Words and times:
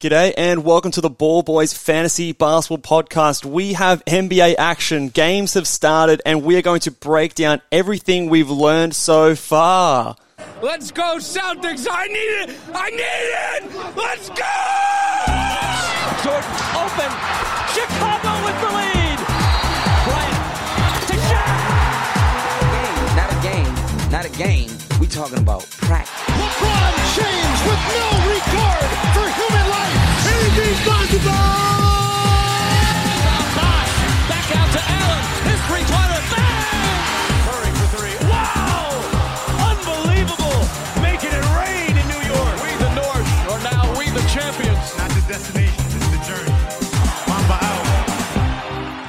G'day 0.00 0.32
and 0.38 0.64
welcome 0.64 0.90
to 0.92 1.02
the 1.02 1.10
Ball 1.10 1.42
Boys 1.42 1.74
Fantasy 1.74 2.32
Basketball 2.32 3.02
Podcast. 3.02 3.44
We 3.44 3.74
have 3.74 4.02
NBA 4.06 4.54
action, 4.56 5.10
games 5.10 5.52
have 5.52 5.66
started, 5.68 6.22
and 6.24 6.42
we 6.42 6.56
are 6.56 6.62
going 6.62 6.80
to 6.80 6.90
break 6.90 7.34
down 7.34 7.60
everything 7.70 8.30
we've 8.30 8.48
learned 8.48 8.96
so 8.96 9.34
far. 9.34 10.16
Let's 10.62 10.90
go, 10.90 11.16
Celtics! 11.18 11.86
I 11.90 12.06
need 12.06 12.14
it! 12.16 12.56
I 12.72 12.88
need 12.88 13.02
it! 13.02 13.64
Let's 13.94 14.30
go! 14.30 14.56
Jordan 16.24 16.48
open. 16.80 17.12
Chicago 17.76 18.32
with 18.46 18.56
the 18.56 18.70
lead. 18.72 19.20
Bryant 20.08 21.08
to 21.08 21.16
Shaq. 21.28 21.60
Not 23.16 23.28
a 23.28 23.38
game, 23.42 23.74
not 24.10 24.24
a 24.24 24.30
game. 24.38 24.70
We 24.98 25.06
talking 25.06 25.36
about 25.36 25.68
practice. 25.72 26.24
LeBron 26.24 26.94
James 27.16 27.60
with 27.68 27.82
no 27.92 28.08
regard 28.32 28.40
for 28.40 28.48
human 28.48 28.88
life. 28.88 28.89
Anything's 30.52 30.80
possible. 30.80 31.79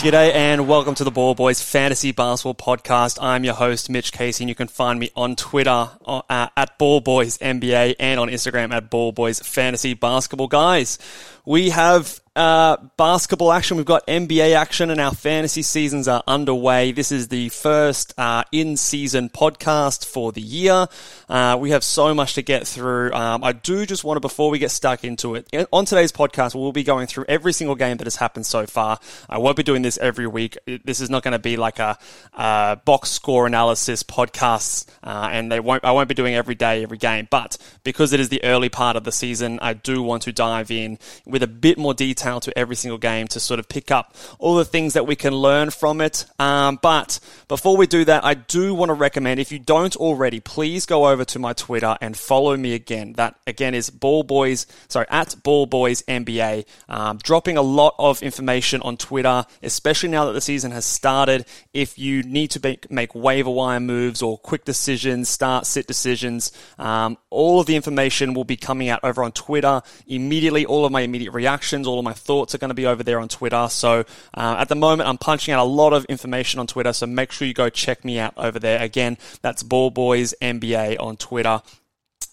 G'day 0.02 0.34
and 0.34 0.68
welcome 0.68 0.96
to 0.96 1.04
the 1.04 1.12
Ball 1.12 1.36
Boys 1.36 1.62
Fantasy 1.62 2.12
Basketball 2.12 2.56
Podcast. 2.56 3.20
I'm 3.22 3.44
your 3.44 3.54
host, 3.54 3.88
Mitch 3.88 4.12
Casey, 4.12 4.44
and 4.44 4.50
you 4.50 4.56
can 4.56 4.68
find 4.68 5.00
me 5.00 5.12
on 5.16 5.36
Twitter 5.36 5.92
uh, 6.04 6.48
at 6.58 6.80
Ball 6.80 7.02
Boys 7.02 7.38
NBA 7.38 7.98
and 8.00 8.20
on 8.20 8.28
Instagram 8.28 8.74
at 8.74 8.90
Ball 8.90 9.12
Boys 9.12 9.40
Fantasy 9.42 9.94
Basketball. 9.94 10.48
Guys, 10.48 10.98
we 11.46 11.70
have 11.70 12.20
uh, 12.36 12.78
basketball 12.96 13.52
action. 13.52 13.75
We've 13.75 13.86
got 13.86 14.08
NBA 14.08 14.56
action, 14.56 14.90
and 14.90 15.02
our 15.02 15.14
fantasy 15.14 15.62
seasons 15.62 16.08
are 16.08 16.24
underway. 16.28 16.94
This 16.94 17.12
is 17.12 17.28
the 17.28 17.50
first 17.50 18.14
uh, 18.18 18.44
in-season 18.52 19.30
podcast 19.30 20.06
for 20.06 20.31
the 20.31 20.41
year. 20.41 20.88
Uh, 21.28 21.58
we 21.59 21.72
have 21.72 21.84
so 21.84 22.14
much 22.14 22.36
to 22.36 22.41
get 22.41 22.66
through. 22.66 23.12
Um, 23.14 23.44
I 23.44 23.52
do 23.52 23.86
just 23.86 24.03
want 24.03 24.16
to, 24.16 24.22
before 24.22 24.50
we 24.50 24.59
get 24.59 24.72
stuck 24.72 25.03
into 25.03 25.36
it, 25.36 25.50
on 25.74 25.84
today's 25.86 26.14
podcast, 26.14 26.56
we'll 26.56 26.72
be 26.72 26.84
going 26.84 27.08
through 27.08 27.25
every 27.28 27.52
single 27.52 27.75
game 27.75 27.97
that 27.97 28.06
has 28.06 28.16
happened 28.16 28.46
so 28.46 28.66
far. 28.66 29.00
I 29.30 29.38
won't 29.38 29.58
be 29.58 29.64
doing 29.64 29.81
this 29.81 29.97
every 29.97 30.28
week. 30.28 30.58
This 30.86 31.02
is 31.02 31.09
not 31.09 31.24
going 31.24 31.34
to 31.34 31.40
be 31.40 31.58
like 31.58 31.80
a, 31.80 31.97
a 32.34 32.80
box 32.86 33.09
score 33.09 33.46
analysis 33.46 34.03
podcast, 34.03 34.88
uh, 35.03 35.30
and 35.31 35.52
they 35.52 35.59
won't. 35.59 35.84
I 35.84 35.91
won't 35.91 36.08
be 36.08 36.16
doing 36.16 36.34
every 36.34 36.56
day, 36.56 36.84
every 36.84 36.97
game. 36.97 37.28
But 37.30 37.58
because 37.84 38.14
it 38.14 38.22
is 38.22 38.30
the 38.30 38.41
early 38.46 38.70
part 38.70 38.96
of 38.96 39.03
the 39.03 39.12
season, 39.12 39.59
I 39.62 39.74
do 39.74 40.02
want 40.02 40.24
to 40.24 40.31
dive 40.31 40.72
in 40.72 40.97
with 41.25 41.44
a 41.44 41.47
bit 41.47 41.78
more 41.78 41.94
detail 41.94 42.21
to 42.22 42.58
every 42.58 42.76
single 42.76 42.98
game 42.98 43.28
to 43.28 43.40
sort 43.40 43.59
of 43.59 43.68
pick 43.68 43.92
up 43.92 44.16
all 44.40 44.56
the 44.56 44.66
things 44.66 44.94
that 44.94 45.08
we 45.08 45.16
can 45.16 45.34
learn 45.34 45.70
from 45.70 46.02
it. 46.02 46.26
Um, 46.40 46.80
but 46.82 47.20
before 47.48 47.76
we 47.76 47.88
do 47.88 48.06
that, 48.06 48.24
I 48.24 48.36
do 48.36 48.74
want 48.74 48.90
to 48.90 48.94
recommend 48.94 49.40
if 49.40 49.52
you 49.52 49.59
don't 49.59 49.96
already, 49.96 50.40
please 50.40 50.86
go 50.86 51.08
over 51.08 51.26
to 51.26 51.40
my 51.40 51.54
Twitter 51.54 51.98
and 52.00 52.16
follow 52.16 52.56
me 52.56 52.74
again. 52.74 53.14
That 53.14 53.36
again 53.48 53.74
is 53.74 53.90
Ball 53.90 54.24
Boys, 54.24 54.68
sorry, 54.88 55.08
at 55.09 55.36
Ball 55.44 55.66
Boys 55.66 56.04
NBA. 56.04 56.66
Um, 56.88 57.18
dropping 57.18 57.58
a 57.58 57.62
lot 57.62 57.96
of 57.98 58.22
information 58.22 58.82
on 58.82 58.98
Twitter, 58.98 59.46
especially 59.64 60.09
now 60.09 60.26
that 60.26 60.34
the 60.34 60.42
season 60.42 60.72
has 60.72 60.86
started. 60.86 61.46
If 61.74 61.98
you 61.98 62.24
need 62.24 62.52
to 62.52 62.59
make, 62.64 62.92
make 62.92 63.16
waiver 63.16 63.50
wire 63.50 63.80
moves 63.80 64.22
or 64.22 64.38
quick 64.38 64.66
decisions, 64.66 65.30
start 65.30 65.66
sit 65.66 65.88
decisions, 65.88 66.52
um, 66.78 67.18
all 67.30 67.59
of 67.59 67.66
the 67.66 67.76
information 67.76 68.34
will 68.34 68.44
be 68.44 68.58
coming 68.58 68.90
out 68.90 69.00
over 69.03 69.24
on 69.24 69.32
Twitter 69.32 69.82
immediately. 70.08 70.66
All 70.66 70.86
of 70.86 70.92
my 70.92 71.02
immediate 71.02 71.32
reactions, 71.32 71.88
all 71.88 72.00
of 72.00 72.06
my 72.06 72.11
thoughts 72.14 72.56
are 72.56 72.58
going 72.58 72.70
to 72.70 72.76
be 72.76 72.86
over 72.86 73.04
there 73.04 73.20
on 73.20 73.28
Twitter. 73.28 73.68
So 73.70 74.06
uh, 74.34 74.56
at 74.60 74.70
the 74.70 74.76
moment, 74.76 75.10
I'm 75.10 75.18
punching 75.18 75.54
out 75.54 75.62
a 75.62 75.68
lot 75.68 75.94
of 75.94 76.06
information 76.06 76.60
on 76.60 76.68
Twitter. 76.68 76.94
So 76.94 77.06
make 77.06 77.32
sure 77.32 77.48
you 77.48 77.54
go 77.54 77.70
check 77.70 78.06
me 78.06 78.20
out 78.20 78.34
over 78.38 78.60
there. 78.60 78.82
Again, 78.82 79.18
that's 79.42 79.64
Ball 79.64 79.90
Boys 79.90 80.34
NBA 80.42 81.00
on 81.00 81.18
Twitter 81.18 81.62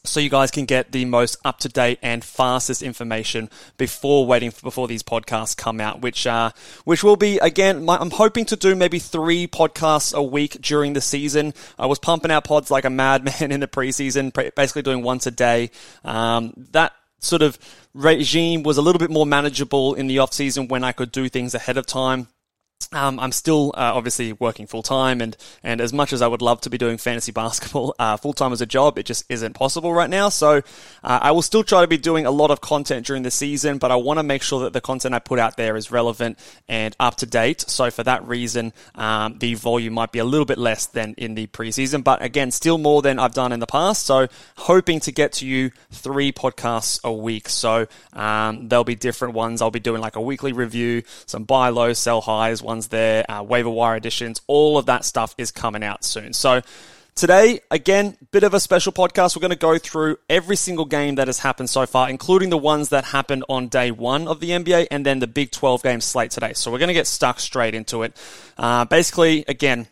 so 0.08 0.20
you 0.20 0.30
guys 0.30 0.50
can 0.50 0.64
get 0.64 0.92
the 0.92 1.04
most 1.04 1.36
up 1.44 1.58
to 1.60 1.68
date 1.68 1.98
and 2.02 2.24
fastest 2.24 2.82
information 2.82 3.50
before 3.76 4.26
waiting 4.26 4.50
for, 4.50 4.62
before 4.62 4.88
these 4.88 5.02
podcasts 5.02 5.56
come 5.56 5.80
out. 5.80 6.00
Which 6.00 6.26
uh, 6.26 6.50
which 6.84 7.04
will 7.04 7.16
be 7.16 7.38
again, 7.38 7.84
my, 7.84 7.96
I'm 7.96 8.10
hoping 8.10 8.44
to 8.46 8.56
do 8.56 8.74
maybe 8.74 8.98
three 8.98 9.46
podcasts 9.46 10.14
a 10.14 10.22
week 10.22 10.60
during 10.60 10.92
the 10.92 11.00
season. 11.00 11.54
I 11.78 11.86
was 11.86 11.98
pumping 11.98 12.30
out 12.30 12.44
pods 12.44 12.70
like 12.70 12.84
a 12.84 12.90
madman 12.90 13.52
in 13.52 13.60
the 13.60 13.68
preseason, 13.68 14.32
basically 14.54 14.82
doing 14.82 15.02
once 15.02 15.26
a 15.26 15.30
day. 15.30 15.70
Um, 16.04 16.54
that 16.72 16.92
sort 17.18 17.42
of 17.42 17.58
regime 17.94 18.62
was 18.62 18.76
a 18.76 18.82
little 18.82 18.98
bit 18.98 19.10
more 19.10 19.26
manageable 19.26 19.94
in 19.94 20.06
the 20.06 20.18
off 20.18 20.32
season 20.32 20.68
when 20.68 20.84
I 20.84 20.92
could 20.92 21.12
do 21.12 21.28
things 21.28 21.54
ahead 21.54 21.76
of 21.76 21.86
time. 21.86 22.28
Um, 22.92 23.20
I'm 23.20 23.32
still 23.32 23.72
uh, 23.74 23.92
obviously 23.94 24.32
working 24.32 24.66
full 24.66 24.82
time, 24.82 25.20
and 25.20 25.36
and 25.62 25.80
as 25.80 25.92
much 25.92 26.12
as 26.12 26.22
I 26.22 26.26
would 26.26 26.40
love 26.40 26.62
to 26.62 26.70
be 26.70 26.78
doing 26.78 26.96
fantasy 26.96 27.32
basketball 27.42 27.94
uh, 27.98 28.16
full 28.16 28.32
time 28.32 28.52
as 28.52 28.60
a 28.60 28.66
job, 28.66 28.98
it 28.98 29.04
just 29.04 29.24
isn't 29.28 29.54
possible 29.54 29.92
right 29.92 30.08
now. 30.08 30.30
So 30.30 30.62
uh, 31.04 31.18
I 31.22 31.32
will 31.32 31.42
still 31.42 31.62
try 31.62 31.82
to 31.82 31.86
be 31.86 31.98
doing 31.98 32.24
a 32.24 32.30
lot 32.30 32.50
of 32.50 32.60
content 32.60 33.06
during 33.06 33.24
the 33.24 33.30
season, 33.30 33.78
but 33.78 33.90
I 33.90 33.96
want 33.96 34.18
to 34.20 34.22
make 34.22 34.42
sure 34.42 34.60
that 34.60 34.72
the 34.72 34.80
content 34.80 35.14
I 35.14 35.18
put 35.18 35.38
out 35.38 35.56
there 35.56 35.76
is 35.76 35.90
relevant 35.90 36.38
and 36.66 36.96
up 36.98 37.16
to 37.16 37.26
date. 37.26 37.62
So 37.68 37.90
for 37.90 38.04
that 38.04 38.26
reason, 38.26 38.72
um, 38.94 39.38
the 39.38 39.54
volume 39.54 39.94
might 39.94 40.12
be 40.12 40.20
a 40.20 40.24
little 40.24 40.46
bit 40.46 40.58
less 40.58 40.86
than 40.86 41.14
in 41.18 41.34
the 41.34 41.46
preseason, 41.48 42.02
but 42.02 42.22
again, 42.22 42.50
still 42.50 42.78
more 42.78 43.02
than 43.02 43.18
I've 43.18 43.34
done 43.34 43.52
in 43.52 43.60
the 43.60 43.66
past. 43.66 44.06
So 44.06 44.28
hoping 44.56 45.00
to 45.00 45.12
get 45.12 45.32
to 45.34 45.46
you 45.46 45.72
three 45.90 46.32
podcasts 46.32 47.02
a 47.04 47.12
week. 47.12 47.48
So 47.50 47.86
um, 48.14 48.68
there'll 48.68 48.84
be 48.84 48.94
different 48.94 49.34
ones. 49.34 49.60
I'll 49.60 49.70
be 49.70 49.80
doing 49.80 50.00
like 50.00 50.16
a 50.16 50.20
weekly 50.20 50.52
review, 50.52 51.02
some 51.26 51.44
buy 51.44 51.68
low, 51.68 51.92
sell 51.92 52.20
highs, 52.22 52.62
ones 52.68 52.88
there, 52.88 53.28
uh, 53.28 53.42
waiver 53.42 53.70
wire 53.70 53.96
editions, 53.96 54.40
all 54.46 54.78
of 54.78 54.86
that 54.86 55.04
stuff 55.04 55.34
is 55.38 55.50
coming 55.50 55.82
out 55.82 56.04
soon. 56.04 56.32
So 56.32 56.60
today, 57.16 57.60
again, 57.70 58.16
bit 58.30 58.44
of 58.44 58.54
a 58.54 58.60
special 58.60 58.92
podcast. 58.92 59.34
We're 59.34 59.40
going 59.40 59.50
to 59.50 59.56
go 59.56 59.78
through 59.78 60.18
every 60.28 60.54
single 60.54 60.84
game 60.84 61.16
that 61.16 61.26
has 61.26 61.40
happened 61.40 61.70
so 61.70 61.86
far, 61.86 62.08
including 62.08 62.50
the 62.50 62.58
ones 62.58 62.90
that 62.90 63.06
happened 63.06 63.44
on 63.48 63.68
day 63.68 63.90
one 63.90 64.28
of 64.28 64.38
the 64.38 64.50
NBA 64.50 64.88
and 64.90 65.04
then 65.04 65.18
the 65.18 65.26
Big 65.26 65.50
12 65.50 65.82
game 65.82 66.00
slate 66.00 66.30
today. 66.30 66.52
So 66.52 66.70
we're 66.70 66.78
going 66.78 66.88
to 66.88 66.94
get 66.94 67.06
stuck 67.08 67.40
straight 67.40 67.74
into 67.74 68.02
it. 68.02 68.14
Uh, 68.56 68.84
basically, 68.84 69.44
again, 69.48 69.88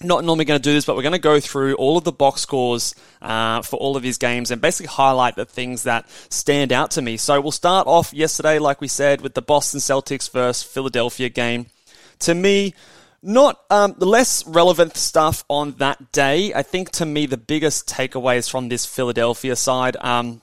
not 0.00 0.24
normally 0.24 0.44
going 0.44 0.60
to 0.60 0.62
do 0.62 0.72
this, 0.72 0.84
but 0.84 0.96
we're 0.96 1.02
going 1.02 1.12
to 1.12 1.18
go 1.18 1.40
through 1.40 1.74
all 1.74 1.98
of 1.98 2.04
the 2.04 2.12
box 2.12 2.40
scores 2.40 2.94
uh, 3.20 3.62
for 3.62 3.76
all 3.76 3.96
of 3.96 4.02
these 4.02 4.18
games 4.18 4.50
and 4.50 4.60
basically 4.60 4.88
highlight 4.88 5.36
the 5.36 5.44
things 5.44 5.82
that 5.82 6.08
stand 6.28 6.72
out 6.72 6.92
to 6.92 7.02
me. 7.02 7.16
So 7.16 7.40
we'll 7.40 7.52
start 7.52 7.86
off 7.86 8.14
yesterday, 8.14 8.58
like 8.58 8.80
we 8.80 8.88
said, 8.88 9.20
with 9.20 9.34
the 9.34 9.42
Boston 9.42 9.80
Celtics 9.80 10.30
versus 10.30 10.62
Philadelphia 10.62 11.28
game 11.28 11.66
to 12.22 12.34
me, 12.34 12.74
not 13.22 13.60
um, 13.70 13.94
the 13.98 14.06
less 14.06 14.46
relevant 14.46 14.96
stuff 14.96 15.44
on 15.48 15.72
that 15.72 16.12
day. 16.12 16.52
I 16.52 16.62
think 16.62 16.90
to 16.92 17.06
me 17.06 17.26
the 17.26 17.36
biggest 17.36 17.88
takeaways 17.88 18.50
from 18.50 18.68
this 18.68 18.84
Philadelphia 18.84 19.54
side 19.54 19.96
um, 20.00 20.42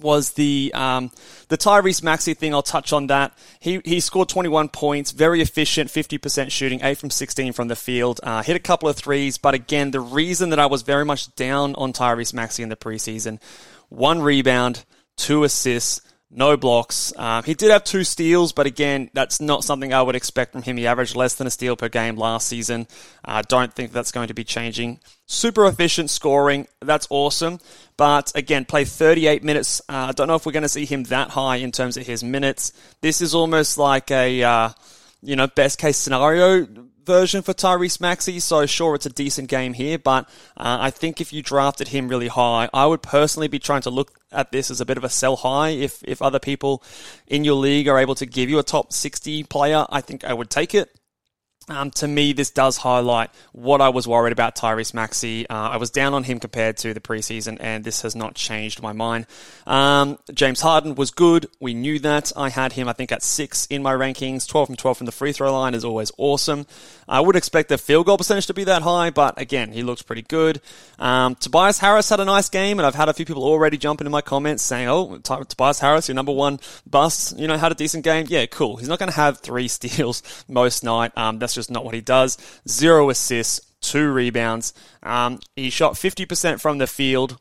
was 0.00 0.32
the 0.32 0.70
um, 0.74 1.10
the 1.48 1.56
Tyrese 1.56 2.02
Maxey 2.02 2.34
thing. 2.34 2.54
I'll 2.54 2.62
touch 2.62 2.92
on 2.92 3.06
that. 3.08 3.36
He 3.58 3.80
he 3.84 4.00
scored 4.00 4.28
21 4.28 4.68
points, 4.68 5.12
very 5.12 5.40
efficient, 5.40 5.90
50% 5.90 6.50
shooting, 6.50 6.80
eight 6.82 6.98
from 6.98 7.10
16 7.10 7.52
from 7.52 7.68
the 7.68 7.76
field. 7.76 8.20
Uh, 8.22 8.42
hit 8.42 8.56
a 8.56 8.60
couple 8.60 8.88
of 8.88 8.96
threes, 8.96 9.38
but 9.38 9.54
again, 9.54 9.90
the 9.90 10.00
reason 10.00 10.50
that 10.50 10.58
I 10.58 10.66
was 10.66 10.82
very 10.82 11.04
much 11.04 11.34
down 11.36 11.74
on 11.76 11.92
Tyrese 11.92 12.34
Maxey 12.34 12.62
in 12.62 12.68
the 12.68 12.76
preseason, 12.76 13.40
one 13.88 14.20
rebound, 14.20 14.84
two 15.16 15.44
assists 15.44 16.02
no 16.30 16.56
blocks. 16.56 17.12
Um, 17.16 17.42
he 17.42 17.54
did 17.54 17.70
have 17.70 17.82
two 17.82 18.04
steals, 18.04 18.52
but 18.52 18.66
again, 18.66 19.10
that's 19.12 19.40
not 19.40 19.64
something 19.64 19.92
I 19.92 20.00
would 20.00 20.14
expect 20.14 20.52
from 20.52 20.62
him. 20.62 20.76
He 20.76 20.86
averaged 20.86 21.16
less 21.16 21.34
than 21.34 21.46
a 21.46 21.50
steal 21.50 21.76
per 21.76 21.88
game 21.88 22.16
last 22.16 22.46
season. 22.46 22.86
I 23.24 23.40
uh, 23.40 23.42
don't 23.48 23.72
think 23.72 23.92
that's 23.92 24.12
going 24.12 24.28
to 24.28 24.34
be 24.34 24.44
changing. 24.44 25.00
Super 25.26 25.66
efficient 25.66 26.08
scoring. 26.08 26.68
That's 26.80 27.08
awesome. 27.10 27.58
But 27.96 28.30
again, 28.36 28.64
play 28.64 28.84
38 28.84 29.42
minutes. 29.42 29.80
Uh, 29.88 30.06
I 30.08 30.12
don't 30.12 30.28
know 30.28 30.36
if 30.36 30.46
we're 30.46 30.52
going 30.52 30.62
to 30.62 30.68
see 30.68 30.86
him 30.86 31.02
that 31.04 31.30
high 31.30 31.56
in 31.56 31.72
terms 31.72 31.96
of 31.96 32.06
his 32.06 32.22
minutes. 32.22 32.72
This 33.00 33.20
is 33.20 33.34
almost 33.34 33.76
like 33.76 34.10
a, 34.12 34.42
uh, 34.42 34.70
you 35.22 35.34
know, 35.34 35.48
best 35.48 35.78
case 35.78 35.96
scenario 35.96 36.66
version 37.04 37.42
for 37.42 37.52
Tyrese 37.52 38.00
Maxey, 38.00 38.40
so 38.40 38.66
sure, 38.66 38.94
it's 38.94 39.06
a 39.06 39.10
decent 39.10 39.48
game 39.48 39.72
here, 39.72 39.98
but 39.98 40.26
uh, 40.56 40.78
I 40.80 40.90
think 40.90 41.20
if 41.20 41.32
you 41.32 41.42
drafted 41.42 41.88
him 41.88 42.08
really 42.08 42.28
high, 42.28 42.68
I 42.72 42.86
would 42.86 43.02
personally 43.02 43.48
be 43.48 43.58
trying 43.58 43.82
to 43.82 43.90
look 43.90 44.18
at 44.32 44.52
this 44.52 44.70
as 44.70 44.80
a 44.80 44.86
bit 44.86 44.96
of 44.96 45.04
a 45.04 45.08
sell 45.08 45.36
high. 45.36 45.70
If, 45.70 46.02
if 46.04 46.22
other 46.22 46.38
people 46.38 46.82
in 47.26 47.44
your 47.44 47.56
league 47.56 47.88
are 47.88 47.98
able 47.98 48.14
to 48.16 48.26
give 48.26 48.48
you 48.48 48.58
a 48.58 48.62
top 48.62 48.92
60 48.92 49.44
player, 49.44 49.86
I 49.90 50.00
think 50.00 50.24
I 50.24 50.32
would 50.32 50.50
take 50.50 50.74
it. 50.74 50.94
Um, 51.70 51.92
to 51.92 52.08
me, 52.08 52.32
this 52.32 52.50
does 52.50 52.76
highlight 52.76 53.30
what 53.52 53.80
I 53.80 53.90
was 53.90 54.06
worried 54.06 54.32
about 54.32 54.56
Tyrese 54.56 54.92
Maxey. 54.92 55.48
Uh, 55.48 55.54
I 55.54 55.76
was 55.76 55.90
down 55.90 56.14
on 56.14 56.24
him 56.24 56.40
compared 56.40 56.76
to 56.78 56.92
the 56.92 57.00
preseason, 57.00 57.58
and 57.60 57.84
this 57.84 58.02
has 58.02 58.16
not 58.16 58.34
changed 58.34 58.82
my 58.82 58.92
mind. 58.92 59.26
Um, 59.68 60.18
James 60.34 60.60
Harden 60.60 60.96
was 60.96 61.12
good. 61.12 61.46
We 61.60 61.74
knew 61.74 62.00
that. 62.00 62.32
I 62.36 62.50
had 62.50 62.72
him, 62.72 62.88
I 62.88 62.92
think, 62.92 63.12
at 63.12 63.22
six 63.22 63.66
in 63.66 63.84
my 63.84 63.92
rankings. 63.92 64.48
12 64.48 64.66
from 64.66 64.76
12 64.76 64.98
from 64.98 65.06
the 65.06 65.12
free 65.12 65.30
throw 65.30 65.52
line 65.52 65.74
is 65.74 65.84
always 65.84 66.10
awesome. 66.18 66.66
I 67.08 67.20
would 67.20 67.36
expect 67.36 67.68
the 67.68 67.78
field 67.78 68.06
goal 68.06 68.18
percentage 68.18 68.46
to 68.46 68.54
be 68.54 68.64
that 68.64 68.82
high, 68.82 69.10
but 69.10 69.40
again, 69.40 69.70
he 69.70 69.84
looks 69.84 70.02
pretty 70.02 70.22
good. 70.22 70.60
Um, 70.98 71.36
Tobias 71.36 71.78
Harris 71.78 72.08
had 72.08 72.18
a 72.18 72.24
nice 72.24 72.48
game, 72.48 72.80
and 72.80 72.86
I've 72.86 72.96
had 72.96 73.08
a 73.08 73.14
few 73.14 73.24
people 73.24 73.44
already 73.44 73.78
jump 73.78 74.00
into 74.00 74.10
my 74.10 74.22
comments 74.22 74.64
saying, 74.64 74.88
oh, 74.88 75.18
Tobias 75.18 75.78
Harris, 75.78 76.08
your 76.08 76.16
number 76.16 76.32
one 76.32 76.58
bust, 76.84 77.38
you 77.38 77.46
know, 77.46 77.56
had 77.56 77.70
a 77.70 77.76
decent 77.76 78.02
game. 78.02 78.26
Yeah, 78.28 78.46
cool. 78.46 78.76
He's 78.76 78.88
not 78.88 78.98
going 78.98 79.10
to 79.10 79.16
have 79.16 79.38
three 79.38 79.68
steals 79.80 80.22
most 80.48 80.82
night. 80.82 81.12
Um, 81.16 81.38
that's 81.38 81.54
just 81.54 81.59
just 81.60 81.70
not 81.70 81.84
what 81.84 81.94
he 81.94 82.00
does. 82.00 82.38
Zero 82.66 83.10
assists, 83.10 83.60
two 83.80 84.10
rebounds. 84.10 84.72
Um, 85.02 85.40
he 85.54 85.70
shot 85.70 85.94
50% 85.94 86.60
from 86.60 86.78
the 86.78 86.86
field. 86.86 87.38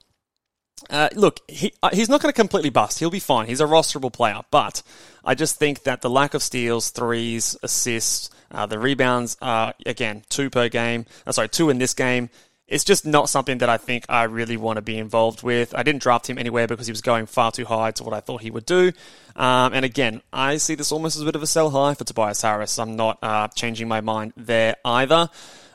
Uh, 0.90 1.10
look, 1.16 1.40
he, 1.48 1.74
uh, 1.84 1.90
he's 1.92 2.10
not 2.10 2.22
going 2.22 2.32
to 2.32 2.36
completely 2.36 2.70
bust. 2.70 3.00
He'll 3.00 3.10
be 3.10 3.20
fine. 3.20 3.48
He's 3.48 3.62
a 3.62 3.66
rosterable 3.66 4.14
player. 4.14 4.42
But 4.52 4.82
I 5.26 5.36
just 5.36 5.58
think 5.58 5.84
that 5.84 6.02
the 6.02 6.10
lack 6.10 6.34
of 6.34 6.44
steals, 6.44 6.90
threes, 6.90 7.58
assists, 7.64 8.30
uh, 8.52 8.66
the 8.66 8.80
rebounds 8.80 9.38
are, 9.42 9.74
again, 9.86 10.24
two 10.30 10.50
per 10.50 10.70
game. 10.70 11.06
Uh, 11.26 11.32
sorry, 11.32 11.50
two 11.50 11.70
in 11.70 11.78
this 11.78 11.94
game 11.94 12.30
it's 12.70 12.84
just 12.84 13.06
not 13.06 13.30
something 13.30 13.58
that 13.58 13.70
I 13.70 13.78
think 13.78 14.06
I 14.08 14.24
really 14.24 14.56
want 14.56 14.78
to 14.78 14.82
be 14.82 14.98
involved 14.98 15.44
with. 15.44 15.76
I 15.76 15.84
didn't 15.84 16.02
draft 16.02 16.30
him 16.30 16.38
anywhere 16.38 16.68
because 16.68 16.88
he 16.88 16.92
was 16.92 17.02
going 17.02 17.26
far 17.26 17.52
too 17.52 17.66
high 17.66 17.92
to 17.92 18.04
what 18.04 18.14
I 18.14 18.20
thought 18.20 18.42
he 18.42 18.52
would 18.52 18.66
do. 18.66 18.92
Um, 19.36 19.74
and 19.74 19.84
again, 19.84 20.22
I 20.32 20.58
see 20.58 20.76
this 20.76 20.92
almost 20.92 21.16
as 21.16 21.24
a 21.24 21.26
bit 21.26 21.36
of 21.36 21.44
a 21.44 21.48
sell 21.48 21.72
high 21.72 21.96
for 21.96 22.04
Tobias 22.04 22.42
Harris. 22.42 22.78
I'm 22.78 22.96
not 22.96 23.18
uh, 23.24 23.48
changing 23.50 23.88
my 23.88 24.02
mind 24.02 24.34
there 24.38 24.76
either. 24.86 25.30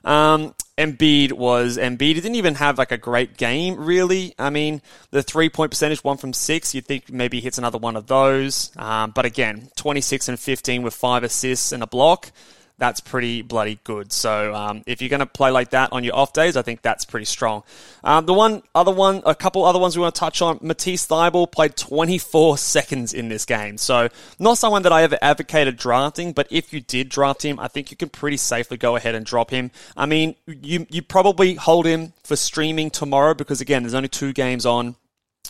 Um, 0.04 0.54
Embiid 0.76 1.32
was 1.32 1.78
Embiid. 1.78 2.00
He 2.00 2.14
didn't 2.14 2.34
even 2.34 2.56
have 2.56 2.78
like 2.78 2.92
a 2.92 2.98
great 2.98 3.36
game, 3.36 3.76
really. 3.76 4.34
I 4.38 4.50
mean, 4.50 4.82
the 5.10 5.22
three 5.22 5.48
point 5.48 5.70
percentage, 5.70 6.04
one 6.04 6.16
from 6.16 6.32
six, 6.32 6.74
you'd 6.74 6.86
think 6.86 7.10
maybe 7.10 7.38
he 7.38 7.44
hits 7.44 7.58
another 7.58 7.78
one 7.78 7.96
of 7.96 8.06
those. 8.06 8.70
Um, 8.76 9.12
but 9.12 9.24
again, 9.24 9.70
26 9.76 10.28
and 10.28 10.38
15 10.38 10.82
with 10.82 10.94
five 10.94 11.24
assists 11.24 11.72
and 11.72 11.82
a 11.82 11.86
block 11.86 12.30
that's 12.78 13.00
pretty 13.00 13.42
bloody 13.42 13.78
good. 13.84 14.12
So 14.12 14.54
um, 14.54 14.82
if 14.86 15.00
you're 15.00 15.08
going 15.08 15.20
to 15.20 15.26
play 15.26 15.50
like 15.50 15.70
that 15.70 15.92
on 15.92 16.02
your 16.02 16.16
off 16.16 16.32
days, 16.32 16.56
I 16.56 16.62
think 16.62 16.82
that's 16.82 17.04
pretty 17.04 17.26
strong. 17.26 17.62
Um, 18.02 18.26
the 18.26 18.34
one 18.34 18.62
other 18.74 18.92
one, 18.92 19.22
a 19.24 19.34
couple 19.34 19.64
other 19.64 19.78
ones 19.78 19.96
we 19.96 20.02
want 20.02 20.14
to 20.14 20.18
touch 20.18 20.42
on. 20.42 20.58
Matisse 20.60 21.06
Thybulle 21.06 21.50
played 21.50 21.76
24 21.76 22.58
seconds 22.58 23.14
in 23.14 23.28
this 23.28 23.44
game, 23.44 23.78
so 23.78 24.08
not 24.38 24.58
someone 24.58 24.82
that 24.82 24.92
I 24.92 25.02
ever 25.02 25.16
advocated 25.22 25.76
drafting. 25.76 26.32
But 26.32 26.48
if 26.50 26.72
you 26.72 26.80
did 26.80 27.08
draft 27.08 27.44
him, 27.44 27.60
I 27.60 27.68
think 27.68 27.90
you 27.90 27.96
can 27.96 28.08
pretty 28.08 28.36
safely 28.36 28.76
go 28.76 28.96
ahead 28.96 29.14
and 29.14 29.24
drop 29.24 29.50
him. 29.50 29.70
I 29.96 30.06
mean, 30.06 30.34
you 30.46 30.86
you 30.90 31.02
probably 31.02 31.54
hold 31.54 31.86
him 31.86 32.12
for 32.24 32.36
streaming 32.36 32.90
tomorrow 32.90 33.34
because 33.34 33.60
again, 33.60 33.82
there's 33.84 33.94
only 33.94 34.08
two 34.08 34.32
games 34.32 34.66
on 34.66 34.96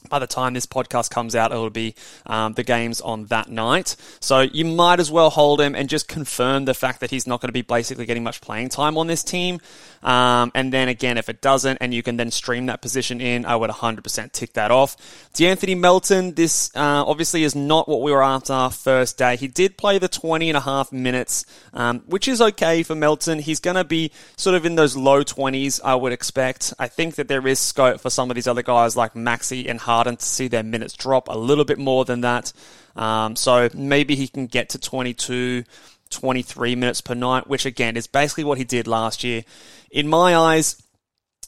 by 0.09 0.19
the 0.19 0.27
time 0.27 0.55
this 0.55 0.67
podcast 0.67 1.11
comes 1.11 1.35
out, 1.35 1.51
it'll 1.51 1.71
be 1.71 1.95
um, 2.27 2.53
the 2.55 2.63
games 2.63 3.01
on 3.01 3.27
that 3.27 3.49
night. 3.49 3.97
So 4.21 4.41
you 4.41 4.65
might 4.65 5.01
as 5.01 5.11
well 5.11 5.31
hold 5.31 5.61
him 5.61 5.75
and 5.75 5.89
just 5.89 6.09
confirm 6.09 6.67
the 6.67 6.75
fact 6.75 7.01
that 7.01 7.11
he's 7.11 7.27
not 7.27 7.41
going 7.41 7.49
to 7.49 7.53
be 7.53 7.63
basically 7.63 8.07
getting 8.07 8.23
much 8.23 8.41
playing 8.41 8.69
time 8.69 8.99
on 8.99 9.07
this 9.07 9.23
team. 9.23 9.61
Um, 10.03 10.53
and 10.55 10.73
then 10.73 10.89
again, 10.89 11.17
if 11.17 11.29
it 11.29 11.41
doesn't, 11.41 11.79
and 11.81 11.95
you 11.95 12.03
can 12.03 12.19
then 12.19 12.31
stream 12.31 12.67
that 12.67 12.83
position 12.83 13.21
in, 13.21 13.47
I 13.47 13.57
would 13.57 13.71
100% 13.71 14.33
tick 14.33 14.53
that 14.53 14.71
off. 14.71 14.97
De'Anthony 15.33 15.79
Melton, 15.79 16.35
this 16.35 16.71
uh, 16.77 17.05
obviously 17.07 17.43
is 17.43 17.55
not 17.55 17.89
what 17.89 18.03
we 18.03 18.13
were 18.13 18.23
after 18.23 18.53
our 18.53 18.71
first 18.71 19.17
day. 19.17 19.37
He 19.37 19.49
did 19.49 19.79
play 19.79 19.99
the 19.99 20.09
20 20.09 20.51
and 20.51 20.57
a 20.57 20.61
half 20.61 20.93
minutes, 20.93 21.47
um, 21.73 22.01
which 22.07 22.29
is 22.29 22.43
okay 22.43 22.83
for 22.83 22.95
Melton. 22.95 23.39
He's 23.39 23.61
going 23.61 23.77
to 23.77 23.85
be 23.85 24.11
sort 24.37 24.55
of 24.55 24.67
in 24.67 24.75
those 24.75 24.97
low 24.97 25.25
20s, 25.25 25.81
I 25.83 25.95
would 25.95 26.13
expect. 26.13 26.75
I 26.79 26.89
think 26.89 27.15
that 27.15 27.29
there 27.29 27.47
is 27.47 27.59
scope 27.59 28.01
for 28.01 28.11
some 28.11 28.31
of 28.31 28.35
these 28.35 28.47
other 28.47 28.63
guys 28.63 28.97
like 28.97 29.17
Maxey 29.17 29.69
and 29.69 29.81
Harden 29.85 30.17
to 30.17 30.25
see 30.25 30.49
their 30.49 30.63
minutes 30.63 30.95
drop 30.95 31.29
a 31.29 31.39
little 31.39 31.65
bit 31.65 31.79
more 31.79 32.05
than 32.05 32.23
that. 32.23 32.53
Um, 32.97 33.37
so 33.37 33.69
maybe 33.75 34.17
he 34.17 34.29
can 34.29 34.47
get 34.47 34.71
to 34.71 34.79
22, 34.79 35.65
23 36.11 36.75
minutes 36.77 37.01
per 37.01 37.15
night, 37.15 37.47
which 37.47 37.67
again 37.67 37.97
is 37.97 38.07
basically 38.07 38.45
what 38.45 38.59
he 38.59 38.65
did 38.65 38.87
last 38.87 39.25
year. 39.25 39.45
In 39.91 40.09
my 40.09 40.37
eyes, 40.37 40.83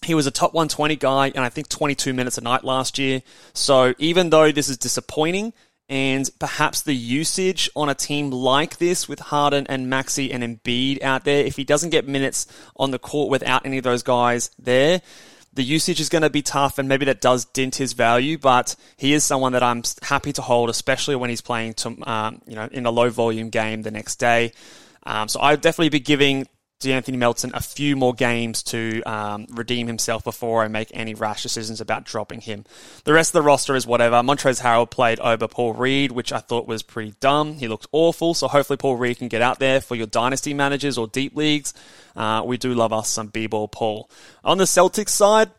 he 0.04 0.14
was 0.14 0.26
a 0.26 0.30
top 0.30 0.54
120 0.54 0.96
guy, 0.96 1.32
and 1.34 1.44
I 1.44 1.48
think 1.48 1.68
22 1.68 2.12
minutes 2.12 2.38
a 2.38 2.40
night 2.40 2.64
last 2.64 2.98
year. 2.98 3.22
So 3.54 3.94
even 3.98 4.30
though 4.30 4.52
this 4.52 4.68
is 4.68 4.78
disappointing, 4.78 5.52
and 5.88 6.28
perhaps 6.40 6.82
the 6.82 6.94
usage 6.94 7.70
on 7.76 7.88
a 7.88 7.94
team 7.94 8.30
like 8.30 8.78
this 8.78 9.08
with 9.08 9.20
Harden 9.20 9.66
and 9.68 9.88
Maxey 9.88 10.32
and 10.32 10.42
Embiid 10.42 11.02
out 11.02 11.24
there, 11.24 11.44
if 11.44 11.56
he 11.56 11.64
doesn't 11.64 11.90
get 11.90 12.08
minutes 12.08 12.46
on 12.76 12.90
the 12.90 12.98
court 12.98 13.30
without 13.30 13.64
any 13.64 13.78
of 13.78 13.84
those 13.84 14.02
guys 14.02 14.50
there, 14.58 15.00
the 15.56 15.64
usage 15.64 16.00
is 16.00 16.08
going 16.08 16.22
to 16.22 16.30
be 16.30 16.42
tough, 16.42 16.78
and 16.78 16.88
maybe 16.88 17.06
that 17.06 17.20
does 17.20 17.46
dent 17.46 17.76
his 17.76 17.94
value. 17.94 18.38
But 18.38 18.76
he 18.96 19.12
is 19.12 19.24
someone 19.24 19.52
that 19.52 19.62
I'm 19.62 19.82
happy 20.02 20.32
to 20.34 20.42
hold, 20.42 20.70
especially 20.70 21.16
when 21.16 21.30
he's 21.30 21.40
playing 21.40 21.74
to, 21.74 21.96
um, 22.08 22.42
you 22.46 22.54
know, 22.54 22.68
in 22.70 22.86
a 22.86 22.90
low 22.90 23.10
volume 23.10 23.50
game 23.50 23.82
the 23.82 23.90
next 23.90 24.16
day. 24.16 24.52
Um, 25.04 25.28
so 25.28 25.40
I'd 25.40 25.60
definitely 25.60 25.88
be 25.88 26.00
giving 26.00 26.46
De'Anthony 26.80 27.16
Melton 27.16 27.52
a 27.54 27.60
few 27.60 27.96
more 27.96 28.12
games 28.12 28.62
to 28.64 29.02
um, 29.04 29.46
redeem 29.50 29.86
himself 29.86 30.24
before 30.24 30.62
I 30.62 30.68
make 30.68 30.90
any 30.92 31.14
rash 31.14 31.42
decisions 31.42 31.80
about 31.80 32.04
dropping 32.04 32.42
him. 32.42 32.64
The 33.04 33.14
rest 33.14 33.30
of 33.30 33.40
the 33.40 33.46
roster 33.46 33.74
is 33.74 33.86
whatever. 33.86 34.16
Montrezl 34.16 34.60
Harrell 34.60 34.90
played 34.90 35.18
over 35.20 35.48
Paul 35.48 35.72
Reed, 35.72 36.12
which 36.12 36.32
I 36.32 36.38
thought 36.38 36.68
was 36.68 36.82
pretty 36.82 37.14
dumb. 37.18 37.54
He 37.54 37.66
looked 37.66 37.86
awful, 37.92 38.34
so 38.34 38.46
hopefully 38.46 38.76
Paul 38.76 38.96
Reed 38.96 39.18
can 39.18 39.28
get 39.28 39.40
out 39.40 39.58
there 39.58 39.80
for 39.80 39.94
your 39.94 40.06
dynasty 40.06 40.52
managers 40.52 40.98
or 40.98 41.06
deep 41.06 41.34
leagues. 41.34 41.72
Uh, 42.14 42.42
we 42.44 42.58
do 42.58 42.74
love 42.74 42.92
us 42.92 43.08
some 43.08 43.28
B-ball 43.28 43.68
Paul. 43.68 44.10
On 44.44 44.58
the 44.58 44.64
Celtics 44.64 45.08
side, 45.10 45.50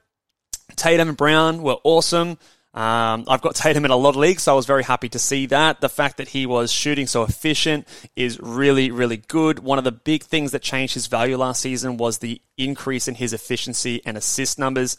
Tatum 0.75 1.09
and 1.09 1.17
Brown 1.17 1.63
were 1.63 1.77
awesome. 1.83 2.37
Um, 2.73 3.25
I've 3.27 3.41
got 3.41 3.55
Tatum 3.55 3.85
in 3.85 3.91
a 3.91 3.95
lot 3.95 4.09
of 4.09 4.17
leagues, 4.17 4.43
so 4.43 4.53
I 4.53 4.55
was 4.55 4.67
very 4.67 4.83
happy 4.83 5.09
to 5.09 5.17
see 5.17 5.47
that. 5.47 5.81
The 5.81 5.89
fact 5.89 6.17
that 6.17 6.27
he 6.27 6.45
was 6.45 6.71
shooting 6.71 7.07
so 7.07 7.23
efficient 7.23 7.87
is 8.15 8.39
really, 8.39 8.91
really 8.91 9.17
good. 9.17 9.59
One 9.59 9.77
of 9.79 9.83
the 9.83 9.91
big 9.91 10.23
things 10.23 10.51
that 10.51 10.61
changed 10.61 10.93
his 10.93 11.07
value 11.07 11.37
last 11.37 11.61
season 11.61 11.97
was 11.97 12.19
the 12.19 12.39
increase 12.57 13.07
in 13.07 13.15
his 13.15 13.33
efficiency 13.33 14.01
and 14.05 14.15
assist 14.15 14.59
numbers 14.59 14.95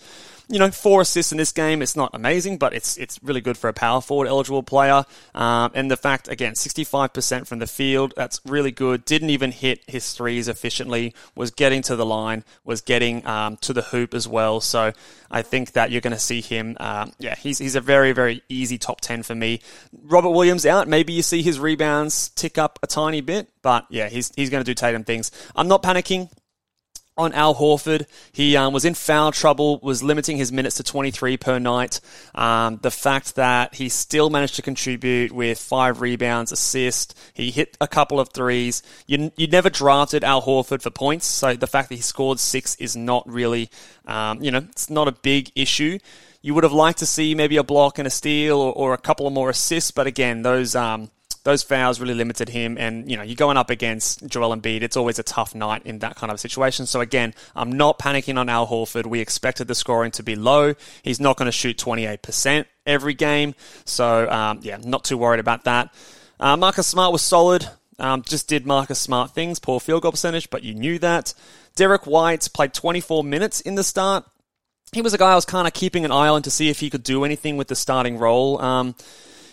you 0.49 0.59
know, 0.59 0.71
four 0.71 1.03
assists 1.03 1.31
in 1.31 1.39
this 1.39 1.53
game. 1.53 1.83
It's 1.83 1.95
not 1.95 2.11
amazing, 2.15 2.59
but 2.59 2.73
it's 2.73 2.97
it's 2.97 3.23
really 3.23 3.41
good 3.41 3.59
for 3.59 3.69
a 3.69 3.73
power 3.73 4.01
forward 4.01 4.29
eligible 4.29 4.63
player. 4.63 5.05
Um, 5.35 5.71
and 5.75 5.91
the 5.91 5.97
fact, 5.97 6.29
again, 6.29 6.55
65% 6.55 7.47
from 7.47 7.59
the 7.59 7.67
field, 7.67 8.15
that's 8.17 8.41
really 8.47 8.71
good. 8.71 9.05
Didn't 9.05 9.31
even 9.31 9.53
hit 9.53 9.85
his 9.87 10.13
threes 10.13 10.49
efficiently, 10.49 11.15
was 11.35 11.51
getting 11.51 11.83
to 11.83 11.97
the 11.97 12.07
line, 12.07 12.45
was 12.65 12.81
getting 12.81 13.27
um, 13.27 13.59
to 13.59 13.73
the 13.73 13.83
hoop 13.83 14.15
as 14.15 14.27
well. 14.27 14.61
So 14.61 14.93
I 15.31 15.43
think 15.43 15.73
that 15.73 15.91
you're 15.91 16.01
going 16.01 16.15
to 16.15 16.19
see 16.19 16.41
him, 16.41 16.77
um, 16.81 17.13
yeah, 17.19 17.35
he's, 17.35 17.59
he's 17.59 17.75
a 17.75 17.81
very, 17.81 18.13
very 18.13 18.43
easy 18.49 18.79
top 18.79 19.01
10 19.01 19.23
for 19.23 19.35
me. 19.35 19.61
Robert 20.05 20.31
Williams 20.31 20.65
out. 20.65 20.89
Maybe 20.89 21.13
you 21.13 21.23
see 21.23 21.43
his 21.43 21.61
rebounds 21.61 22.31
tick 22.31 22.57
up 22.57 22.79
a 22.83 22.87
tiny 22.87 23.21
bit, 23.21 23.49
but 23.61 23.87
yeah, 23.91 24.09
he's, 24.09 24.33
he's 24.35 24.49
going 24.49 24.65
to 24.65 24.69
do 24.69 24.75
Tatum 24.75 25.05
things. 25.05 25.31
I'm 25.55 25.69
not 25.69 25.83
panicking 25.83 26.31
on 27.19 27.33
Al 27.33 27.57
Horford. 27.57 28.07
He 28.33 28.57
um, 28.57 28.73
was 28.73 28.85
in 28.85 28.95
foul 28.95 29.33
trouble, 29.33 29.81
was 29.83 30.03
limiting 30.03 30.37
his 30.37 30.53
minutes 30.53 30.77
to 30.77 30.85
23 30.85 31.37
per 31.37 31.59
night. 31.59 32.01
Um, 32.35 32.79
the 32.81 32.91
fact 32.91 33.35
that 33.35 33.75
he 33.75 33.89
still 33.89 34.31
managed 34.31 34.55
to 34.55 34.63
contribute 34.63 35.33
with 35.33 35.59
five 35.59 36.01
rebounds, 36.01 36.53
assist, 36.53 37.19
he 37.35 37.51
hit 37.51 37.77
a 37.81 37.89
couple 37.89 38.21
of 38.21 38.31
threes. 38.31 38.83
You, 39.07 39.33
you 39.37 39.49
never 39.49 39.69
drafted 39.69 40.25
Al 40.25 40.43
Horford 40.43 40.81
for 40.81 40.91
points, 40.91 41.27
so 41.27 41.55
the 41.55 41.67
fact 41.67 41.89
that 41.89 41.97
he 41.97 42.01
scored 42.01 42.39
six 42.39 42.77
is 42.77 42.97
not 42.97 43.29
really, 43.29 43.69
um, 44.07 44.43
you 44.43 44.51
know, 44.51 44.59
it's 44.71 44.89
not 44.89 45.09
a 45.09 45.13
big 45.13 45.51
issue. 45.57 45.99
You 46.41 46.55
would 46.55 46.65
have 46.65 46.73
liked 46.73 47.01
to 47.01 47.07
see 47.07 47.35
maybe 47.35 47.57
a 47.57 47.65
block 47.65 47.99
and 47.99 48.07
a 48.07 48.11
steal 48.11 48.59
or, 48.59 48.73
or 48.73 48.95
a 48.95 48.99
couple 48.99 49.27
of 49.27 49.33
more 49.33 49.51
assists, 49.51 49.91
but 49.91 50.07
again, 50.07 50.43
those 50.43 50.77
um, 50.77 51.11
those 51.49 51.63
fouls 51.63 51.99
really 51.99 52.13
limited 52.13 52.51
him. 52.51 52.77
And, 52.77 53.11
you 53.11 53.17
know, 53.17 53.23
you're 53.23 53.35
going 53.35 53.57
up 53.57 53.71
against 53.71 54.27
Joel 54.27 54.55
Embiid. 54.55 54.83
It's 54.83 54.99
always 54.99 55.19
a 55.19 55.23
tough 55.23 55.55
night 55.55 55.81
in 55.87 56.01
that 56.01 56.15
kind 56.15 56.31
of 56.31 56.39
situation. 56.39 56.85
So 56.85 57.01
again, 57.01 57.33
I'm 57.57 57.73
not 57.73 57.99
panicking 57.99 58.37
on 58.37 58.51
Al 58.51 58.67
Horford. 58.67 59.07
We 59.07 59.21
expected 59.21 59.67
the 59.67 59.75
scoring 59.75 60.11
to 60.11 60.23
be 60.23 60.37
low. 60.37 60.75
He's 61.03 61.21
not 61.21 61.39
going 61.39 61.47
to 61.47 61.53
shoot 61.53 61.79
28% 61.79 62.67
every 62.85 63.15
game. 63.15 63.55
So, 63.87 64.29
um, 64.31 64.61
yeah, 64.61 64.77
not 64.85 65.05
too 65.05 65.17
worried 65.17 65.41
about 65.41 65.65
that. 65.65 65.95
Uh, 66.39 66.59
Marcus 66.59 66.87
Smart 66.87 67.13
was 67.13 67.23
solid. 67.23 67.67
Um, 67.99 68.21
just 68.21 68.47
did 68.47 68.67
Marcus 68.67 68.99
Smart 68.99 69.31
things, 69.31 69.59
poor 69.59 69.81
field 69.81 70.03
goal 70.03 70.13
percentage, 70.13 70.51
but 70.51 70.63
you 70.63 70.75
knew 70.75 70.99
that. 70.99 71.33
Derrick 71.77 72.07
White 72.07 72.47
played 72.53 72.75
24 72.75 73.25
minutes 73.25 73.63
in 73.63 73.75
the 73.75 73.83
start. 73.83 74.27
He 74.93 75.01
was 75.01 75.15
a 75.15 75.19
guy 75.19 75.33
I 75.33 75.35
was 75.35 75.47
kind 75.47 75.67
of 75.67 75.73
keeping 75.73 76.05
an 76.05 76.13
eye 76.13 76.29
on 76.29 76.43
to 76.43 76.51
see 76.51 76.69
if 76.69 76.81
he 76.81 76.91
could 76.91 77.03
do 77.03 77.25
anything 77.25 77.57
with 77.57 77.69
the 77.69 77.75
starting 77.75 78.19
role. 78.19 78.61
Um, 78.61 78.95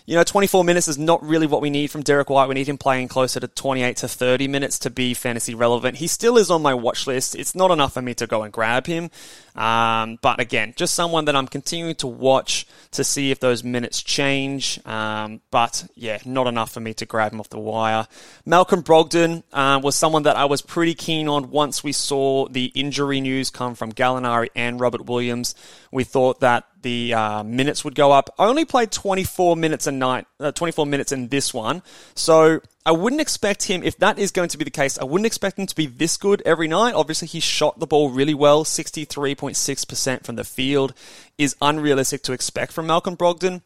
you 0.06 0.14
know, 0.14 0.22
24 0.22 0.62
minutes 0.62 0.86
is 0.86 0.98
not 0.98 1.22
really 1.24 1.48
what 1.48 1.60
we 1.60 1.68
need 1.68 1.90
from 1.90 2.02
Derrick 2.02 2.30
White. 2.30 2.48
We 2.48 2.54
need 2.54 2.68
him 2.68 2.78
playing 2.78 3.08
closer 3.08 3.40
to 3.40 3.48
28 3.48 3.96
to 3.98 4.08
30 4.08 4.46
minutes 4.46 4.78
to 4.80 4.90
be 4.90 5.14
fantasy 5.14 5.52
relevant. 5.52 5.96
He 5.96 6.06
still 6.06 6.38
is 6.38 6.48
on 6.48 6.62
my 6.62 6.74
watch 6.74 7.08
list. 7.08 7.34
It's 7.34 7.56
not 7.56 7.72
enough 7.72 7.94
for 7.94 8.02
me 8.02 8.14
to 8.14 8.26
go 8.28 8.44
and 8.44 8.52
grab 8.52 8.86
him. 8.86 9.10
Um, 9.56 10.18
but 10.20 10.38
again, 10.38 10.74
just 10.76 10.94
someone 10.94 11.24
that 11.24 11.34
I'm 11.34 11.48
continuing 11.48 11.94
to 11.96 12.06
watch 12.06 12.66
to 12.92 13.04
see 13.04 13.30
if 13.30 13.40
those 13.40 13.64
minutes 13.64 14.02
change. 14.02 14.78
Um, 14.86 15.40
but 15.50 15.86
yeah, 15.94 16.18
not 16.24 16.46
enough 16.46 16.72
for 16.72 16.80
me 16.80 16.94
to 16.94 17.06
grab 17.06 17.32
him 17.32 17.40
off 17.40 17.48
the 17.48 17.58
wire. 17.58 18.06
Malcolm 18.44 18.82
Brogdon 18.82 19.42
uh, 19.52 19.80
was 19.82 19.96
someone 19.96 20.24
that 20.24 20.36
I 20.36 20.44
was 20.44 20.60
pretty 20.60 20.94
keen 20.94 21.28
on 21.28 21.50
once 21.50 21.82
we 21.82 21.92
saw 21.92 22.48
the 22.48 22.66
injury 22.74 23.20
news 23.20 23.50
come 23.50 23.74
from 23.74 23.92
Gallinari 23.92 24.48
and 24.54 24.78
Robert 24.78 25.06
Williams. 25.06 25.54
We 25.90 26.04
thought 26.04 26.40
that 26.40 26.64
the 26.82 27.14
uh, 27.14 27.42
minutes 27.42 27.84
would 27.84 27.94
go 27.94 28.12
up. 28.12 28.30
I 28.38 28.46
only 28.46 28.64
played 28.64 28.92
24 28.92 29.56
minutes 29.56 29.86
a 29.86 29.92
night, 29.92 30.26
uh, 30.38 30.52
24 30.52 30.86
minutes 30.86 31.12
in 31.12 31.28
this 31.28 31.52
one. 31.54 31.82
So 32.14 32.60
I 32.86 32.92
wouldn't 32.92 33.20
expect 33.20 33.64
him, 33.64 33.82
if 33.82 33.98
that 33.98 34.16
is 34.16 34.30
going 34.30 34.48
to 34.50 34.56
be 34.56 34.62
the 34.62 34.70
case, 34.70 34.96
I 34.96 35.02
wouldn't 35.02 35.26
expect 35.26 35.58
him 35.58 35.66
to 35.66 35.74
be 35.74 35.86
this 35.86 36.16
good 36.16 36.40
every 36.46 36.68
night. 36.68 36.94
Obviously, 36.94 37.26
he 37.26 37.40
shot 37.40 37.80
the 37.80 37.86
ball 37.86 38.10
really 38.10 38.32
well. 38.32 38.64
63.6% 38.64 40.24
from 40.24 40.36
the 40.36 40.44
field 40.44 40.94
is 41.36 41.56
unrealistic 41.60 42.22
to 42.22 42.32
expect 42.32 42.70
from 42.70 42.86
Malcolm 42.86 43.16
Brogdon. 43.16 43.62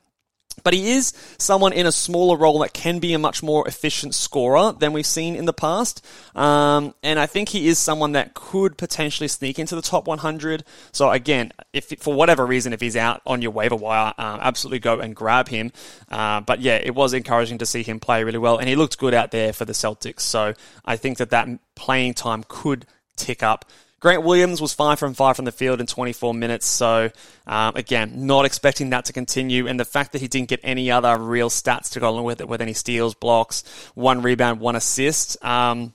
But 0.63 0.75
he 0.75 0.93
is 0.93 1.13
someone 1.39 1.73
in 1.73 1.87
a 1.87 1.93
smaller 1.93 2.37
role 2.37 2.59
that 2.61 2.73
can 2.73 2.99
be 2.99 3.15
a 3.15 3.19
much 3.19 3.43
more 3.43 3.67
efficient 3.67 4.15
scorer 4.15 4.73
than 4.73 4.93
we've 4.93 5.07
seen 5.07 5.35
in 5.35 5.45
the 5.47 5.53
past. 5.53 6.05
Um, 6.35 6.95
and 7.03 7.19
I 7.19 7.27
think 7.27 7.49
he 7.49 7.69
is 7.69 7.79
someone 7.79 8.13
that 8.13 8.35
could 8.35 8.77
potentially 8.77 9.29
sneak 9.29 9.59
into 9.59 9.75
the 9.75 9.83
top 9.83 10.07
100. 10.07 10.65
So 10.93 11.11
again, 11.11 11.53
if 11.73 11.93
for 12.01 12.15
whatever 12.15 12.45
reason, 12.45 12.73
if 12.73 12.81
he's 12.81 12.97
out 12.97 13.23
on 13.27 13.43
your 13.43 13.53
waiver 13.53 13.77
wire, 13.77 14.13
um, 14.19 14.41
absolutely 14.43 14.81
go 14.81 15.01
and 15.01 15.17
grab 15.17 15.49
him. 15.49 15.73
Uh, 16.11 16.41
but 16.41 16.61
yeah, 16.61 16.77
it 16.77 16.95
was 16.95 17.15
encouraging 17.15 17.59
to 17.59 17.67
see 17.67 17.83
him 17.83 18.01
play 18.01 18.25
really 18.25 18.39
well, 18.39 18.59
and 18.59 18.69
he 18.69 18.77
looked 18.77 18.99
good 18.99 19.15
out 19.15 19.31
there 19.31 19.53
for 19.53 19.65
the 19.65 19.73
Celtics. 19.73 20.21
So 20.21 20.55
I 20.85 20.97
think 20.97 21.19
that 21.19 21.31
that 21.31 21.49
playing 21.75 22.15
time 22.15 22.45
could 22.49 22.87
tick 23.17 23.43
up. 23.43 23.65
Grant 24.01 24.23
Williams 24.23 24.63
was 24.63 24.73
5 24.73 24.99
from 24.99 25.13
5 25.13 25.37
from 25.37 25.45
the 25.45 25.53
field 25.53 25.79
in 25.79 25.87
24 25.87 26.33
minutes. 26.33 26.67
So, 26.67 27.11
um, 27.47 27.77
again, 27.77 28.27
not 28.27 28.47
expecting 28.47 28.91
that 28.91 29.05
to 29.07 29.13
continue. 29.13 29.67
And 29.67 29.79
the 29.79 29.85
fact 29.85 30.13
that 30.13 30.23
he 30.23 30.29
didn't 30.29 30.49
get 30.49 30.61
any 30.63 30.91
other 30.91 31.19
real 31.19 31.51
stats 31.51 31.91
to 31.91 32.01
go 32.01 32.09
along 32.09 32.25
with 32.25 32.41
it, 32.41 32.49
with 32.49 32.63
any 32.63 32.73
steals, 32.73 33.15
blocks, 33.15 33.63
one 33.95 34.23
rebound, 34.23 34.59
one 34.59 34.75
assist. 34.75 35.43
Um, 35.45 35.93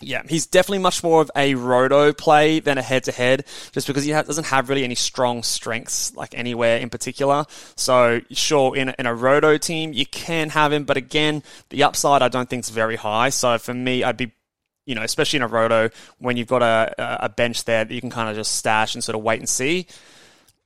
yeah, 0.00 0.22
he's 0.28 0.46
definitely 0.46 0.80
much 0.80 1.02
more 1.02 1.22
of 1.22 1.30
a 1.34 1.54
roto 1.54 2.12
play 2.12 2.60
than 2.60 2.76
a 2.76 2.82
head 2.82 3.04
to 3.04 3.12
head, 3.12 3.46
just 3.72 3.86
because 3.86 4.04
he 4.04 4.10
ha- 4.10 4.22
doesn't 4.22 4.44
have 4.46 4.68
really 4.68 4.84
any 4.84 4.94
strong 4.94 5.42
strengths, 5.42 6.14
like 6.14 6.34
anywhere 6.36 6.78
in 6.78 6.90
particular. 6.90 7.46
So, 7.76 8.20
sure, 8.30 8.76
in 8.76 8.90
a, 8.90 8.94
in 8.98 9.06
a 9.06 9.14
roto 9.14 9.56
team, 9.56 9.94
you 9.94 10.04
can 10.04 10.50
have 10.50 10.72
him, 10.72 10.84
but 10.84 10.98
again, 10.98 11.42
the 11.70 11.84
upside 11.84 12.20
I 12.20 12.28
don't 12.28 12.50
think 12.50 12.64
is 12.64 12.70
very 12.70 12.96
high. 12.96 13.30
So, 13.30 13.56
for 13.56 13.72
me, 13.72 14.04
I'd 14.04 14.18
be 14.18 14.32
you 14.86 14.94
know, 14.94 15.02
especially 15.02 15.38
in 15.38 15.42
a 15.42 15.48
roto 15.48 15.90
when 16.18 16.36
you've 16.36 16.48
got 16.48 16.62
a, 16.62 17.24
a 17.24 17.28
bench 17.28 17.64
there 17.64 17.84
that 17.84 17.92
you 17.92 18.00
can 18.00 18.10
kind 18.10 18.30
of 18.30 18.36
just 18.36 18.54
stash 18.54 18.94
and 18.94 19.04
sort 19.04 19.16
of 19.16 19.22
wait 19.22 19.40
and 19.40 19.48
see. 19.48 19.86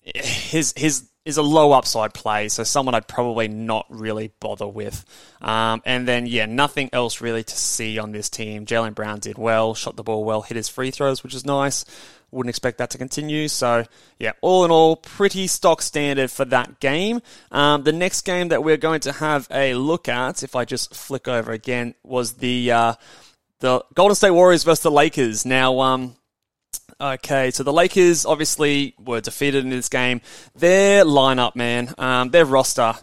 His 0.03 0.73
his 0.77 1.11
is 1.25 1.37
a 1.37 1.43
low 1.43 1.73
upside 1.73 2.15
play, 2.15 2.49
so 2.49 2.65
someone 2.65 2.95
I'd 2.95 3.07
probably 3.09 3.49
not 3.49 3.87
really 3.89 4.33
bother 4.41 4.67
with. 4.67 5.05
Um, 5.41 5.83
and 5.85 6.09
then 6.09 6.27
yeah, 6.27 6.47
nothing 6.47 6.89
else 6.93 7.21
really 7.21 7.45
to 7.45 7.57
see 7.57 7.99
on 7.99 8.13
this 8.13 8.31
team. 8.31 8.65
Jaylen 8.67 8.95
Brown 8.95 9.21
did 9.21 9.37
well, 9.37 9.75
shot 9.75 9.97
the 9.97 10.03
ball 10.03 10.25
well, 10.25 10.43
hit 10.43 10.57
his 10.57 10.69
free 10.69 10.91
throws, 10.91 11.23
which 11.23 11.35
is 11.35 11.45
nice. 11.45 11.85
Wouldn't 12.31 12.51
expect 12.51 12.79
that 12.79 12.91
to 12.91 12.99
continue. 12.99 13.49
So 13.49 13.85
yeah, 14.19 14.33
all 14.41 14.65
in 14.65 14.71
all, 14.71 14.97
pretty 14.97 15.47
stock 15.47 15.83
standard 15.83 16.31
for 16.31 16.45
that 16.47 16.81
game. 16.81 17.21
Um, 17.51 17.83
the 17.83 17.93
next 17.93 18.23
game 18.23 18.49
that 18.49 18.65
we're 18.65 18.77
going 18.77 19.01
to 19.01 19.13
have 19.13 19.49
a 19.51 19.75
look 19.75 20.09
at, 20.09 20.43
if 20.43 20.57
I 20.57 20.65
just 20.65 20.95
flick 20.95 21.29
over 21.29 21.53
again, 21.53 21.95
was 22.03 22.35
the 22.35 22.71
uh, 22.73 22.95
the 23.61 23.85
Golden 23.95 24.15
State 24.15 24.31
Warriors 24.31 24.65
versus 24.65 24.83
the 24.83 24.91
Lakers. 24.91 25.47
Now, 25.47 25.81
um, 25.81 26.17
okay, 27.01 27.51
so 27.51 27.63
the 27.63 27.73
Lakers 27.73 28.27
obviously 28.27 28.95
were 28.99 29.21
defeated 29.21 29.65
in 29.65 29.71
this 29.71 29.89
game. 29.89 30.21
Their 30.57 31.05
lineup, 31.05 31.55
man, 31.55 31.95
um, 31.99 32.31
their 32.31 32.45
roster, 32.45 32.95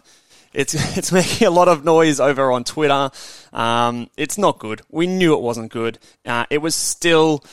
it's 0.52 0.74
it's 0.96 1.12
making 1.12 1.46
a 1.46 1.50
lot 1.50 1.68
of 1.68 1.84
noise 1.84 2.20
over 2.20 2.52
on 2.52 2.64
Twitter. 2.64 3.10
Um, 3.52 4.10
it's 4.16 4.38
not 4.38 4.58
good. 4.58 4.82
We 4.90 5.06
knew 5.06 5.34
it 5.34 5.40
wasn't 5.40 5.72
good. 5.72 5.98
Uh, 6.26 6.44
it 6.50 6.58
was 6.58 6.74
still 6.74 7.44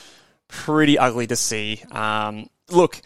pretty 0.47 0.97
ugly 0.97 1.27
to 1.27 1.35
see. 1.35 1.83
Um, 1.91 2.49
look. 2.69 3.01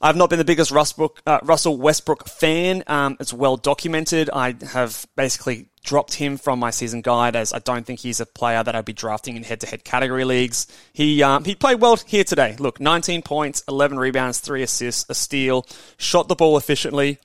I've 0.00 0.16
not 0.16 0.28
been 0.28 0.38
the 0.38 0.44
biggest 0.44 0.72
uh, 0.72 1.38
Russell 1.42 1.76
Westbrook 1.78 2.28
fan. 2.28 2.84
Um, 2.86 3.16
it's 3.18 3.32
well 3.32 3.56
documented. 3.56 4.28
I 4.30 4.54
have 4.72 5.06
basically 5.16 5.68
dropped 5.84 6.14
him 6.14 6.36
from 6.36 6.58
my 6.58 6.70
season 6.70 7.00
guide 7.00 7.34
as 7.34 7.52
I 7.52 7.60
don't 7.60 7.86
think 7.86 8.00
he's 8.00 8.20
a 8.20 8.26
player 8.26 8.62
that 8.62 8.74
I'd 8.74 8.84
be 8.84 8.92
drafting 8.92 9.36
in 9.36 9.42
head-to-head 9.42 9.84
category 9.84 10.24
leagues. 10.24 10.66
He 10.92 11.22
um, 11.22 11.44
he 11.44 11.54
played 11.54 11.80
well 11.80 11.96
here 11.96 12.24
today. 12.24 12.56
Look, 12.58 12.78
19 12.78 13.22
points, 13.22 13.62
11 13.68 13.98
rebounds, 13.98 14.40
three 14.40 14.62
assists, 14.62 15.06
a 15.08 15.14
steal, 15.14 15.66
shot 15.96 16.28
the 16.28 16.36
ball 16.36 16.58
efficiently. 16.58 17.18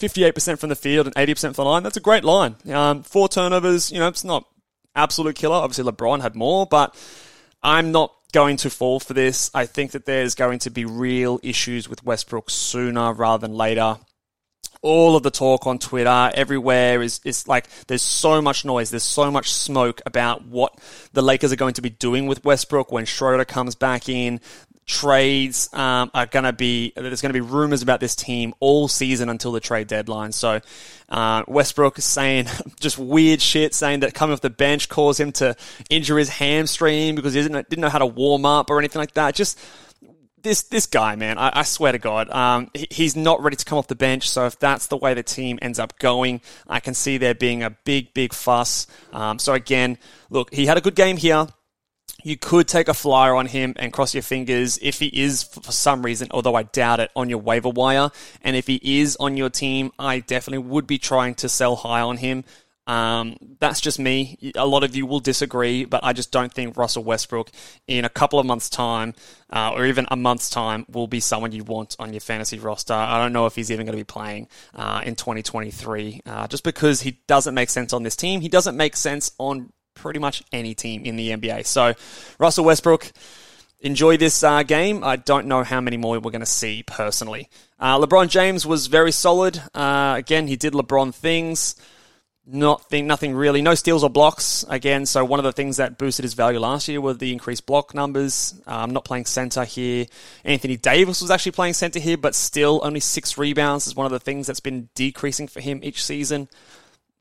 58% 0.00 0.58
from 0.58 0.68
the 0.68 0.74
field 0.74 1.06
and 1.06 1.14
80% 1.14 1.40
from 1.40 1.52
the 1.52 1.64
line. 1.64 1.84
That's 1.84 1.96
a 1.96 2.00
great 2.00 2.24
line. 2.24 2.56
Um, 2.68 3.04
four 3.04 3.28
turnovers, 3.28 3.92
you 3.92 4.00
know, 4.00 4.08
it's 4.08 4.24
not 4.24 4.44
absolute 4.96 5.36
killer. 5.36 5.54
Obviously, 5.54 5.84
LeBron 5.84 6.20
had 6.22 6.34
more, 6.34 6.66
but 6.66 6.96
I'm 7.62 7.92
not 7.92 8.12
going 8.32 8.56
to 8.58 8.70
fall 8.70 8.98
for 8.98 9.14
this. 9.14 9.50
I 9.54 9.66
think 9.66 9.92
that 9.92 10.06
there's 10.06 10.34
going 10.34 10.58
to 10.60 10.70
be 10.70 10.84
real 10.84 11.38
issues 11.42 11.88
with 11.88 12.04
Westbrook 12.04 12.50
sooner 12.50 13.12
rather 13.12 13.46
than 13.46 13.56
later. 13.56 13.98
all 14.82 15.14
of 15.14 15.22
the 15.22 15.30
talk 15.30 15.66
on 15.66 15.78
Twitter 15.78 16.30
everywhere 16.34 17.02
is, 17.02 17.20
is 17.24 17.46
like 17.46 17.68
there's 17.86 18.02
so 18.02 18.42
much 18.42 18.64
noise, 18.64 18.90
there's 18.90 19.02
so 19.04 19.30
much 19.30 19.52
smoke 19.52 20.00
about 20.04 20.44
what 20.46 20.76
the 21.12 21.22
Lakers 21.22 21.52
are 21.52 21.56
going 21.56 21.74
to 21.74 21.82
be 21.82 21.90
doing 21.90 22.26
with 22.26 22.44
Westbrook 22.44 22.90
when 22.90 23.04
Schroeder 23.04 23.44
comes 23.44 23.76
back 23.76 24.08
in. 24.08 24.40
Trades 24.84 25.72
um, 25.72 26.10
are 26.12 26.26
going 26.26 26.44
to 26.44 26.52
be 26.52 26.92
there's 26.96 27.22
going 27.22 27.32
to 27.32 27.34
be 27.34 27.40
rumors 27.40 27.82
about 27.82 28.00
this 28.00 28.16
team 28.16 28.52
all 28.58 28.88
season 28.88 29.28
until 29.28 29.52
the 29.52 29.60
trade 29.60 29.86
deadline. 29.86 30.32
So 30.32 30.60
uh, 31.08 31.44
Westbrook 31.46 31.98
is 31.98 32.04
saying 32.04 32.46
just 32.80 32.98
weird 32.98 33.40
shit, 33.40 33.74
saying 33.74 34.00
that 34.00 34.12
coming 34.14 34.32
off 34.32 34.40
the 34.40 34.50
bench 34.50 34.88
caused 34.88 35.20
him 35.20 35.30
to 35.32 35.54
injure 35.88 36.18
his 36.18 36.28
hamstring 36.28 37.14
because 37.14 37.34
he 37.34 37.42
didn't, 37.42 37.68
didn't 37.68 37.80
know 37.80 37.88
how 37.88 37.98
to 37.98 38.06
warm 38.06 38.44
up 38.44 38.70
or 38.70 38.78
anything 38.78 38.98
like 38.98 39.14
that. 39.14 39.34
Just 39.34 39.58
this 40.42 40.62
this 40.64 40.86
guy, 40.86 41.16
man, 41.16 41.38
I, 41.38 41.60
I 41.60 41.62
swear 41.62 41.92
to 41.92 41.98
God, 41.98 42.28
um, 42.30 42.70
he, 42.74 42.86
he's 42.90 43.16
not 43.16 43.42
ready 43.42 43.56
to 43.56 43.64
come 43.64 43.78
off 43.78 43.86
the 43.86 43.94
bench. 43.94 44.28
So 44.28 44.46
if 44.46 44.58
that's 44.58 44.88
the 44.88 44.96
way 44.96 45.14
the 45.14 45.22
team 45.22 45.58
ends 45.62 45.78
up 45.78 45.98
going, 45.98 46.40
I 46.68 46.80
can 46.80 46.94
see 46.94 47.18
there 47.18 47.34
being 47.34 47.62
a 47.62 47.70
big, 47.70 48.12
big 48.14 48.32
fuss. 48.32 48.86
Um, 49.12 49.38
so 49.38 49.54
again, 49.54 49.98
look, 50.30 50.52
he 50.52 50.66
had 50.66 50.76
a 50.76 50.80
good 50.80 50.94
game 50.94 51.16
here. 51.16 51.46
You 52.22 52.36
could 52.36 52.68
take 52.68 52.88
a 52.88 52.94
flyer 52.94 53.34
on 53.34 53.46
him 53.46 53.74
and 53.76 53.92
cross 53.92 54.14
your 54.14 54.22
fingers 54.22 54.78
if 54.80 54.98
he 54.98 55.06
is, 55.06 55.42
for 55.42 55.72
some 55.72 56.02
reason, 56.02 56.28
although 56.30 56.54
I 56.54 56.64
doubt 56.64 57.00
it, 57.00 57.10
on 57.16 57.28
your 57.28 57.38
waiver 57.38 57.68
wire. 57.68 58.10
And 58.42 58.56
if 58.56 58.66
he 58.66 58.80
is 59.00 59.16
on 59.16 59.36
your 59.36 59.50
team, 59.50 59.92
I 59.98 60.20
definitely 60.20 60.66
would 60.66 60.86
be 60.86 60.98
trying 60.98 61.34
to 61.36 61.48
sell 61.48 61.76
high 61.76 62.00
on 62.00 62.16
him. 62.16 62.44
Um, 62.86 63.36
that's 63.60 63.80
just 63.80 63.98
me. 63.98 64.52
A 64.56 64.66
lot 64.66 64.82
of 64.82 64.96
you 64.96 65.06
will 65.06 65.20
disagree, 65.20 65.84
but 65.84 66.02
I 66.02 66.12
just 66.12 66.32
don't 66.32 66.52
think 66.52 66.76
Russell 66.76 67.04
Westbrook 67.04 67.50
in 67.86 68.04
a 68.04 68.08
couple 68.08 68.40
of 68.40 68.46
months' 68.46 68.68
time, 68.68 69.14
uh, 69.50 69.72
or 69.74 69.86
even 69.86 70.06
a 70.10 70.16
month's 70.16 70.50
time, 70.50 70.84
will 70.90 71.06
be 71.06 71.20
someone 71.20 71.52
you 71.52 71.62
want 71.62 71.94
on 71.98 72.12
your 72.12 72.20
fantasy 72.20 72.58
roster. 72.58 72.94
I 72.94 73.18
don't 73.18 73.32
know 73.32 73.46
if 73.46 73.54
he's 73.54 73.70
even 73.70 73.86
going 73.86 73.96
to 73.96 74.00
be 74.00 74.04
playing 74.04 74.48
uh, 74.74 75.02
in 75.04 75.14
2023, 75.14 76.22
uh, 76.26 76.48
just 76.48 76.64
because 76.64 77.02
he 77.02 77.20
doesn't 77.28 77.54
make 77.54 77.70
sense 77.70 77.92
on 77.92 78.02
this 78.02 78.16
team. 78.16 78.40
He 78.40 78.48
doesn't 78.48 78.76
make 78.76 78.96
sense 78.96 79.30
on 79.38 79.72
pretty 79.94 80.18
much 80.18 80.42
any 80.52 80.74
team 80.74 81.04
in 81.04 81.16
the 81.16 81.30
NBA. 81.30 81.66
So, 81.66 81.94
Russell 82.38 82.64
Westbrook 82.64 83.12
enjoy 83.82 84.16
this 84.16 84.42
uh, 84.42 84.62
game. 84.62 85.04
I 85.04 85.16
don't 85.16 85.46
know 85.46 85.62
how 85.62 85.80
many 85.80 85.96
more 85.96 86.18
we're 86.18 86.30
going 86.30 86.40
to 86.40 86.46
see 86.46 86.82
personally. 86.86 87.50
Uh, 87.78 87.98
LeBron 87.98 88.28
James 88.28 88.64
was 88.64 88.86
very 88.86 89.12
solid. 89.12 89.60
Uh, 89.74 90.14
again, 90.16 90.46
he 90.46 90.56
did 90.56 90.72
LeBron 90.72 91.14
things. 91.14 91.76
Nothing, 92.44 93.06
nothing 93.06 93.34
really. 93.34 93.62
No 93.62 93.76
steals 93.76 94.02
or 94.02 94.10
blocks 94.10 94.64
again. 94.68 95.06
So 95.06 95.24
one 95.24 95.38
of 95.38 95.44
the 95.44 95.52
things 95.52 95.76
that 95.76 95.96
boosted 95.96 96.24
his 96.24 96.34
value 96.34 96.58
last 96.58 96.88
year 96.88 97.00
were 97.00 97.14
the 97.14 97.32
increased 97.32 97.66
block 97.66 97.94
numbers. 97.94 98.60
I'm 98.66 98.84
um, 98.84 98.90
not 98.90 99.04
playing 99.04 99.26
center 99.26 99.64
here. 99.64 100.06
Anthony 100.44 100.76
Davis 100.76 101.20
was 101.22 101.30
actually 101.30 101.52
playing 101.52 101.74
center 101.74 102.00
here, 102.00 102.16
but 102.16 102.34
still 102.34 102.80
only 102.82 102.98
six 102.98 103.38
rebounds 103.38 103.86
is 103.86 103.94
one 103.94 104.06
of 104.06 104.12
the 104.12 104.18
things 104.18 104.48
that's 104.48 104.58
been 104.58 104.88
decreasing 104.96 105.46
for 105.46 105.60
him 105.60 105.80
each 105.84 106.02
season. 106.04 106.48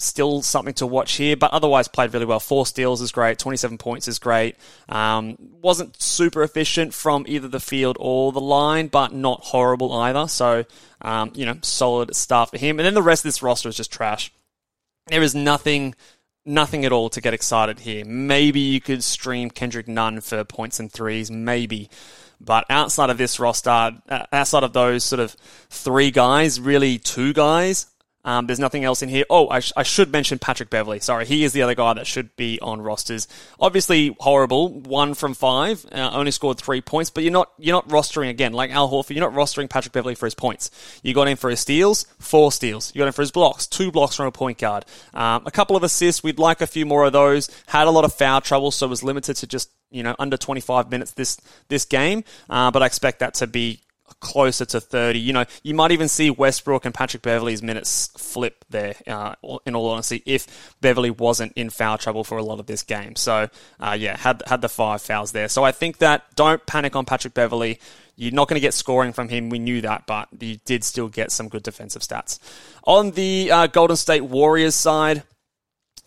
Still 0.01 0.41
something 0.41 0.73
to 0.75 0.87
watch 0.87 1.13
here, 1.13 1.37
but 1.37 1.53
otherwise 1.53 1.87
played 1.87 2.11
really 2.11 2.25
well. 2.25 2.39
Four 2.39 2.65
steals 2.65 3.01
is 3.01 3.11
great. 3.11 3.37
27 3.37 3.77
points 3.77 4.07
is 4.07 4.17
great. 4.17 4.55
Um, 4.89 5.37
wasn't 5.61 6.01
super 6.01 6.41
efficient 6.41 6.95
from 6.95 7.23
either 7.27 7.47
the 7.47 7.59
field 7.59 7.97
or 7.99 8.31
the 8.31 8.41
line, 8.41 8.87
but 8.87 9.13
not 9.13 9.41
horrible 9.41 9.93
either. 9.93 10.27
So, 10.27 10.65
um, 11.01 11.31
you 11.35 11.45
know, 11.45 11.59
solid 11.61 12.15
stuff 12.15 12.49
for 12.49 12.57
him. 12.57 12.79
And 12.79 12.85
then 12.85 12.95
the 12.95 13.03
rest 13.03 13.23
of 13.23 13.29
this 13.29 13.43
roster 13.43 13.69
is 13.69 13.77
just 13.77 13.91
trash. 13.91 14.33
There 15.05 15.21
is 15.21 15.35
nothing, 15.35 15.93
nothing 16.45 16.83
at 16.83 16.91
all 16.91 17.11
to 17.11 17.21
get 17.21 17.35
excited 17.35 17.81
here. 17.81 18.03
Maybe 18.03 18.59
you 18.59 18.81
could 18.81 19.03
stream 19.03 19.51
Kendrick 19.51 19.87
Nunn 19.87 20.21
for 20.21 20.43
points 20.43 20.79
and 20.79 20.91
threes, 20.91 21.29
maybe. 21.29 21.91
But 22.39 22.65
outside 22.71 23.11
of 23.11 23.19
this 23.19 23.39
roster, 23.39 23.69
uh, 24.09 24.25
outside 24.33 24.63
of 24.63 24.73
those 24.73 25.03
sort 25.03 25.19
of 25.19 25.35
three 25.69 26.09
guys, 26.09 26.59
really 26.59 26.97
two 26.97 27.33
guys, 27.33 27.85
um, 28.23 28.45
there's 28.45 28.59
nothing 28.59 28.83
else 28.83 29.01
in 29.01 29.09
here. 29.09 29.25
Oh, 29.29 29.47
I, 29.49 29.61
sh- 29.61 29.73
I, 29.75 29.83
should 29.83 30.11
mention 30.11 30.37
Patrick 30.37 30.69
Beverley. 30.69 30.99
Sorry, 30.99 31.25
he 31.25 31.43
is 31.43 31.53
the 31.53 31.63
other 31.63 31.73
guy 31.73 31.93
that 31.93 32.05
should 32.05 32.35
be 32.35 32.59
on 32.61 32.81
rosters. 32.81 33.27
Obviously 33.59 34.15
horrible, 34.19 34.69
one 34.69 35.15
from 35.15 35.33
five, 35.33 35.85
uh, 35.91 36.11
only 36.13 36.31
scored 36.31 36.57
three 36.57 36.81
points. 36.81 37.09
But 37.09 37.23
you're 37.23 37.33
not 37.33 37.51
you're 37.57 37.75
not 37.75 37.87
rostering 37.89 38.29
again 38.29 38.53
like 38.53 38.69
Al 38.71 38.89
Horford. 38.89 39.15
You're 39.15 39.29
not 39.29 39.37
rostering 39.37 39.69
Patrick 39.69 39.93
Beverley 39.93 40.15
for 40.15 40.27
his 40.27 40.35
points. 40.35 40.69
You 41.01 41.13
got 41.13 41.27
him 41.27 41.37
for 41.37 41.49
his 41.49 41.59
steals, 41.59 42.05
four 42.19 42.51
steals. 42.51 42.93
You 42.93 42.99
got 42.99 43.07
him 43.07 43.13
for 43.13 43.23
his 43.23 43.31
blocks, 43.31 43.65
two 43.65 43.91
blocks 43.91 44.15
from 44.15 44.27
a 44.27 44.31
point 44.31 44.59
guard, 44.59 44.85
um, 45.13 45.43
a 45.45 45.51
couple 45.51 45.75
of 45.75 45.83
assists. 45.83 46.23
We'd 46.23 46.39
like 46.39 46.61
a 46.61 46.67
few 46.67 46.85
more 46.85 47.05
of 47.05 47.13
those. 47.13 47.49
Had 47.67 47.87
a 47.87 47.91
lot 47.91 48.05
of 48.05 48.13
foul 48.13 48.41
trouble, 48.41 48.71
so 48.71 48.87
was 48.87 49.03
limited 49.03 49.37
to 49.37 49.47
just 49.47 49.71
you 49.89 50.03
know 50.03 50.15
under 50.19 50.37
25 50.37 50.91
minutes 50.91 51.11
this 51.13 51.39
this 51.69 51.85
game. 51.85 52.23
Uh, 52.49 52.69
but 52.69 52.83
I 52.83 52.85
expect 52.85 53.19
that 53.19 53.33
to 53.35 53.47
be 53.47 53.81
closer 54.21 54.63
to 54.65 54.79
30. 54.79 55.19
You 55.19 55.33
know, 55.33 55.45
you 55.63 55.73
might 55.73 55.91
even 55.91 56.07
see 56.07 56.29
Westbrook 56.29 56.85
and 56.85 56.93
Patrick 56.93 57.21
Beverley's 57.21 57.61
minutes 57.61 58.09
flip 58.17 58.63
there, 58.69 58.95
uh, 59.07 59.35
in 59.65 59.75
all 59.75 59.89
honesty, 59.89 60.23
if 60.25 60.73
Beverley 60.79 61.11
wasn't 61.11 61.51
in 61.57 61.69
foul 61.69 61.97
trouble 61.97 62.23
for 62.23 62.37
a 62.37 62.43
lot 62.43 62.59
of 62.59 62.67
this 62.67 62.83
game. 62.83 63.17
So, 63.17 63.49
uh, 63.79 63.97
yeah, 63.99 64.15
had, 64.15 64.41
had 64.47 64.61
the 64.61 64.69
five 64.69 65.01
fouls 65.01 65.33
there. 65.33 65.49
So 65.49 65.63
I 65.63 65.73
think 65.73 65.97
that 65.97 66.33
don't 66.35 66.65
panic 66.65 66.95
on 66.95 67.03
Patrick 67.03 67.33
Beverley. 67.33 67.79
You're 68.15 68.31
not 68.31 68.47
going 68.47 68.55
to 68.55 68.61
get 68.61 68.73
scoring 68.73 69.13
from 69.13 69.29
him. 69.29 69.49
We 69.49 69.59
knew 69.59 69.81
that, 69.81 70.05
but 70.05 70.29
you 70.39 70.57
did 70.63 70.83
still 70.83 71.09
get 71.09 71.31
some 71.31 71.49
good 71.49 71.63
defensive 71.63 72.03
stats. 72.03 72.39
On 72.83 73.11
the 73.11 73.51
uh, 73.51 73.67
Golden 73.67 73.97
State 73.97 74.21
Warriors 74.21 74.75
side, 74.75 75.23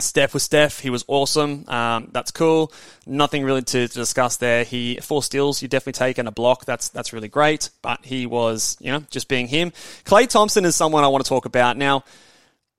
Steph 0.00 0.34
was 0.34 0.42
Steph. 0.42 0.80
He 0.80 0.90
was 0.90 1.04
awesome. 1.06 1.64
Um, 1.68 2.08
that's 2.12 2.30
cool. 2.30 2.72
Nothing 3.06 3.44
really 3.44 3.62
to, 3.62 3.86
to, 3.86 3.94
discuss 3.94 4.36
there. 4.36 4.64
He 4.64 4.96
four 4.96 5.22
steals 5.22 5.62
you 5.62 5.68
definitely 5.68 5.92
take 5.92 6.18
and 6.18 6.26
a 6.26 6.32
block. 6.32 6.64
That's 6.64 6.88
that's 6.88 7.12
really 7.12 7.28
great. 7.28 7.70
But 7.80 8.04
he 8.04 8.26
was 8.26 8.76
you 8.80 8.90
know 8.90 9.04
just 9.10 9.28
being 9.28 9.46
him. 9.46 9.70
Klay 10.04 10.28
Thompson 10.28 10.64
is 10.64 10.74
someone 10.74 11.04
I 11.04 11.08
want 11.08 11.24
to 11.24 11.28
talk 11.28 11.44
about 11.44 11.76
now. 11.76 12.04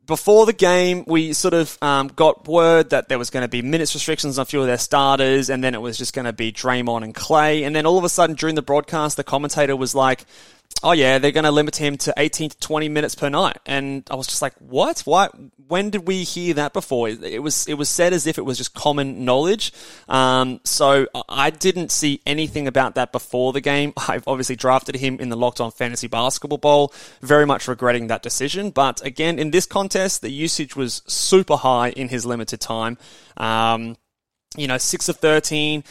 Before 0.05 0.45
the 0.45 0.53
game, 0.53 1.03
we 1.07 1.33
sort 1.33 1.55
of 1.55 1.79
um, 1.81 2.09
got 2.09 2.47
word 2.47 2.91
that 2.91 3.09
there 3.09 3.17
was 3.17 3.31
going 3.31 3.41
to 3.41 3.47
be 3.47 3.63
minutes 3.63 3.95
restrictions 3.95 4.37
on 4.37 4.43
a 4.43 4.45
few 4.45 4.61
of 4.61 4.67
their 4.67 4.77
starters, 4.77 5.49
and 5.49 5.63
then 5.63 5.73
it 5.73 5.81
was 5.81 5.97
just 5.97 6.13
going 6.13 6.25
to 6.25 6.33
be 6.33 6.51
Draymond 6.51 7.03
and 7.03 7.15
Klay. 7.15 7.65
And 7.65 7.75
then 7.75 7.87
all 7.87 7.97
of 7.97 8.03
a 8.03 8.09
sudden, 8.09 8.35
during 8.35 8.53
the 8.53 8.61
broadcast, 8.61 9.17
the 9.17 9.23
commentator 9.23 9.75
was 9.75 9.95
like, 9.95 10.25
oh 10.83 10.91
yeah, 10.91 11.17
they're 11.17 11.31
going 11.31 11.45
to 11.45 11.51
limit 11.51 11.75
him 11.77 11.97
to 11.97 12.13
18 12.17 12.51
to 12.51 12.59
20 12.59 12.89
minutes 12.89 13.15
per 13.15 13.29
night. 13.29 13.57
And 13.65 14.03
I 14.09 14.15
was 14.15 14.27
just 14.27 14.41
like, 14.41 14.53
what? 14.59 15.01
Why? 15.01 15.29
When 15.67 15.89
did 15.89 16.07
we 16.07 16.23
hear 16.23 16.53
that 16.55 16.73
before? 16.73 17.09
It 17.09 17.41
was, 17.41 17.67
it 17.67 17.73
was 17.73 17.89
said 17.89 18.13
as 18.13 18.27
if 18.27 18.37
it 18.37 18.43
was 18.43 18.57
just 18.57 18.73
common 18.73 19.25
knowledge. 19.25 19.73
Um, 20.07 20.59
so 20.63 21.07
I 21.27 21.49
didn't 21.49 21.91
see 21.91 22.21
anything 22.25 22.67
about 22.67 22.95
that 22.95 23.11
before 23.11 23.51
the 23.53 23.61
game. 23.61 23.93
I've 24.07 24.27
obviously 24.27 24.55
drafted 24.55 24.95
him 24.95 25.19
in 25.19 25.29
the 25.29 25.37
Locked 25.37 25.59
On 25.59 25.71
Fantasy 25.71 26.07
Basketball 26.07 26.59
Bowl, 26.59 26.93
very 27.21 27.45
much 27.45 27.67
regretting 27.67 28.07
that 28.07 28.21
decision. 28.21 28.69
But 28.69 29.03
again, 29.03 29.39
in 29.39 29.51
this 29.51 29.65
contest, 29.65 30.21
the 30.21 30.29
usage 30.29 30.75
was 30.75 31.01
super 31.07 31.57
high 31.57 31.89
in 31.89 32.09
his 32.09 32.25
limited 32.25 32.61
time. 32.61 32.97
Um, 33.37 33.97
you 34.57 34.67
know, 34.67 34.77
6 34.77 35.09
of 35.09 35.17
13, 35.17 35.83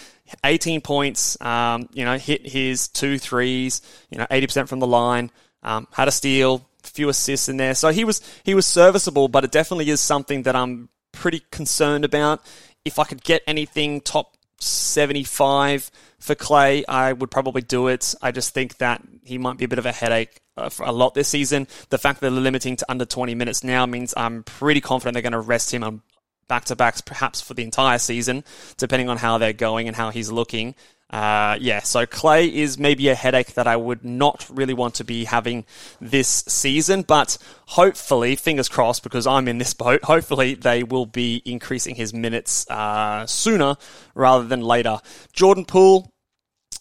18 0.44 0.81
points, 0.81 1.40
um, 1.40 1.88
you 1.92 2.05
know, 2.05 2.16
hit 2.16 2.46
his 2.46 2.88
two 2.88 3.18
threes, 3.18 3.83
you 4.11 4.18
know, 4.18 4.27
80% 4.31 4.68
from 4.68 4.81
the 4.81 4.87
line, 4.87 5.31
um, 5.62 5.87
had 5.92 6.09
a 6.09 6.12
steal, 6.12 6.66
few 6.83 7.09
assists 7.09 7.48
in 7.48 7.57
there. 7.57 7.74
So 7.74 7.90
he 7.90 8.05
was, 8.05 8.20
he 8.44 8.55
was 8.55 8.66
serviceable, 8.66 9.29
but 9.29 9.44
it 9.44 9.53
definitely 9.53 9.90
is 9.90 10.00
something 10.00 10.42
that 10.42 10.57
I'm 10.57 10.88
pretty 11.12 11.42
concerned 11.50 12.05
about. 12.05 12.44
If 12.85 12.98
I 12.98 13.05
could 13.05 13.22
get 13.22 13.42
anything 13.46 14.00
top 14.00 14.37
75 14.61 15.90
for 16.18 16.35
Klay, 16.35 16.85
I 16.88 17.12
would 17.12 17.31
probably 17.31 17.62
do 17.62 17.88
it. 17.88 18.14
I 18.22 18.31
just 18.31 18.55
think 18.55 18.79
that 18.79 19.03
he 19.24 19.38
might 19.38 19.57
be 19.57 19.64
a 19.64 19.68
bit 19.68 19.79
of 19.79 19.87
a 19.87 19.92
headache 19.92 20.40
uh, 20.57 20.68
for 20.68 20.85
a 20.85 20.92
lot 20.92 21.14
this 21.14 21.29
season. 21.29 21.66
The 21.90 21.98
fact 21.98 22.20
that 22.20 22.31
they're 22.31 22.40
limiting 22.40 22.77
to 22.77 22.87
under 22.90 23.05
20 23.05 23.35
minutes 23.35 23.64
now 23.64 23.87
means 23.87 24.14
I'm 24.16 24.42
pretty 24.42 24.81
confident 24.81 25.14
they're 25.14 25.22
going 25.22 25.33
to 25.33 25.40
rest 25.40 25.72
him 25.72 25.85
on 25.85 26.03
back 26.49 26.65
to 26.67 26.77
backs 26.77 27.01
perhaps 27.01 27.41
for 27.41 27.55
the 27.55 27.63
entire 27.63 27.99
season, 27.99 28.45
depending 28.77 29.09
on 29.09 29.17
how 29.19 29.39
they're 29.39 29.53
going 29.53 29.89
and 29.89 29.97
how 29.97 30.11
he's 30.11 30.31
looking. 30.31 30.75
Uh, 31.11 31.57
yeah, 31.61 31.79
so 31.81 32.07
Klay 32.07 32.51
is 32.51 32.77
maybe 32.77 33.09
a 33.09 33.15
headache 33.15 33.55
that 33.55 33.69
I 33.69 33.77
would 33.77 34.05
not 34.05 34.47
really 34.51 34.75
want 34.75 34.97
to 34.97 35.05
be 35.05 35.25
having 35.25 35.65
this 36.01 36.43
season, 36.49 37.03
but 37.03 37.39
hopefully, 37.67 38.35
fingers 38.35 38.69
crossed, 38.69 39.05
because 39.05 39.25
I'm 39.25 39.47
in 39.47 39.59
this 39.59 39.75
boat, 39.75 40.03
hopefully 40.05 40.55
they 40.55 40.83
will 40.83 41.07
be 41.07 41.41
increasing 41.45 41.95
his 41.95 42.13
minutes 42.13 42.69
uh, 42.69 43.27
sooner 43.27 43.77
rather 44.15 44.45
than 44.45 44.61
later. 44.63 44.99
Jordan 45.33 45.65
Poole, 45.65 46.11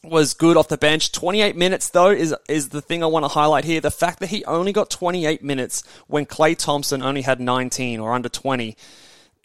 was 0.03 0.33
good 0.33 0.57
off 0.57 0.67
the 0.67 0.77
bench. 0.77 1.13
28 1.13 1.55
minutes 1.55 1.89
though 1.89 2.09
is 2.09 2.35
is 2.49 2.69
the 2.69 2.81
thing 2.81 3.03
I 3.03 3.05
want 3.05 3.23
to 3.23 3.29
highlight 3.29 3.63
here. 3.63 3.79
The 3.79 3.89
fact 3.89 4.19
that 4.19 4.27
he 4.27 4.43
only 4.43 4.73
got 4.73 4.89
28 4.89 5.41
minutes 5.41 5.81
when 6.07 6.25
Klay 6.25 6.57
Thompson 6.57 7.01
only 7.01 7.21
had 7.21 7.39
19 7.39 8.01
or 8.01 8.11
under 8.11 8.27
20 8.27 8.75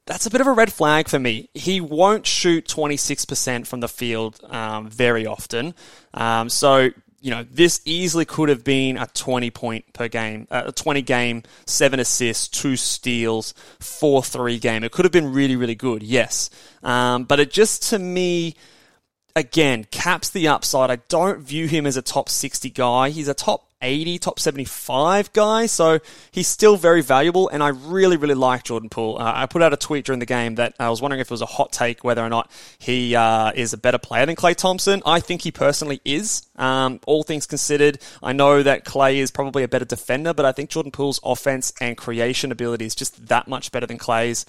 that's 0.09 0.25
a 0.25 0.31
bit 0.31 0.41
of 0.41 0.47
a 0.47 0.53
red 0.53 0.73
flag 0.73 1.07
for 1.07 1.19
me. 1.19 1.51
He 1.53 1.83
won't 1.83 2.27
shoot 2.27 2.67
26% 2.67 3.67
from 3.67 3.81
the 3.81 3.89
field 3.89 4.41
um, 4.49 4.89
very 4.89 5.27
often. 5.27 5.75
Um, 6.15 6.49
so, 6.49 6.89
you 7.21 7.31
know, 7.31 7.45
this 7.51 7.83
easily 7.85 8.25
could 8.25 8.49
have 8.49 8.65
been 8.65 8.97
a 8.97 9.07
20 9.07 9.51
point 9.51 9.93
per 9.93 10.09
game, 10.09 10.49
uh, 10.51 10.63
a 10.67 10.73
20 10.73 11.03
game, 11.03 11.43
seven 11.67 12.01
assists, 12.01 12.49
two 12.49 12.75
steals, 12.75 13.53
four 13.81 14.23
three 14.23 14.59
game. 14.59 14.83
It 14.83 14.93
could 14.93 15.05
have 15.05 15.13
been 15.13 15.31
really, 15.31 15.57
really 15.57 15.75
good, 15.75 16.03
yes. 16.03 16.49
Um, 16.83 17.25
but 17.25 17.39
it 17.39 17.51
just 17.51 17.91
to 17.91 17.99
me, 17.99 18.55
again, 19.37 19.85
caps 19.91 20.31
the 20.31 20.49
upside. 20.49 20.91
I 20.91 20.97
don't 21.11 21.41
view 21.41 21.69
him 21.69 21.87
as 21.87 21.99
a 21.99 22.03
top 22.03 22.31
60 22.31 22.71
guy. 22.71 23.11
He's 23.11 23.29
a 23.29 23.35
top 23.35 23.68
80, 23.81 24.19
top 24.19 24.41
75 24.41 25.33
guy. 25.33 25.67
So 25.67 26.01
he's 26.31 26.49
still 26.49 26.77
very 26.77 27.03
valuable, 27.03 27.49
and 27.49 27.63
I 27.63 27.69
really, 27.69 28.17
really 28.17 28.35
like 28.35 28.65
Jordan 28.65 28.89
Poole. 28.89 29.19
Uh, 29.19 29.33
I 29.35 29.47
put 29.47 29.63
out 29.63 29.73
a 29.73 29.77
tweet 29.77 30.05
during 30.05 30.19
the 30.19 30.27
game 30.27 30.57
that 30.57 30.75
I 30.79 30.89
was 30.91 31.01
wondering 31.01 31.21
if 31.21 31.29
it 31.29 31.31
was 31.31 31.43
a 31.43 31.47
hot 31.47 31.73
take 31.73 32.05
whether 32.05 32.23
or 32.23 32.29
not 32.29 32.51
he 32.79 33.15
uh, 33.15 33.53
is 33.55 33.73
a 33.73 33.79
better 33.79 33.99
player 33.99 34.27
than 34.27 34.37
Klay 34.37 34.55
Thompson. 34.55 35.03
I 35.07 35.21
think 35.21 35.43
he 35.43 35.51
personally 35.51 36.01
is. 36.05 36.47
Um, 36.57 37.01
all 37.07 37.23
things 37.23 37.47
considered, 37.47 37.99
I 38.23 38.33
know 38.33 38.63
that 38.63 38.85
Klay 38.85 39.17
is 39.17 39.31
probably 39.31 39.63
a 39.63 39.69
better 39.69 39.85
defender, 39.85 40.35
but 40.35 40.45
I 40.45 40.53
think 40.53 40.71
Jordan 40.71 40.93
Poole's 40.93 41.21
offense 41.23 41.73
and 41.81 41.97
creation 41.97 42.53
ability 42.53 42.87
is 42.87 42.95
just 42.95 43.27
that 43.29 43.49
much 43.49 43.71
better 43.71 43.87
than 43.87 43.99
Klay's 43.99 44.45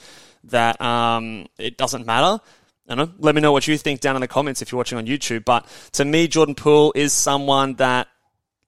that 0.46 0.82
um, 0.82 1.48
it 1.58 1.78
doesn't 1.78 2.06
matter. 2.06 2.42
Let 2.88 3.36
me 3.36 3.42
know 3.42 3.52
what 3.52 3.68
you 3.68 3.78
think 3.78 4.02
down 4.02 4.16
in 4.16 4.22
the 4.22 4.28
comments 4.28 4.64
if 4.64 4.72
you're 4.72 4.78
watching 4.78 4.98
on 4.98 5.06
YouTube. 5.06 5.46
But 5.46 5.68
to 5.94 6.06
me, 6.06 6.28
Jordan 6.28 6.56
Poole 6.56 6.92
is 6.96 7.14
someone 7.14 7.76
that 7.76 8.08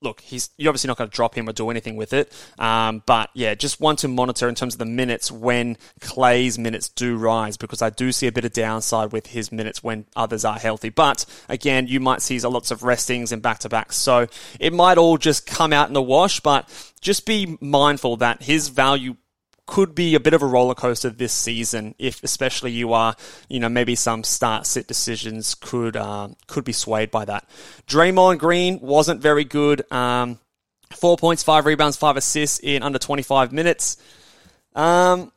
look, 0.02 0.22
he's 0.22 0.50
you're 0.58 0.70
obviously 0.70 0.88
not 0.88 0.98
going 0.98 1.10
to 1.10 1.16
drop 1.16 1.36
him 1.36 1.48
or 1.48 1.54
do 1.54 1.70
anything 1.70 1.96
with 1.96 2.14
it. 2.14 2.32
Um, 2.58 3.04
but 3.06 3.30
yeah, 3.34 3.54
just 3.54 3.80
want 3.80 4.00
to 4.00 4.08
monitor 4.08 4.50
in 4.50 4.56
terms 4.56 4.76
of 4.76 4.80
the 4.80 4.86
minutes 4.86 5.32
when 5.32 5.78
Klay's 6.00 6.58
minutes 6.58 6.90
do 6.90 7.16
rise 7.18 7.58
because 7.58 7.82
I 7.82 7.90
do 7.90 8.12
see 8.12 8.28
a 8.28 8.32
bit 8.32 8.46
of 8.46 8.54
downside 8.54 9.12
with 9.12 9.28
his 9.28 9.52
minutes 9.52 9.84
when 9.84 10.06
others 10.16 10.44
are 10.44 10.58
healthy. 10.58 10.90
But 10.90 11.26
again, 11.48 11.88
you 11.88 12.00
might 12.00 12.22
see 12.22 12.40
lots 12.40 12.72
of 12.72 12.84
restings 12.84 13.32
and 13.32 13.42
back 13.42 13.60
to 13.60 13.70
backs, 13.70 13.96
so 13.96 14.28
it 14.60 14.74
might 14.74 14.98
all 14.98 15.18
just 15.18 15.46
come 15.46 15.72
out 15.74 15.88
in 15.88 15.94
the 15.94 16.02
wash. 16.02 16.40
But 16.40 16.68
just 17.02 17.26
be 17.26 17.58
mindful 17.62 18.18
that 18.18 18.44
his 18.44 18.70
value 18.70 19.16
could 19.68 19.96
be 19.96 20.16
a 20.16 20.20
bit 20.20 20.34
of 20.34 20.42
a 20.42 20.46
roller 20.46 20.74
coaster 20.74 21.10
this 21.10 21.32
season 21.32 21.96
if 21.98 22.24
especially 22.24 22.72
you 22.72 22.94
are 22.94 23.16
you 23.48 23.60
know 23.60 23.70
maybe 23.70 23.96
some 23.96 24.24
start 24.24 24.66
sit 24.66 24.88
decisions 24.88 25.56
could 25.56 25.96
uh, 25.96 26.28
could 26.48 26.64
be 26.64 26.74
swayed 26.74 27.12
by 27.12 27.26
that. 27.26 27.48
Draymond 27.88 28.40
Green 28.40 28.80
wasn't 28.80 29.22
very 29.22 29.44
good. 29.44 29.90
Um, 29.92 30.40
four 30.92 31.18
points 31.18 31.44
five 31.44 31.66
rebounds 31.66 31.98
five 31.98 32.18
assists 32.18 32.60
in 32.60 32.84
under 32.84 33.00
25 33.00 33.52
minutes. 33.52 33.98
Um, 34.76 35.32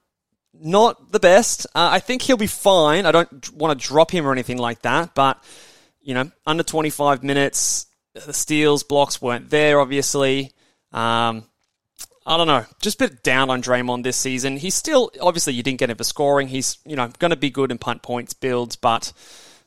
not 0.52 1.12
the 1.12 1.20
best. 1.20 1.66
Uh, 1.74 1.90
I 1.92 2.00
think 2.00 2.22
he'll 2.22 2.36
be 2.36 2.46
fine. 2.46 3.06
I 3.06 3.12
don't 3.12 3.52
want 3.52 3.78
to 3.78 3.86
drop 3.86 4.10
him 4.10 4.26
or 4.26 4.32
anything 4.32 4.58
like 4.58 4.82
that 4.82 5.14
but 5.14 5.42
you 6.00 6.14
know 6.14 6.30
under 6.46 6.62
25 6.62 7.22
minutes 7.22 7.86
the 8.14 8.32
steals 8.32 8.82
blocks 8.82 9.20
weren't 9.20 9.50
there 9.50 9.80
obviously. 9.80 10.52
Um, 10.92 11.44
I 12.26 12.36
don't 12.38 12.46
know, 12.46 12.64
just 12.80 13.00
a 13.02 13.08
bit 13.08 13.22
down 13.22 13.50
on 13.50 13.62
Draymond 13.62 14.02
this 14.02 14.16
season. 14.16 14.56
He's 14.56 14.74
still 14.74 15.10
obviously 15.20 15.52
you 15.54 15.62
didn't 15.62 15.78
get 15.78 15.90
him 15.90 15.96
for 15.96 16.04
scoring. 16.04 16.48
He's 16.48 16.78
you 16.86 16.96
know 16.96 17.08
going 17.18 17.30
to 17.30 17.36
be 17.36 17.50
good 17.50 17.70
in 17.70 17.78
punt 17.78 18.02
points 18.02 18.32
builds, 18.32 18.76
but 18.76 19.12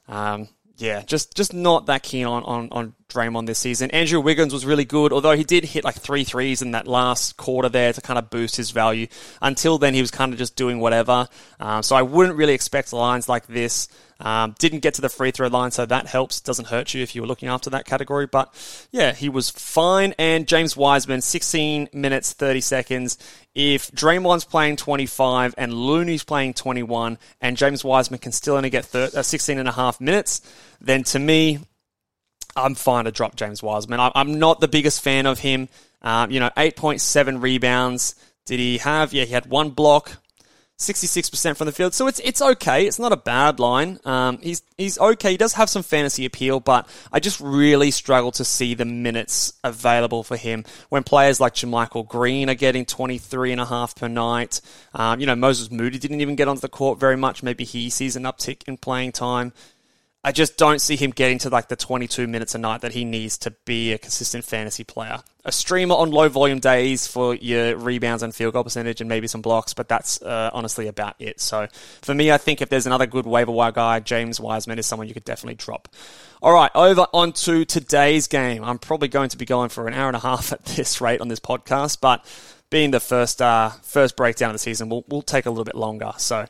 um, 0.07 0.49
yeah, 0.77 1.01
just 1.03 1.35
just 1.35 1.53
not 1.53 1.85
that 1.85 2.01
keen 2.01 2.25
on, 2.25 2.43
on 2.43 2.69
on 2.71 2.93
Draymond 3.09 3.45
this 3.45 3.59
season. 3.59 3.91
Andrew 3.91 4.19
Wiggins 4.19 4.53
was 4.53 4.65
really 4.65 4.85
good, 4.85 5.13
although 5.13 5.35
he 5.35 5.43
did 5.43 5.65
hit 5.65 5.83
like 5.83 5.95
three 5.95 6.23
threes 6.23 6.61
in 6.61 6.71
that 6.71 6.87
last 6.87 7.37
quarter 7.37 7.69
there 7.69 7.93
to 7.93 8.01
kind 8.01 8.19
of 8.19 8.29
boost 8.29 8.55
his 8.55 8.71
value. 8.71 9.07
Until 9.41 9.77
then, 9.77 9.93
he 9.93 10.01
was 10.01 10.11
kind 10.11 10.33
of 10.33 10.39
just 10.39 10.55
doing 10.55 10.79
whatever. 10.79 11.27
Um, 11.59 11.83
so 11.83 11.95
I 11.95 12.01
wouldn't 12.01 12.37
really 12.37 12.53
expect 12.53 12.91
lines 12.91 13.29
like 13.29 13.47
this. 13.47 13.87
Um, 14.19 14.55
didn't 14.57 14.79
get 14.79 14.95
to 14.95 15.01
the 15.01 15.09
free 15.09 15.31
throw 15.31 15.47
line, 15.47 15.71
so 15.71 15.85
that 15.85 16.07
helps. 16.07 16.41
Doesn't 16.41 16.67
hurt 16.67 16.93
you 16.93 17.03
if 17.03 17.15
you 17.15 17.21
were 17.21 17.27
looking 17.27 17.49
after 17.49 17.69
that 17.71 17.85
category. 17.85 18.25
But 18.25 18.53
yeah, 18.91 19.13
he 19.13 19.29
was 19.29 19.49
fine. 19.49 20.13
And 20.17 20.47
James 20.47 20.75
Wiseman, 20.75 21.21
16 21.21 21.89
minutes, 21.93 22.33
30 22.33 22.61
seconds. 22.61 23.17
If 23.53 23.91
Draymond's 23.91 24.45
playing 24.45 24.77
25 24.77 25.55
and 25.57 25.73
Looney's 25.73 26.23
playing 26.23 26.53
21 26.53 27.17
and 27.41 27.57
James 27.57 27.83
Wiseman 27.83 28.19
can 28.19 28.31
still 28.31 28.55
only 28.55 28.69
get 28.69 28.85
13, 28.85 29.19
uh, 29.19 29.23
16 29.23 29.57
and 29.57 29.67
a 29.67 29.71
half 29.71 29.99
minutes, 29.99 30.41
then 30.79 31.03
to 31.05 31.19
me, 31.19 31.59
I'm 32.55 32.75
fine 32.75 33.05
to 33.05 33.11
drop 33.11 33.35
James 33.35 33.61
Wiseman. 33.61 33.99
I'm 33.99 34.39
not 34.39 34.59
the 34.59 34.67
biggest 34.67 35.03
fan 35.03 35.25
of 35.27 35.39
him. 35.39 35.69
Um, 36.01 36.31
you 36.31 36.39
know, 36.39 36.49
8.7 36.57 37.41
rebounds. 37.41 38.15
Did 38.45 38.59
he 38.59 38.77
have? 38.79 39.13
Yeah, 39.13 39.25
he 39.25 39.33
had 39.33 39.45
one 39.47 39.71
block, 39.71 40.17
66% 40.77 41.57
from 41.57 41.65
the 41.65 41.71
field. 41.71 41.95
So 41.95 42.05
it's 42.05 42.19
it's 42.19 42.39
okay. 42.39 42.85
It's 42.85 42.99
not 42.99 43.11
a 43.11 43.17
bad 43.17 43.59
line. 43.59 43.99
Um, 44.05 44.37
he's 44.37 44.61
he's 44.77 44.99
okay. 44.99 45.31
He 45.31 45.37
does 45.37 45.53
have 45.53 45.71
some 45.71 45.81
fantasy 45.81 46.23
appeal, 46.23 46.59
but 46.59 46.87
I 47.11 47.19
just 47.19 47.39
really 47.39 47.89
struggle 47.89 48.31
to 48.33 48.45
see 48.45 48.75
the 48.75 48.85
minutes 48.85 49.53
available 49.63 50.23
for 50.23 50.37
him 50.37 50.65
when 50.89 51.01
players 51.01 51.39
like 51.39 51.55
JaMychal 51.55 52.07
Green 52.07 52.47
are 52.47 52.55
getting 52.55 52.85
23 52.85 53.53
and 53.53 53.61
a 53.61 53.65
half 53.65 53.95
per 53.95 54.07
night. 54.07 54.61
Um, 54.93 55.19
you 55.19 55.25
know, 55.25 55.35
Moses 55.35 55.71
Moody 55.71 55.97
didn't 55.97 56.21
even 56.21 56.35
get 56.35 56.47
onto 56.47 56.61
the 56.61 56.69
court 56.69 56.99
very 56.99 57.17
much. 57.17 57.41
Maybe 57.41 57.63
he 57.63 57.89
sees 57.89 58.15
an 58.15 58.23
uptick 58.23 58.67
in 58.67 58.77
playing 58.77 59.13
time. 59.13 59.53
I 60.27 60.33
just 60.33 60.57
don't 60.57 60.81
see 60.81 60.97
him 60.97 61.11
getting 61.11 61.37
to 61.39 61.49
like 61.49 61.69
the 61.69 61.77
22 61.77 62.27
minutes 62.27 62.53
a 62.53 62.57
night 62.57 62.81
that 62.81 62.91
he 62.91 63.05
needs 63.05 63.37
to 63.37 63.51
be 63.63 63.93
a 63.93 63.97
consistent 63.97 64.43
fantasy 64.43 64.83
player. 64.83 65.19
A 65.45 65.53
streamer 65.53 65.95
on 65.95 66.11
low 66.11 66.27
volume 66.27 66.59
days 66.59 67.07
for 67.07 67.33
your 67.33 67.77
rebounds 67.77 68.23
and 68.23 68.35
field 68.35 68.51
goal 68.51 68.65
percentage 68.65 68.99
and 68.99 69.07
maybe 69.07 69.27
some 69.27 69.41
blocks, 69.41 69.73
but 69.73 69.87
that's 69.87 70.21
uh, 70.21 70.49
honestly 70.51 70.87
about 70.87 71.15
it. 71.19 71.39
So 71.39 71.67
for 72.01 72.13
me, 72.13 72.29
I 72.29 72.37
think 72.37 72.61
if 72.61 72.67
there's 72.67 72.85
another 72.85 73.05
good 73.05 73.25
waiver 73.25 73.53
wire 73.53 73.71
guy, 73.71 74.01
James 74.01 74.37
Wiseman 74.37 74.77
is 74.77 74.85
someone 74.85 75.07
you 75.07 75.13
could 75.13 75.23
definitely 75.23 75.55
drop. 75.55 75.87
All 76.41 76.51
right, 76.51 76.71
over 76.75 77.07
onto 77.13 77.63
today's 77.63 78.27
game. 78.27 78.65
I'm 78.65 78.79
probably 78.79 79.07
going 79.07 79.29
to 79.29 79.37
be 79.37 79.45
going 79.45 79.69
for 79.69 79.87
an 79.87 79.93
hour 79.93 80.07
and 80.07 80.17
a 80.17 80.19
half 80.19 80.51
at 80.51 80.65
this 80.65 80.99
rate 80.99 81.21
on 81.21 81.29
this 81.29 81.39
podcast, 81.39 82.01
but 82.01 82.25
being 82.69 82.91
the 82.91 82.99
first 82.99 83.41
uh, 83.41 83.69
first 83.81 84.17
breakdown 84.17 84.49
of 84.49 84.55
the 84.55 84.59
season, 84.59 84.89
we'll, 84.89 85.05
we'll 85.07 85.21
take 85.21 85.45
a 85.45 85.49
little 85.49 85.63
bit 85.63 85.75
longer. 85.75 86.11
So, 86.17 86.45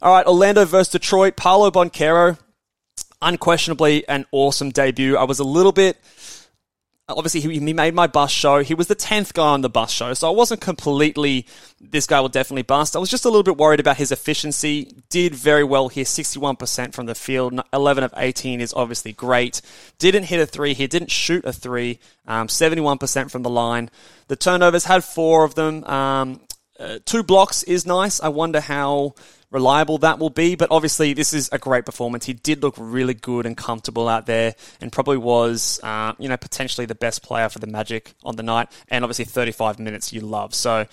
all 0.00 0.14
right, 0.14 0.24
Orlando 0.24 0.64
versus 0.64 0.92
Detroit. 0.92 1.34
Paolo 1.34 1.72
Banchero 1.72 2.38
unquestionably 3.26 4.08
an 4.08 4.24
awesome 4.30 4.70
debut. 4.70 5.16
I 5.16 5.24
was 5.24 5.40
a 5.40 5.44
little 5.44 5.72
bit. 5.72 5.98
Obviously, 7.08 7.40
he, 7.40 7.72
made 7.72 7.94
my 7.94 8.08
bus 8.08 8.32
show. 8.32 8.64
He 8.64 8.74
was 8.74 8.88
the 8.88 8.96
10th 8.96 9.32
guy 9.32 9.46
on 9.46 9.60
the 9.60 9.68
bus 9.68 9.92
show, 9.92 10.12
so 10.12 10.26
I 10.26 10.34
wasn't 10.34 10.60
completely, 10.60 11.46
this 11.80 12.04
guy 12.04 12.20
will 12.20 12.28
definitely 12.28 12.62
bust. 12.62 12.96
I 12.96 12.98
was 12.98 13.10
just 13.10 13.24
a 13.24 13.28
little 13.28 13.44
bit 13.44 13.56
worried 13.56 13.78
about 13.78 13.96
his 13.96 14.10
efficiency. 14.10 14.90
Did 15.08 15.32
very 15.32 15.62
well 15.62 15.88
here, 15.88 16.04
61% 16.04 16.92
from 16.94 17.06
the 17.06 17.14
field. 17.14 17.60
11 17.72 18.02
of 18.02 18.12
18 18.16 18.60
is 18.60 18.74
obviously 18.74 19.12
great. 19.12 19.60
Didn't 19.98 20.24
hit 20.24 20.40
a 20.40 20.46
three 20.46 20.74
here, 20.74 20.88
didn't 20.88 21.12
shoot 21.12 21.44
a 21.44 21.52
three. 21.52 22.00
Um, 22.26 22.48
71% 22.48 23.30
from 23.30 23.42
the 23.44 23.50
line. 23.50 23.88
The 24.26 24.36
turnovers 24.36 24.84
had 24.84 25.04
four 25.04 25.44
of 25.44 25.54
them. 25.54 25.84
Um, 25.84 26.40
uh, 26.80 26.98
two 27.04 27.22
blocks 27.22 27.62
is 27.62 27.86
nice. 27.86 28.20
I 28.20 28.28
wonder 28.28 28.60
how 28.60 29.14
reliable 29.56 29.96
that 29.98 30.18
will 30.18 30.30
be. 30.30 30.54
But 30.54 30.70
obviously, 30.70 31.14
this 31.14 31.32
is 31.32 31.48
a 31.50 31.58
great 31.58 31.86
performance. 31.86 32.26
He 32.26 32.34
did 32.34 32.62
look 32.62 32.74
really 32.78 33.14
good 33.14 33.46
and 33.46 33.56
comfortable 33.56 34.06
out 34.06 34.26
there, 34.26 34.54
and 34.80 34.92
probably 34.92 35.16
was, 35.16 35.80
uh, 35.82 36.12
you 36.18 36.28
know, 36.28 36.36
potentially 36.36 36.86
the 36.86 36.94
best 36.94 37.22
player 37.22 37.48
for 37.48 37.58
the 37.58 37.66
Magic 37.66 38.12
on 38.22 38.36
the 38.36 38.42
night. 38.42 38.68
And 38.88 39.02
obviously, 39.02 39.24
35 39.24 39.78
minutes 39.78 40.12
you 40.12 40.20
love. 40.20 40.54
So. 40.54 40.86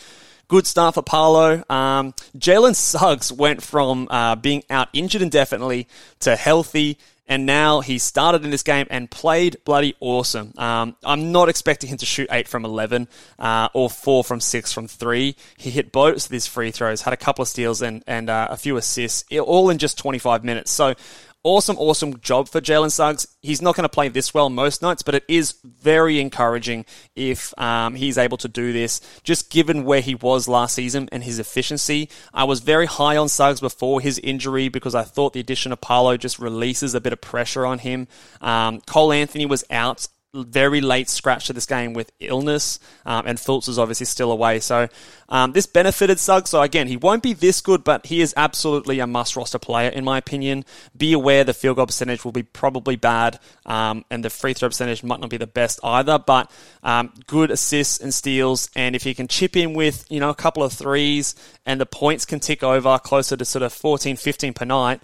Good 0.49 0.67
start 0.67 0.93
for 0.93 1.02
Paolo. 1.02 1.63
Um, 1.69 2.13
Jalen 2.38 2.76
Suggs 2.76 3.32
went 3.32 3.63
from 3.63 4.08
uh, 4.12 4.36
being 4.36 4.62
out 4.69 4.89
injured 4.93 5.21
indefinitely 5.21 5.88
to 6.19 6.36
healthy 6.36 6.99
and 7.27 7.45
now 7.45 7.79
he 7.79 7.97
started 7.97 8.43
in 8.43 8.51
this 8.51 8.63
game 8.63 8.86
and 8.89 9.09
played 9.09 9.57
bloody 9.63 9.95
awesome. 9.99 10.53
Um, 10.57 10.95
I'm 11.03 11.31
not 11.31 11.49
expecting 11.49 11.89
him 11.89 11.97
to 11.97 12.05
shoot 12.05 12.27
8 12.29 12.47
from 12.47 12.65
11 12.65 13.07
uh, 13.39 13.69
or 13.73 13.89
4 13.89 14.23
from 14.23 14.39
6 14.39 14.73
from 14.73 14.88
3. 14.88 15.36
He 15.57 15.69
hit 15.69 15.91
both 15.91 16.25
of 16.25 16.31
his 16.31 16.47
free 16.47 16.71
throws, 16.71 17.01
had 17.01 17.13
a 17.13 17.17
couple 17.17 17.41
of 17.43 17.47
steals 17.47 17.81
and, 17.81 18.03
and 18.07 18.29
uh, 18.29 18.47
a 18.49 18.57
few 18.57 18.77
assists, 18.77 19.23
all 19.38 19.69
in 19.69 19.77
just 19.77 19.97
25 19.97 20.43
minutes. 20.43 20.71
So 20.71 20.95
awesome, 21.43 21.77
awesome 21.77 22.19
job 22.19 22.47
for 22.47 22.62
Jalen 22.62 22.91
Suggs. 22.91 23.27
He's 23.41 23.62
not 23.62 23.75
going 23.75 23.84
to 23.84 23.89
play 23.89 24.08
this 24.08 24.34
well 24.34 24.49
most 24.49 24.82
nights, 24.82 25.03
but 25.03 25.15
it 25.15 25.23
is 25.27 25.56
very 25.63 26.19
encouraging 26.19 26.86
if 27.15 27.58
um, 27.60 27.95
he's 27.95 28.17
able 28.17 28.38
to 28.38 28.47
do 28.47 28.73
this. 28.73 29.01
Just 29.23 29.49
given 29.49 29.84
where 29.84 30.01
he 30.01 30.15
was 30.15 30.47
last 30.47 30.75
season 30.75 31.10
and 31.12 31.23
his 31.23 31.39
efficiency, 31.39 32.10
I 32.34 32.45
was 32.45 32.62
very 32.62 32.86
high 32.86 33.17
on 33.17 33.29
Suggs 33.29 33.60
before 33.60 34.01
his 34.01 34.19
injury 34.19 34.69
because 34.69 34.95
I 34.95 35.03
thought 35.03 35.34
the 35.34 35.39
addition 35.39 35.71
of 35.71 35.82
Paolo 35.82 36.17
just 36.17 36.39
releases 36.39 36.95
a 36.95 37.01
bit 37.01 37.13
of 37.13 37.21
pressure 37.21 37.65
on 37.65 37.79
him. 37.79 38.08
Um, 38.41 38.82
Cole 38.82 39.12
Anthony 39.12 39.45
was 39.45 39.63
out 39.69 40.08
very 40.34 40.82
late 40.82 41.10
scratch 41.10 41.46
to 41.48 41.54
this 41.54 41.67
game 41.67 41.93
with 41.93 42.12
illness, 42.19 42.80
um, 43.06 43.28
and 43.28 43.38
Fultz 43.38 43.69
is 43.69 43.78
obviously 43.78 44.08
still 44.08 44.32
away. 44.32 44.60
So 44.60 44.88
um, 45.30 45.54
this 45.54 45.67
benefited 45.67 46.19
Suggs. 46.19 46.50
So 46.50 46.62
again, 46.62 46.88
he 46.88 46.98
won't 46.98 47.22
be 47.22 47.34
this 47.34 47.62
good, 47.62 47.84
but 47.84 48.08
he 48.08 48.19
is 48.19 48.34
absolutely 48.36 49.00
a 49.00 49.06
must 49.06 49.36
roster 49.36 49.60
player 49.60 49.89
in 49.89 50.04
my 50.04 50.17
opinion. 50.17 50.65
Be 50.98 51.13
aware 51.13 51.43
the 51.43 51.54
field 51.54 51.76
goal 51.76 51.86
percentage 51.86 52.26
will 52.26 52.32
be 52.32 52.43
probably 52.43 52.96
bad, 52.96 53.39
um, 53.67 54.06
and 54.10 54.26
the 54.26 54.32
free 54.32 54.54
throw 54.54 54.69
percentage 54.69 55.04
might 55.04 55.19
not 55.19 55.30
be 55.30 55.38
the 55.38 55.48
best 55.48 55.80
either. 55.84 56.17
But 56.17 56.50
um, 56.82 57.13
good 57.28 57.52
assists 57.52 58.00
and 58.00 58.12
steals, 58.12 58.69
and 58.76 58.96
if 58.96 59.04
he 59.04 59.13
can 59.13 59.28
chip 59.28 59.56
in 59.56 59.76
with 59.76 60.06
you 60.10 60.19
know 60.19 60.30
a 60.30 60.36
couple 60.36 60.63
of 60.63 60.74
threes, 60.74 61.36
and 61.65 61.80
the 61.80 61.86
points 61.86 62.26
can 62.26 62.39
tick 62.39 62.63
over 62.63 62.98
closer 62.98 63.38
to 63.38 63.46
sort 63.46 63.62
of 63.62 63.72
14, 63.72 64.15
15 64.15 64.54
per 64.54 64.65
night 64.65 65.02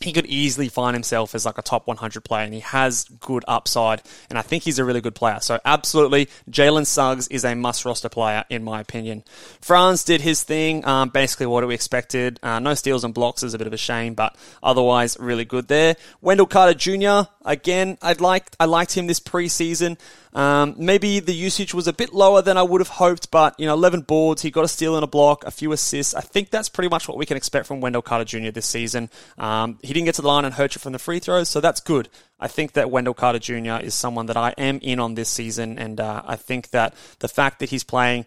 he 0.00 0.12
could 0.12 0.26
easily 0.26 0.68
find 0.68 0.94
himself 0.94 1.34
as 1.34 1.44
like 1.44 1.58
a 1.58 1.62
top 1.62 1.86
100 1.86 2.24
player 2.24 2.44
and 2.44 2.54
he 2.54 2.60
has 2.60 3.04
good 3.20 3.44
upside 3.46 4.02
and 4.30 4.38
I 4.38 4.42
think 4.42 4.62
he's 4.62 4.78
a 4.78 4.84
really 4.84 5.02
good 5.02 5.14
player. 5.14 5.38
So 5.40 5.60
absolutely, 5.64 6.28
Jalen 6.50 6.86
Suggs 6.86 7.28
is 7.28 7.44
a 7.44 7.54
must 7.54 7.84
roster 7.84 8.08
player 8.08 8.44
in 8.48 8.64
my 8.64 8.80
opinion. 8.80 9.24
Franz 9.60 10.02
did 10.02 10.22
his 10.22 10.42
thing, 10.42 10.86
um, 10.86 11.10
basically 11.10 11.46
what 11.46 11.66
we 11.66 11.74
expected. 11.74 12.40
Uh, 12.42 12.58
no 12.58 12.72
steals 12.74 13.04
and 13.04 13.12
blocks 13.12 13.42
is 13.42 13.52
a 13.52 13.58
bit 13.58 13.66
of 13.66 13.74
a 13.74 13.78
shame, 13.78 14.14
but 14.14 14.34
otherwise 14.62 15.18
really 15.20 15.44
good 15.44 15.68
there. 15.68 15.96
Wendell 16.22 16.46
Carter 16.46 16.74
Jr., 16.74 17.30
again, 17.44 17.98
I'd 18.02 18.20
like 18.20 18.50
I 18.58 18.66
liked 18.66 18.96
him 18.96 19.06
this 19.06 19.20
preseason. 19.20 19.98
Um, 20.32 20.74
maybe 20.78 21.20
the 21.20 21.34
usage 21.34 21.74
was 21.74 21.88
a 21.88 21.92
bit 21.92 22.12
lower 22.12 22.42
than 22.42 22.56
I 22.56 22.62
would 22.62 22.80
have 22.80 22.88
hoped, 22.88 23.30
but 23.30 23.58
you 23.58 23.66
know, 23.66 23.74
11 23.74 24.02
boards, 24.02 24.42
he 24.42 24.50
got 24.50 24.64
a 24.64 24.68
steal 24.68 24.94
and 24.94 25.02
a 25.02 25.08
block, 25.08 25.44
a 25.44 25.50
few 25.50 25.72
assists. 25.72 26.14
I 26.14 26.20
think 26.20 26.50
that's 26.50 26.68
pretty 26.68 26.88
much 26.88 27.08
what 27.08 27.16
we 27.16 27.26
can 27.26 27.36
expect 27.36 27.66
from 27.66 27.80
Wendell 27.80 28.02
Carter 28.02 28.24
Jr. 28.24 28.50
this 28.50 28.66
season. 28.66 29.10
Um, 29.38 29.78
he 29.82 29.92
didn't 29.92 30.06
get 30.06 30.14
to 30.16 30.22
the 30.22 30.28
line 30.28 30.44
and 30.44 30.54
hurt 30.54 30.74
you 30.74 30.78
from 30.78 30.92
the 30.92 30.98
free 30.98 31.18
throws, 31.18 31.48
so 31.48 31.60
that's 31.60 31.80
good. 31.80 32.08
I 32.38 32.48
think 32.48 32.72
that 32.72 32.90
Wendell 32.90 33.14
Carter 33.14 33.38
Jr. 33.38 33.82
is 33.82 33.94
someone 33.94 34.26
that 34.26 34.36
I 34.36 34.54
am 34.56 34.78
in 34.82 35.00
on 35.00 35.14
this 35.14 35.28
season, 35.28 35.78
and 35.78 36.00
uh, 36.00 36.22
I 36.24 36.36
think 36.36 36.70
that 36.70 36.94
the 37.18 37.28
fact 37.28 37.58
that 37.58 37.70
he's 37.70 37.84
playing 37.84 38.26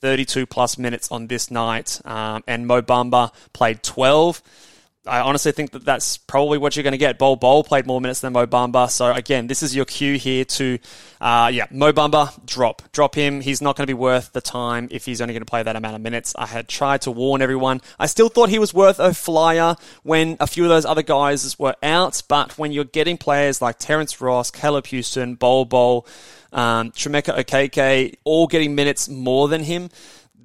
32 0.00 0.46
plus 0.46 0.78
minutes 0.78 1.10
on 1.10 1.26
this 1.26 1.50
night, 1.50 2.00
um, 2.04 2.42
and 2.46 2.66
Mo 2.66 2.80
Bamba 2.80 3.32
played 3.52 3.82
12 3.82 4.42
I 5.06 5.20
honestly 5.20 5.52
think 5.52 5.70
that 5.70 5.82
that's 5.82 6.18
probably 6.18 6.58
what 6.58 6.76
you're 6.76 6.82
going 6.82 6.92
to 6.92 6.98
get. 6.98 7.18
Bol 7.18 7.36
Bol 7.36 7.64
played 7.64 7.86
more 7.86 8.02
minutes 8.02 8.20
than 8.20 8.34
Mo 8.34 8.46
Bamba. 8.46 8.90
So 8.90 9.10
again, 9.10 9.46
this 9.46 9.62
is 9.62 9.74
your 9.74 9.86
cue 9.86 10.18
here 10.18 10.44
to, 10.44 10.78
uh, 11.22 11.50
yeah, 11.52 11.66
Mo 11.70 11.90
Bamba, 11.92 12.44
drop. 12.44 12.82
Drop 12.92 13.14
him. 13.14 13.40
He's 13.40 13.62
not 13.62 13.76
going 13.76 13.84
to 13.84 13.90
be 13.90 13.98
worth 13.98 14.32
the 14.32 14.42
time 14.42 14.88
if 14.90 15.06
he's 15.06 15.22
only 15.22 15.32
going 15.32 15.40
to 15.40 15.46
play 15.46 15.62
that 15.62 15.74
amount 15.74 15.94
of 15.94 16.02
minutes. 16.02 16.34
I 16.36 16.44
had 16.44 16.68
tried 16.68 17.00
to 17.02 17.10
warn 17.10 17.40
everyone. 17.40 17.80
I 17.98 18.06
still 18.06 18.28
thought 18.28 18.50
he 18.50 18.58
was 18.58 18.74
worth 18.74 18.98
a 18.98 19.14
flyer 19.14 19.76
when 20.02 20.36
a 20.38 20.46
few 20.46 20.64
of 20.64 20.68
those 20.68 20.84
other 20.84 21.02
guys 21.02 21.58
were 21.58 21.76
out. 21.82 22.22
But 22.28 22.58
when 22.58 22.70
you're 22.70 22.84
getting 22.84 23.16
players 23.16 23.62
like 23.62 23.78
Terrence 23.78 24.20
Ross, 24.20 24.50
Caleb 24.50 24.84
Houstan, 24.84 25.38
Bol 25.38 25.64
Bol, 25.64 26.06
um, 26.52 26.90
Chimeka 26.90 27.38
Okeke, 27.38 28.16
all 28.24 28.46
getting 28.46 28.74
minutes 28.74 29.08
more 29.08 29.48
than 29.48 29.62
him, 29.62 29.88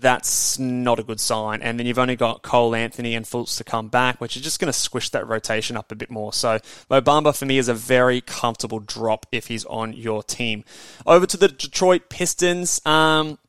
that's 0.06 0.60
not 0.60 1.00
a 1.00 1.04
good 1.04 1.20
sign. 1.20 1.64
And 1.64 1.80
then 1.80 1.88
you've 1.88 1.98
only 1.98 2.16
got 2.16 2.44
Cole 2.44 2.76
Anthony 2.76 3.16
and 3.16 3.26
Fultz 3.26 3.58
to 3.58 3.64
come 3.64 3.88
back, 3.88 4.22
which 4.22 4.38
is 4.38 4.44
just 4.44 4.60
going 4.60 4.72
to 4.72 4.78
squish 4.78 5.10
that 5.10 5.28
rotation 5.28 5.76
up 5.76 5.92
a 5.92 5.96
bit 5.96 6.12
more. 6.12 6.32
So 6.32 6.60
Mo 6.92 7.02
Bamba 7.02 7.36
for 7.36 7.48
me 7.48 7.58
is 7.58 7.68
a 7.70 7.74
very 7.74 8.22
comfortable 8.22 8.80
drop 8.80 9.26
if 9.32 9.48
he's 9.48 9.66
on 9.66 9.94
your 9.94 10.22
team. 10.22 10.64
Over 11.08 11.26
to 11.26 11.38
the 11.38 11.48
Detroit 11.48 12.08
Pistons. 12.10 12.86
Um, 12.86 13.40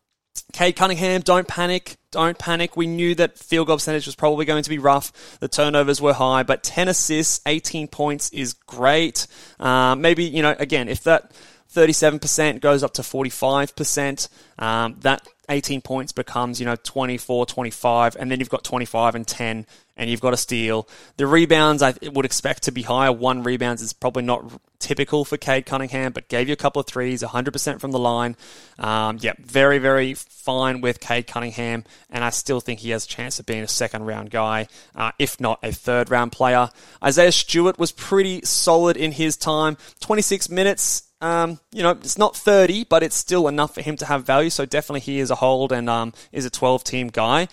Cunningham, 0.54 1.20
don't 1.20 1.46
panic. 1.46 1.98
Don't 2.10 2.38
panic. 2.38 2.74
We 2.74 2.86
knew 2.86 3.14
that 3.16 3.38
field 3.38 3.66
goal 3.66 3.76
percentage 3.76 4.06
was 4.06 4.14
probably 4.14 4.46
going 4.46 4.62
to 4.62 4.70
be 4.70 4.78
rough. 4.78 5.38
The 5.40 5.48
turnovers 5.48 6.00
were 6.00 6.14
high, 6.14 6.42
but 6.42 6.62
10 6.62 6.88
assists, 6.88 7.42
18 7.44 7.88
points 7.88 8.30
is 8.30 8.54
great. 8.54 9.26
Uh, 9.60 9.94
maybe, 9.94 10.24
you 10.24 10.40
know, 10.40 10.56
again, 10.58 10.88
if 10.88 11.02
that 11.02 11.32
37% 11.74 12.60
goes 12.60 12.82
up 12.82 12.94
to 12.94 13.02
45%, 13.02 14.28
um, 14.58 14.96
that 15.00 15.26
18 15.48 15.80
points 15.80 16.12
becomes, 16.12 16.60
you 16.60 16.66
know, 16.66 16.76
24, 16.76 17.46
25, 17.46 18.16
and 18.16 18.30
then 18.30 18.40
you've 18.40 18.48
got 18.48 18.64
25 18.64 19.14
and 19.14 19.26
10, 19.26 19.66
and 19.96 20.10
you've 20.10 20.20
got 20.20 20.34
a 20.34 20.36
steal. 20.36 20.88
The 21.16 21.26
rebounds 21.26 21.82
I 21.82 21.94
would 22.02 22.24
expect 22.24 22.64
to 22.64 22.72
be 22.72 22.82
higher. 22.82 23.12
One 23.12 23.42
rebounds 23.42 23.82
is 23.82 23.92
probably 23.92 24.22
not 24.22 24.60
typical 24.78 25.24
for 25.24 25.36
Cade 25.36 25.66
Cunningham, 25.66 26.12
but 26.12 26.28
gave 26.28 26.48
you 26.48 26.52
a 26.52 26.56
couple 26.56 26.80
of 26.80 26.86
threes, 26.86 27.22
100% 27.22 27.80
from 27.80 27.92
the 27.92 27.98
line. 27.98 28.36
Um, 28.78 29.18
yeah, 29.20 29.32
very, 29.38 29.78
very 29.78 30.14
fine 30.14 30.80
with 30.80 31.00
Cade 31.00 31.26
Cunningham, 31.26 31.84
and 32.10 32.22
I 32.22 32.30
still 32.30 32.60
think 32.60 32.80
he 32.80 32.90
has 32.90 33.04
a 33.04 33.08
chance 33.08 33.38
of 33.40 33.46
being 33.46 33.62
a 33.62 33.68
second 33.68 34.04
round 34.04 34.30
guy, 34.30 34.68
uh, 34.94 35.12
if 35.18 35.40
not 35.40 35.58
a 35.62 35.72
third 35.72 36.10
round 36.10 36.32
player. 36.32 36.70
Isaiah 37.02 37.32
Stewart 37.32 37.78
was 37.78 37.92
pretty 37.92 38.42
solid 38.44 38.96
in 38.96 39.12
his 39.12 39.36
time. 39.36 39.76
26 40.00 40.50
minutes, 40.50 41.05
um, 41.20 41.60
you 41.72 41.82
know, 41.82 41.90
it's 41.90 42.18
not 42.18 42.36
30, 42.36 42.84
but 42.84 43.02
it's 43.02 43.16
still 43.16 43.48
enough 43.48 43.74
for 43.74 43.82
him 43.82 43.96
to 43.96 44.06
have 44.06 44.24
value. 44.24 44.50
So 44.50 44.66
definitely 44.66 45.00
he 45.00 45.18
is 45.18 45.30
a 45.30 45.36
hold 45.36 45.72
and 45.72 45.88
um, 45.88 46.12
is 46.32 46.44
a 46.44 46.50
12 46.50 46.84
team 46.84 47.08
guy. 47.08 47.48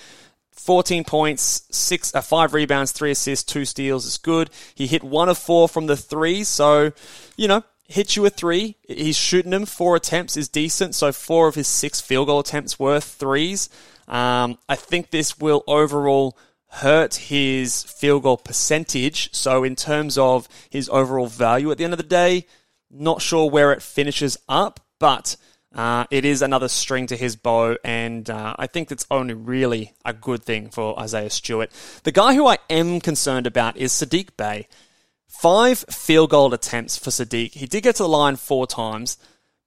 14 0.51 1.03
points, 1.03 1.63
six, 1.71 2.13
uh, 2.13 2.21
five 2.21 2.53
rebounds, 2.53 2.91
three 2.91 3.11
assists, 3.11 3.51
two 3.51 3.65
steals 3.65 4.05
is 4.05 4.17
good. 4.17 4.49
He 4.75 4.87
hit 4.87 5.03
one 5.03 5.27
of 5.27 5.37
four 5.37 5.67
from 5.67 5.87
the 5.87 5.97
three, 5.97 6.43
so 6.43 6.91
you 7.35 7.47
know, 7.47 7.63
hit 7.87 8.15
you 8.15 8.25
a 8.25 8.29
three. 8.29 8.77
He's 8.87 9.17
shooting 9.17 9.51
them. 9.51 9.65
Four 9.65 9.95
attempts 9.95 10.37
is 10.37 10.47
decent, 10.47 10.95
so 10.95 11.11
four 11.11 11.47
of 11.47 11.55
his 11.55 11.67
six 11.67 11.99
field 12.01 12.27
goal 12.27 12.39
attempts 12.39 12.77
were 12.77 12.99
threes. 12.99 13.67
Um, 14.07 14.59
I 14.69 14.75
think 14.75 15.09
this 15.09 15.39
will 15.39 15.63
overall 15.67 16.37
hurt 16.67 17.15
his 17.15 17.83
field 17.83 18.23
goal 18.23 18.37
percentage. 18.37 19.33
So 19.33 19.63
in 19.63 19.75
terms 19.75 20.17
of 20.17 20.47
his 20.69 20.89
overall 20.89 21.27
value 21.27 21.71
at 21.71 21.77
the 21.77 21.83
end 21.83 21.93
of 21.93 21.97
the 21.97 22.03
day, 22.03 22.45
not 22.93 23.21
sure 23.21 23.49
where 23.49 23.71
it 23.71 23.81
finishes 23.81 24.37
up, 24.47 24.79
but 24.99 25.35
uh, 25.75 26.05
it 26.11 26.23
is 26.23 26.41
another 26.41 26.67
string 26.67 27.07
to 27.07 27.17
his 27.17 27.35
bow, 27.35 27.75
and 27.83 28.29
uh, 28.29 28.55
I 28.57 28.67
think 28.67 28.89
that's 28.89 29.07
only 29.09 29.33
really 29.33 29.93
a 30.05 30.13
good 30.13 30.43
thing 30.43 30.69
for 30.69 30.99
Isaiah 30.99 31.31
Stewart. 31.31 31.71
The 32.03 32.11
guy 32.11 32.35
who 32.35 32.47
I 32.47 32.59
am 32.69 33.01
concerned 33.01 33.47
about 33.47 33.77
is 33.77 33.91
Sadiq 33.91 34.37
Bey. 34.37 34.67
Five 35.27 35.79
field 35.89 36.29
goal 36.29 36.53
attempts 36.53 36.95
for 36.97 37.09
Sadiq. 37.09 37.53
He 37.53 37.65
did 37.65 37.81
get 37.81 37.95
to 37.95 38.03
the 38.03 38.09
line 38.09 38.35
four 38.35 38.67
times, 38.67 39.17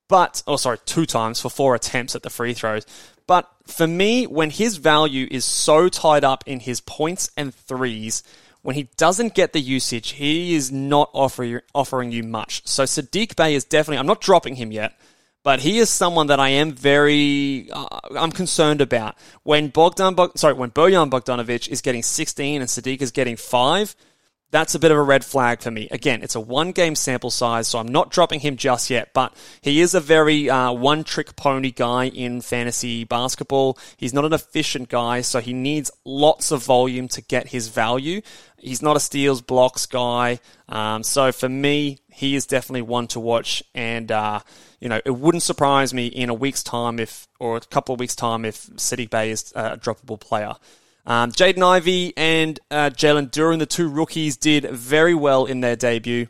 but, 0.09 0.45
oh, 0.47 0.57
sorry, 0.57 0.79
two 0.87 1.07
times 1.07 1.41
for 1.41 1.51
four 1.51 1.75
attempts 1.75 2.15
at 2.15 2.23
the 2.23 2.31
free 2.31 2.55
throws. 2.55 2.87
But 3.27 3.51
for 3.67 3.89
me, 3.89 4.29
when 4.29 4.51
his 4.51 4.77
value 4.77 5.27
is 5.29 5.45
so 5.45 5.89
tied 5.89 6.23
up 6.23 6.45
in 6.47 6.61
his 6.61 6.81
points 6.81 7.31
and 7.37 7.53
threes, 7.53 8.23
when 8.67 8.75
he 8.75 8.89
doesn't 8.97 9.35
get 9.35 9.53
the 9.53 9.61
usage, 9.61 10.11
he 10.11 10.57
is 10.57 10.73
not 10.73 11.09
offering 11.13 11.61
offering 11.73 12.11
you 12.11 12.25
much. 12.25 12.67
So 12.67 12.83
Sadiq 12.83 13.37
Bey 13.37 13.55
is 13.55 13.63
definitely. 13.63 13.99
I'm 13.99 14.09
not 14.09 14.21
dropping 14.21 14.57
him 14.57 14.73
yet, 14.73 14.99
but 15.45 15.61
he 15.61 15.79
is 15.79 15.89
someone 15.89 16.27
that 16.27 16.41
I 16.41 16.49
am 16.49 16.73
very. 16.73 17.71
Uh, 17.73 18.01
I'm 18.17 18.33
concerned 18.33 18.81
about 18.81 19.15
when 19.45 19.69
Bogdan. 19.69 20.17
sorry, 20.35 20.55
when 20.55 20.73
Bojan 20.73 21.11
Bogdanovic 21.11 21.69
is 21.69 21.81
getting 21.81 22.03
16 22.03 22.61
and 22.61 22.69
Sadiq 22.69 23.03
is 23.03 23.13
getting 23.13 23.37
five 23.37 23.95
that's 24.51 24.75
a 24.75 24.79
bit 24.79 24.91
of 24.91 24.97
a 24.97 25.03
red 25.03 25.25
flag 25.25 25.61
for 25.61 25.71
me. 25.71 25.89
Again, 25.91 26.23
it's 26.23 26.35
a 26.35 26.41
one 26.41 26.73
game 26.73 26.95
sample 26.95 27.31
size, 27.31 27.69
so 27.69 27.79
I'm 27.79 27.89
not 27.89 28.11
dropping 28.11 28.41
him 28.41 28.57
just 28.57 28.91
yet, 28.91 29.13
but 29.13 29.35
he 29.61 29.81
is 29.81 29.95
a 29.95 30.01
very 30.01 30.49
uh, 30.49 30.73
one 30.73 31.05
trick 31.05 31.37
pony 31.37 31.73
guy 31.73 32.07
in 32.09 32.41
fantasy 32.41 33.05
basketball. 33.05 33.77
He's 33.97 34.15
not 34.15 34.25
an 34.25 34.33
efficient 34.33 34.89
guy, 34.89 35.21
so 35.23 35.41
he 35.41 35.53
needs 35.53 35.91
lots 36.05 36.53
of 36.53 36.65
volume 36.65 37.09
to 37.09 37.23
get 37.23 37.49
his 37.49 37.69
value. 37.69 38.23
He's 38.59 38.83
not 38.83 38.97
a 38.97 39.01
steals 39.01 39.43
blocks 39.43 39.85
guy. 39.87 40.41
Um, 40.69 41.03
so 41.03 41.33
for 41.33 41.49
me, 41.49 41.99
he 42.09 42.35
is 42.35 42.47
definitely 42.47 42.83
one 42.83 43.09
to 43.09 43.21
watch. 43.21 43.63
And, 43.75 44.11
uh, 44.11 44.41
you 44.81 44.89
know, 44.89 45.01
it 45.05 45.11
wouldn't 45.11 45.43
surprise 45.43 45.93
me 45.93 46.07
in 46.07 46.31
a 46.31 46.35
week's 46.35 46.63
time 46.63 46.99
if, 46.99 47.29
or 47.39 47.57
a 47.57 47.61
couple 47.61 47.95
of 47.95 48.01
weeks' 48.01 48.17
time 48.17 48.45
if 48.45 48.67
Sadiq 48.69 49.11
Bey 49.11 49.31
is 49.31 49.53
a 49.55 49.77
droppable 49.77 50.19
player. 50.19 50.55
Um, 51.07 51.31
Jaden 51.31 51.63
Ivey 51.63 52.13
and 52.17 52.59
uh, 52.71 52.91
Jalen 52.91 53.31
Duren, 53.31 53.59
the 53.61 53.67
two 53.67 53.89
rookies, 53.89 54.37
did 54.37 54.69
very 54.71 55.15
well 55.15 55.47
in 55.47 55.61
their 55.61 55.77
debut. 55.77 56.27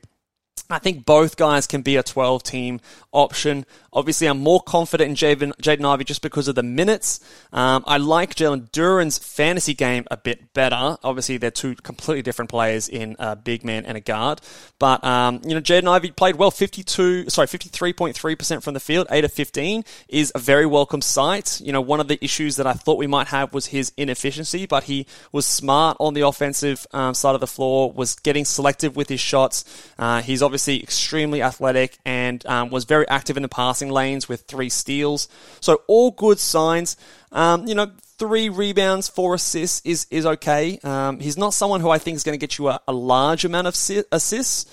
I 0.69 0.79
think 0.81 1.05
both 1.05 1.37
guys 1.37 1.66
can 1.66 1.83
be 1.83 1.97
a 1.97 2.03
12 2.03 2.42
team 2.42 2.81
option. 3.12 3.66
Obviously, 3.92 4.27
I'm 4.27 4.40
more 4.40 4.61
confident 4.61 5.11
in 5.11 5.16
Jaden, 5.16 5.53
Jaden 5.62 5.88
Ivey 5.88 6.05
just 6.05 6.23
because 6.23 6.49
of 6.49 6.55
the 6.55 6.62
minutes. 6.62 7.21
Um, 7.53 7.85
I 7.87 7.99
like 7.99 8.35
Jalen 8.35 8.71
Duren's 8.73 9.16
fantasy 9.16 9.75
game 9.75 10.05
a 10.11 10.16
bit 10.16 10.53
better. 10.53 10.99
Obviously, 11.03 11.38
they're 11.38 11.51
two 11.53 11.77
completely 11.77 12.23
different 12.23 12.51
players 12.51 12.88
in 12.88 13.16
a 13.19 13.37
big 13.37 13.64
man 13.64 13.87
and 13.87 13.97
a 13.97 14.01
guard. 14.01 14.40
But, 14.79 15.05
um, 15.05 15.40
you 15.45 15.55
know, 15.55 15.61
Jaden 15.61 15.88
Ivey 15.88 16.11
played 16.11 16.37
well 16.37 16.51
52, 16.51 17.31
sorry, 17.31 17.47
53.3% 17.47 18.62
from 18.62 18.75
the 18.75 18.81
field, 18.81 19.07
8 19.11 19.25
of 19.25 19.33
15 19.33 19.85
is 20.09 20.33
a 20.35 20.38
very 20.38 20.66
welcome 20.66 21.01
sight. 21.01 21.61
You 21.61 21.73
know, 21.73 21.81
one 21.81 22.01
of 22.01 22.09
the 22.09 22.23
issues 22.23 22.57
that 22.57 22.66
I 22.66 22.73
thought 22.73 22.99
we 22.99 23.07
might 23.07 23.29
have 23.29 23.55
was 23.55 23.66
his 23.66 23.92
inefficiency, 23.97 24.66
but 24.66 24.85
he 24.85 25.07
was 25.33 25.47
smart 25.47 25.97
on 26.01 26.14
the 26.14 26.23
offensive 26.23 26.87
um, 26.92 27.14
side 27.14 27.35
of 27.35 27.40
the 27.40 27.47
floor, 27.47 27.92
was 27.92 28.16
getting 28.16 28.45
selective 28.45 28.97
with 28.97 29.09
his 29.09 29.21
shots. 29.21 29.64
Uh, 29.99 30.21
he's 30.21 30.42
obviously 30.46 30.82
extremely 30.82 31.42
athletic 31.42 31.98
and 32.04 32.44
um, 32.46 32.70
was 32.70 32.85
very 32.85 33.06
active 33.09 33.37
in 33.37 33.42
the 33.42 33.48
passing 33.48 33.90
lanes 33.90 34.28
with 34.28 34.42
three 34.42 34.70
steals. 34.70 35.28
So 35.61 35.82
all 35.87 36.12
good 36.12 36.38
signs. 36.38 36.96
Um, 37.32 37.66
you 37.66 37.74
know, 37.74 37.90
three 38.18 38.48
rebounds, 38.48 39.09
four 39.09 39.35
assists 39.35 39.82
is 39.85 40.06
is 40.11 40.24
okay. 40.24 40.78
Um, 40.82 41.20
he's 41.20 41.37
not 41.37 41.52
someone 41.52 41.80
who 41.80 41.90
I 41.90 41.98
think 41.98 42.16
is 42.16 42.22
going 42.22 42.38
to 42.38 42.40
get 42.40 42.59
you 42.59 42.68
a, 42.68 42.80
a 42.88 42.92
large 42.92 43.44
amount 43.44 43.66
of 43.66 43.76
si- 43.76 44.04
assists, 44.11 44.64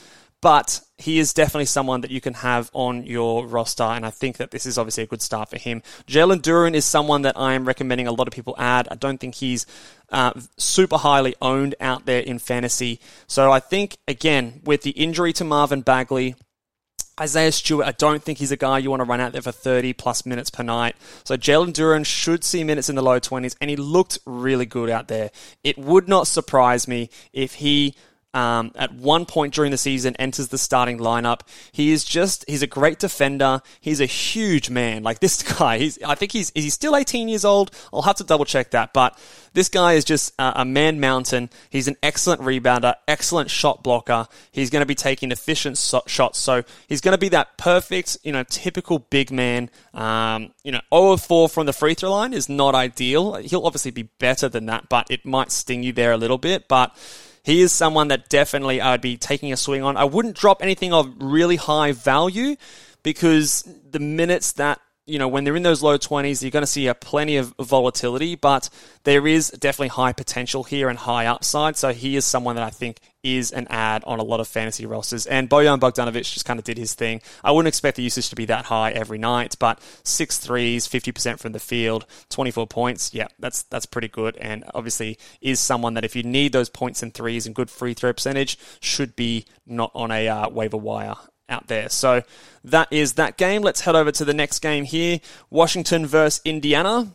but 0.44 0.82
he 0.98 1.20
is 1.20 1.34
definitely 1.34 1.66
someone 1.66 2.02
that 2.02 2.12
you 2.12 2.20
can 2.20 2.34
have 2.34 2.70
on 2.74 3.06
your 3.06 3.48
roster, 3.48 3.84
and 3.84 4.06
I 4.06 4.10
think 4.10 4.38
that 4.38 4.52
this 4.52 4.66
is 4.66 4.78
obviously 4.78 5.04
a 5.04 5.08
good 5.08 5.22
start 5.22 5.50
for 5.50 5.58
him. 5.58 5.82
Jalen 6.06 6.42
Duren 6.42 6.74
is 6.74 6.84
someone 6.84 7.22
that 7.22 7.38
I 7.38 7.54
am 7.54 7.64
recommending 7.64 8.08
a 8.08 8.12
lot 8.12 8.28
of 8.28 8.34
people 8.34 8.54
add. 8.58 8.90
I 8.92 8.96
don't 8.96 9.22
think 9.22 9.36
he's 9.36 9.66
uh, 10.10 10.34
super 10.58 10.98
highly 10.98 11.34
owned 11.42 11.76
out 11.80 12.06
there 12.06 12.20
in 12.20 12.40
fantasy. 12.40 13.00
So 13.26 13.54
I 13.54 13.62
think, 13.62 13.96
again, 14.06 14.60
with 14.66 14.82
the 14.82 14.90
injury 14.92 15.32
to 15.32 15.46
Marvin 15.46 15.80
Bagley, 15.80 16.36
Isaiah 17.18 17.54
Stewart, 17.54 17.88
I 17.88 17.94
don't 17.94 18.22
think 18.22 18.40
he's 18.40 18.52
a 18.52 18.58
guy 18.58 18.80
you 18.80 18.90
want 18.90 19.00
to 19.00 19.06
run 19.06 19.22
out 19.22 19.32
there 19.32 19.42
for 19.42 19.54
30 19.54 19.94
plus 19.94 20.26
minutes 20.26 20.50
per 20.50 20.64
night. 20.64 20.98
So 21.24 21.38
Jalen 21.38 21.72
Duren 21.72 22.06
should 22.06 22.44
see 22.44 22.66
minutes 22.66 22.90
in 22.90 22.96
the 22.96 23.02
low 23.02 23.22
20s, 23.22 23.56
and 23.62 23.70
he 23.70 23.78
looked 23.78 24.20
really 24.26 24.66
good 24.66 24.90
out 24.90 25.08
there. 25.08 25.32
It 25.64 25.78
would 25.78 26.10
not 26.10 26.28
surprise 26.28 26.86
me 26.86 27.10
if 27.32 27.54
he 27.56 27.96
um, 28.34 28.72
at 28.76 28.94
one 28.94 29.26
point 29.26 29.54
during 29.54 29.72
the 29.72 29.78
season 29.78 30.16
enters 30.18 30.48
the 30.48 30.58
starting 30.58 30.98
lineup. 31.00 31.42
He 31.72 31.92
is 31.92 32.04
just, 32.04 32.46
he's 32.48 32.62
a 32.62 32.68
great 32.68 33.00
defender. 33.00 33.62
He's 33.80 34.02
a 34.02 34.06
huge 34.06 34.70
man. 34.70 35.04
Like 35.04 35.20
this 35.20 35.44
guy, 35.58 35.78
he's, 35.78 36.02
I 36.04 36.16
think 36.16 36.32
he's, 36.32 36.52
is 36.52 36.64
he 36.64 36.70
still 36.70 36.96
18 36.96 37.28
years 37.28 37.46
old? 37.46 37.72
I'll 37.94 38.02
have 38.02 38.16
to 38.18 38.24
double 38.24 38.46
check 38.46 38.72
that, 38.72 38.94
but 38.94 39.18
this 39.54 39.70
guy 39.70 39.94
is 39.94 40.04
just 40.04 40.34
a, 40.40 40.62
a 40.62 40.66
man 40.66 41.00
mountain. 41.00 41.50
He's 41.70 41.88
an 41.88 41.96
excellent 42.02 42.42
rebounder, 42.42 42.96
excellent 43.08 43.52
shot 43.52 43.84
blocker. 43.84 44.28
He's 44.52 44.70
going 44.70 44.82
to 44.82 44.88
be 44.88 44.96
taking 44.96 45.32
efficient 45.32 45.78
so- 45.78 46.04
shots. 46.08 46.40
So 46.40 46.64
he's 46.88 47.02
going 47.02 47.14
to 47.14 47.20
be 47.20 47.30
that 47.30 47.58
perfect, 47.58 48.18
you 48.24 48.32
know, 48.32 48.44
typical 48.44 49.00
big 49.00 49.32
man. 49.32 49.70
Um, 49.94 50.54
you 50.64 50.72
know, 50.72 50.82
0 50.94 51.12
of 51.12 51.22
4 51.22 51.50
from 51.50 51.66
the 51.68 51.74
free 51.74 51.94
throw 51.94 52.12
line 52.12 52.34
is 52.34 52.50
not 52.50 52.74
ideal. 52.74 53.36
He'll 53.36 53.66
obviously 53.66 53.92
be 53.92 54.04
better 54.04 54.50
than 54.50 54.66
that, 54.66 54.90
but 54.90 55.08
it 55.10 55.26
might 55.26 55.52
sting 55.52 55.84
you 55.84 55.94
there 55.94 56.12
a 56.12 56.18
little 56.18 56.40
bit. 56.40 56.68
But 56.68 56.96
he 57.44 57.62
is 57.62 57.72
someone 57.72 58.08
that 58.10 58.30
definitely 58.30 58.82
I'd 58.82 59.02
be 59.02 59.18
taking 59.18 59.52
a 59.52 59.58
swing 59.58 59.84
on. 59.84 59.98
I 59.98 60.06
wouldn't 60.06 60.36
drop 60.36 60.62
anything 60.62 60.94
of 60.94 61.14
really 61.20 61.58
high 61.58 61.92
value 61.92 62.56
because 63.04 63.68
the 63.90 64.00
minutes 64.00 64.54
that 64.54 64.80
you 65.06 65.20
know, 65.20 65.28
when 65.28 65.44
they're 65.44 65.56
in 65.56 65.64
those 65.64 65.84
low 65.84 65.98
20s, 65.98 66.42
you're 66.42 66.52
going 66.52 66.64
to 66.64 66.68
see 66.68 66.88
a 66.88 66.96
plenty 66.96 67.36
of 67.36 67.54
volatility, 67.60 68.36
but 68.36 68.70
there 69.04 69.28
is 69.28 69.50
definitely 69.50 69.90
high 69.90 70.14
potential 70.14 70.64
here 70.64 70.88
and 70.88 70.98
high 70.98 71.26
upside. 71.26 71.76
So 71.76 71.92
he 71.92 72.16
is 72.16 72.26
someone 72.26 72.56
that 72.56 72.64
I 72.64 72.70
think 72.70 73.00
is 73.24 73.52
an 73.52 73.68
add 73.70 74.04
on 74.06 74.20
a 74.20 74.24
lot 74.24 74.40
of 74.40 74.48
fantasy 74.48 74.86
rosters. 74.86 75.26
And 75.26 75.50
Bojan 75.50 75.80
Bogdanovic 75.80 76.32
just 76.32 76.46
kind 76.46 76.60
of 76.60 76.66
did 76.66 76.78
his 76.78 76.94
thing. 76.94 77.22
I 77.44 77.52
wouldn't 77.52 77.70
expect 77.70 77.98
the 77.98 78.04
usage 78.04 78.30
to 78.30 78.36
be 78.36 78.46
that 78.46 78.66
high 78.66 78.92
every 78.92 79.18
night, 79.18 79.56
but 79.60 79.80
six 80.04 80.38
threes, 80.38 80.88
50% 80.88 81.40
from 81.40 81.54
the 81.54 81.60
field, 81.60 82.06
24 82.30 82.68
points. 82.68 83.14
Yeah, 83.14 83.28
that's, 83.40 83.64
that's 83.64 83.86
pretty 83.86 84.10
good. 84.10 84.36
And 84.38 84.64
obviously 84.74 85.18
is 85.42 85.60
someone 85.60 85.94
that 85.94 86.06
if 86.06 86.16
you 86.16 86.24
need 86.24 86.52
those 86.52 86.70
points 86.70 87.02
and 87.02 87.14
threes 87.14 87.46
and 87.46 87.56
good 87.56 87.70
free 87.70 87.94
throw 87.94 88.14
percentage, 88.14 88.58
should 88.82 89.16
be 89.16 89.46
not 89.66 89.92
on 89.96 90.12
a 90.12 90.28
uh, 90.28 90.50
waiver 90.50 90.78
wire 90.78 91.16
out 91.50 91.68
there. 91.68 91.90
So 91.90 92.24
that 92.64 92.88
is 92.92 93.14
that 93.14 93.38
game. 93.38 93.62
Let's 93.62 93.82
head 93.82 93.96
over 93.96 94.12
to 94.12 94.26
the 94.26 94.34
next 94.34 94.60
game 94.60 94.84
here 94.84 95.20
Washington 95.50 96.06
versus 96.06 96.42
Indiana. 96.44 97.14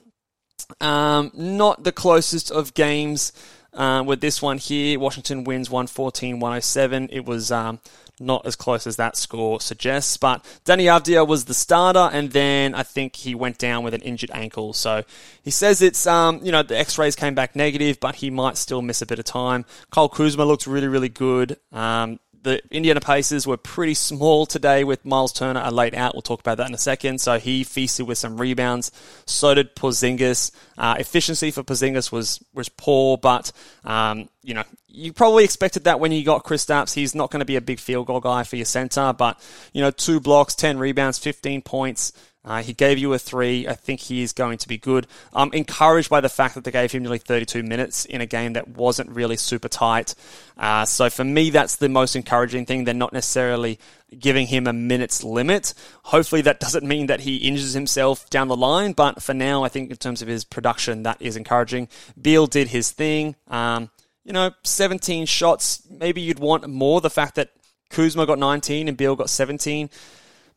Um, 0.80 1.30
not 1.34 1.84
the 1.84 1.92
closest 1.92 2.50
of 2.50 2.74
games 2.74 3.32
uh, 3.74 4.02
with 4.06 4.20
this 4.20 4.42
one 4.42 4.58
here. 4.58 4.98
Washington 4.98 5.44
wins 5.44 5.70
114 5.70 6.40
107. 6.40 7.08
It 7.12 7.24
was. 7.24 7.52
Um, 7.52 7.80
not 8.20 8.46
as 8.46 8.56
close 8.56 8.86
as 8.86 8.96
that 8.96 9.16
score 9.16 9.60
suggests, 9.60 10.16
but 10.16 10.44
Deni 10.64 10.84
Avdija 10.84 11.26
was 11.26 11.44
the 11.44 11.54
starter, 11.54 12.10
and 12.12 12.32
then 12.32 12.74
I 12.74 12.82
think 12.82 13.16
he 13.16 13.34
went 13.34 13.58
down 13.58 13.84
with 13.84 13.94
an 13.94 14.00
injured 14.00 14.30
ankle. 14.32 14.72
So 14.72 15.04
he 15.42 15.50
says 15.50 15.82
it's, 15.82 16.06
um, 16.06 16.40
you 16.42 16.52
know, 16.52 16.62
the 16.62 16.78
X-rays 16.78 17.16
came 17.16 17.34
back 17.34 17.54
negative, 17.54 18.00
but 18.00 18.16
he 18.16 18.30
might 18.30 18.56
still 18.56 18.82
miss 18.82 19.02
a 19.02 19.06
bit 19.06 19.18
of 19.18 19.24
time. 19.24 19.64
Kyle 19.90 20.08
Kuzma 20.08 20.44
looks 20.44 20.66
really, 20.66 20.88
really 20.88 21.08
good. 21.08 21.58
Um, 21.72 22.18
the 22.42 22.62
Indiana 22.70 23.00
Pacers 23.00 23.46
were 23.46 23.56
pretty 23.56 23.94
small 23.94 24.46
today 24.46 24.84
with 24.84 25.04
Miles 25.04 25.32
Turner 25.32 25.62
a 25.64 25.70
late 25.70 25.94
out. 25.94 26.14
We'll 26.14 26.22
talk 26.22 26.40
about 26.40 26.58
that 26.58 26.68
in 26.68 26.74
a 26.74 26.78
second. 26.78 27.20
So 27.20 27.38
he 27.38 27.64
feasted 27.64 28.06
with 28.06 28.18
some 28.18 28.40
rebounds. 28.40 28.92
So 29.26 29.54
did 29.54 29.74
Porzingis. 29.74 30.50
Uh, 30.76 30.96
efficiency 30.98 31.50
for 31.50 31.62
Porzingis 31.62 32.12
was 32.12 32.42
was 32.54 32.68
poor, 32.68 33.18
but 33.18 33.52
um, 33.84 34.28
you 34.42 34.54
know 34.54 34.64
you 34.88 35.12
probably 35.12 35.44
expected 35.44 35.84
that 35.84 36.00
when 36.00 36.12
you 36.12 36.24
got 36.24 36.44
Chris 36.44 36.58
Kristaps. 36.66 36.94
He's 36.94 37.14
not 37.14 37.30
going 37.30 37.40
to 37.40 37.46
be 37.46 37.56
a 37.56 37.60
big 37.60 37.78
field 37.78 38.06
goal 38.06 38.20
guy 38.20 38.42
for 38.42 38.56
your 38.56 38.64
center, 38.64 39.12
but 39.12 39.40
you 39.72 39.80
know 39.80 39.90
two 39.90 40.20
blocks, 40.20 40.54
ten 40.54 40.78
rebounds, 40.78 41.18
fifteen 41.18 41.62
points. 41.62 42.12
Uh, 42.48 42.62
he 42.62 42.72
gave 42.72 42.96
you 42.96 43.12
a 43.12 43.18
three. 43.18 43.68
I 43.68 43.74
think 43.74 44.00
he 44.00 44.22
is 44.22 44.32
going 44.32 44.56
to 44.58 44.68
be 44.68 44.78
good. 44.78 45.06
I'm 45.34 45.52
encouraged 45.52 46.08
by 46.08 46.22
the 46.22 46.30
fact 46.30 46.54
that 46.54 46.64
they 46.64 46.70
gave 46.70 46.90
him 46.90 47.02
nearly 47.02 47.18
32 47.18 47.62
minutes 47.62 48.06
in 48.06 48.22
a 48.22 48.26
game 48.26 48.54
that 48.54 48.68
wasn't 48.68 49.10
really 49.10 49.36
super 49.36 49.68
tight. 49.68 50.14
Uh, 50.56 50.86
so 50.86 51.10
for 51.10 51.24
me, 51.24 51.50
that's 51.50 51.76
the 51.76 51.90
most 51.90 52.16
encouraging 52.16 52.64
thing. 52.64 52.84
They're 52.84 52.94
not 52.94 53.12
necessarily 53.12 53.78
giving 54.18 54.46
him 54.46 54.66
a 54.66 54.72
minutes 54.72 55.22
limit. 55.22 55.74
Hopefully, 56.04 56.40
that 56.40 56.58
doesn't 56.68 56.88
mean 56.88 57.08
that 57.08 57.20
he 57.20 57.36
injures 57.36 57.74
himself 57.74 58.30
down 58.30 58.48
the 58.48 58.56
line. 58.56 58.92
But 58.92 59.22
for 59.22 59.34
now, 59.34 59.62
I 59.62 59.68
think 59.68 59.90
in 59.90 59.96
terms 59.98 60.22
of 60.22 60.28
his 60.28 60.46
production, 60.46 61.02
that 61.02 61.20
is 61.20 61.36
encouraging. 61.36 61.88
Beal 62.18 62.46
did 62.46 62.68
his 62.68 62.90
thing. 62.90 63.36
Um, 63.48 63.90
you 64.24 64.32
know, 64.32 64.52
17 64.62 65.26
shots. 65.26 65.82
Maybe 65.90 66.22
you'd 66.22 66.38
want 66.38 66.66
more. 66.66 67.02
The 67.02 67.10
fact 67.10 67.34
that 67.34 67.50
Kuzma 67.90 68.24
got 68.24 68.38
19 68.38 68.88
and 68.88 68.96
Beal 68.96 69.16
got 69.16 69.28
17 69.28 69.90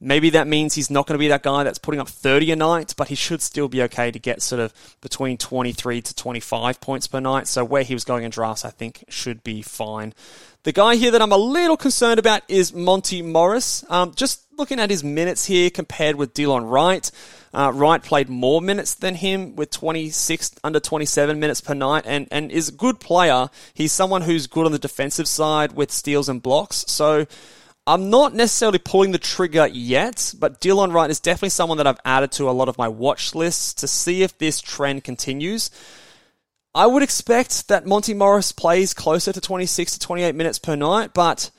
Maybe 0.03 0.31
that 0.31 0.47
means 0.47 0.73
he's 0.73 0.89
not 0.89 1.05
going 1.05 1.13
to 1.13 1.19
be 1.19 1.27
that 1.27 1.43
guy 1.43 1.63
that's 1.63 1.77
putting 1.77 2.01
up 2.01 2.09
30 2.09 2.51
a 2.51 2.55
night, 2.55 2.95
but 2.97 3.09
he 3.09 3.15
should 3.15 3.39
still 3.39 3.67
be 3.67 3.83
okay 3.83 4.09
to 4.09 4.17
get 4.17 4.41
sort 4.41 4.59
of 4.59 4.73
between 4.99 5.37
23 5.37 6.01
to 6.01 6.15
25 6.15 6.81
points 6.81 7.05
per 7.05 7.19
night. 7.19 7.47
So 7.47 7.63
where 7.63 7.83
he 7.83 7.93
was 7.93 8.03
going 8.03 8.23
in 8.23 8.31
drafts, 8.31 8.65
I 8.65 8.71
think 8.71 9.03
should 9.09 9.43
be 9.43 9.61
fine. 9.61 10.15
The 10.63 10.71
guy 10.71 10.95
here 10.95 11.11
that 11.11 11.21
I'm 11.21 11.31
a 11.31 11.37
little 11.37 11.77
concerned 11.77 12.19
about 12.19 12.41
is 12.47 12.73
Monte 12.73 13.21
Morris. 13.21 13.85
Um, 13.89 14.13
just 14.15 14.41
looking 14.57 14.79
at 14.79 14.89
his 14.89 15.03
minutes 15.03 15.45
here 15.45 15.69
compared 15.69 16.15
with 16.15 16.33
Delon 16.33 16.69
Wright. 16.69 17.09
Uh, 17.53 17.71
Wright 17.73 18.01
played 18.01 18.29
more 18.29 18.61
minutes 18.61 18.95
than 18.95 19.15
him 19.15 19.55
with 19.55 19.69
26 19.71 20.55
under 20.63 20.79
27 20.79 21.39
minutes 21.39 21.61
per 21.61 21.73
night 21.73 22.05
and, 22.07 22.27
and 22.31 22.51
is 22.51 22.69
a 22.69 22.71
good 22.71 22.99
player. 22.99 23.49
He's 23.73 23.91
someone 23.91 24.21
who's 24.21 24.47
good 24.47 24.65
on 24.65 24.71
the 24.71 24.79
defensive 24.79 25.27
side 25.27 25.73
with 25.73 25.91
steals 25.91 26.29
and 26.29 26.41
blocks. 26.41 26.85
So 26.87 27.25
I'm 27.87 28.09
not 28.11 28.35
necessarily 28.35 28.77
pulling 28.77 29.11
the 29.11 29.17
trigger 29.17 29.67
yet, 29.67 30.35
but 30.39 30.61
Delon 30.61 30.93
Wright 30.93 31.09
is 31.09 31.19
definitely 31.19 31.49
someone 31.49 31.77
that 31.77 31.87
I've 31.87 31.99
added 32.05 32.31
to 32.33 32.49
a 32.49 32.51
lot 32.51 32.69
of 32.69 32.77
my 32.77 32.87
watch 32.87 33.33
lists 33.33 33.73
to 33.75 33.87
see 33.87 34.21
if 34.21 34.37
this 34.37 34.61
trend 34.61 35.03
continues. 35.03 35.71
I 36.75 36.85
would 36.85 37.03
expect 37.03 37.67
that 37.67 37.85
Monte 37.85 38.13
Morris 38.13 38.51
plays 38.51 38.93
closer 38.93 39.33
to 39.33 39.41
26 39.41 39.93
to 39.93 39.99
28 39.99 40.35
minutes 40.35 40.59
per 40.59 40.75
night, 40.75 41.13
but 41.13 41.49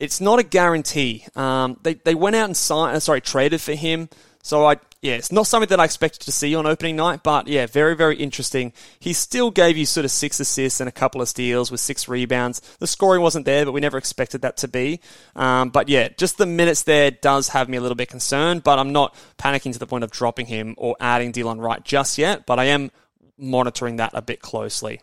it's 0.00 0.20
not 0.20 0.38
a 0.38 0.42
guarantee. 0.42 1.26
Um, 1.36 1.78
they, 1.82 1.94
they 1.94 2.14
went 2.14 2.34
out 2.34 2.46
and 2.46 2.56
signed, 2.56 2.96
uh, 2.96 3.00
sorry, 3.00 3.20
traded 3.20 3.60
for 3.60 3.74
him. 3.74 4.08
So 4.42 4.64
I, 4.64 4.76
yeah, 5.00 5.14
it's 5.14 5.30
not 5.30 5.46
something 5.46 5.68
that 5.68 5.78
I 5.78 5.84
expected 5.84 6.22
to 6.22 6.32
see 6.32 6.56
on 6.56 6.66
opening 6.66 6.96
night, 6.96 7.22
but 7.22 7.46
yeah, 7.46 7.66
very, 7.66 7.94
very 7.94 8.16
interesting. 8.16 8.72
He 8.98 9.12
still 9.12 9.52
gave 9.52 9.76
you 9.76 9.86
sort 9.86 10.04
of 10.04 10.10
six 10.10 10.40
assists 10.40 10.80
and 10.80 10.88
a 10.88 10.92
couple 10.92 11.22
of 11.22 11.28
steals 11.28 11.70
with 11.70 11.78
six 11.78 12.08
rebounds. 12.08 12.60
The 12.80 12.88
scoring 12.88 13.22
wasn't 13.22 13.44
there, 13.46 13.64
but 13.64 13.70
we 13.72 13.80
never 13.80 13.96
expected 13.96 14.42
that 14.42 14.56
to 14.58 14.68
be. 14.68 15.00
Um, 15.36 15.70
but 15.70 15.88
yeah, 15.88 16.08
just 16.08 16.36
the 16.36 16.46
minutes 16.46 16.82
there 16.82 17.12
does 17.12 17.48
have 17.50 17.68
me 17.68 17.76
a 17.76 17.80
little 17.80 17.94
bit 17.94 18.08
concerned, 18.08 18.64
but 18.64 18.80
I'm 18.80 18.92
not 18.92 19.14
panicking 19.38 19.72
to 19.72 19.78
the 19.78 19.86
point 19.86 20.02
of 20.02 20.10
dropping 20.10 20.46
him 20.46 20.74
or 20.76 20.96
adding 20.98 21.32
Delon 21.32 21.60
Wright 21.60 21.84
just 21.84 22.18
yet, 22.18 22.44
but 22.44 22.58
I 22.58 22.64
am 22.64 22.90
monitoring 23.38 23.96
that 23.96 24.10
a 24.14 24.22
bit 24.22 24.40
closely. 24.40 25.00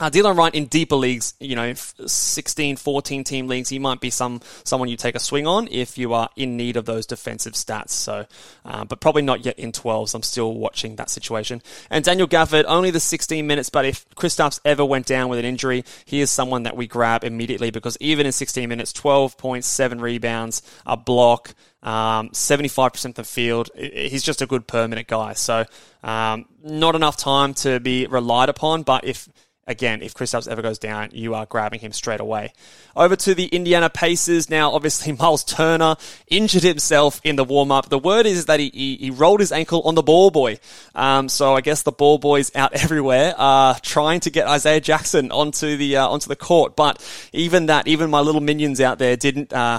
Uh, 0.00 0.08
Delon 0.08 0.34
Wright 0.34 0.54
in 0.54 0.64
deeper 0.64 0.96
leagues, 0.96 1.34
you 1.40 1.54
know, 1.54 1.74
16, 1.74 2.76
14 2.76 3.22
team 3.22 3.48
leagues, 3.48 3.68
he 3.68 3.78
might 3.78 4.00
be 4.00 4.08
some 4.08 4.40
someone 4.64 4.88
you 4.88 4.96
take 4.96 5.14
a 5.14 5.18
swing 5.18 5.46
on 5.46 5.68
if 5.70 5.98
you 5.98 6.14
are 6.14 6.30
in 6.36 6.56
need 6.56 6.78
of 6.78 6.86
those 6.86 7.04
defensive 7.04 7.52
stats. 7.52 7.90
So, 7.90 8.24
uh, 8.64 8.86
but 8.86 9.00
probably 9.00 9.20
not 9.20 9.44
yet 9.44 9.58
in 9.58 9.72
12s. 9.72 10.14
I'm 10.14 10.22
still 10.22 10.54
watching 10.54 10.96
that 10.96 11.10
situation. 11.10 11.60
And 11.90 12.02
Daniel 12.02 12.26
Gafford, 12.26 12.64
only 12.66 12.90
the 12.90 12.98
16 12.98 13.46
minutes, 13.46 13.68
but 13.68 13.84
if 13.84 14.08
Kristaps 14.10 14.58
ever 14.64 14.86
went 14.86 15.04
down 15.04 15.28
with 15.28 15.38
an 15.38 15.44
injury, 15.44 15.84
he 16.06 16.22
is 16.22 16.30
someone 16.30 16.62
that 16.62 16.78
we 16.78 16.86
grab 16.86 17.22
immediately 17.22 17.70
because 17.70 17.98
even 18.00 18.24
in 18.24 18.32
16 18.32 18.66
minutes, 18.70 18.94
12 18.94 19.36
points, 19.36 19.68
seven 19.68 20.00
rebounds, 20.00 20.62
a 20.86 20.96
block, 20.96 21.54
um, 21.82 22.30
75% 22.30 23.04
of 23.04 23.14
the 23.16 23.24
field. 23.24 23.68
He's 23.76 24.22
just 24.22 24.40
a 24.40 24.46
good 24.46 24.66
permanent 24.66 25.08
guy. 25.08 25.34
So, 25.34 25.66
um, 26.02 26.46
not 26.64 26.94
enough 26.94 27.18
time 27.18 27.52
to 27.54 27.80
be 27.80 28.06
relied 28.06 28.48
upon, 28.48 28.82
but 28.82 29.04
if 29.04 29.28
again, 29.70 30.02
if 30.02 30.14
Kristaps 30.14 30.48
ever 30.48 30.60
goes 30.60 30.78
down, 30.78 31.10
you 31.12 31.34
are 31.34 31.46
grabbing 31.46 31.80
him 31.80 31.92
straight 31.92 32.20
away. 32.20 32.52
Over 32.96 33.14
to 33.16 33.34
the 33.34 33.46
Indiana 33.46 33.88
Pacers. 33.88 34.50
Now, 34.50 34.72
obviously, 34.72 35.12
Miles 35.18 35.44
Turner 35.44 35.96
injured 36.26 36.64
himself 36.64 37.20
in 37.24 37.36
the 37.36 37.44
warm 37.44 37.70
up. 37.70 37.88
The 37.88 37.98
word 37.98 38.26
is 38.26 38.46
that 38.46 38.60
he, 38.60 38.70
he, 38.74 38.96
he 38.96 39.10
rolled 39.10 39.40
his 39.40 39.52
ankle 39.52 39.80
on 39.82 39.94
the 39.94 40.02
ball 40.02 40.30
boy. 40.30 40.58
Um, 40.94 41.28
so 41.28 41.54
I 41.54 41.60
guess 41.60 41.82
the 41.82 41.92
ball 41.92 42.18
boys 42.18 42.50
out 42.54 42.72
everywhere 42.74 43.34
are 43.38 43.78
trying 43.80 44.20
to 44.20 44.30
get 44.30 44.46
Isaiah 44.46 44.80
Jackson 44.80 45.30
onto 45.30 45.76
the, 45.76 45.96
uh, 45.96 46.08
onto 46.08 46.28
the 46.28 46.36
court. 46.36 46.74
But 46.74 47.00
even 47.32 47.66
that, 47.66 47.86
even 47.86 48.10
my 48.10 48.20
little 48.20 48.40
minions 48.40 48.80
out 48.80 48.98
there 48.98 49.16
didn't, 49.16 49.52
uh, 49.52 49.78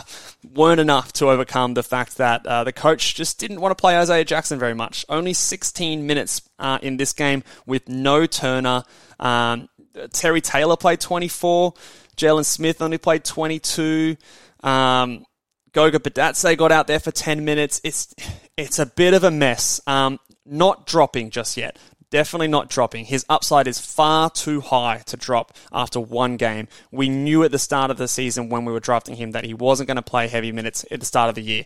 weren't 0.56 0.80
enough 0.80 1.12
to 1.14 1.30
overcome 1.30 1.74
the 1.74 1.84
fact 1.84 2.18
that, 2.18 2.46
uh, 2.48 2.64
the 2.64 2.74
coach 2.74 3.14
just 3.14 3.40
didn't 3.40 3.60
want 3.60 3.72
to 3.72 3.80
play 3.80 3.98
Isaiah 3.98 4.24
Jackson 4.24 4.58
very 4.58 4.74
much. 4.74 5.06
Only 5.10 5.34
16 5.34 6.08
minutes, 6.08 6.42
uh, 6.62 6.80
in 6.82 6.98
this 6.98 7.12
game 7.12 7.44
with 7.66 7.90
no 7.90 8.26
Turner. 8.26 8.84
Um, 9.20 9.68
Terry 10.14 10.42
Taylor 10.42 10.78
played 10.78 11.00
24. 11.00 11.74
Jalen 12.18 12.46
Smith 12.46 12.82
only 12.82 12.98
played 12.98 13.24
22. 13.24 14.18
Um, 14.64 15.26
Goga 15.74 16.00
Bitadze 16.00 16.58
got 16.58 16.72
out 16.72 16.88
there 16.88 17.00
for 17.00 17.12
10 17.12 17.46
minutes. 17.46 17.80
It's 17.84 18.14
it's 18.58 18.80
a 18.80 18.86
bit 18.86 19.14
of 19.14 19.24
a 19.24 19.32
mess. 19.32 19.80
Um, 19.88 20.20
not 20.46 20.86
dropping 20.86 21.30
just 21.30 21.58
yet. 21.58 21.78
Definitely 22.10 22.50
not 22.50 22.70
dropping. 22.70 23.06
His 23.06 23.26
upside 23.30 23.68
is 23.68 23.80
far 23.80 24.30
too 24.30 24.60
high 24.60 25.02
to 25.06 25.16
drop 25.16 25.54
after 25.72 26.00
one 26.00 26.36
game. 26.36 26.68
We 26.92 27.08
knew 27.08 27.44
at 27.44 27.52
the 27.52 27.60
start 27.60 27.90
of 27.90 27.98
the 27.98 28.10
season 28.10 28.50
when 28.50 28.66
we 28.66 28.74
were 28.74 28.82
drafting 28.82 29.16
him 29.16 29.32
that 29.32 29.46
he 29.46 29.54
wasn't 29.54 29.88
going 29.88 29.96
to 29.96 30.02
play 30.02 30.28
heavy 30.28 30.52
minutes 30.52 30.86
at 30.92 31.00
the 31.00 31.06
start 31.06 31.30
of 31.30 31.36
the 31.36 31.42
year. 31.42 31.64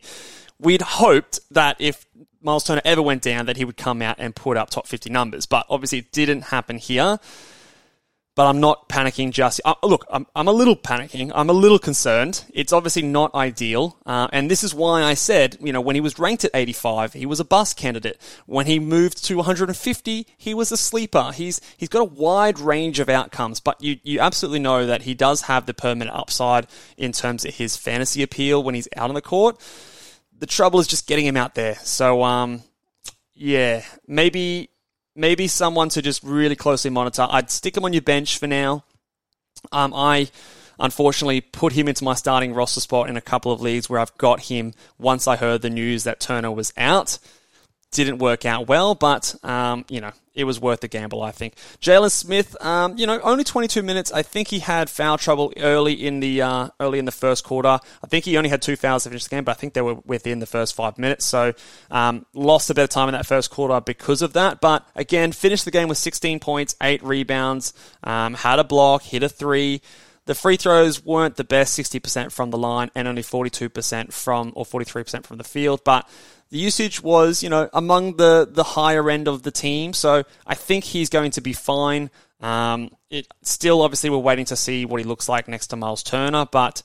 We'd 0.59 0.83
hoped 0.83 1.39
that 1.49 1.77
if 1.79 2.05
Miles 2.41 2.63
Turner 2.63 2.83
ever 2.85 3.01
went 3.01 3.23
down, 3.23 3.47
that 3.47 3.57
he 3.57 3.65
would 3.65 3.75
come 3.75 4.03
out 4.03 4.17
and 4.19 4.35
put 4.35 4.55
up 4.55 4.69
top 4.69 4.85
50 4.85 5.09
numbers, 5.09 5.47
but 5.47 5.65
obviously 5.67 5.99
it 5.99 6.11
didn't 6.11 6.43
happen 6.43 6.77
here. 6.77 7.17
But 8.35 8.47
I'm 8.47 8.59
not 8.59 8.89
panicking 8.89 9.31
just. 9.31 9.61
Uh, 9.63 9.75
look, 9.81 10.05
I'm, 10.11 10.27
I'm 10.35 10.49
a 10.49 10.51
little 10.51 10.75
panicking. 10.75 11.31
I'm 11.33 11.49
a 11.49 11.53
little 11.53 11.79
concerned. 11.79 12.43
It's 12.53 12.73
obviously 12.73 13.01
not 13.01 13.33
ideal. 13.33 13.97
Uh, 14.05 14.27
and 14.33 14.51
this 14.51 14.61
is 14.61 14.75
why 14.75 15.03
I 15.03 15.13
said, 15.13 15.57
you 15.61 15.71
know, 15.71 15.79
when 15.79 15.95
he 15.95 16.01
was 16.01 16.19
ranked 16.19 16.43
at 16.43 16.51
85, 16.53 17.13
he 17.13 17.25
was 17.25 17.39
a 17.39 17.45
bust 17.45 17.77
candidate. 17.77 18.19
When 18.45 18.65
he 18.65 18.77
moved 18.77 19.23
to 19.25 19.37
150, 19.37 20.27
he 20.37 20.53
was 20.53 20.71
a 20.73 20.77
sleeper. 20.77 21.31
He's, 21.33 21.61
he's 21.77 21.89
got 21.89 22.01
a 22.01 22.05
wide 22.05 22.59
range 22.59 22.99
of 22.99 23.07
outcomes, 23.07 23.61
but 23.61 23.81
you, 23.81 23.99
you 24.03 24.19
absolutely 24.19 24.59
know 24.59 24.85
that 24.85 25.03
he 25.03 25.13
does 25.13 25.43
have 25.43 25.65
the 25.65 25.73
permanent 25.73 26.15
upside 26.15 26.67
in 26.97 27.13
terms 27.13 27.45
of 27.45 27.55
his 27.55 27.77
fantasy 27.77 28.21
appeal 28.21 28.61
when 28.61 28.75
he's 28.75 28.89
out 28.97 29.09
on 29.09 29.15
the 29.15 29.21
court. 29.21 29.57
The 30.37 30.45
trouble 30.45 30.81
is 30.81 30.87
just 30.87 31.07
getting 31.07 31.25
him 31.25 31.37
out 31.37 31.55
there. 31.55 31.75
So, 31.75 32.21
um, 32.23 32.63
yeah, 33.33 33.83
maybe 34.07 34.69
maybe 35.15 35.47
someone 35.47 35.89
to 35.89 36.01
just 36.01 36.23
really 36.23 36.55
closely 36.55 36.91
monitor. 36.91 37.27
I'd 37.29 37.49
stick 37.49 37.77
him 37.77 37.85
on 37.85 37.93
your 37.93 38.01
bench 38.01 38.37
for 38.37 38.47
now. 38.47 38.83
Um, 39.71 39.93
I 39.93 40.29
unfortunately 40.79 41.41
put 41.41 41.73
him 41.73 41.87
into 41.87 42.03
my 42.03 42.13
starting 42.13 42.53
roster 42.53 42.81
spot 42.81 43.09
in 43.09 43.17
a 43.17 43.21
couple 43.21 43.51
of 43.51 43.61
leagues 43.61 43.89
where 43.89 43.99
I've 43.99 44.17
got 44.17 44.41
him 44.41 44.73
once 44.97 45.27
I 45.27 45.37
heard 45.37 45.61
the 45.61 45.69
news 45.69 46.03
that 46.03 46.19
Turner 46.19 46.51
was 46.51 46.73
out. 46.77 47.17
Didn't 47.95 48.17
work 48.17 48.45
out 48.45 48.67
well, 48.67 48.93
but 48.93 49.33
um, 49.41 49.85
you 49.87 50.01
know 50.01 50.11
it 50.35 50.43
was 50.43 50.59
worth 50.59 50.81
the 50.81 50.89
gamble, 50.89 51.23
I 51.23 51.31
think. 51.31 51.55
Jalen 51.79 52.11
Smith, 52.11 52.61
um, 52.61 52.97
you 52.97 53.07
know, 53.07 53.21
only 53.21 53.45
22 53.45 53.81
minutes. 53.81 54.11
I 54.11 54.21
think 54.21 54.49
he 54.49 54.59
had 54.59 54.89
foul 54.89 55.17
trouble 55.17 55.53
early 55.57 55.93
in 55.93 56.19
the 56.19 56.41
uh, 56.41 56.67
early 56.81 56.99
in 56.99 57.05
the 57.05 57.11
first 57.11 57.45
quarter. 57.45 57.69
I 57.69 58.07
think 58.07 58.25
he 58.25 58.35
only 58.35 58.49
had 58.49 58.61
two 58.61 58.75
fouls 58.75 59.03
to 59.03 59.09
finish 59.09 59.23
the 59.23 59.29
game, 59.29 59.45
but 59.45 59.51
I 59.51 59.55
think 59.55 59.73
they 59.73 59.81
were 59.81 59.95
within 60.05 60.39
the 60.39 60.45
first 60.45 60.75
five 60.75 60.97
minutes. 60.97 61.25
So 61.25 61.53
um, 61.89 62.25
lost 62.33 62.69
a 62.69 62.73
bit 62.73 62.83
of 62.83 62.89
time 62.89 63.07
in 63.07 63.13
that 63.13 63.25
first 63.25 63.49
quarter 63.49 63.79
because 63.79 64.21
of 64.21 64.33
that. 64.33 64.59
But 64.59 64.85
again, 64.93 65.31
finished 65.31 65.63
the 65.63 65.71
game 65.71 65.87
with 65.87 65.97
16 65.97 66.41
points, 66.41 66.75
eight 66.83 67.01
rebounds, 67.01 67.73
um, 68.03 68.33
had 68.33 68.59
a 68.59 68.65
block, 68.65 69.03
hit 69.03 69.23
a 69.23 69.29
three. 69.29 69.81
The 70.25 70.35
free 70.35 70.57
throws 70.57 71.03
weren't 71.03 71.35
the 71.35 71.43
best, 71.43 71.77
60% 71.77 72.31
from 72.31 72.49
the 72.49 72.57
line 72.57 72.89
and 72.95 73.07
only 73.07 73.21
42% 73.21 74.11
from, 74.11 74.53
or 74.55 74.65
43% 74.65 75.25
from 75.25 75.37
the 75.37 75.43
field, 75.43 75.81
but 75.83 76.09
the 76.49 76.57
usage 76.57 77.01
was, 77.01 77.43
you 77.43 77.49
know, 77.49 77.69
among 77.73 78.17
the, 78.17 78.47
the 78.49 78.63
higher 78.63 79.09
end 79.09 79.27
of 79.27 79.43
the 79.43 79.51
team. 79.51 79.93
So 79.93 80.23
I 80.45 80.55
think 80.55 80.83
he's 80.83 81.09
going 81.09 81.31
to 81.31 81.41
be 81.41 81.53
fine. 81.53 82.09
Um, 82.41 82.91
it 83.09 83.27
still, 83.41 83.81
obviously, 83.81 84.09
we're 84.09 84.17
waiting 84.17 84.45
to 84.45 84.55
see 84.55 84.85
what 84.85 84.99
he 84.99 85.03
looks 85.03 85.29
like 85.29 85.47
next 85.47 85.67
to 85.67 85.75
Miles 85.75 86.03
Turner, 86.03 86.45
but 86.51 86.81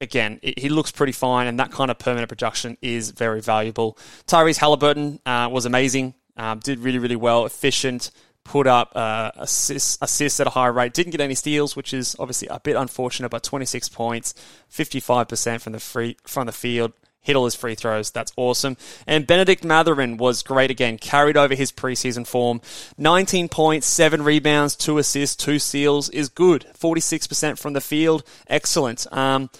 again, 0.00 0.40
he 0.42 0.68
looks 0.68 0.90
pretty 0.90 1.12
fine, 1.12 1.46
and 1.46 1.58
that 1.60 1.70
kind 1.70 1.90
of 1.90 1.98
permanent 1.98 2.28
production 2.28 2.76
is 2.80 3.10
very 3.10 3.40
valuable. 3.40 3.98
Tyrese 4.26 4.56
Halliburton 4.56 5.20
uh, 5.26 5.48
was 5.50 5.66
amazing, 5.66 6.14
um, 6.36 6.60
did 6.60 6.78
really, 6.78 6.98
really 6.98 7.16
well, 7.16 7.44
efficient, 7.44 8.10
put 8.44 8.66
up 8.66 8.92
uh, 8.94 9.30
assists, 9.36 9.98
assists 10.00 10.40
at 10.40 10.46
a 10.46 10.50
high 10.50 10.66
rate, 10.66 10.92
didn't 10.92 11.12
get 11.12 11.20
any 11.20 11.34
steals, 11.34 11.76
which 11.76 11.94
is 11.94 12.16
obviously 12.18 12.48
a 12.48 12.60
bit 12.60 12.76
unfortunate, 12.76 13.28
but 13.28 13.42
26 13.42 13.88
points, 13.90 14.34
55% 14.72 15.60
from 15.60 15.72
the 15.72 15.80
free 15.80 16.16
from 16.26 16.46
the 16.46 16.52
field, 16.52 16.92
hit 17.20 17.36
all 17.36 17.44
his 17.44 17.54
free 17.54 17.74
throws. 17.74 18.10
That's 18.10 18.32
awesome. 18.36 18.76
And 19.06 19.26
Bennedict 19.26 19.64
Mathurin 19.64 20.16
was 20.16 20.42
great 20.42 20.70
again, 20.70 20.98
carried 20.98 21.36
over 21.36 21.54
his 21.54 21.70
preseason 21.70 22.26
form. 22.26 22.60
19 22.98 23.48
points, 23.48 23.86
7 23.86 24.22
rebounds, 24.22 24.74
2 24.76 24.98
assists, 24.98 25.36
2 25.36 25.58
steals 25.58 26.08
is 26.08 26.28
good. 26.28 26.66
46% 26.78 27.58
from 27.58 27.74
the 27.74 27.80
field, 27.80 28.24
excellent. 28.48 29.06
Um, 29.12 29.50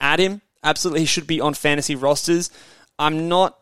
add 0.00 0.20
him, 0.20 0.42
absolutely, 0.62 1.00
he 1.00 1.06
should 1.06 1.26
be 1.26 1.40
on 1.40 1.54
fantasy 1.54 1.96
rosters. 1.96 2.50
I'm 2.98 3.28
not 3.28 3.57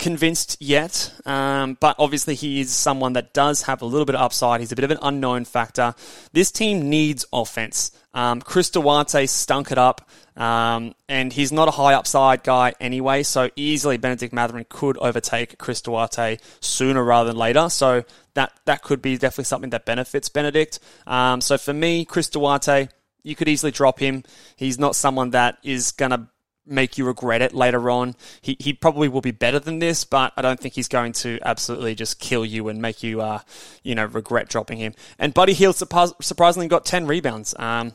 convinced 0.00 0.56
yet, 0.60 1.12
um, 1.26 1.76
but 1.78 1.94
obviously 1.98 2.34
he 2.34 2.60
is 2.60 2.74
someone 2.74 3.12
that 3.12 3.32
does 3.32 3.62
have 3.62 3.82
a 3.82 3.84
little 3.84 4.06
bit 4.06 4.16
of 4.16 4.20
upside. 4.22 4.60
He's 4.60 4.72
a 4.72 4.76
bit 4.76 4.84
of 4.84 4.90
an 4.90 4.98
unknown 5.02 5.44
factor. 5.44 5.94
This 6.32 6.50
team 6.50 6.88
needs 6.88 7.24
offense. 7.32 7.92
Um, 8.12 8.40
Chris 8.40 8.70
Duarte 8.70 9.26
stunk 9.26 9.70
it 9.70 9.78
up, 9.78 10.08
um, 10.36 10.94
and 11.08 11.32
he's 11.32 11.52
not 11.52 11.68
a 11.68 11.70
high 11.70 11.94
upside 11.94 12.42
guy 12.42 12.72
anyway, 12.80 13.22
so 13.22 13.50
easily 13.54 13.98
Bennedict 13.98 14.32
Mathurin 14.32 14.66
could 14.68 14.96
overtake 14.98 15.58
Chris 15.58 15.80
Duarte 15.82 16.38
sooner 16.60 17.04
rather 17.04 17.28
than 17.28 17.36
later. 17.36 17.68
So 17.68 18.04
that, 18.34 18.52
that 18.64 18.82
could 18.82 19.02
be 19.02 19.16
definitely 19.18 19.44
something 19.44 19.70
that 19.70 19.84
benefits 19.84 20.28
Bennedict. 20.28 20.80
Um, 21.06 21.40
so 21.40 21.58
for 21.58 21.74
me, 21.74 22.04
Chris 22.04 22.28
Duarte, 22.28 22.88
you 23.22 23.36
could 23.36 23.48
easily 23.48 23.70
drop 23.70 24.00
him. 24.00 24.24
He's 24.56 24.78
not 24.78 24.96
someone 24.96 25.30
that 25.30 25.58
is 25.62 25.92
going 25.92 26.10
to 26.10 26.26
make 26.70 26.96
you 26.96 27.04
regret 27.04 27.42
it 27.42 27.52
later 27.54 27.90
on. 27.90 28.14
He, 28.40 28.56
he 28.58 28.72
probably 28.72 29.08
will 29.08 29.20
be 29.20 29.30
better 29.30 29.58
than 29.58 29.78
this, 29.78 30.04
but 30.04 30.32
I 30.36 30.42
don't 30.42 30.60
think 30.60 30.74
he's 30.74 30.88
going 30.88 31.12
to 31.14 31.38
absolutely 31.44 31.94
just 31.94 32.20
kill 32.20 32.44
you 32.44 32.68
and 32.68 32.80
make 32.80 33.02
you, 33.02 33.20
uh, 33.20 33.40
you 33.82 33.94
know, 33.94 34.04
regret 34.04 34.48
dropping 34.48 34.78
him. 34.78 34.94
And 35.18 35.34
Buddy 35.34 35.52
Hield 35.52 35.76
surprisingly 35.76 36.68
got 36.68 36.84
10 36.84 37.06
rebounds. 37.06 37.54
Um, 37.58 37.94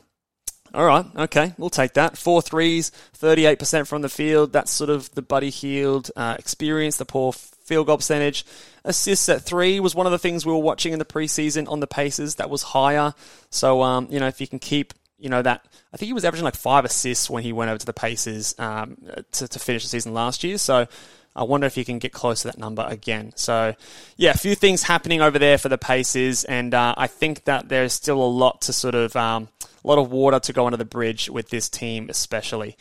all 0.74 0.84
right, 0.84 1.06
okay, 1.16 1.54
we'll 1.56 1.70
take 1.70 1.94
that. 1.94 2.18
Four 2.18 2.42
threes, 2.42 2.92
38% 3.18 3.86
from 3.86 4.02
the 4.02 4.08
field. 4.08 4.52
That's 4.52 4.70
sort 4.70 4.90
of 4.90 5.10
the 5.14 5.22
Buddy 5.22 5.50
Hield 5.50 6.10
uh, 6.16 6.36
experience, 6.38 6.98
the 6.98 7.04
poor 7.04 7.32
field 7.32 7.86
goal 7.86 7.96
percentage. 7.96 8.44
Assists 8.84 9.28
at 9.28 9.42
three 9.42 9.80
was 9.80 9.94
one 9.94 10.06
of 10.06 10.12
the 10.12 10.18
things 10.18 10.44
we 10.44 10.52
were 10.52 10.58
watching 10.58 10.92
in 10.92 10.98
the 10.98 11.04
preseason 11.04 11.68
on 11.68 11.80
the 11.80 11.86
paces. 11.86 12.34
That 12.36 12.50
was 12.50 12.62
higher. 12.62 13.14
So, 13.50 13.82
um, 13.82 14.08
you 14.10 14.20
know, 14.20 14.26
if 14.26 14.40
you 14.40 14.46
can 14.46 14.58
keep 14.58 14.92
you 15.18 15.28
know 15.28 15.42
that 15.42 15.66
I 15.92 15.96
think 15.96 16.08
he 16.08 16.12
was 16.12 16.24
averaging 16.24 16.44
like 16.44 16.56
five 16.56 16.84
assists 16.84 17.30
when 17.30 17.42
he 17.42 17.52
went 17.52 17.70
over 17.70 17.78
to 17.78 17.86
the 17.86 17.92
Pacers 17.92 18.54
um, 18.58 18.96
to, 19.32 19.48
to 19.48 19.58
finish 19.58 19.82
the 19.82 19.88
season 19.88 20.14
last 20.14 20.44
year. 20.44 20.58
So 20.58 20.86
I 21.34 21.42
wonder 21.42 21.66
if 21.66 21.74
he 21.74 21.84
can 21.84 21.98
get 21.98 22.12
close 22.12 22.42
to 22.42 22.48
that 22.48 22.58
number 22.58 22.84
again. 22.88 23.32
So 23.36 23.74
yeah, 24.16 24.30
a 24.30 24.38
few 24.38 24.54
things 24.54 24.82
happening 24.82 25.20
over 25.20 25.38
there 25.38 25.58
for 25.58 25.68
the 25.68 25.78
Pacers, 25.78 26.44
and 26.44 26.72
uh, 26.74 26.94
I 26.96 27.06
think 27.06 27.44
that 27.44 27.68
there's 27.68 27.92
still 27.92 28.22
a 28.22 28.24
lot 28.24 28.62
to 28.62 28.72
sort 28.72 28.94
of 28.94 29.14
um, 29.16 29.48
a 29.84 29.88
lot 29.88 29.98
of 29.98 30.10
water 30.10 30.40
to 30.40 30.52
go 30.52 30.66
under 30.66 30.78
the 30.78 30.84
bridge 30.84 31.28
with 31.28 31.50
this 31.50 31.68
team, 31.68 32.08
especially. 32.08 32.76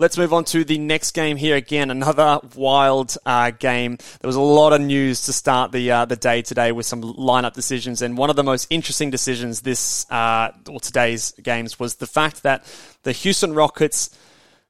Let's 0.00 0.16
move 0.16 0.32
on 0.32 0.44
to 0.46 0.64
the 0.64 0.78
next 0.78 1.10
game 1.10 1.36
here. 1.36 1.56
Again, 1.56 1.90
another 1.90 2.40
wild 2.56 3.18
uh, 3.26 3.50
game. 3.50 3.98
There 4.22 4.28
was 4.28 4.34
a 4.34 4.40
lot 4.40 4.72
of 4.72 4.80
news 4.80 5.26
to 5.26 5.32
start 5.34 5.72
the 5.72 5.90
uh, 5.90 6.06
the 6.06 6.16
day 6.16 6.40
today 6.40 6.72
with 6.72 6.86
some 6.86 7.02
lineup 7.02 7.52
decisions, 7.52 8.00
and 8.00 8.16
one 8.16 8.30
of 8.30 8.36
the 8.36 8.42
most 8.42 8.66
interesting 8.70 9.10
decisions 9.10 9.60
this 9.60 10.10
uh, 10.10 10.52
or 10.70 10.80
today's 10.80 11.32
games 11.42 11.78
was 11.78 11.96
the 11.96 12.06
fact 12.06 12.44
that 12.44 12.64
the 13.02 13.12
Houston 13.12 13.52
Rockets 13.52 14.08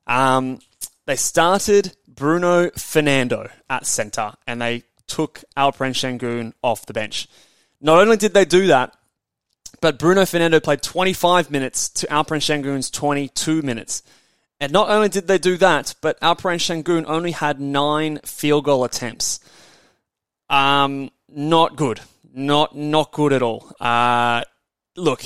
um, 0.08 0.58
they 1.06 1.14
started 1.14 1.94
Bruno 2.08 2.70
Fernando 2.70 3.50
at 3.68 3.86
center, 3.86 4.32
and 4.48 4.60
they 4.60 4.82
took 5.06 5.44
Alperen 5.56 5.94
Sengun 5.94 6.54
off 6.60 6.86
the 6.86 6.92
bench. 6.92 7.28
Not 7.80 8.00
only 8.00 8.16
did 8.16 8.34
they 8.34 8.44
do 8.44 8.66
that, 8.66 8.96
but 9.80 9.96
Bruno 9.96 10.26
Fernando 10.26 10.58
played 10.58 10.82
25 10.82 11.52
minutes 11.52 11.88
to 11.88 12.08
Alperen 12.08 12.40
Sengun's 12.40 12.90
22 12.90 13.62
minutes. 13.62 14.02
And 14.60 14.72
not 14.72 14.90
only 14.90 15.08
did 15.08 15.26
they 15.26 15.38
do 15.38 15.56
that, 15.56 15.94
but 16.02 16.20
Alperen 16.20 16.58
Sengun 16.58 17.04
only 17.06 17.30
had 17.30 17.60
nine 17.60 18.18
field 18.24 18.64
goal 18.64 18.84
attempts. 18.84 19.40
Um, 20.50 21.10
not 21.28 21.76
good. 21.76 22.00
Not 22.32 22.76
not 22.76 23.10
good 23.12 23.32
at 23.32 23.42
all. 23.42 23.72
Uh, 23.80 24.42
look, 24.96 25.24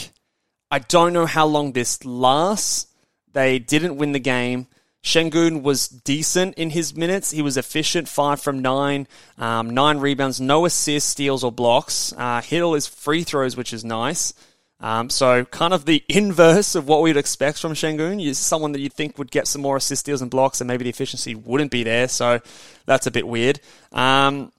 I 0.70 0.78
don't 0.78 1.12
know 1.12 1.26
how 1.26 1.46
long 1.46 1.72
this 1.72 2.04
lasts. 2.04 2.86
They 3.32 3.58
didn't 3.58 3.96
win 3.96 4.12
the 4.12 4.20
game. 4.20 4.68
Sengun 5.02 5.62
was 5.62 5.86
decent 5.88 6.54
in 6.54 6.70
his 6.70 6.96
minutes. 6.96 7.30
He 7.30 7.42
was 7.42 7.58
efficient, 7.58 8.08
five 8.08 8.40
from 8.40 8.60
nine, 8.60 9.06
um, 9.36 9.68
nine 9.70 9.98
rebounds, 9.98 10.40
no 10.40 10.64
assists, 10.64 11.10
steals, 11.10 11.44
or 11.44 11.52
blocks. 11.52 12.14
Uh, 12.16 12.40
hit 12.40 12.62
all 12.62 12.72
his 12.72 12.86
free 12.86 13.22
throws, 13.22 13.54
which 13.54 13.74
is 13.74 13.84
nice. 13.84 14.32
Um, 14.80 15.08
so 15.08 15.44
kind 15.46 15.72
of 15.72 15.86
the 15.86 16.04
inverse 16.08 16.74
of 16.74 16.86
what 16.88 17.02
we'd 17.02 17.16
expect 17.16 17.60
from 17.60 17.72
Sengun. 17.72 18.20
He's 18.20 18.38
someone 18.38 18.72
that 18.72 18.80
you'd 18.80 18.92
think 18.92 19.18
would 19.18 19.30
get 19.30 19.46
some 19.46 19.62
more 19.62 19.76
assist 19.76 20.00
steals 20.00 20.22
and 20.22 20.30
blocks, 20.30 20.60
and 20.60 20.68
maybe 20.68 20.84
the 20.84 20.90
efficiency 20.90 21.34
wouldn't 21.34 21.70
be 21.70 21.82
there. 21.82 22.08
So 22.08 22.40
that's 22.86 23.06
a 23.06 23.10
bit 23.10 23.26
weird. 23.26 23.60
Um, 23.92 24.52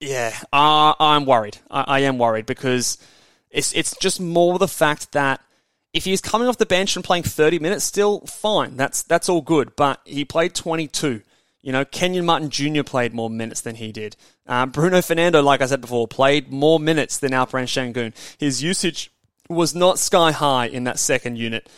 yeah, 0.00 0.34
I'm 0.52 1.24
worried. 1.24 1.58
I, 1.70 1.84
I, 1.86 2.00
am 2.00 2.18
worried 2.18 2.46
because 2.46 2.98
it's 3.50 3.72
it's 3.72 3.96
just 3.96 4.20
more 4.20 4.58
the 4.58 4.68
fact 4.68 5.12
that 5.12 5.40
if 5.94 6.04
he's 6.04 6.20
coming 6.20 6.48
off 6.48 6.58
the 6.58 6.66
bench 6.66 6.96
and 6.96 7.04
playing 7.04 7.22
30 7.22 7.60
minutes, 7.60 7.84
still 7.84 8.20
fine. 8.20 8.76
That's 8.76 9.02
that's 9.02 9.28
all 9.28 9.40
good. 9.40 9.76
But 9.76 10.00
he 10.04 10.24
played 10.24 10.54
22. 10.54 11.22
You 11.64 11.72
know, 11.72 11.86
Kenyon 11.86 12.26
Martin 12.26 12.50
Jr. 12.50 12.82
played 12.82 13.14
more 13.14 13.30
minutes 13.30 13.62
than 13.62 13.76
he 13.76 13.90
did. 13.90 14.16
Uh, 14.46 14.66
Bruno 14.66 15.00
Fernando, 15.00 15.42
like 15.42 15.62
I 15.62 15.66
said 15.66 15.80
before, 15.80 16.06
played 16.06 16.52
more 16.52 16.78
minutes 16.78 17.16
than 17.16 17.32
Alperen 17.32 17.64
Sengun. 17.64 18.12
His 18.36 18.62
usage 18.62 19.10
was 19.48 19.74
not 19.74 19.98
sky 19.98 20.30
high 20.30 20.66
in 20.66 20.84
that 20.84 20.98
second 20.98 21.36
unit. 21.36 21.70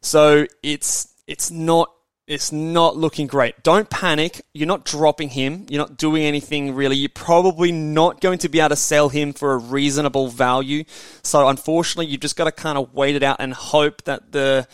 So 0.00 0.46
it's 0.64 1.14
it's 1.28 1.52
not 1.52 1.88
it's 2.26 2.50
not 2.50 2.96
looking 2.96 3.28
great. 3.28 3.62
Don't 3.62 3.88
panic. 3.88 4.42
You're 4.54 4.66
not 4.66 4.84
dropping 4.84 5.28
him. 5.28 5.66
You're 5.68 5.82
not 5.82 5.96
doing 5.96 6.24
anything 6.24 6.74
really. 6.74 6.96
You're 6.96 7.08
probably 7.08 7.70
not 7.70 8.20
going 8.20 8.38
to 8.38 8.48
be 8.48 8.58
able 8.58 8.70
to 8.70 8.76
sell 8.76 9.08
him 9.08 9.32
for 9.32 9.52
a 9.52 9.56
reasonable 9.56 10.28
value. 10.28 10.82
So 11.22 11.46
unfortunately, 11.46 12.06
you've 12.06 12.20
just 12.22 12.36
got 12.36 12.44
to 12.44 12.52
kind 12.52 12.76
of 12.76 12.92
wait 12.92 13.14
it 13.14 13.22
out 13.22 13.36
and 13.38 13.54
hope 13.54 14.02
that 14.02 14.32
the 14.32 14.66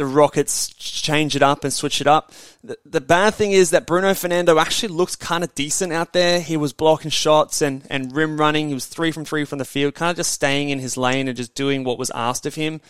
the 0.00 0.06
Rockets 0.06 0.68
change 0.68 1.36
it 1.36 1.42
up 1.42 1.62
and 1.62 1.70
switch 1.70 2.00
it 2.00 2.06
up. 2.06 2.32
The, 2.64 2.78
the 2.86 3.02
bad 3.02 3.34
thing 3.34 3.52
is 3.52 3.68
that 3.68 3.86
Bruno 3.86 4.14
Fernando 4.14 4.58
actually 4.58 4.94
looks 4.94 5.14
kind 5.14 5.44
of 5.44 5.54
decent 5.54 5.92
out 5.92 6.14
there. 6.14 6.40
He 6.40 6.56
was 6.56 6.72
blocking 6.72 7.10
shots 7.10 7.60
and, 7.60 7.86
and 7.90 8.10
rim 8.16 8.40
running. 8.40 8.68
He 8.68 8.74
was 8.74 8.86
three 8.86 9.12
from 9.12 9.26
three 9.26 9.44
from 9.44 9.58
the 9.58 9.66
field, 9.66 9.94
kind 9.94 10.10
of 10.10 10.16
just 10.16 10.32
staying 10.32 10.70
in 10.70 10.78
his 10.78 10.96
lane 10.96 11.28
and 11.28 11.36
just 11.36 11.54
doing 11.54 11.84
what 11.84 11.98
was 11.98 12.10
asked 12.12 12.46
of 12.46 12.54
him. 12.54 12.80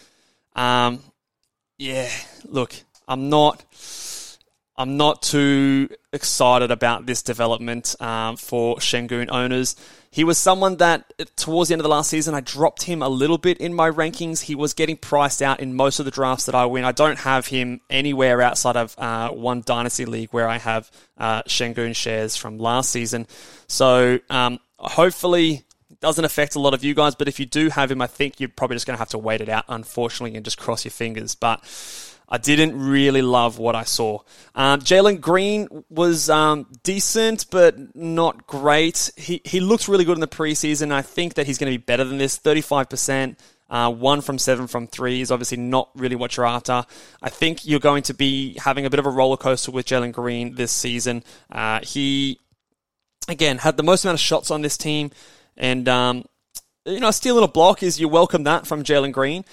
Um, 0.55 1.01
yeah, 1.79 2.09
look, 2.45 2.77
I'm 3.09 3.29
not. 3.29 3.65
I'm 4.77 4.97
not 4.97 5.21
too 5.21 5.89
excited 6.13 6.71
about 6.71 7.07
this 7.07 7.23
development 7.23 8.01
um, 8.01 8.37
for 8.37 8.77
Sengun 8.77 9.31
owners. 9.31 9.75
He 10.13 10.25
was 10.25 10.39
someone 10.39 10.79
that, 10.79 11.13
towards 11.37 11.69
the 11.69 11.75
end 11.75 11.81
of 11.81 11.85
the 11.85 11.89
last 11.89 12.11
season, 12.11 12.35
I 12.35 12.41
dropped 12.41 12.83
him 12.83 13.01
a 13.01 13.09
little 13.09 13.39
bit 13.39 13.59
in 13.59 13.73
my 13.73 13.89
rankings. 13.89 14.43
He 14.43 14.57
was 14.57 14.75
getting 14.75 14.97
priced 14.97 15.41
out 15.41 15.61
in 15.61 15.75
most 15.75 16.01
of 16.01 16.05
the 16.05 16.11
drafts 16.11 16.47
that 16.47 16.55
I 16.55 16.67
win. 16.67 16.85
I 16.85 16.91
don't 16.91 17.21
have 17.21 17.47
him 17.47 17.81
anywhere 17.89 18.43
outside 18.43 18.77
of 18.77 18.99
uh, 18.99 19.31
one 19.31 19.63
dynasty 19.65 20.07
league 20.07 20.31
where 20.33 20.49
I 20.49 20.59
have 20.59 20.91
uh, 21.17 21.43
Sengun 21.45 21.95
shares 21.95 22.35
from 22.35 22.59
last 22.59 22.91
season. 22.91 23.29
So 23.69 24.19
um, 24.29 24.59
hopefully 24.79 25.65
it 25.91 26.01
doesn't 26.01 26.25
affect 26.25 26.57
a 26.57 26.61
lot 26.61 26.75
of 26.75 26.83
you 26.83 26.93
guys, 26.93 27.15
but 27.15 27.29
if 27.29 27.39
you 27.39 27.47
do 27.47 27.69
have 27.69 27.89
him, 27.93 28.03
I 28.03 28.09
think 28.09 28.41
you're 28.41 28.49
probably 28.49 28.75
just 28.75 28.89
going 28.89 28.97
to 28.97 29.01
have 29.01 29.11
to 29.11 29.19
wait 29.19 29.41
it 29.41 29.49
out, 29.49 29.65
unfortunately, 29.69 30.37
and 30.37 30.45
just 30.45 30.59
cross 30.59 30.85
your 30.85 30.91
fingers. 30.91 31.37
But 31.37 31.61
I 32.31 32.39
didn't 32.39 32.81
really 32.81 33.23
love 33.23 33.59
what 33.59 33.75
I 33.75 33.83
saw. 33.83 34.21
Um, 34.55 34.81
Jalen 34.81 35.21
Green 35.21 35.85
was 35.89 36.31
um, 36.31 36.67
decent, 36.85 37.47
but 37.51 37.97
not 37.97 38.47
great. 38.47 39.11
He 39.17 39.41
he 39.45 39.59
looked 39.61 39.89
really 39.89 40.05
good 40.05 40.17
in 40.17 40.21
the 40.21 40.29
preseason. 40.29 40.93
I 40.93 41.03
think 41.03 41.35
that 41.35 41.47
he's 41.47 41.59
going 41.59 41.73
to 41.73 41.79
be 41.79 41.83
better 41.83 42.05
than 42.05 42.19
this. 42.19 42.37
Thirty 42.37 42.61
five 42.61 42.89
percent. 42.89 43.39
Uh, 43.69 43.89
one 43.89 44.21
from 44.21 44.37
seven 44.37 44.67
from 44.67 44.89
three 44.89 45.21
is 45.21 45.31
obviously 45.31 45.57
not 45.57 45.91
really 45.95 46.17
what 46.17 46.37
you're 46.37 46.47
after. 46.47 46.85
I 47.23 47.31
think 47.31 47.65
you're 47.65 47.79
going 47.79 48.03
to 48.05 48.15
be 48.15 48.59
having 48.59 48.85
a 48.85 48.91
bit 48.91 48.99
of 48.99 49.07
a 49.07 49.11
roller 49.11 49.37
coaster 49.37 49.71
with 49.71 49.87
Jalen 49.87 50.13
Green 50.13 50.57
this 50.57 50.73
season. 50.73 51.23
Uh, 51.51 51.79
he, 51.85 52.41
again, 53.29 53.59
had 53.59 53.77
the 53.77 53.85
most 53.85 54.05
amount 54.05 54.17
of 54.17 54.21
shots 54.21 54.51
on 54.51 54.63
this 54.63 54.77
team, 54.77 55.13
and 55.57 55.89
um, 55.89 56.25
you 56.85 56.99
know, 56.99 57.13
stealing 57.13 57.45
a 57.45 57.49
block 57.49 57.83
is 57.83 58.01
you 58.01 58.09
welcome 58.09 58.45
that 58.45 58.67
from 58.67 58.83
Jalen 58.83 59.13
Green. 59.13 59.45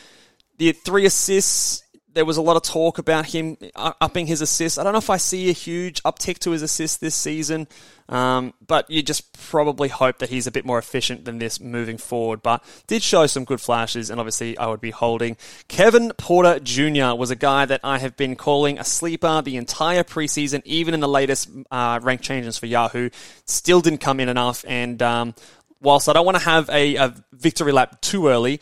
The 0.57 0.71
three 0.71 1.05
assists 1.05 1.83
there 2.17 2.25
was 2.25 2.37
a 2.37 2.41
lot 2.41 2.57
of 2.57 2.63
talk 2.63 2.97
about 2.97 3.27
him 3.27 3.57
uh, 3.75 3.93
upping 4.01 4.25
his 4.25 4.41
assists. 4.41 4.79
I 4.79 4.83
don't 4.83 4.91
know 4.91 4.97
if 4.97 5.11
I 5.11 5.17
see 5.17 5.49
a 5.49 5.53
huge 5.53 6.01
uptick 6.01 6.39
to 6.39 6.51
his 6.51 6.63
assists 6.63 6.97
this 6.97 7.13
season, 7.13 7.67
um, 8.09 8.55
but 8.65 8.89
you 8.89 9.03
just 9.03 9.31
probably 9.49 9.87
hope 9.87 10.17
that 10.17 10.29
he's 10.29 10.47
a 10.47 10.51
bit 10.51 10.65
more 10.65 10.79
efficient 10.79 11.25
than 11.25 11.37
this 11.37 11.59
moving 11.59 11.99
forward. 11.99 12.41
But 12.41 12.63
did 12.87 13.03
show 13.03 13.27
some 13.27 13.45
good 13.45 13.61
flashes, 13.61 14.09
and 14.09 14.19
obviously 14.19 14.57
I 14.57 14.65
would 14.65 14.81
be 14.81 14.89
holding. 14.89 15.37
Kevin 15.67 16.11
Porter 16.17 16.59
Jr. 16.59 17.13
was 17.15 17.29
a 17.29 17.35
guy 17.35 17.65
that 17.65 17.81
I 17.83 17.99
have 17.99 18.17
been 18.17 18.35
calling 18.35 18.79
a 18.79 18.83
sleeper 18.83 19.43
the 19.43 19.55
entire 19.55 20.03
preseason, 20.03 20.63
even 20.65 20.95
in 20.95 21.01
the 21.01 21.07
latest 21.07 21.49
uh, 21.69 21.99
rank 22.01 22.21
changes 22.21 22.57
for 22.57 22.65
Yahoo. 22.65 23.11
Still 23.45 23.79
didn't 23.79 23.99
come 23.99 24.19
in 24.19 24.27
enough, 24.27 24.65
and 24.67 24.99
um, 25.03 25.35
whilst 25.81 26.09
I 26.09 26.13
don't 26.13 26.25
want 26.25 26.39
to 26.39 26.43
have 26.43 26.67
a, 26.71 26.95
a 26.95 27.15
victory 27.31 27.71
lap 27.71 28.01
too 28.01 28.27
early, 28.27 28.59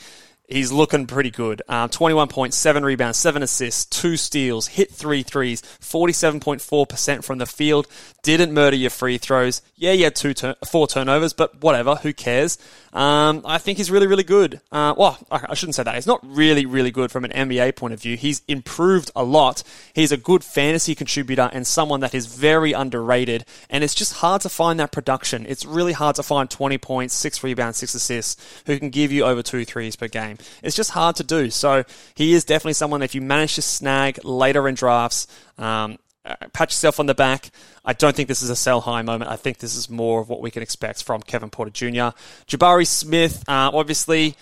he's 0.47 0.71
looking 0.71 1.07
pretty 1.07 1.31
good. 1.31 1.61
Uh, 1.67 1.87
21 1.87 2.27
points, 2.27 2.57
7 2.57 2.83
rebounds, 2.83 3.17
7 3.17 3.43
assists, 3.43 3.85
2 3.85 4.17
steals, 4.17 4.67
hit 4.67 4.91
3 4.91 5.23
threes, 5.23 5.61
47.4% 5.61 7.23
from 7.23 7.37
the 7.37 7.45
field, 7.45 7.87
didn't 8.23 8.53
murder 8.53 8.75
your 8.75 8.89
free 8.89 9.17
throws. 9.17 9.61
Yeah, 9.75 9.93
had 9.93 10.15
two 10.15 10.33
tur- 10.33 10.55
4 10.65 10.87
turnovers, 10.87 11.33
but 11.33 11.61
whatever, 11.61 11.95
who 11.95 12.13
cares? 12.13 12.57
Um, 12.93 13.41
I 13.45 13.57
think 13.57 13.77
he's 13.77 13.91
really, 13.91 14.07
really 14.07 14.23
good. 14.23 14.61
Uh, 14.71 14.95
well, 14.97 15.17
I 15.29 15.53
shouldn't 15.53 15.75
say 15.75 15.83
that. 15.83 15.95
He's 15.95 16.07
not 16.07 16.21
really, 16.23 16.65
really 16.65 16.91
good 16.91 17.11
from 17.11 17.25
an 17.25 17.31
NBA 17.31 17.75
point 17.75 17.93
of 17.93 18.01
view. 18.01 18.15
He's 18.15 18.41
improved 18.47 19.11
a 19.15 19.23
lot. 19.23 19.63
He's 19.93 20.13
a 20.13 20.17
good 20.17 20.43
fantasy 20.43 20.95
contributor 20.95 21.49
and 21.51 21.67
someone 21.67 21.99
that 21.99 22.15
is 22.15 22.27
very 22.27 22.71
underrated, 22.71 23.45
and 23.69 23.83
it's 23.83 23.93
just 23.95 24.13
hard 24.13 24.41
to 24.41 24.49
find 24.49 24.79
that 24.79 24.91
production. 24.91 25.45
It's 25.47 25.65
really 25.65 25.91
hard 25.93 26.15
to 26.15 26.23
find 26.23 26.49
20 26.49 26.77
points, 26.77 27.13
6 27.15 27.43
rebounds, 27.43 27.77
6 27.79 27.95
assists, 27.95 28.63
who 28.65 28.79
can 28.79 28.89
give 28.89 29.11
you 29.11 29.25
over 29.25 29.43
2 29.43 29.65
threes 29.65 29.95
per 29.95 30.07
game 30.07 30.34
game. 30.36 30.45
It's 30.63 30.75
just 30.75 30.91
hard 30.91 31.15
to 31.17 31.23
do. 31.23 31.49
So 31.49 31.83
he 32.15 32.33
is 32.33 32.43
definitely 32.45 32.73
someone 32.73 32.99
that 32.99 33.05
if 33.05 33.15
you 33.15 33.21
manage 33.21 33.55
to 33.55 33.61
snag 33.61 34.23
later 34.23 34.67
in 34.67 34.75
drafts, 34.75 35.27
um, 35.57 35.97
uh, 36.25 36.36
pat 36.53 36.69
yourself 36.71 36.99
on 36.99 37.05
the 37.05 37.15
back. 37.15 37.51
I 37.83 37.93
don't 37.93 38.15
think 38.15 38.27
this 38.27 38.41
is 38.41 38.49
a 38.49 38.55
sell 38.55 38.81
high 38.81 39.03
moment. 39.03 39.29
I 39.29 39.36
think 39.36 39.59
this 39.59 39.75
is 39.75 39.89
more 39.89 40.21
of 40.21 40.29
what 40.29 40.41
we 40.41 40.49
can 40.51 40.63
expect 40.63 41.03
from 41.03 41.21
Kevin 41.21 41.49
Porter 41.49 41.71
Jr. 41.71 42.15
Jabari 42.47 42.88
Smith, 42.88 43.43
uh, 43.47 43.69
obviously, 43.73 44.36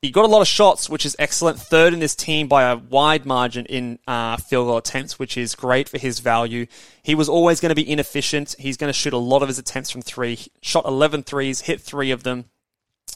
he 0.00 0.12
got 0.12 0.24
a 0.24 0.28
lot 0.28 0.40
of 0.40 0.46
shots, 0.46 0.88
which 0.88 1.04
is 1.04 1.16
excellent. 1.18 1.58
Third 1.58 1.92
in 1.92 1.98
this 1.98 2.14
team 2.14 2.46
by 2.46 2.70
a 2.70 2.76
wide 2.76 3.26
margin 3.26 3.66
in 3.66 3.98
uh, 4.06 4.36
field 4.36 4.68
goal 4.68 4.76
attempts, 4.76 5.18
which 5.18 5.36
is 5.36 5.56
great 5.56 5.88
for 5.88 5.98
his 5.98 6.20
value. 6.20 6.66
He 7.02 7.16
was 7.16 7.28
always 7.28 7.58
going 7.58 7.70
to 7.70 7.74
be 7.74 7.90
inefficient. 7.90 8.54
He's 8.60 8.76
going 8.76 8.88
to 8.88 8.96
shoot 8.96 9.12
a 9.12 9.18
lot 9.18 9.42
of 9.42 9.48
his 9.48 9.58
attempts 9.58 9.90
from 9.90 10.02
three. 10.02 10.38
Shot 10.62 10.84
11 10.84 11.24
threes, 11.24 11.62
hit 11.62 11.80
three 11.80 12.12
of 12.12 12.22
them. 12.22 12.44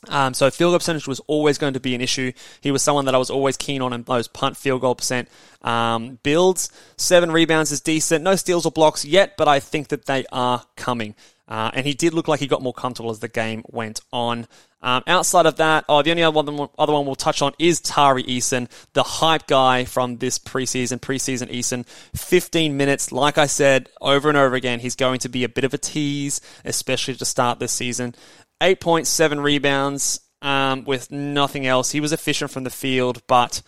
Um, 0.09 0.34
so 0.34 0.50
field 0.50 0.72
goal 0.72 0.78
percentage 0.78 1.07
was 1.07 1.20
always 1.20 1.59
going 1.59 1.74
to 1.74 1.80
be 1.80 1.94
an 1.94 2.00
issue. 2.00 2.32
He 2.61 2.70
was 2.70 2.82
someone 2.82 3.05
that 3.05 3.14
I 3.14 3.18
was 3.18 3.30
always 3.30 3.57
keen 3.57 3.82
on 3.82 3.92
in 3.92 4.03
those 4.03 4.28
punt 4.28 4.57
field 4.57 4.80
goal 4.80 4.94
percent 4.94 5.28
um, 5.62 6.18
builds. 6.22 6.70
Seven 6.96 7.30
rebounds 7.30 7.70
is 7.70 7.80
decent. 7.80 8.24
No 8.24 8.36
steals 8.36 8.66
or 8.66 8.72
blocks 8.72 9.05
yet, 9.05 9.36
but 9.36 9.48
I 9.48 9.61
think 9.61 9.88
that 9.88 10.07
they 10.07 10.24
are 10.32 10.64
coming. 10.76 11.14
Uh, 11.48 11.70
and 11.74 11.86
he 11.86 11.92
did 11.92 12.14
look 12.14 12.28
like 12.28 12.40
he 12.40 12.46
got 12.46 12.62
more 12.62 12.72
comfortable 12.72 13.11
as 13.11 13.18
the 13.18 13.28
game 13.28 13.62
went 13.68 14.00
on. 14.12 14.46
Um, 14.80 15.03
outside 15.07 15.46
of 15.46 15.57
that, 15.57 15.84
oh, 15.88 16.03
the 16.03 16.11
only 16.11 16.22
other 16.22 16.50
one, 16.50 16.68
other 16.78 16.92
one 16.92 17.07
we'll 17.07 17.14
touch 17.14 17.40
on 17.42 17.53
is 17.59 17.80
Tari 17.80 18.24
Eason, 18.24 18.68
the 18.94 19.03
hype 19.03 19.46
guy 19.46 19.84
from 19.84 20.16
this 20.16 20.38
preseason. 20.38 20.98
Preseason 20.98 21.53
Eason, 21.53 21.86
15 22.16 22.76
minutes. 22.76 23.12
Like 23.12 23.38
I 23.38 23.46
said 23.46 23.88
over 24.00 24.28
and 24.28 24.38
over 24.38 24.57
again, 24.57 24.80
he's 24.80 24.96
going 24.96 25.20
to 25.20 25.28
be 25.28 25.44
a 25.44 25.48
bit 25.48 25.64
of 25.64 25.74
a 25.74 25.78
tease, 25.78 26.40
especially 26.64 27.14
to 27.14 27.24
start 27.24 27.59
this 27.59 27.72
season. 27.72 28.14
8.7 28.62 29.42
rebounds 29.42 30.20
um, 30.40 30.84
with 30.84 31.10
nothing 31.10 31.66
else. 31.66 31.90
He 31.90 32.00
was 32.00 32.12
efficient 32.12 32.52
from 32.52 32.62
the 32.62 32.70
field, 32.70 33.20
but 33.26 33.60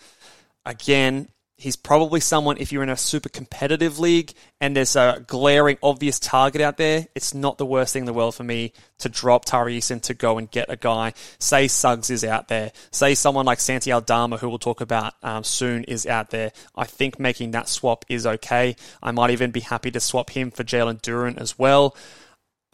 again, 0.65 1.27
he's 1.57 1.75
probably 1.75 2.21
someone, 2.21 2.57
if 2.57 2.71
you're 2.71 2.83
in 2.83 2.89
a 2.89 2.95
super 2.95 3.27
competitive 3.27 3.99
league 3.99 4.31
and 4.61 4.73
there's 4.73 4.95
a 4.95 5.21
glaring, 5.27 5.77
obvious 5.83 6.17
target 6.17 6.61
out 6.61 6.77
there, 6.77 7.07
it's 7.13 7.33
not 7.33 7.57
the 7.57 7.65
worst 7.65 7.91
thing 7.91 8.03
in 8.03 8.05
the 8.05 8.13
world 8.13 8.35
for 8.35 8.45
me 8.45 8.71
to 8.99 9.09
drop 9.09 9.43
Tari 9.43 9.77
Eason 9.77 10.01
to 10.03 10.13
go 10.13 10.37
and 10.37 10.49
get 10.49 10.69
a 10.69 10.77
guy. 10.77 11.13
Say 11.39 11.67
Suggs 11.67 12.09
is 12.09 12.23
out 12.23 12.47
there. 12.47 12.71
Say 12.91 13.15
someone 13.15 13.45
like 13.45 13.59
Santi 13.59 13.91
Aldama, 13.91 14.37
who 14.37 14.47
we'll 14.47 14.59
talk 14.59 14.79
about 14.79 15.13
um, 15.23 15.43
soon, 15.43 15.83
is 15.83 16.05
out 16.05 16.29
there. 16.29 16.53
I 16.73 16.85
think 16.85 17.19
making 17.19 17.51
that 17.51 17.67
swap 17.67 18.05
is 18.07 18.25
okay. 18.25 18.77
I 19.03 19.11
might 19.11 19.31
even 19.31 19.51
be 19.51 19.59
happy 19.59 19.91
to 19.91 19.99
swap 19.99 20.29
him 20.29 20.51
for 20.51 20.63
Jalen 20.63 21.01
Duren 21.01 21.37
as 21.37 21.59
well. 21.59 21.95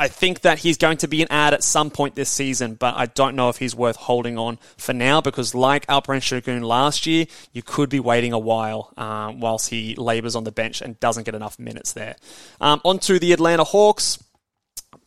I 0.02 0.08
think 0.08 0.42
that 0.42 0.58
he's 0.58 0.78
going 0.78 0.98
to 0.98 1.08
be 1.08 1.22
an 1.22 1.28
add 1.30 1.54
at 1.54 1.64
some 1.64 1.92
point 1.92 2.16
this 2.16 2.32
season, 2.32 2.74
but 2.74 2.96
I 2.98 3.06
don't 3.06 3.36
know 3.36 3.50
if 3.50 3.58
he's 3.58 3.76
worth 3.76 3.98
holding 3.98 4.36
on 4.36 4.58
for 4.76 4.94
now 4.94 5.22
because, 5.22 5.54
like 5.54 5.86
Alperen 5.86 6.22
Sengun 6.22 6.64
last 6.64 7.06
year, 7.06 7.28
you 7.54 7.62
could 7.62 7.88
be 7.88 8.00
waiting 8.00 8.34
a 8.34 8.40
while 8.40 8.94
um, 8.98 9.40
whilst 9.40 9.70
he 9.70 9.94
labours 9.94 10.36
on 10.36 10.44
the 10.44 10.52
bench 10.52 10.82
and 10.82 11.00
doesn't 11.00 11.26
get 11.26 11.36
enough 11.36 11.60
minutes 11.60 11.94
there. 11.94 12.16
Um, 12.60 12.82
on 12.84 12.98
to 12.98 13.20
the 13.20 13.32
Atlanta 13.32 13.64
Hawks 13.64 14.18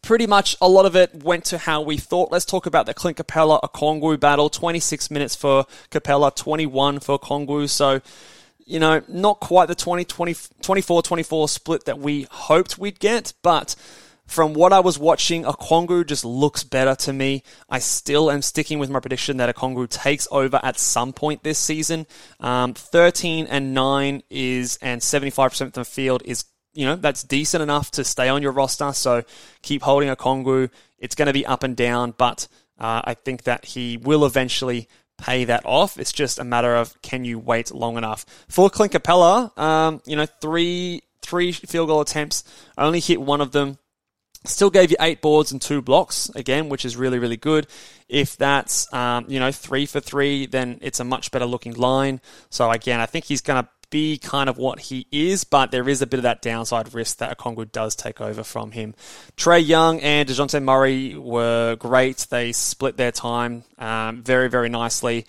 pretty 0.01 0.29
much 0.29 0.57
a 0.61 0.69
lot 0.69 0.87
of 0.87 0.95
it 0.95 1.25
went 1.25 1.45
to 1.47 1.59
how 1.59 1.83
we 1.83 1.97
thought. 1.97 2.31
Let's 2.31 2.45
talk 2.45 2.65
about 2.65 2.87
the 2.87 2.95
Clint 2.95 3.17
Capela 3.17 3.61
Okongwu 3.63 4.21
battle. 4.21 4.49
26 4.49 5.11
minutes 5.11 5.35
for 5.35 5.67
Capela, 5.91 6.33
21 6.33 7.01
for 7.01 7.19
Okongwu. 7.19 7.69
So, 7.69 8.01
you 8.65 8.79
know, 8.79 9.03
not 9.09 9.41
quite 9.41 9.67
the 9.67 9.75
20, 9.75 10.05
20, 10.05 10.37
24 10.63 11.03
24 11.03 11.49
split 11.49 11.85
that 11.87 11.99
we 11.99 12.29
hoped 12.31 12.79
we'd 12.79 13.01
get, 13.01 13.33
but 13.43 13.75
from 14.27 14.55
what 14.55 14.73
I 14.73 14.81
was 14.81 14.99
watching, 14.99 15.45
Okongwu 15.45 16.07
just 16.07 16.25
looks 16.25 16.65
better 16.65 16.95
to 16.97 17.13
me. 17.13 17.43
I 17.69 17.79
still 17.79 18.31
am 18.31 18.43
sticking 18.43 18.79
with 18.79 18.91
my 18.91 19.01
prediction 19.01 19.37
that 19.37 19.55
Okongwu 19.55 19.89
takes 19.89 20.27
over 20.31 20.59
at 20.63 20.79
some 20.79 21.13
point 21.13 21.43
this 21.43 21.59
season. 21.59 22.07
Um, 22.41 22.75
13 22.75 23.47
and 23.47 23.75
9 23.75 24.23
is, 24.31 24.79
and 24.81 25.01
75% 25.01 25.61
of 25.61 25.73
the 25.73 25.85
field 25.85 26.23
is, 26.25 26.45
you 26.73 26.87
know, 26.87 26.97
that's 26.97 27.23
decent 27.23 27.63
enough 27.63 27.91
to 27.93 28.05
stay 28.05 28.29
on 28.29 28.43
your 28.43 28.53
roster. 28.53 28.93
So 28.93 29.23
keep 29.63 29.83
holding 29.83 30.09
Okongwu. 30.09 30.71
It's 30.99 31.15
going 31.15 31.27
to 31.27 31.33
be 31.33 31.45
up 31.45 31.63
and 31.63 31.77
down, 31.77 32.15
but 32.17 32.49
uh, 32.79 33.03
I 33.05 33.15
think 33.15 33.45
that 33.45 33.65
he 33.65 33.99
will 33.99 34.25
eventually 34.25 34.89
pay 35.19 35.45
that 35.45 35.65
off. 35.65 35.99
It's 35.99 36.13
just 36.13 36.39
a 36.39 36.45
matter 36.45 36.75
of 36.75 37.01
can 37.03 37.25
you 37.25 37.39
wait 37.39 37.73
long 37.73 37.97
enough. 37.97 38.25
For 38.49 38.71
Clint 38.71 38.93
Capela, 38.93 39.57
um, 39.59 40.01
you 40.07 40.17
know, 40.17 40.27
three 40.27 41.03
three 41.23 41.53
field 41.53 41.89
goal 41.89 42.01
attempts, 42.01 42.45
only 42.77 43.01
hit 43.01 43.21
one 43.21 43.41
of 43.41 43.53
them. 43.53 43.79
Still 44.47 44.71
gave 44.71 44.91
you 44.91 44.97
eight 45.01 45.23
boards 45.23 45.53
and 45.53 45.61
two 45.61 45.81
blocks 45.81 46.29
again, 46.35 46.69
which 46.69 46.85
is 46.85 46.97
really 46.97 47.19
really 47.19 47.37
good. 47.37 47.67
If 48.09 48.37
that's 48.37 48.93
um, 48.93 49.25
you 49.29 49.41
know 49.41 49.51
three 49.51 49.87
for 49.87 50.01
three, 50.01 50.47
then 50.47 50.79
it's 50.83 51.01
a 51.01 51.05
much 51.05 51.31
better 51.31 51.47
looking 51.47 51.75
line. 51.75 52.21
So 52.51 52.71
again, 52.71 53.01
I 53.01 53.07
think 53.07 53.25
he's 53.25 53.41
going 53.41 53.63
to 53.63 53.69
be 53.89 54.19
kind 54.19 54.49
of 54.49 54.59
what 54.59 54.81
he 54.81 55.07
is, 55.13 55.45
but 55.45 55.71
there 55.71 55.89
is 55.89 56.03
a 56.03 56.07
bit 56.07 56.19
of 56.19 56.25
that 56.25 56.43
downside 56.43 56.93
risk 56.95 57.19
that 57.19 57.39
Okongwu 57.39 57.71
does 57.71 57.95
take 57.95 58.21
over 58.21 58.43
from 58.43 58.73
him. 58.73 58.95
Trae 59.37 59.65
Young 59.65 60.01
and 60.01 60.29
Dejounte 60.29 60.63
Murray 60.63 61.17
were 61.17 61.77
great. 61.77 62.27
They 62.29 62.53
split 62.53 62.97
their 62.97 63.13
time 63.13 63.65
um, 63.79 64.23
very 64.23 64.51
very 64.51 64.69
nicely. 64.69 65.27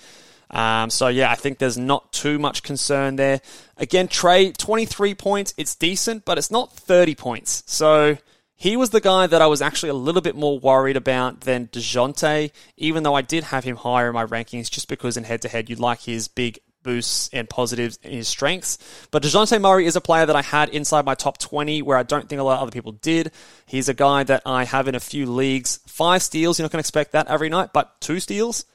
Um, 0.49 0.89
so 0.89 1.07
yeah, 1.07 1.31
I 1.31 1.35
think 1.35 1.57
there's 1.57 1.77
not 1.77 2.11
too 2.11 2.39
much 2.39 2.63
concern 2.63 3.15
there. 3.15 3.41
Again, 3.77 4.07
Trae, 4.07 4.55
23 4.55 5.15
points, 5.15 5.53
it's 5.57 5.75
decent, 5.75 6.25
but 6.25 6.37
it's 6.37 6.51
not 6.51 6.73
30 6.73 7.15
points. 7.15 7.63
So 7.65 8.17
he 8.65 8.77
was 8.77 8.89
the 8.89 8.99
guy 8.99 9.27
that 9.27 9.43
I 9.43 9.45
was 9.45 9.61
actually 9.61 9.89
a 9.89 9.93
little 9.93 10.23
bit 10.23 10.35
more 10.35 10.57
worried 10.57 10.97
about 10.97 11.41
than 11.41 11.67
DeJounte, 11.67 12.49
even 12.77 13.03
though 13.03 13.13
I 13.13 13.21
did 13.21 13.43
have 13.43 13.63
him 13.63 13.75
higher 13.75 14.07
in 14.07 14.15
my 14.15 14.25
rankings 14.25 14.71
just 14.71 14.87
because 14.87 15.17
in 15.17 15.23
head 15.23 15.43
to 15.43 15.47
head 15.47 15.69
you 15.69 15.75
like 15.75 16.01
his 16.01 16.27
big 16.27 16.57
boosts 16.81 17.29
and 17.31 17.47
positives 17.47 17.99
in 18.01 18.13
his 18.13 18.27
strengths. 18.27 18.79
But 19.11 19.21
DeJounte 19.21 19.61
Murray 19.61 19.85
is 19.85 19.95
a 19.95 20.01
player 20.01 20.25
that 20.25 20.35
I 20.35 20.41
had 20.41 20.69
inside 20.69 21.05
my 21.05 21.13
top 21.13 21.37
20 21.37 21.83
where 21.83 21.95
I 21.95 22.01
don't 22.01 22.27
think 22.27 22.41
a 22.41 22.43
lot 22.43 22.55
of 22.55 22.63
other 22.63 22.71
people 22.71 22.93
did. 22.93 23.31
He's 23.67 23.87
a 23.87 23.93
guy 23.93 24.23
that 24.23 24.41
I 24.47 24.63
have 24.63 24.87
in 24.87 24.95
a 24.95 24.99
few 24.99 25.27
leagues. 25.27 25.79
Five 25.85 26.23
steals, 26.23 26.57
you're 26.57 26.63
not 26.63 26.71
going 26.71 26.81
to 26.81 26.87
expect 26.87 27.11
that 27.11 27.27
every 27.27 27.49
night, 27.49 27.69
but 27.71 28.01
two 28.01 28.19
steals? 28.19 28.65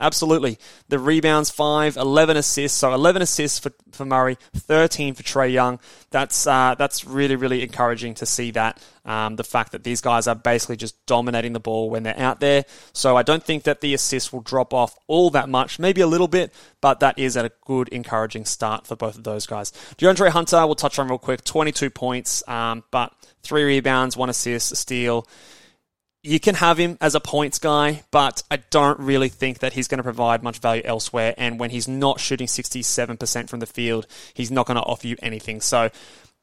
Absolutely. 0.00 0.58
The 0.88 0.98
rebounds, 0.98 1.50
5, 1.50 1.98
11 1.98 2.38
assists. 2.38 2.78
So 2.78 2.92
11 2.94 3.20
assists 3.20 3.58
for, 3.58 3.70
for 3.92 4.06
Murray, 4.06 4.38
13 4.56 5.14
for 5.14 5.22
Trae 5.22 5.52
Young. 5.52 5.78
That's, 6.10 6.46
uh, 6.46 6.74
that's 6.78 7.04
really, 7.04 7.36
really 7.36 7.62
encouraging 7.62 8.14
to 8.14 8.26
see 8.26 8.50
that. 8.52 8.82
Um, 9.04 9.36
the 9.36 9.44
fact 9.44 9.72
that 9.72 9.84
these 9.84 10.00
guys 10.00 10.26
are 10.26 10.34
basically 10.34 10.76
just 10.76 10.94
dominating 11.06 11.52
the 11.52 11.60
ball 11.60 11.90
when 11.90 12.02
they're 12.02 12.18
out 12.18 12.40
there. 12.40 12.64
So 12.92 13.16
I 13.16 13.22
don't 13.22 13.42
think 13.42 13.64
that 13.64 13.80
the 13.80 13.92
assists 13.92 14.32
will 14.32 14.40
drop 14.40 14.72
off 14.72 14.94
all 15.06 15.30
that 15.30 15.48
much, 15.48 15.78
maybe 15.78 16.00
a 16.00 16.06
little 16.06 16.28
bit, 16.28 16.52
but 16.80 17.00
that 17.00 17.18
is 17.18 17.36
a 17.36 17.50
good, 17.66 17.88
encouraging 17.88 18.44
start 18.44 18.86
for 18.86 18.96
both 18.96 19.16
of 19.16 19.24
those 19.24 19.46
guys. 19.46 19.72
DeAndre 19.98 20.30
Hunter, 20.30 20.64
we'll 20.66 20.74
touch 20.74 20.98
on 20.98 21.08
real 21.08 21.18
quick, 21.18 21.44
22 21.44 21.90
points, 21.90 22.46
um, 22.48 22.84
but 22.90 23.12
three 23.42 23.64
rebounds, 23.64 24.16
one 24.16 24.30
assist, 24.30 24.72
a 24.72 24.76
steal 24.76 25.26
you 26.22 26.38
can 26.38 26.54
have 26.56 26.78
him 26.78 26.98
as 27.00 27.14
a 27.14 27.20
points 27.20 27.58
guy, 27.58 28.02
but 28.10 28.42
I 28.50 28.58
don't 28.70 29.00
really 29.00 29.30
think 29.30 29.60
that 29.60 29.72
he's 29.72 29.88
going 29.88 29.98
to 29.98 30.04
provide 30.04 30.42
much 30.42 30.58
value 30.58 30.82
elsewhere. 30.84 31.34
And 31.38 31.58
when 31.58 31.70
he's 31.70 31.88
not 31.88 32.20
shooting 32.20 32.46
67% 32.46 33.48
from 33.48 33.60
the 33.60 33.66
field, 33.66 34.06
he's 34.34 34.50
not 34.50 34.66
going 34.66 34.76
to 34.76 34.82
offer 34.82 35.06
you 35.06 35.16
anything. 35.22 35.62
So 35.62 35.90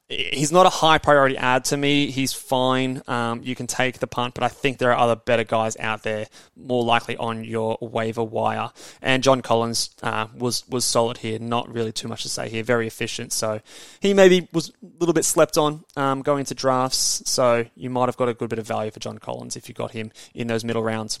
he's 0.08 0.50
not 0.50 0.64
a 0.64 0.70
high 0.70 0.98
priority 0.98 1.36
add 1.36 1.64
to 1.66 1.76
me. 1.76 2.10
He's 2.10 2.32
fine. 2.32 3.02
Um, 3.06 3.42
you 3.42 3.54
can 3.54 3.66
take 3.66 3.98
the 3.98 4.06
punt, 4.06 4.34
but 4.34 4.42
I 4.42 4.48
think 4.48 4.78
there 4.78 4.90
are 4.90 4.98
other 4.98 5.16
better 5.16 5.44
guys 5.44 5.76
out 5.78 6.02
there, 6.02 6.26
more 6.56 6.82
likely 6.82 7.16
on 7.16 7.44
your 7.44 7.76
waiver 7.80 8.24
wire. 8.24 8.70
And 9.02 9.22
John 9.22 9.42
Collins 9.42 9.90
uh, 10.02 10.28
was 10.34 10.66
was 10.68 10.84
solid 10.84 11.18
here. 11.18 11.38
Not 11.38 11.72
really 11.72 11.92
too 11.92 12.08
much 12.08 12.22
to 12.22 12.28
say 12.28 12.48
here. 12.48 12.62
Very 12.62 12.86
efficient. 12.86 13.32
So 13.32 13.60
he 14.00 14.14
maybe 14.14 14.48
was 14.52 14.70
a 14.70 14.72
little 14.98 15.12
bit 15.12 15.24
slept 15.24 15.58
on 15.58 15.84
um, 15.96 16.22
going 16.22 16.40
into 16.40 16.54
drafts. 16.54 17.22
So 17.26 17.66
you 17.76 17.90
might 17.90 18.06
have 18.06 18.16
got 18.16 18.28
a 18.28 18.34
good 18.34 18.48
bit 18.48 18.58
of 18.58 18.66
value 18.66 18.90
for 18.90 19.00
John 19.00 19.18
Collins 19.18 19.56
if 19.56 19.68
you 19.68 19.74
got 19.74 19.92
him 19.92 20.10
in 20.34 20.46
those 20.46 20.64
middle 20.64 20.82
rounds. 20.82 21.20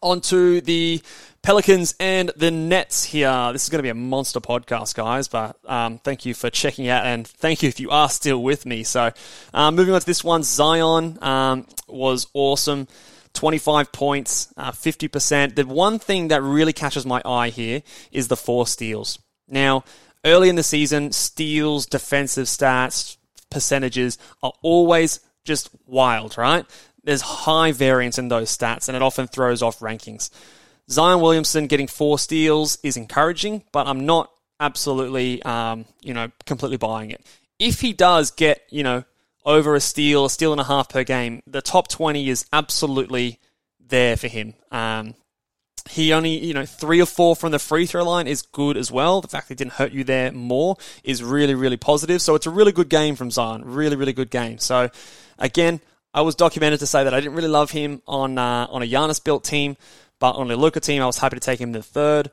Onto 0.00 0.60
the 0.60 1.02
Pelicans 1.42 1.94
and 1.98 2.30
the 2.36 2.50
Nets 2.50 3.04
here. 3.04 3.52
This 3.52 3.64
is 3.64 3.68
going 3.68 3.78
to 3.78 3.82
be 3.82 3.88
a 3.88 3.94
monster 3.94 4.40
podcast, 4.40 4.94
guys, 4.94 5.28
but 5.28 5.56
um, 5.64 5.98
thank 5.98 6.26
you 6.26 6.34
for 6.34 6.50
checking 6.50 6.88
out 6.88 7.06
and 7.06 7.26
thank 7.26 7.62
you 7.62 7.68
if 7.68 7.80
you 7.80 7.90
are 7.90 8.08
still 8.08 8.42
with 8.42 8.66
me. 8.66 8.84
So, 8.84 9.12
um, 9.54 9.76
moving 9.76 9.94
on 9.94 10.00
to 10.00 10.06
this 10.06 10.22
one, 10.22 10.42
Zion 10.42 11.18
um, 11.22 11.66
was 11.88 12.26
awesome. 12.34 12.86
25 13.34 13.92
points, 13.92 14.52
uh, 14.56 14.72
50%. 14.72 15.54
The 15.54 15.66
one 15.66 15.98
thing 15.98 16.28
that 16.28 16.42
really 16.42 16.72
catches 16.72 17.06
my 17.06 17.22
eye 17.24 17.50
here 17.50 17.82
is 18.10 18.28
the 18.28 18.36
four 18.36 18.66
steals. 18.66 19.18
Now, 19.46 19.84
early 20.24 20.48
in 20.48 20.56
the 20.56 20.62
season, 20.62 21.12
steals, 21.12 21.86
defensive 21.86 22.46
stats, 22.46 23.16
percentages 23.50 24.18
are 24.42 24.52
always 24.62 25.20
just 25.44 25.70
wild, 25.86 26.36
right? 26.36 26.66
There's 27.04 27.20
high 27.22 27.72
variance 27.72 28.18
in 28.18 28.28
those 28.28 28.56
stats, 28.56 28.88
and 28.88 28.96
it 28.96 29.02
often 29.02 29.26
throws 29.26 29.62
off 29.62 29.80
rankings. 29.80 30.30
Zion 30.90 31.20
Williamson 31.20 31.66
getting 31.66 31.86
four 31.86 32.18
steals 32.18 32.78
is 32.82 32.96
encouraging, 32.96 33.64
but 33.72 33.86
I'm 33.86 34.06
not 34.06 34.30
absolutely, 34.58 35.42
um, 35.42 35.84
you 36.00 36.14
know, 36.14 36.30
completely 36.46 36.78
buying 36.78 37.10
it. 37.10 37.24
If 37.58 37.80
he 37.80 37.92
does 37.92 38.30
get, 38.30 38.62
you 38.70 38.82
know, 38.82 39.04
over 39.44 39.74
a 39.74 39.80
steal, 39.80 40.24
a 40.24 40.30
steal 40.30 40.52
and 40.52 40.60
a 40.60 40.64
half 40.64 40.88
per 40.88 41.04
game, 41.04 41.42
the 41.46 41.62
top 41.62 41.88
20 41.88 42.28
is 42.28 42.46
absolutely 42.52 43.38
there 43.80 44.16
for 44.16 44.28
him. 44.28 44.54
Um, 44.70 45.14
he 45.88 46.12
only, 46.12 46.38
you 46.38 46.52
know, 46.52 46.66
three 46.66 47.00
or 47.00 47.06
four 47.06 47.34
from 47.34 47.50
the 47.50 47.58
free 47.58 47.86
throw 47.86 48.04
line 48.04 48.26
is 48.26 48.42
good 48.42 48.76
as 48.76 48.92
well. 48.92 49.20
The 49.20 49.28
fact 49.28 49.48
that 49.48 49.54
he 49.54 49.56
didn't 49.56 49.74
hurt 49.74 49.92
you 49.92 50.04
there 50.04 50.32
more 50.32 50.76
is 51.02 51.22
really, 51.22 51.54
really 51.54 51.78
positive. 51.78 52.20
So 52.20 52.34
it's 52.34 52.46
a 52.46 52.50
really 52.50 52.72
good 52.72 52.88
game 52.88 53.16
from 53.16 53.30
Zion. 53.30 53.64
Really, 53.64 53.96
really 53.96 54.12
good 54.12 54.30
game. 54.30 54.58
So 54.58 54.90
again, 55.38 55.80
I 56.14 56.22
was 56.22 56.34
documented 56.34 56.80
to 56.80 56.86
say 56.86 57.04
that 57.04 57.12
I 57.12 57.20
didn't 57.20 57.34
really 57.34 57.48
love 57.48 57.70
him 57.70 58.02
on 58.06 58.38
uh, 58.38 58.66
on 58.70 58.82
a 58.82 58.86
Giannis 58.86 59.22
built 59.22 59.44
team, 59.44 59.76
but 60.18 60.32
on 60.32 60.50
a 60.50 60.56
Luka 60.56 60.80
team, 60.80 61.02
I 61.02 61.06
was 61.06 61.18
happy 61.18 61.36
to 61.36 61.40
take 61.40 61.60
him 61.60 61.70
in 61.70 61.72
the 61.72 61.82
third. 61.82 62.30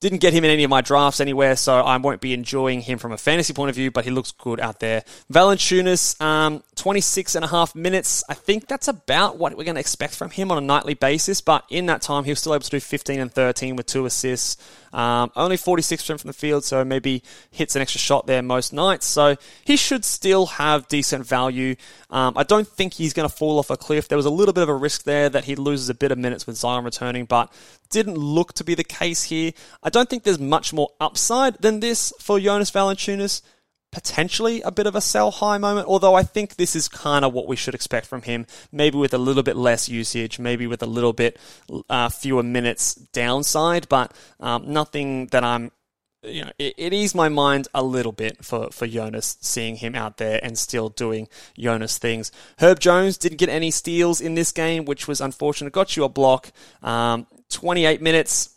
Didn't 0.00 0.18
get 0.18 0.32
him 0.32 0.42
in 0.44 0.50
any 0.50 0.64
of 0.64 0.70
my 0.70 0.80
drafts 0.80 1.20
anywhere, 1.20 1.54
so 1.54 1.76
I 1.76 1.96
won't 1.96 2.20
be 2.20 2.34
enjoying 2.34 2.80
him 2.80 2.98
from 2.98 3.12
a 3.12 3.16
fantasy 3.16 3.52
point 3.52 3.70
of 3.70 3.76
view, 3.76 3.92
but 3.92 4.04
he 4.04 4.10
looks 4.10 4.32
good 4.32 4.58
out 4.58 4.80
there. 4.80 5.04
Valanciunas, 5.32 6.20
um, 6.20 6.64
26 6.74 7.36
and 7.36 7.44
a 7.44 7.48
half 7.48 7.76
minutes. 7.76 8.24
I 8.28 8.34
think 8.34 8.66
that's 8.66 8.88
about 8.88 9.38
what 9.38 9.56
we're 9.56 9.62
going 9.62 9.76
to 9.76 9.80
expect 9.80 10.16
from 10.16 10.30
him 10.30 10.50
on 10.50 10.58
a 10.58 10.60
nightly 10.60 10.94
basis, 10.94 11.40
but 11.40 11.64
in 11.70 11.86
that 11.86 12.02
time, 12.02 12.24
he 12.24 12.32
was 12.32 12.40
still 12.40 12.52
able 12.52 12.64
to 12.64 12.70
do 12.70 12.80
15 12.80 13.20
and 13.20 13.32
13 13.32 13.76
with 13.76 13.86
two 13.86 14.04
assists. 14.04 14.56
Um, 14.92 15.30
only 15.36 15.56
46% 15.56 16.20
from 16.20 16.28
the 16.28 16.34
field, 16.34 16.64
so 16.64 16.84
maybe 16.84 17.22
hits 17.50 17.76
an 17.76 17.82
extra 17.82 17.98
shot 17.98 18.26
there 18.26 18.42
most 18.42 18.72
nights. 18.72 19.06
So 19.06 19.36
he 19.64 19.76
should 19.76 20.04
still 20.04 20.46
have 20.46 20.88
decent 20.88 21.26
value. 21.26 21.76
Um, 22.10 22.34
I 22.36 22.42
don't 22.42 22.68
think 22.68 22.94
he's 22.94 23.12
going 23.12 23.28
to 23.28 23.34
fall 23.34 23.58
off 23.58 23.70
a 23.70 23.76
cliff. 23.76 24.08
There 24.08 24.16
was 24.18 24.26
a 24.26 24.30
little 24.30 24.52
bit 24.52 24.62
of 24.62 24.68
a 24.68 24.74
risk 24.74 25.04
there 25.04 25.28
that 25.28 25.44
he 25.44 25.56
loses 25.56 25.88
a 25.88 25.94
bit 25.94 26.12
of 26.12 26.18
minutes 26.18 26.46
with 26.46 26.56
Zion 26.56 26.84
returning, 26.84 27.24
but 27.24 27.52
didn't 27.90 28.16
look 28.16 28.52
to 28.54 28.64
be 28.64 28.74
the 28.74 28.84
case 28.84 29.24
here. 29.24 29.52
I 29.82 29.90
don't 29.90 30.08
think 30.08 30.24
there's 30.24 30.38
much 30.38 30.72
more 30.72 30.90
upside 31.00 31.58
than 31.58 31.80
this 31.80 32.12
for 32.18 32.38
Jonas 32.38 32.70
Valanciunas 32.70 33.42
potentially 33.92 34.62
a 34.62 34.72
bit 34.72 34.86
of 34.86 34.96
a 34.96 35.00
sell 35.00 35.30
high 35.30 35.58
moment, 35.58 35.86
although 35.86 36.14
I 36.14 36.22
think 36.22 36.56
this 36.56 36.74
is 36.74 36.88
kind 36.88 37.24
of 37.24 37.32
what 37.32 37.46
we 37.46 37.54
should 37.54 37.74
expect 37.74 38.06
from 38.06 38.22
him. 38.22 38.46
Maybe 38.72 38.96
with 38.98 39.14
a 39.14 39.18
little 39.18 39.42
bit 39.42 39.56
less 39.56 39.88
usage, 39.88 40.38
maybe 40.38 40.66
with 40.66 40.82
a 40.82 40.86
little 40.86 41.12
bit 41.12 41.38
uh, 41.88 42.08
fewer 42.08 42.42
minutes 42.42 42.94
downside, 42.94 43.88
but 43.88 44.12
um, 44.40 44.72
nothing 44.72 45.26
that 45.28 45.44
I'm. 45.44 45.70
You 46.24 46.44
know, 46.44 46.52
it, 46.56 46.74
it 46.76 46.92
eased 46.92 47.16
my 47.16 47.28
mind 47.28 47.66
a 47.74 47.82
little 47.82 48.12
bit 48.12 48.44
for, 48.44 48.70
for 48.70 48.86
Jonas 48.86 49.36
seeing 49.40 49.74
him 49.74 49.96
out 49.96 50.18
there 50.18 50.38
and 50.40 50.56
still 50.56 50.88
doing 50.88 51.26
Jonas 51.58 51.98
things. 51.98 52.30
Herb 52.58 52.78
Jones 52.78 53.18
didn't 53.18 53.38
get 53.38 53.48
any 53.48 53.72
steals 53.72 54.20
in 54.20 54.36
this 54.36 54.52
game, 54.52 54.84
which 54.84 55.08
was 55.08 55.20
unfortunate. 55.20 55.72
Got 55.72 55.96
you 55.96 56.04
a 56.04 56.08
block. 56.08 56.52
Um, 56.80 57.26
28 57.50 58.00
minutes, 58.00 58.56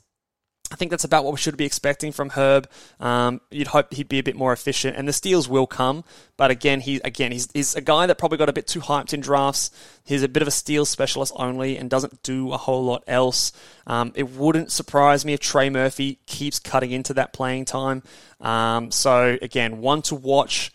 I 0.71 0.75
think 0.75 0.89
that's 0.89 1.03
about 1.03 1.23
what 1.23 1.31
we 1.31 1.37
should 1.37 1.57
be 1.57 1.65
expecting 1.65 2.11
from 2.11 2.31
Herb. 2.31 2.67
Um, 2.99 3.39
you'd 3.51 3.67
hope 3.67 3.93
he'd 3.93 4.09
be 4.09 4.17
a 4.17 4.23
bit 4.23 4.35
more 4.35 4.51
efficient, 4.51 4.97
and 4.97 5.07
the 5.07 5.13
steals 5.13 5.47
will 5.47 5.67
come. 5.67 6.03
But 6.37 6.49
again, 6.49 6.81
he 6.81 6.99
again 7.03 7.31
he's, 7.31 7.47
he's 7.53 7.75
a 7.75 7.81
guy 7.81 8.07
that 8.07 8.17
probably 8.17 8.39
got 8.39 8.49
a 8.49 8.53
bit 8.53 8.65
too 8.65 8.81
hyped 8.81 9.13
in 9.13 9.19
drafts. 9.19 9.69
He's 10.03 10.23
a 10.23 10.27
bit 10.27 10.41
of 10.41 10.47
a 10.47 10.51
steal 10.51 10.85
specialist 10.85 11.33
only, 11.35 11.77
and 11.77 11.89
doesn't 11.89 12.23
do 12.23 12.51
a 12.51 12.57
whole 12.57 12.83
lot 12.83 13.03
else. 13.05 13.51
Um, 13.85 14.11
it 14.15 14.29
wouldn't 14.31 14.71
surprise 14.71 15.23
me 15.23 15.33
if 15.33 15.39
Trey 15.39 15.69
Murphy 15.69 16.19
keeps 16.25 16.57
cutting 16.57 16.91
into 16.91 17.13
that 17.13 17.31
playing 17.31 17.65
time. 17.65 18.01
Um, 18.41 18.89
so 18.91 19.37
again, 19.41 19.81
one 19.81 20.01
to 20.03 20.15
watch. 20.15 20.71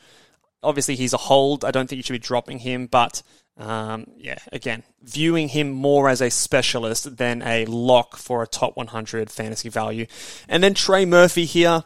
Obviously, 0.63 0.95
he's 0.95 1.15
a 1.15 1.19
hold. 1.19 1.65
I 1.65 1.73
don't 1.73 1.89
think 1.89 1.97
you 1.97 2.03
should 2.05 2.13
be 2.13 2.19
dropping 2.19 2.61
him, 2.61 2.87
but 2.87 3.23
um, 3.57 4.07
yeah, 4.17 4.39
again, 4.53 4.83
viewing 5.03 5.49
him 5.49 5.71
more 5.71 6.09
as 6.09 6.21
a 6.21 6.31
specialist 6.31 7.17
than 7.17 7.43
a 7.43 7.67
lock 7.67 8.17
for 8.17 8.43
a 8.43 8.47
top 8.47 8.77
100 8.77 9.31
fantasy 9.31 9.69
value. 9.69 10.07
And 10.49 10.63
then 10.63 10.75
Trey 10.75 11.05
Murphy 11.05 11.45
here 11.45 11.85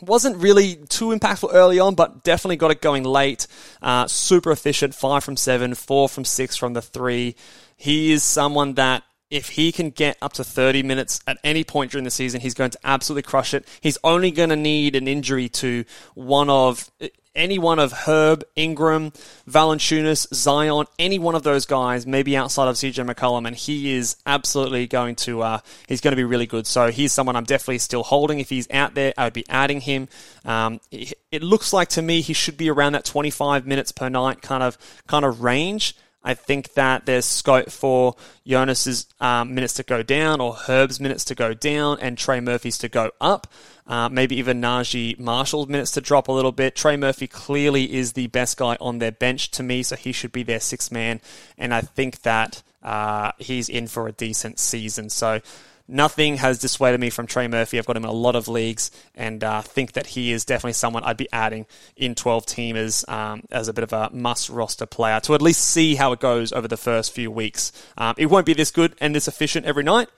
wasn't 0.00 0.36
really 0.36 0.76
too 0.88 1.08
impactful 1.08 1.50
early 1.52 1.78
on, 1.78 1.94
but 1.94 2.24
definitely 2.24 2.56
got 2.56 2.70
it 2.70 2.80
going 2.80 3.04
late. 3.04 3.46
Uh, 3.82 4.06
super 4.06 4.50
efficient, 4.50 4.94
five 4.94 5.24
from 5.24 5.36
seven, 5.36 5.74
four 5.74 6.08
from 6.08 6.24
six 6.24 6.56
from 6.56 6.72
the 6.72 6.82
three. 6.82 7.34
He 7.76 8.12
is 8.12 8.22
someone 8.22 8.74
that 8.74 9.02
if 9.30 9.50
he 9.50 9.72
can 9.72 9.90
get 9.90 10.16
up 10.22 10.32
to 10.34 10.44
30 10.44 10.82
minutes 10.84 11.20
at 11.26 11.38
any 11.42 11.64
point 11.64 11.90
during 11.90 12.04
the 12.04 12.10
season, 12.10 12.40
he's 12.40 12.54
going 12.54 12.70
to 12.70 12.78
absolutely 12.84 13.22
crush 13.22 13.52
it. 13.52 13.66
He's 13.80 13.98
only 14.04 14.30
going 14.30 14.50
to 14.50 14.56
need 14.56 14.94
an 14.94 15.08
injury 15.08 15.48
to 15.50 15.84
one 16.14 16.48
of 16.48 16.90
any 17.34 17.58
one 17.58 17.78
of 17.78 17.92
Herb, 17.92 18.44
Ingram, 18.56 19.12
Valanciunas, 19.48 20.32
Zion, 20.34 20.86
any 20.98 21.18
one 21.18 21.34
of 21.34 21.42
those 21.42 21.66
guys, 21.66 22.06
maybe 22.06 22.36
outside 22.36 22.68
of 22.68 22.76
CJ 22.76 23.12
McCollum, 23.12 23.46
and 23.46 23.56
he 23.56 23.92
is 23.92 24.16
absolutely 24.26 24.86
going 24.86 25.16
to 25.16 25.42
uh, 25.42 25.58
he's 25.88 26.00
going 26.00 26.12
to 26.12 26.16
be 26.16 26.24
really 26.24 26.46
good. 26.46 26.66
So 26.66 26.90
he's 26.90 27.12
someone 27.12 27.36
I'm 27.36 27.44
definitely 27.44 27.78
still 27.78 28.02
holding. 28.02 28.40
If 28.40 28.48
he's 28.48 28.70
out 28.70 28.94
there, 28.94 29.12
I 29.16 29.24
would 29.24 29.32
be 29.32 29.44
adding 29.48 29.80
him. 29.80 30.08
Um, 30.44 30.80
it, 30.90 31.14
it 31.30 31.42
looks 31.42 31.72
like 31.72 31.88
to 31.90 32.02
me 32.02 32.20
he 32.20 32.32
should 32.32 32.56
be 32.56 32.70
around 32.70 32.92
that 32.92 33.04
25 33.04 33.66
minutes 33.66 33.92
per 33.92 34.08
night 34.08 34.42
kind 34.42 34.62
of 34.62 34.78
kind 35.06 35.24
of 35.24 35.42
range. 35.42 35.96
I 36.24 36.34
think 36.34 36.72
that 36.72 37.04
there's 37.04 37.26
scope 37.26 37.70
for 37.70 38.16
Jonas's 38.46 39.06
um, 39.20 39.54
minutes 39.54 39.74
to 39.74 39.82
go 39.82 40.02
down 40.02 40.40
or 40.40 40.54
Herb's 40.54 40.98
minutes 40.98 41.24
to 41.26 41.34
go 41.34 41.52
down 41.52 41.98
and 42.00 42.16
Trey 42.16 42.40
Murphy's 42.40 42.78
to 42.78 42.88
go 42.88 43.10
up. 43.20 43.46
Uh, 43.86 44.08
maybe 44.08 44.36
even 44.36 44.62
Naji 44.62 45.18
Marshall's 45.18 45.68
minutes 45.68 45.90
to 45.92 46.00
drop 46.00 46.28
a 46.28 46.32
little 46.32 46.52
bit. 46.52 46.74
Trey 46.74 46.96
Murphy 46.96 47.26
clearly 47.26 47.92
is 47.94 48.14
the 48.14 48.28
best 48.28 48.56
guy 48.56 48.78
on 48.80 48.98
their 48.98 49.12
bench 49.12 49.50
to 49.52 49.62
me, 49.62 49.82
so 49.82 49.94
he 49.94 50.10
should 50.10 50.32
be 50.32 50.42
their 50.42 50.60
sixth 50.60 50.90
man. 50.90 51.20
And 51.58 51.74
I 51.74 51.82
think 51.82 52.22
that 52.22 52.62
uh, 52.82 53.32
he's 53.38 53.68
in 53.68 53.86
for 53.86 54.08
a 54.08 54.12
decent 54.12 54.58
season. 54.58 55.10
So 55.10 55.40
nothing 55.88 56.36
has 56.36 56.58
dissuaded 56.58 57.00
me 57.00 57.10
from 57.10 57.26
Trey 57.26 57.48
Murphy. 57.48 57.78
I've 57.78 57.86
got 57.86 57.96
him 57.96 58.04
in 58.04 58.10
a 58.10 58.12
lot 58.12 58.36
of 58.36 58.48
leagues 58.48 58.90
and 59.14 59.42
uh, 59.42 59.62
think 59.62 59.92
that 59.92 60.06
he 60.08 60.32
is 60.32 60.44
definitely 60.44 60.72
someone 60.74 61.04
I'd 61.04 61.16
be 61.16 61.28
adding 61.32 61.66
in 61.96 62.14
12 62.14 62.46
teamers 62.46 63.08
um, 63.08 63.42
as 63.50 63.68
a 63.68 63.72
bit 63.72 63.84
of 63.84 63.92
a 63.92 64.10
must 64.12 64.48
roster 64.48 64.86
player 64.86 65.20
to 65.20 65.34
at 65.34 65.42
least 65.42 65.60
see 65.62 65.94
how 65.94 66.12
it 66.12 66.20
goes 66.20 66.52
over 66.52 66.68
the 66.68 66.76
first 66.76 67.12
few 67.12 67.30
weeks. 67.30 67.72
Um, 67.96 68.14
it 68.18 68.26
won't 68.26 68.46
be 68.46 68.54
this 68.54 68.70
good 68.70 68.94
and 69.00 69.14
this 69.14 69.28
efficient 69.28 69.66
every 69.66 69.84
night, 69.84 70.08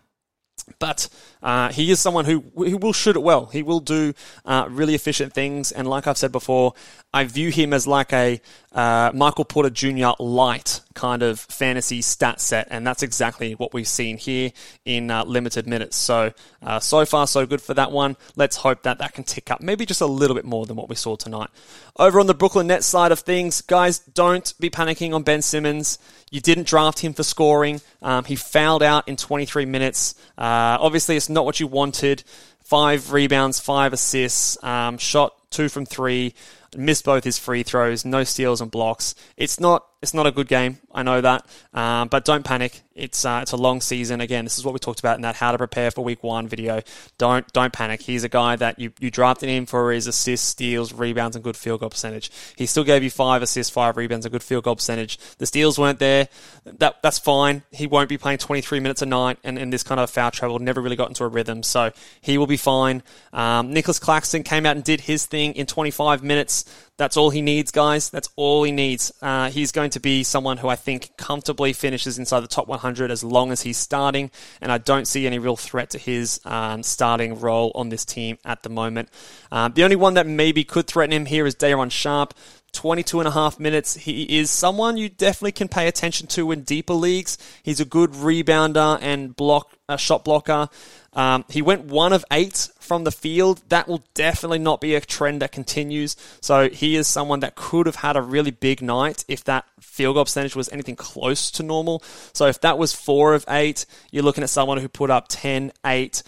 but 0.78 1.08
uh, 1.46 1.70
he 1.70 1.92
is 1.92 2.00
someone 2.00 2.24
who, 2.24 2.40
who 2.56 2.76
will 2.76 2.92
shoot 2.92 3.14
it 3.14 3.22
well. 3.22 3.46
He 3.46 3.62
will 3.62 3.78
do 3.78 4.14
uh, 4.44 4.66
really 4.68 4.96
efficient 4.96 5.32
things. 5.32 5.70
And 5.70 5.86
like 5.86 6.08
I've 6.08 6.18
said 6.18 6.32
before, 6.32 6.74
I 7.14 7.22
view 7.22 7.52
him 7.52 7.72
as 7.72 7.86
like 7.86 8.12
a 8.12 8.40
uh, 8.72 9.12
Michael 9.14 9.44
Porter 9.44 9.70
Jr. 9.70 10.10
light 10.18 10.80
kind 10.94 11.22
of 11.22 11.38
fantasy 11.38 12.02
stat 12.02 12.40
set. 12.40 12.66
And 12.70 12.84
that's 12.84 13.04
exactly 13.04 13.52
what 13.52 13.72
we've 13.72 13.86
seen 13.86 14.16
here 14.16 14.50
in 14.84 15.08
uh, 15.08 15.22
limited 15.22 15.68
minutes. 15.68 15.96
So, 15.96 16.32
uh, 16.62 16.80
so 16.80 17.06
far, 17.06 17.28
so 17.28 17.46
good 17.46 17.62
for 17.62 17.74
that 17.74 17.92
one. 17.92 18.16
Let's 18.34 18.56
hope 18.56 18.82
that 18.82 18.98
that 18.98 19.14
can 19.14 19.22
tick 19.22 19.52
up 19.52 19.60
maybe 19.60 19.86
just 19.86 20.00
a 20.00 20.06
little 20.06 20.34
bit 20.34 20.44
more 20.44 20.66
than 20.66 20.74
what 20.74 20.88
we 20.88 20.96
saw 20.96 21.14
tonight. 21.14 21.50
Over 21.96 22.18
on 22.18 22.26
the 22.26 22.34
Brooklyn 22.34 22.66
Nets 22.66 22.86
side 22.86 23.12
of 23.12 23.20
things, 23.20 23.60
guys, 23.62 24.00
don't 24.00 24.52
be 24.58 24.68
panicking 24.68 25.14
on 25.14 25.22
Ben 25.22 25.42
Simmons. 25.42 25.98
You 26.30 26.40
didn't 26.40 26.66
draft 26.66 26.98
him 26.98 27.14
for 27.14 27.22
scoring. 27.22 27.80
Um, 28.02 28.24
he 28.24 28.36
fouled 28.36 28.82
out 28.82 29.08
in 29.08 29.16
23 29.16 29.64
minutes. 29.64 30.14
Uh, 30.36 30.76
obviously, 30.80 31.16
it's 31.16 31.28
not 31.36 31.44
what 31.44 31.60
you 31.60 31.68
wanted. 31.68 32.24
Five 32.64 33.12
rebounds, 33.12 33.60
five 33.60 33.92
assists, 33.92 34.62
um, 34.64 34.98
shot 34.98 35.34
two 35.50 35.68
from 35.68 35.86
three, 35.86 36.34
missed 36.76 37.04
both 37.04 37.22
his 37.22 37.38
free 37.38 37.62
throws, 37.62 38.04
no 38.04 38.24
steals 38.24 38.60
and 38.60 38.70
blocks. 38.70 39.14
It's 39.36 39.60
not 39.60 39.84
it's 40.02 40.12
not 40.12 40.26
a 40.26 40.30
good 40.30 40.46
game. 40.46 40.78
I 40.92 41.02
know 41.02 41.20
that, 41.20 41.46
um, 41.72 42.08
but 42.08 42.24
don't 42.24 42.44
panic. 42.44 42.82
It's 42.94 43.24
uh, 43.24 43.40
it's 43.42 43.52
a 43.52 43.56
long 43.56 43.80
season. 43.80 44.20
Again, 44.20 44.44
this 44.44 44.58
is 44.58 44.64
what 44.64 44.72
we 44.72 44.78
talked 44.78 45.00
about 45.00 45.16
in 45.16 45.22
that 45.22 45.36
how 45.36 45.52
to 45.52 45.58
prepare 45.58 45.90
for 45.90 46.04
week 46.04 46.22
one 46.22 46.48
video. 46.48 46.82
Don't 47.18 47.50
don't 47.52 47.72
panic. 47.72 48.02
He's 48.02 48.24
a 48.24 48.28
guy 48.28 48.56
that 48.56 48.78
you, 48.78 48.92
you 49.00 49.10
drafted 49.10 49.48
him 49.48 49.66
for 49.66 49.92
his 49.92 50.06
assists, 50.06 50.48
steals, 50.48 50.92
rebounds, 50.92 51.36
and 51.36 51.42
good 51.42 51.56
field 51.56 51.80
goal 51.80 51.90
percentage. 51.90 52.30
He 52.56 52.66
still 52.66 52.84
gave 52.84 53.02
you 53.02 53.10
five 53.10 53.42
assists, 53.42 53.70
five 53.70 53.96
rebounds, 53.96 54.26
a 54.26 54.30
good 54.30 54.42
field 54.42 54.64
goal 54.64 54.76
percentage. 54.76 55.18
The 55.38 55.46
steals 55.46 55.78
weren't 55.78 55.98
there. 55.98 56.28
That 56.64 57.02
that's 57.02 57.18
fine. 57.18 57.62
He 57.70 57.86
won't 57.86 58.08
be 58.08 58.18
playing 58.18 58.38
23 58.38 58.80
minutes 58.80 59.02
a 59.02 59.06
night, 59.06 59.38
and, 59.44 59.58
and 59.58 59.72
this 59.72 59.82
kind 59.82 60.00
of 60.00 60.10
foul 60.10 60.30
trouble 60.30 60.58
never 60.58 60.80
really 60.80 60.96
got 60.96 61.08
into 61.08 61.24
a 61.24 61.28
rhythm, 61.28 61.62
so 61.62 61.90
he 62.20 62.38
will 62.38 62.46
be 62.46 62.56
fine. 62.56 63.02
Um, 63.32 63.72
Nicholas 63.72 63.98
Claxton 63.98 64.42
came 64.42 64.66
out 64.66 64.76
and 64.76 64.84
did 64.84 65.02
his 65.02 65.26
thing 65.26 65.54
in 65.54 65.66
25 65.66 66.22
minutes. 66.22 66.64
That's 66.98 67.16
all 67.18 67.28
he 67.28 67.42
needs, 67.42 67.70
guys. 67.70 68.08
That's 68.08 68.30
all 68.36 68.62
he 68.62 68.72
needs. 68.72 69.12
Uh, 69.20 69.50
he's 69.50 69.70
going 69.70 69.90
to 69.90 70.00
be 70.00 70.24
someone 70.24 70.56
who 70.56 70.68
I 70.68 70.76
think 70.76 71.16
comfortably 71.18 71.74
finishes 71.74 72.18
inside 72.18 72.40
the 72.40 72.48
top 72.48 72.68
100 72.68 73.10
as 73.10 73.22
long 73.22 73.52
as 73.52 73.62
he's 73.62 73.76
starting, 73.76 74.30
and 74.62 74.72
I 74.72 74.78
don't 74.78 75.06
see 75.06 75.26
any 75.26 75.38
real 75.38 75.56
threat 75.56 75.90
to 75.90 75.98
his 75.98 76.40
um, 76.46 76.82
starting 76.82 77.38
role 77.38 77.70
on 77.74 77.90
this 77.90 78.06
team 78.06 78.38
at 78.46 78.62
the 78.62 78.70
moment. 78.70 79.10
Um, 79.52 79.72
the 79.74 79.84
only 79.84 79.96
one 79.96 80.14
that 80.14 80.26
maybe 80.26 80.64
could 80.64 80.86
threaten 80.86 81.12
him 81.12 81.26
here 81.26 81.46
is 81.46 81.54
Day'Ron 81.54 81.90
Sharpe. 81.90 82.34
22 82.72 83.20
and 83.20 83.28
a 83.28 83.30
half 83.30 83.58
minutes. 83.58 83.94
He 83.94 84.38
is 84.38 84.50
someone 84.50 84.98
you 84.98 85.08
definitely 85.08 85.52
can 85.52 85.68
pay 85.68 85.88
attention 85.88 86.26
to 86.28 86.52
in 86.52 86.60
deeper 86.60 86.92
leagues. 86.92 87.38
He's 87.62 87.80
a 87.80 87.86
good 87.86 88.10
rebounder 88.10 88.98
and 89.00 89.34
block, 89.34 89.72
a 89.88 89.96
shot 89.96 90.24
blocker. 90.26 90.68
Um, 91.14 91.46
he 91.48 91.62
went 91.62 91.86
one 91.86 92.12
of 92.12 92.22
eight 92.30 92.68
from 92.86 93.04
the 93.04 93.12
field. 93.12 93.62
That 93.68 93.88
will 93.88 94.02
definitely 94.14 94.58
not 94.58 94.80
be 94.80 94.94
a 94.94 95.00
trend 95.00 95.42
that 95.42 95.52
continues. 95.52 96.16
So 96.40 96.68
he 96.68 96.96
is 96.96 97.06
someone 97.06 97.40
that 97.40 97.54
could 97.54 97.86
have 97.86 97.96
had 97.96 98.16
a 98.16 98.22
really 98.22 98.50
big 98.50 98.80
night 98.82 99.24
if 99.28 99.44
that 99.44 99.64
field 99.80 100.14
goal 100.14 100.24
percentage 100.24 100.56
was 100.56 100.70
anything 100.70 100.96
close 100.96 101.50
to 101.52 101.62
normal. 101.62 102.02
So 102.32 102.46
if 102.46 102.60
that 102.60 102.78
was 102.78 102.92
four 102.92 103.34
of 103.34 103.44
eight, 103.48 103.86
you're 104.10 104.22
looking 104.22 104.44
at 104.44 104.50
someone 104.50 104.78
who 104.78 104.88
put 104.88 105.10
up 105.10 105.26
10, 105.28 105.72
8, 105.84 106.22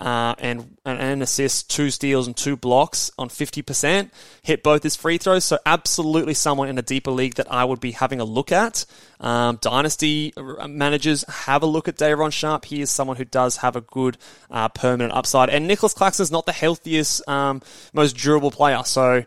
uh, 0.00 0.34
and, 0.38 0.78
and 0.86 0.98
an 0.98 1.22
assist, 1.22 1.68
two 1.70 1.90
steals, 1.90 2.26
and 2.26 2.34
two 2.34 2.56
blocks 2.56 3.10
on 3.18 3.28
50%. 3.28 4.10
Hit 4.42 4.62
both 4.62 4.82
his 4.82 4.96
free 4.96 5.18
throws. 5.18 5.44
So, 5.44 5.58
absolutely 5.66 6.32
someone 6.32 6.68
in 6.70 6.78
a 6.78 6.82
deeper 6.82 7.10
league 7.10 7.34
that 7.34 7.52
I 7.52 7.64
would 7.64 7.80
be 7.80 7.92
having 7.92 8.18
a 8.18 8.24
look 8.24 8.50
at. 8.50 8.86
Um, 9.20 9.58
Dynasty 9.60 10.32
managers 10.66 11.24
have 11.28 11.62
a 11.62 11.66
look 11.66 11.86
at 11.86 11.96
Day'Ron 11.96 12.30
Sharpe. 12.30 12.64
He 12.64 12.80
is 12.80 12.90
someone 12.90 13.18
who 13.18 13.26
does 13.26 13.58
have 13.58 13.76
a 13.76 13.82
good 13.82 14.16
uh, 14.50 14.68
permanent 14.70 15.12
upside. 15.12 15.50
And 15.50 15.68
Nicholas 15.68 15.92
Claxton 15.92 16.22
is 16.22 16.32
not 16.32 16.46
the 16.46 16.52
healthiest, 16.52 17.28
um, 17.28 17.60
most 17.92 18.16
durable 18.16 18.50
player. 18.50 18.82
So, 18.84 19.24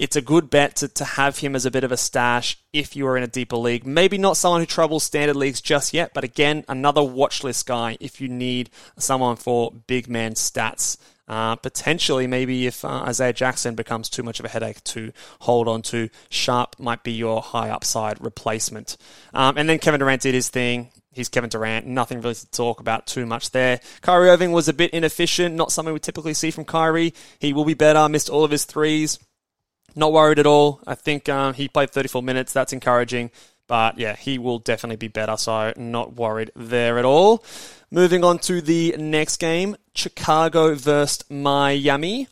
it's 0.00 0.16
a 0.16 0.22
good 0.22 0.48
bet 0.48 0.76
to, 0.76 0.88
to 0.88 1.04
have 1.04 1.38
him 1.38 1.54
as 1.54 1.66
a 1.66 1.70
bit 1.70 1.84
of 1.84 1.92
a 1.92 1.96
stash 1.96 2.58
if 2.72 2.96
you 2.96 3.06
are 3.06 3.18
in 3.18 3.22
a 3.22 3.28
deeper 3.28 3.56
league. 3.56 3.86
Maybe 3.86 4.16
not 4.16 4.38
someone 4.38 4.62
who 4.62 4.66
troubles 4.66 5.04
standard 5.04 5.36
leagues 5.36 5.60
just 5.60 5.92
yet, 5.92 6.14
but 6.14 6.24
again, 6.24 6.64
another 6.68 7.02
watch 7.02 7.44
list 7.44 7.66
guy 7.66 7.98
if 8.00 8.18
you 8.18 8.26
need 8.26 8.70
someone 8.96 9.36
for 9.36 9.70
big 9.70 10.08
man 10.08 10.32
stats. 10.32 10.96
Uh, 11.28 11.54
potentially, 11.54 12.26
maybe 12.26 12.66
if 12.66 12.82
uh, 12.82 13.02
Isaiah 13.02 13.34
Jackson 13.34 13.74
becomes 13.74 14.08
too 14.08 14.22
much 14.22 14.40
of 14.40 14.46
a 14.46 14.48
headache 14.48 14.82
to 14.84 15.12
hold 15.40 15.68
on 15.68 15.82
to, 15.82 16.08
Sharpe 16.30 16.76
might 16.78 17.04
be 17.04 17.12
your 17.12 17.42
high 17.42 17.68
upside 17.68 18.20
replacement. 18.24 18.96
Um, 19.34 19.58
and 19.58 19.68
then 19.68 19.78
Kevin 19.78 20.00
Durant 20.00 20.22
did 20.22 20.34
his 20.34 20.48
thing. 20.48 20.90
He's 21.12 21.28
Kevin 21.28 21.50
Durant. 21.50 21.86
Nothing 21.86 22.22
really 22.22 22.34
to 22.36 22.50
talk 22.50 22.80
about 22.80 23.06
too 23.06 23.26
much 23.26 23.50
there. 23.50 23.80
Kyrie 24.00 24.30
Irving 24.30 24.52
was 24.52 24.66
a 24.66 24.72
bit 24.72 24.92
inefficient. 24.92 25.54
Not 25.54 25.72
something 25.72 25.92
we 25.92 26.00
typically 26.00 26.34
see 26.34 26.50
from 26.50 26.64
Kyrie. 26.64 27.12
He 27.38 27.52
will 27.52 27.66
be 27.66 27.74
better. 27.74 28.08
Missed 28.08 28.30
all 28.30 28.44
of 28.44 28.50
his 28.50 28.64
threes. 28.64 29.18
Not 29.94 30.12
worried 30.12 30.38
at 30.38 30.46
all. 30.46 30.80
I 30.86 30.94
think 30.94 31.28
uh, 31.28 31.52
he 31.52 31.68
played 31.68 31.90
34 31.90 32.22
minutes. 32.22 32.52
That's 32.52 32.72
encouraging. 32.72 33.30
But 33.66 33.98
yeah, 33.98 34.16
he 34.16 34.38
will 34.38 34.58
definitely 34.58 34.96
be 34.96 35.08
better. 35.08 35.36
So 35.36 35.72
not 35.76 36.14
worried 36.14 36.50
there 36.56 36.98
at 36.98 37.04
all. 37.04 37.44
Moving 37.90 38.24
on 38.24 38.38
to 38.40 38.60
the 38.60 38.96
next 38.98 39.38
game 39.38 39.76
Chicago 39.94 40.74
versus 40.74 41.24
Miami. 41.30 42.28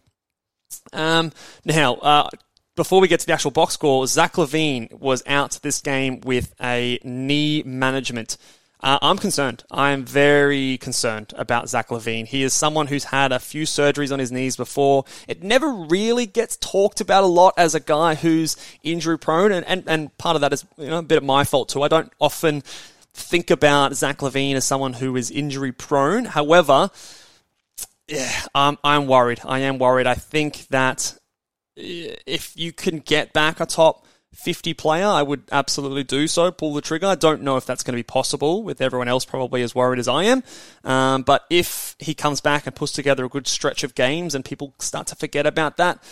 Um, 0.93 1.33
now, 1.65 1.95
uh, 1.95 2.29
before 2.77 3.01
we 3.01 3.09
get 3.09 3.21
to 3.21 3.27
the 3.27 3.33
actual 3.33 3.51
box 3.51 3.75
score, 3.75 4.07
Zach 4.07 4.35
LaVine 4.35 4.93
was 5.01 5.23
out 5.27 5.59
this 5.63 5.81
game 5.81 6.21
with 6.21 6.55
a 6.61 6.99
knee 7.03 7.63
management. 7.65 8.37
Uh, 8.81 8.99
I'm 9.03 9.19
concerned. 9.19 9.65
I 9.71 9.91
am 9.91 10.05
very 10.05 10.79
concerned 10.79 11.33
about 11.37 11.69
Zach 11.69 11.89
LaVine. 11.89 12.27
He 12.27 12.45
is 12.45 12.53
someone 12.53 12.87
who's 12.87 13.05
had 13.05 13.33
a 13.33 13.41
few 13.41 13.65
surgeries 13.65 14.13
on 14.13 14.21
his 14.21 14.31
knees 14.31 14.57
before. 14.57 15.05
It 15.27 15.43
never 15.43 15.69
really 15.69 16.27
gets 16.27 16.57
talked 16.57 17.01
about 17.01 17.25
a 17.25 17.27
lot 17.27 17.55
as 17.57 17.75
a 17.75 17.81
guy 17.81 18.15
who's 18.15 18.57
injury 18.85 19.19
prone, 19.19 19.51
and, 19.51 19.67
and, 19.67 19.85
and 19.89 20.17
part 20.19 20.37
of 20.37 20.43
that 20.43 20.53
is 20.53 20.65
you 20.77 20.87
know, 20.87 20.99
a 20.99 21.03
bit 21.03 21.19
of 21.19 21.25
my 21.25 21.43
fault 21.43 21.71
too. 21.71 21.83
I 21.83 21.89
don't 21.89 22.13
often 22.21 22.63
think 23.13 23.51
about 23.51 23.95
Zach 23.95 24.19
LaVine 24.19 24.55
as 24.55 24.65
someone 24.65 24.93
who 24.93 25.17
is 25.17 25.31
injury 25.31 25.73
prone. 25.73 26.25
However, 26.25 26.91
yeah, 28.07 28.33
I'm, 28.55 28.79
I'm 28.85 29.09
worried. 29.09 29.41
I 29.45 29.61
am 29.61 29.79
worried. 29.79 30.07
I 30.07 30.15
think 30.15 30.69
that 30.69 31.19
eh, 31.77 32.15
if 32.27 32.57
you 32.57 32.73
can 32.73 33.01
get 33.01 33.33
back 33.33 33.59
a 33.59 33.67
top 33.67 34.07
50 34.35 34.75
player, 34.75 35.07
I 35.07 35.23
would 35.23 35.43
absolutely 35.51 36.05
do 36.05 36.29
so, 36.29 36.51
pull 36.51 36.75
the 36.75 36.81
trigger. 36.81 37.07
I 37.07 37.15
don't 37.15 37.43
know 37.43 37.57
if 37.57 37.67
that's 37.67 37.83
going 37.83 37.95
to 37.95 37.99
be 37.99 38.05
possible 38.05 38.63
with 38.63 38.81
everyone 38.81 39.09
else 39.09 39.25
probably 39.25 39.63
as 39.63 39.75
worried 39.75 39.99
as 39.99 40.09
I 40.09 40.25
am. 40.25 40.45
Um, 40.85 41.23
but 41.23 41.45
if 41.51 41.97
he 41.99 42.15
comes 42.15 42.41
back 42.41 42.67
and 42.67 42.77
puts 42.77 42.93
together 42.93 43.25
a 43.25 43.29
good 43.29 43.47
stretch 43.47 43.83
of 43.85 43.95
games 43.95 44.35
and 44.35 44.45
people 44.45 44.75
start 44.79 45.07
to 45.09 45.17
forget 45.17 45.47
about 45.47 45.77
that, 45.79 46.03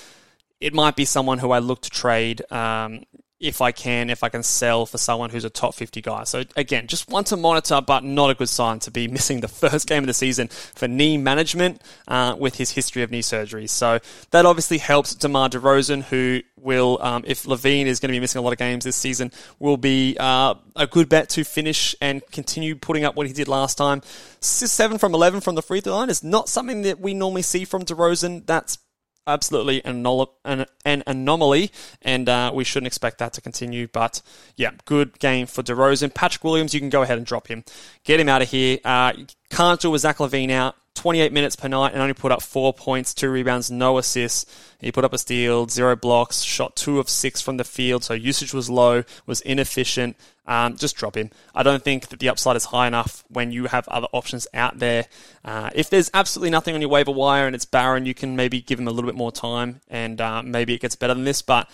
it 0.61 0.75
might 0.75 0.97
be 0.97 1.05
someone 1.05 1.39
who 1.39 1.51
I 1.51 1.59
look 1.59 1.83
to 1.83 1.91
trade 1.91 2.51
um, 2.51 3.05
if 3.39 3.61
I 3.61 3.71
can, 3.71 4.09
if 4.09 4.25
I 4.25 4.31
can 4.31 4.43
sell 4.43 4.87
for 4.87 4.97
someone 4.97 5.29
who's 5.29 5.45
a 5.45 5.51
top 5.51 5.75
50 5.75 6.01
guy. 6.01 6.25
So 6.25 6.45
again, 6.57 6.87
just 6.87 7.11
one 7.11 7.25
to 7.25 7.37
monitor, 7.37 7.83
but 7.83 8.03
not 8.03 8.31
a 8.31 8.35
good 8.35 8.49
sign 8.49 8.79
to 8.81 8.91
be 8.91 9.09
missing 9.17 9.41
the 9.41 9.49
first 9.49 9.87
game 9.87 10.03
of 10.03 10.07
the 10.07 10.15
season 10.15 10.49
for 10.49 10.89
knee 10.89 11.19
management 11.19 11.83
uh, 12.09 12.35
with 12.39 12.57
his 12.57 12.71
history 12.71 13.03
of 13.03 13.11
knee 13.11 13.23
surgery. 13.23 13.67
So 13.67 13.99
that 14.31 14.47
obviously 14.47 14.79
helps 14.79 15.15
DeMar 15.15 15.51
DeRozan, 15.51 16.05
who 16.05 16.41
will, 16.57 16.99
um, 17.03 17.25
if 17.27 17.45
LaVine 17.45 17.87
is 17.87 18.01
going 18.01 18.09
to 18.09 18.17
be 18.17 18.21
missing 18.21 18.39
a 18.39 18.43
lot 18.43 18.53
of 18.53 18.59
games 18.59 18.85
this 18.85 18.97
season, 18.97 19.31
will 19.59 19.77
be 19.77 20.17
uh, 20.19 20.55
a 20.75 20.87
good 20.87 21.09
bet 21.11 21.29
to 21.31 21.45
finish 21.45 21.95
and 22.01 22.23
continue 22.33 22.75
putting 22.75 23.05
up 23.05 23.17
what 23.17 23.27
he 23.27 23.35
did 23.35 23.49
last 23.49 23.77
time. 23.77 24.01
Seven 24.41 24.97
from 24.97 25.15
11 25.15 25.41
from 25.41 25.57
the 25.57 25.63
free 25.63 25.81
throw 25.81 25.95
line 25.95 26.09
is 26.09 26.25
not 26.25 26.49
something 26.49 26.83
that 26.83 27.01
we 27.01 27.13
normally 27.13 27.43
see 27.43 27.65
from 27.67 27.85
DeRozan. 27.85 28.47
That's 28.47 28.79
absolutely 29.27 29.85
an, 29.85 30.07
an, 30.45 30.67
an 30.85 31.03
anomaly, 31.07 31.71
and 32.03 32.29
uh, 32.29 32.51
we 32.55 32.65
shouldn't 32.65 32.87
expect 32.87 33.19
that 33.19 33.33
to 33.35 33.41
continue. 33.41 33.89
But 33.89 34.23
yeah, 34.57 34.73
good 34.85 35.19
game 35.19 35.47
for 35.47 35.63
DeRozan. 35.63 36.15
Patrick 36.15 36.45
Williams, 36.45 36.75
you 36.75 36.81
can 36.81 36.91
go 36.91 37.03
ahead 37.03 37.19
and 37.19 37.27
drop 37.27 37.49
him. 37.49 37.65
Get 38.05 38.21
him 38.21 38.29
out 38.29 38.43
of 38.43 38.51
here. 38.51 38.79
Uh, 38.85 39.13
can't 39.51 39.81
do 39.81 39.91
with 39.91 40.03
Zach 40.03 40.19
LaVine 40.19 40.51
out. 40.51 40.77
28 40.97 41.33
minutes 41.33 41.55
per 41.55 41.69
night 41.69 41.93
and 41.93 42.03
only 42.03 42.15
put 42.15 42.33
up 42.33 42.43
four 42.43 42.73
points, 42.73 43.15
two 43.15 43.31
rebounds, 43.31 43.71
no 43.71 43.99
assists. 43.99 44.47
He 44.81 44.91
put 44.91 45.05
up 45.05 45.13
a 45.13 45.19
steal, 45.19 45.69
zero 45.69 45.95
blocks, 45.95 46.43
shot 46.43 46.75
two 46.75 46.99
of 46.99 47.09
six 47.09 47.41
from 47.41 47.59
the 47.59 47.65
field, 47.65 48.03
so 48.03 48.15
usage 48.15 48.53
was 48.53 48.69
low, 48.69 49.05
was 49.27 49.41
inefficient. 49.43 50.17
Um, 50.47 50.77
just 50.77 50.97
drop 50.97 51.17
him. 51.17 51.31
I 51.55 51.63
don't 51.63 51.83
think 51.83 52.09
that 52.09 52.21
the 52.21 52.29
upside 52.29 52.57
is 52.57 52.67
high 52.67 52.87
enough 52.87 53.25
when 53.29 53.53
you 53.53 53.67
have 53.67 53.87
other 53.89 54.07
options 54.13 54.47
out 54.55 54.79
there. 54.79 55.07
Uh, 55.45 55.71
if 55.75 55.91
there's 55.91 56.11
absolutely 56.15 56.51
nothing 56.51 56.75
on 56.75 56.81
your 56.81 56.91
waiver 56.91 57.11
wire 57.11 57.47
and 57.47 57.55
it's 57.55 57.65
barren, 57.65 58.07
you 58.07 58.15
can 58.15 58.37
maybe 58.37 58.61
give 58.61 58.79
him 58.79 58.89
a 58.89 58.93
little 58.93 59.09
bit 59.09 59.17
more 59.17 59.33
time 59.33 59.81
and 59.89 60.21
uh, 60.21 60.43
maybe 60.43 60.75
it 60.75 60.81
gets 60.81 60.97
better 60.97 61.15
than 61.15 61.25
this. 61.25 61.43
But 61.43 61.69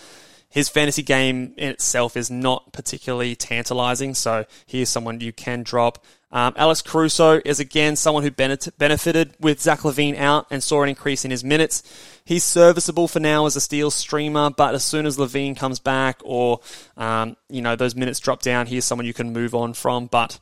his 0.53 0.69
fantasy 0.69 1.01
game 1.01 1.55
in 1.57 1.69
itself 1.69 2.15
is 2.15 2.29
not 2.29 2.73
particularly 2.73 3.35
tantalizing, 3.35 4.13
so 4.13 4.45
he 4.67 4.81
is 4.81 4.89
someone 4.89 5.19
you 5.19 5.33
can 5.33 5.63
drop. 5.63 6.03
Um, 6.33 6.53
Alex 6.57 6.81
Caruso 6.81 7.39
is 7.45 7.59
again 7.59 7.95
someone 7.95 8.23
who 8.23 8.31
benefited 8.31 9.35
with 9.39 9.61
Zach 9.61 9.81
LaVine 9.81 10.17
out 10.17 10.47
and 10.49 10.61
saw 10.63 10.81
an 10.81 10.89
increase 10.89 11.23
in 11.23 11.31
his 11.31 11.43
minutes. 11.43 11.83
He's 12.25 12.43
serviceable 12.43 13.07
for 13.07 13.19
now 13.19 13.45
as 13.45 13.55
a 13.55 13.61
steal 13.61 13.91
streamer, 13.91 14.49
but 14.49 14.73
as 14.73 14.83
soon 14.83 15.05
as 15.05 15.17
LaVine 15.17 15.55
comes 15.55 15.79
back 15.79 16.19
or 16.25 16.59
um, 16.97 17.37
you 17.49 17.61
know 17.61 17.75
those 17.75 17.95
minutes 17.95 18.19
drop 18.19 18.41
down, 18.41 18.65
he's 18.65 18.83
someone 18.83 19.05
you 19.05 19.13
can 19.13 19.31
move 19.31 19.53
on 19.53 19.73
from. 19.73 20.07
But 20.07 20.39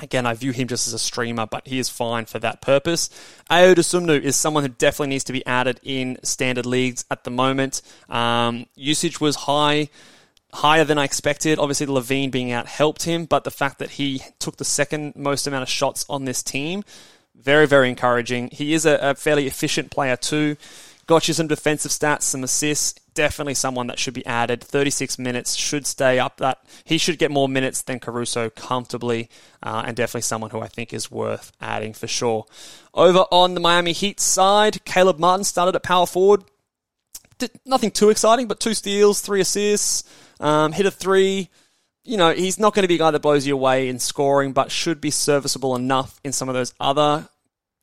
Again, 0.00 0.26
I 0.26 0.34
view 0.34 0.50
him 0.50 0.66
just 0.66 0.88
as 0.88 0.94
a 0.94 0.98
streamer, 0.98 1.46
but 1.46 1.68
he 1.68 1.78
is 1.78 1.88
fine 1.88 2.24
for 2.24 2.40
that 2.40 2.60
purpose. 2.60 3.10
Ayo 3.50 3.74
Dosunmu 3.74 4.20
is 4.20 4.34
someone 4.34 4.64
who 4.64 4.70
definitely 4.70 5.08
needs 5.08 5.24
to 5.24 5.32
be 5.32 5.46
added 5.46 5.78
in 5.84 6.18
standard 6.24 6.66
leagues 6.66 7.04
at 7.10 7.22
the 7.22 7.30
moment. 7.30 7.80
Um, 8.08 8.66
usage 8.74 9.20
was 9.20 9.36
high, 9.36 9.90
higher 10.54 10.84
than 10.84 10.98
I 10.98 11.04
expected. 11.04 11.58
Obviously, 11.58 11.86
LaVine 11.86 12.30
being 12.30 12.50
out 12.50 12.66
helped 12.66 13.02
him, 13.02 13.26
but 13.26 13.44
the 13.44 13.50
fact 13.50 13.78
that 13.78 13.90
he 13.90 14.22
took 14.38 14.56
the 14.56 14.64
second 14.64 15.14
most 15.16 15.46
amount 15.46 15.62
of 15.62 15.68
shots 15.68 16.06
on 16.08 16.24
this 16.24 16.42
team, 16.42 16.84
very, 17.34 17.66
very 17.66 17.88
encouraging. 17.88 18.48
He 18.52 18.74
is 18.74 18.86
a, 18.86 18.98
a 19.00 19.14
fairly 19.14 19.46
efficient 19.46 19.90
player 19.90 20.16
too. 20.16 20.56
Got 21.06 21.28
you 21.28 21.34
some 21.34 21.48
defensive 21.48 21.90
stats, 21.90 22.22
some 22.22 22.44
assists 22.44 22.98
definitely 23.14 23.54
someone 23.54 23.86
that 23.86 23.98
should 23.98 24.14
be 24.14 24.26
added. 24.26 24.62
36 24.62 25.18
minutes 25.18 25.54
should 25.54 25.86
stay 25.86 26.18
up 26.18 26.38
that. 26.38 26.58
He 26.84 26.98
should 26.98 27.18
get 27.18 27.30
more 27.30 27.48
minutes 27.48 27.82
than 27.82 28.00
Caruso 28.00 28.50
comfortably, 28.50 29.30
uh, 29.62 29.84
and 29.86 29.96
definitely 29.96 30.22
someone 30.22 30.50
who 30.50 30.60
I 30.60 30.68
think 30.68 30.92
is 30.92 31.10
worth 31.10 31.52
adding 31.60 31.94
for 31.94 32.06
sure. 32.06 32.44
Over 32.92 33.20
on 33.30 33.54
the 33.54 33.60
Miami 33.60 33.92
Heat 33.92 34.20
side, 34.20 34.84
Caleb 34.84 35.18
Martin 35.18 35.44
started 35.44 35.76
at 35.76 35.82
power 35.82 36.06
forward. 36.06 36.44
Did 37.38 37.52
nothing 37.64 37.90
too 37.90 38.10
exciting, 38.10 38.46
but 38.46 38.60
two 38.60 38.74
steals, 38.74 39.20
three 39.20 39.40
assists, 39.40 40.04
um, 40.44 40.72
hit 40.72 40.86
a 40.86 40.90
three. 40.90 41.48
You 42.04 42.18
know, 42.18 42.32
he's 42.32 42.58
not 42.58 42.74
going 42.74 42.82
to 42.82 42.88
be 42.88 42.96
a 42.96 42.98
guy 42.98 43.10
that 43.10 43.22
blows 43.22 43.46
you 43.46 43.54
away 43.54 43.88
in 43.88 43.98
scoring, 43.98 44.52
but 44.52 44.70
should 44.70 45.00
be 45.00 45.10
serviceable 45.10 45.74
enough 45.74 46.20
in 46.22 46.32
some 46.32 46.50
of 46.50 46.54
those 46.54 46.74
other 46.78 47.28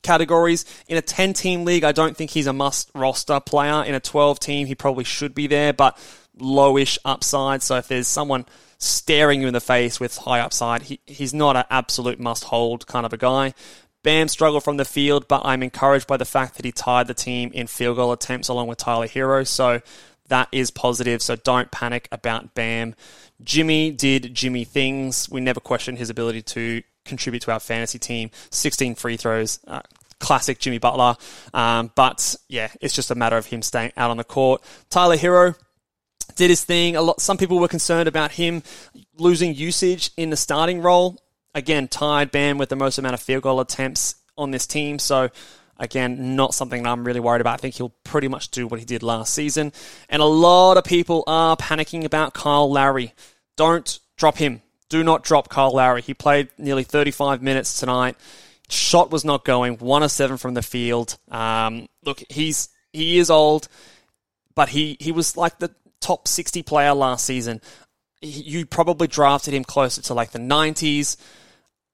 categories. 0.04 0.64
In 0.88 0.96
a 0.96 1.02
10 1.02 1.34
team 1.34 1.66
league, 1.66 1.84
I 1.84 1.92
don't 1.92 2.16
think 2.16 2.30
he's 2.30 2.46
a 2.46 2.54
must 2.54 2.92
roster 2.94 3.40
player. 3.40 3.84
In 3.84 3.96
a 3.96 4.00
12 4.00 4.40
team, 4.40 4.68
he 4.68 4.76
probably 4.76 5.04
should 5.04 5.34
be 5.34 5.48
there, 5.48 5.74
but 5.74 5.98
lowish 6.40 7.00
upside. 7.04 7.64
So 7.64 7.78
if 7.78 7.88
there's 7.88 8.08
someone 8.08 8.46
staring 8.78 9.42
you 9.42 9.48
in 9.48 9.54
the 9.54 9.60
face 9.60 10.00
with 10.00 10.16
high 10.18 10.40
upside, 10.40 10.84
he, 10.84 11.00
he's 11.08 11.34
not 11.34 11.56
an 11.56 11.66
absolute 11.72 12.20
must 12.20 12.44
hold 12.46 12.86
kind 12.86 13.08
of 13.08 13.14
a 13.14 13.18
guy. 13.18 13.56
Bam 14.04 14.28
struggled 14.28 14.64
from 14.64 14.78
the 14.78 14.86
field, 14.86 15.28
but 15.28 15.42
I'm 15.46 15.62
encouraged 15.64 16.08
by 16.08 16.18
the 16.18 16.26
fact 16.26 16.56
that 16.56 16.66
he 16.66 16.72
tied 16.72 17.08
the 17.08 17.14
team 17.14 17.52
in 17.54 17.68
field 17.68 17.98
goal 17.98 18.12
attempts 18.12 18.48
along 18.48 18.68
with 18.68 18.80
Tyler 18.80 19.08
Herro. 19.08 19.48
So 19.48 19.82
that 20.32 20.48
is 20.52 20.72
positive. 20.72 21.22
So 21.22 21.36
don't 21.36 21.70
panic 21.72 22.08
about 22.12 22.56
Bam. 22.56 22.96
Jimmy 23.44 23.92
did 23.92 24.34
Jimmy 24.34 24.64
things. 24.64 25.30
We 25.30 25.42
never 25.42 25.60
questioned 25.60 25.98
his 25.98 26.10
ability 26.10 26.42
to 26.44 26.82
contribute 27.04 27.42
to 27.44 27.52
our 27.52 27.60
fantasy 27.60 28.00
team. 28.00 28.32
16 28.50 28.96
free 28.96 29.18
throws. 29.18 29.60
Uh, 29.68 29.82
classic 30.20 30.60
Jimmy 30.60 30.78
Butler. 30.78 31.18
Um, 31.54 31.92
but 31.96 32.36
yeah, 32.48 32.70
it's 32.80 32.94
just 32.94 33.12
a 33.12 33.16
matter 33.16 33.36
of 33.36 33.48
him 33.48 33.62
staying 33.62 33.92
out 33.98 34.10
on 34.10 34.18
the 34.18 34.24
court. 34.24 34.64
Tyler 34.90 35.18
Herro, 35.18 35.56
did 36.36 36.50
his 36.50 36.64
thing. 36.64 36.96
A 36.96 37.02
lot. 37.02 37.20
Some 37.20 37.38
people 37.38 37.60
were 37.60 37.68
concerned 37.68 38.08
about 38.08 38.32
him 38.32 38.64
losing 39.18 39.54
usage 39.54 40.12
in 40.16 40.30
the 40.30 40.38
starting 40.38 40.82
role. 40.82 41.20
Again, 41.54 41.90
tied 41.90 42.32
Bam 42.32 42.58
with 42.58 42.70
the 42.70 42.78
most 42.78 42.98
amount 42.98 43.16
of 43.16 43.20
field 43.22 43.44
goal 43.44 43.60
attempts 43.60 44.16
on 44.38 44.52
this 44.52 44.66
team. 44.66 44.98
So 44.98 45.30
again, 45.82 46.36
not 46.36 46.54
something 46.54 46.84
that 46.84 46.90
I'm 46.90 47.04
really 47.04 47.20
worried 47.20 47.42
about. 47.42 47.56
I 47.56 47.58
think 47.58 47.76
he'll 47.76 47.94
pretty 48.04 48.28
much 48.28 48.50
do 48.52 48.68
what 48.68 48.80
he 48.80 48.86
did 48.86 49.04
last 49.04 49.34
season. 49.34 49.74
And 50.08 50.22
a 50.22 50.26
lot 50.26 50.78
of 50.78 50.84
people 50.86 51.24
are 51.28 51.58
panicking 51.58 52.06
about 52.06 52.34
Kyle 52.34 52.72
Lowry. 52.72 53.14
Don't 53.58 54.00
drop 54.16 54.38
him. 54.38 54.62
Do 54.90 55.04
not 55.04 55.24
drop 55.24 55.50
Kyle 55.50 55.72
Lowry. 55.72 56.02
He 56.02 56.14
played 56.14 56.50
nearly 56.58 56.84
35 56.84 57.42
minutes 57.42 57.80
tonight. 57.80 58.16
Shot 58.70 59.12
was 59.12 59.26
not 59.26 59.44
going. 59.44 59.78
One 59.80 60.04
of 60.04 60.12
seven 60.12 60.38
from 60.38 60.54
the 60.54 60.62
field. 60.62 61.18
Um, 61.30 61.88
look, 62.06 62.24
he's 62.30 62.70
he 62.94 63.18
is 63.18 63.30
old, 63.30 63.68
but 64.56 64.70
he 64.70 64.98
he 65.00 65.12
was 65.12 65.36
like 65.36 65.60
the 65.60 65.74
top 66.00 66.28
60 66.28 66.64
player 66.64 66.94
last 66.94 67.26
season. 67.26 67.60
You 68.22 68.66
probably 68.66 69.08
drafted 69.08 69.54
him 69.54 69.64
closer 69.64 70.02
to 70.04 70.14
like 70.14 70.32
the 70.32 70.40
90s. 70.40 71.18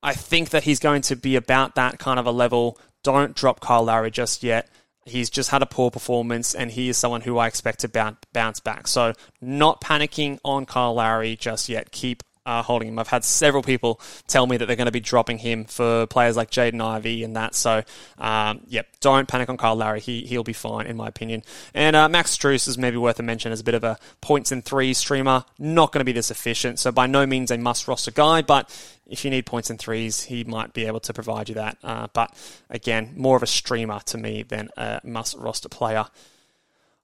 I 0.03 0.13
think 0.13 0.49
that 0.49 0.63
he's 0.63 0.79
going 0.79 1.01
to 1.03 1.15
be 1.15 1.35
about 1.35 1.75
that 1.75 1.99
kind 1.99 2.19
of 2.19 2.25
a 2.25 2.31
level. 2.31 2.79
Don't 3.07 3.33
drop 3.37 3.61
Kyle 3.61 3.85
Lowry 3.85 4.11
just 4.11 4.43
yet. 4.43 4.67
He's 5.05 5.29
just 5.29 5.51
had 5.51 5.61
a 5.61 5.65
poor 5.65 5.89
performance, 5.89 6.53
and 6.53 6.69
he 6.69 6.89
is 6.89 6.97
someone 6.97 7.21
who 7.21 7.37
I 7.37 7.47
expect 7.47 7.79
to 7.79 8.17
bounce 8.33 8.59
back. 8.59 8.85
So, 8.85 9.13
not 9.39 9.79
panicking 9.79 10.39
on 10.43 10.65
Kyle 10.65 10.93
Lowry 10.93 11.37
just 11.37 11.69
yet. 11.69 11.91
Keep 11.91 12.21
holding 12.47 12.89
him. 12.89 12.99
I've 12.99 13.07
had 13.07 13.23
several 13.23 13.63
people 13.63 13.99
tell 14.27 14.47
me 14.47 14.57
that 14.57 14.65
they're 14.65 14.75
going 14.75 14.85
to 14.85 14.91
be 14.91 14.99
dropping 14.99 15.39
him 15.39 15.65
for 15.65 16.05
players 16.07 16.37
like 16.37 16.49
Jaden 16.49 16.81
Ivey 16.81 17.23
and 17.23 17.35
that. 17.35 17.55
So, 17.55 17.83
um, 18.17 18.61
yep, 18.67 18.87
don't 19.01 19.27
panic 19.27 19.49
on 19.49 19.57
Kyle 19.57 19.75
Lowry. 19.75 19.99
He, 19.99 20.25
he'll 20.25 20.43
be 20.43 20.53
fine, 20.53 20.87
in 20.87 20.95
my 20.95 21.07
opinion. 21.07 21.43
And 21.73 21.95
uh, 21.95 22.09
Max 22.09 22.35
Strus 22.35 22.67
is 22.67 22.77
maybe 22.77 22.97
worth 22.97 23.19
a 23.19 23.23
mention 23.23 23.51
as 23.51 23.59
a 23.59 23.63
bit 23.63 23.75
of 23.75 23.83
a 23.83 23.97
points 24.21 24.51
and 24.51 24.63
threes 24.63 24.97
streamer. 24.97 25.45
Not 25.59 25.91
going 25.91 26.01
to 26.01 26.05
be 26.05 26.11
this 26.11 26.31
efficient, 26.31 26.79
so 26.79 26.91
by 26.91 27.07
no 27.07 27.25
means 27.25 27.51
a 27.51 27.57
must 27.57 27.87
roster 27.87 28.11
guy, 28.11 28.41
but 28.41 28.69
if 29.09 29.23
you 29.23 29.31
need 29.31 29.45
points 29.45 29.69
and 29.69 29.79
threes, 29.79 30.23
he 30.23 30.43
might 30.43 30.73
be 30.73 30.85
able 30.85 30.99
to 31.01 31.13
provide 31.13 31.49
you 31.49 31.55
that. 31.55 31.77
Uh, 31.83 32.07
but 32.13 32.33
again, 32.69 33.13
more 33.15 33.37
of 33.37 33.43
a 33.43 33.47
streamer 33.47 33.99
to 34.05 34.17
me 34.17 34.43
than 34.43 34.69
a 34.77 35.01
must 35.03 35.35
roster 35.37 35.69
player. 35.69 36.05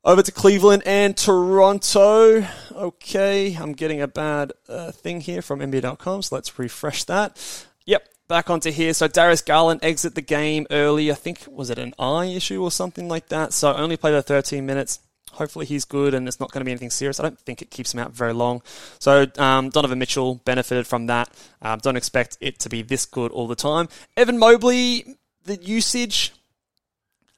Over 0.05 0.21
to 0.21 0.33
Cleveland 0.33 0.83
and 0.85 1.15
Toronto. 1.15 2.45
Okay, 2.73 3.55
I'm 3.55 3.71
getting 3.71 4.01
a 4.01 4.07
bad 4.07 4.51
uh, 4.67 4.91
thing 4.91 5.21
here 5.21 5.41
from 5.41 5.61
NBA.com, 5.61 6.23
so 6.23 6.35
let's 6.35 6.59
refresh 6.59 7.05
that. 7.05 7.37
Yep, 7.85 8.09
back 8.27 8.49
onto 8.49 8.69
here. 8.69 8.93
So 8.93 9.07
Darius 9.07 9.41
Garland 9.41 9.79
exit 9.81 10.15
the 10.15 10.21
game 10.21 10.67
early. 10.71 11.09
I 11.09 11.13
think 11.13 11.45
was 11.49 11.69
it 11.69 11.79
an 11.79 11.93
eye 11.97 12.25
issue 12.25 12.61
or 12.61 12.69
something 12.69 13.07
like 13.07 13.29
that. 13.29 13.53
So 13.53 13.73
only 13.73 13.95
played 13.95 14.11
the 14.11 14.21
13 14.21 14.65
minutes. 14.65 14.99
Hopefully 15.31 15.65
he's 15.65 15.85
good 15.85 16.13
and 16.13 16.27
it's 16.27 16.37
not 16.37 16.51
going 16.51 16.59
to 16.59 16.65
be 16.65 16.71
anything 16.71 16.89
serious. 16.89 17.21
I 17.21 17.23
don't 17.23 17.39
think 17.39 17.61
it 17.61 17.71
keeps 17.71 17.93
him 17.93 18.01
out 18.01 18.11
very 18.11 18.33
long. 18.33 18.61
So 18.99 19.25
um, 19.37 19.69
Donovan 19.69 19.99
Mitchell 19.99 20.35
benefited 20.43 20.85
from 20.85 21.07
that. 21.07 21.29
Um, 21.61 21.79
don't 21.79 21.95
expect 21.95 22.37
it 22.41 22.59
to 22.59 22.69
be 22.69 22.81
this 22.81 23.05
good 23.05 23.31
all 23.31 23.47
the 23.47 23.55
time. 23.55 23.87
Evan 24.17 24.37
Mobley, 24.37 25.15
the 25.45 25.55
usage. 25.55 26.33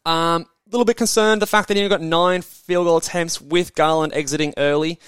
Um, 0.03 0.47
little 0.71 0.85
bit 0.85 0.97
concerned 0.97 1.41
the 1.41 1.47
fact 1.47 1.67
that 1.67 1.77
he 1.77 1.83
only 1.83 1.89
got 1.89 2.01
nine 2.01 2.41
field 2.41 2.85
goal 2.85 2.97
attempts 2.97 3.39
with 3.41 3.75
Garland 3.75 4.13
exiting 4.13 4.53
early. 4.57 4.99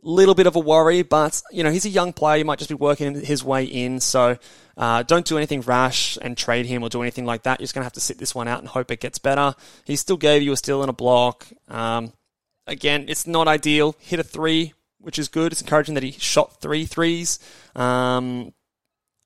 Little 0.00 0.34
bit 0.34 0.46
of 0.46 0.54
a 0.54 0.60
worry, 0.60 1.02
but 1.02 1.42
you 1.50 1.64
know 1.64 1.70
he's 1.70 1.84
a 1.84 1.90
young 1.90 2.12
player. 2.12 2.38
You 2.38 2.44
might 2.44 2.58
just 2.58 2.68
be 2.68 2.74
working 2.74 3.20
his 3.20 3.42
way 3.42 3.64
in, 3.64 3.98
so 3.98 4.38
uh, 4.76 5.02
don't 5.02 5.26
do 5.26 5.36
anything 5.36 5.60
rash 5.62 6.16
and 6.22 6.36
trade 6.36 6.66
him 6.66 6.84
or 6.84 6.88
do 6.88 7.02
anything 7.02 7.26
like 7.26 7.42
that. 7.42 7.58
You're 7.58 7.64
just 7.64 7.74
gonna 7.74 7.84
have 7.84 7.92
to 7.94 8.00
sit 8.00 8.18
this 8.18 8.32
one 8.32 8.46
out 8.46 8.60
and 8.60 8.68
hope 8.68 8.92
it 8.92 9.00
gets 9.00 9.18
better. 9.18 9.54
He 9.84 9.96
still 9.96 10.16
gave 10.16 10.42
you 10.42 10.52
a 10.52 10.56
steal 10.56 10.82
and 10.82 10.90
a 10.90 10.92
block. 10.92 11.48
Um, 11.66 12.12
again, 12.66 13.06
it's 13.08 13.26
not 13.26 13.48
ideal. 13.48 13.96
Hit 13.98 14.20
a 14.20 14.22
three, 14.22 14.72
which 15.00 15.18
is 15.18 15.26
good. 15.26 15.50
It's 15.50 15.62
encouraging 15.62 15.94
that 15.94 16.04
he 16.04 16.12
shot 16.12 16.60
three 16.60 16.86
threes. 16.86 17.40
Um, 17.74 18.52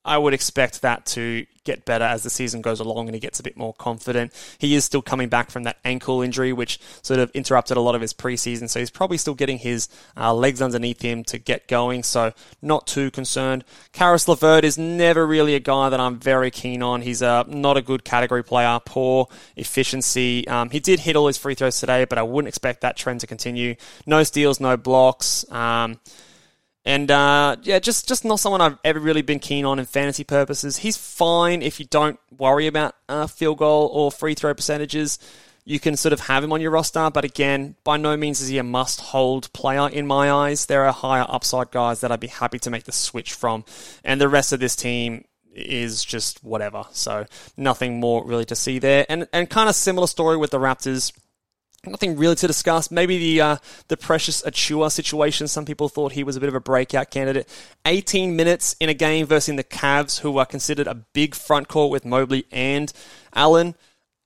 I 0.05 0.19
would 0.19 0.35
expect 0.35 0.83
that 0.83 1.07
to 1.07 1.47
get 1.65 1.85
better 1.85 2.05
as 2.05 2.23
the 2.23 2.31
season 2.31 2.61
goes 2.61 2.81
along 2.81 3.07
and 3.07 3.15
he 3.15 3.21
gets 3.21 3.39
a 3.39 3.43
bit 3.43 3.57
more 3.57 3.73
confident. 3.75 4.33
He 4.59 4.75
is 4.75 4.85
still 4.85 5.03
coming 5.03 5.29
back 5.29 5.51
from 5.51 5.63
that 5.63 5.79
ankle 5.85 6.23
injury, 6.23 6.53
which 6.53 6.81
sort 7.03 7.21
of 7.21 7.31
interrupted 7.33 7.77
a 7.77 7.81
lot 7.81 7.95
of 7.95 8.01
his 8.01 8.13
preseason. 8.13 8.69
So 8.69 8.81
he's 8.81 8.91
probably 8.91 9.17
still 9.17 9.35
getting 9.35 9.59
his 9.59 9.89
uh, 10.17 10.35
legs 10.35 10.61
underneath 10.61 11.01
him 11.01 11.23
to 11.25 11.39
get 11.39 11.69
going. 11.69 12.03
So 12.03 12.33
not 12.61 12.87
too 12.87 13.11
concerned. 13.11 13.65
Caris 13.93 14.27
LeVert 14.27 14.65
is 14.65 14.77
never 14.77 15.27
really 15.27 15.55
a 15.55 15.61
guy 15.61 15.89
that 15.89 16.01
I'm 16.01 16.19
very 16.19 16.51
keen 16.51 16.83
on. 16.83 17.03
He's 17.03 17.23
a, 17.23 17.45
not 17.47 17.77
a 17.77 17.83
good 17.83 18.05
category 18.05 18.43
player, 18.43 18.81
poor 18.85 19.29
efficiency. 19.57 20.47
Um, 20.49 20.71
he 20.71 20.81
did 20.81 21.01
hit 21.01 21.15
all 21.15 21.29
his 21.29 21.39
free 21.39 21.55
throws 21.55 21.79
today, 21.79 22.05
but 22.07 22.19
I 22.19 22.23
wouldn't 22.23 22.49
expect 22.49 22.81
that 22.81 22.97
trend 22.97 23.21
to 23.21 23.27
continue. 23.29 23.77
No 24.05 24.25
steals, 24.25 24.59
no 24.59 24.77
blocks. 24.77 25.49
Um, 25.53 26.01
and 26.85 27.11
uh, 27.11 27.57
yeah, 27.63 27.79
just 27.79 28.09
just 28.09 28.25
not 28.25 28.41
someone 28.41 28.61
I've 28.61 28.79
ever 28.85 28.99
really 28.99 29.23
been 29.23 29.39
keen 29.39 29.65
on 29.65 29.79
in 29.79 29.85
fantasy 29.85 30.25
purposes. 30.25 30.79
He's 30.79 30.97
fine 30.97 31.63
if 31.63 31.79
you 31.79 31.87
don't 31.87 32.19
worry 32.37 32.67
about 32.67 32.95
uh, 33.09 33.27
field 33.27 33.59
goal 33.59 33.91
or 33.93 34.11
free 34.11 34.35
throw 34.35 34.55
percentages. 34.55 35.19
You 35.65 35.79
can 35.79 35.97
sort 35.97 36.13
of 36.13 36.21
have 36.21 36.43
him 36.43 36.53
on 36.53 36.61
your 36.61 36.73
roster, 36.73 37.09
but 37.11 37.25
again, 37.25 37.77
by 37.85 37.97
no 37.97 38.17
means 38.17 38.41
is 38.41 38.49
he 38.49 38.59
a 38.59 38.65
must 38.65 39.01
hold 39.01 39.53
player 39.53 39.89
in 39.89 40.09
my 40.09 40.29
eyes. 40.33 40.67
There 40.67 40.85
are 40.85 40.93
higher 40.93 41.25
upside 41.29 41.71
guys 41.71 42.01
that 42.01 42.11
I'd 42.11 42.19
be 42.19 42.27
happy 42.27 42.59
to 42.61 42.71
make 42.71 42.83
the 42.83 42.93
switch 42.93 43.33
from, 43.35 43.65
and 44.03 44.21
the 44.21 44.29
rest 44.29 44.53
of 44.53 44.59
this 44.59 44.75
team 44.75 45.25
is 45.55 46.05
just 46.05 46.43
whatever. 46.43 46.85
So 46.91 47.27
nothing 47.57 48.01
more 48.01 48.27
really 48.27 48.47
to 48.47 48.57
see 48.57 48.81
there. 48.81 49.07
And 49.09 49.29
and 49.33 49.49
kind 49.49 49.69
of 49.69 49.77
similar 49.77 50.09
story 50.09 50.37
with 50.37 50.51
the 50.51 50.59
Raptors. 50.59 51.13
Nothing 51.85 52.17
really 52.17 52.37
to 52.37 52.47
discuss. 52.47 52.93
Maybe 52.93 53.19
the 53.19 53.41
uh, 53.41 53.57
the 53.89 53.97
Precious 53.97 54.41
Achiuwa 54.43 54.93
situation. 54.93 55.49
Some 55.49 55.65
people 55.65 55.89
thought 55.89 56.13
he 56.13 56.23
was 56.23 56.37
a 56.37 56.41
bit 56.41 56.49
of 56.49 56.55
a 56.55 56.61
breakout 56.61 57.11
candidate. 57.11 57.49
18 57.87 58.37
minutes 58.37 58.77
in 58.79 58.89
a 58.89 58.95
game 58.95 59.27
versus 59.27 59.57
the 59.57 59.65
Cavs, 59.65 60.21
who 60.21 60.39
are 60.39 60.47
considered 60.47 60.87
a 60.87 60.95
big 60.95 61.35
front 61.35 61.67
court 61.67 61.91
with 61.91 62.05
Mobley 62.05 62.47
and 62.53 62.93
Allen. 63.35 63.75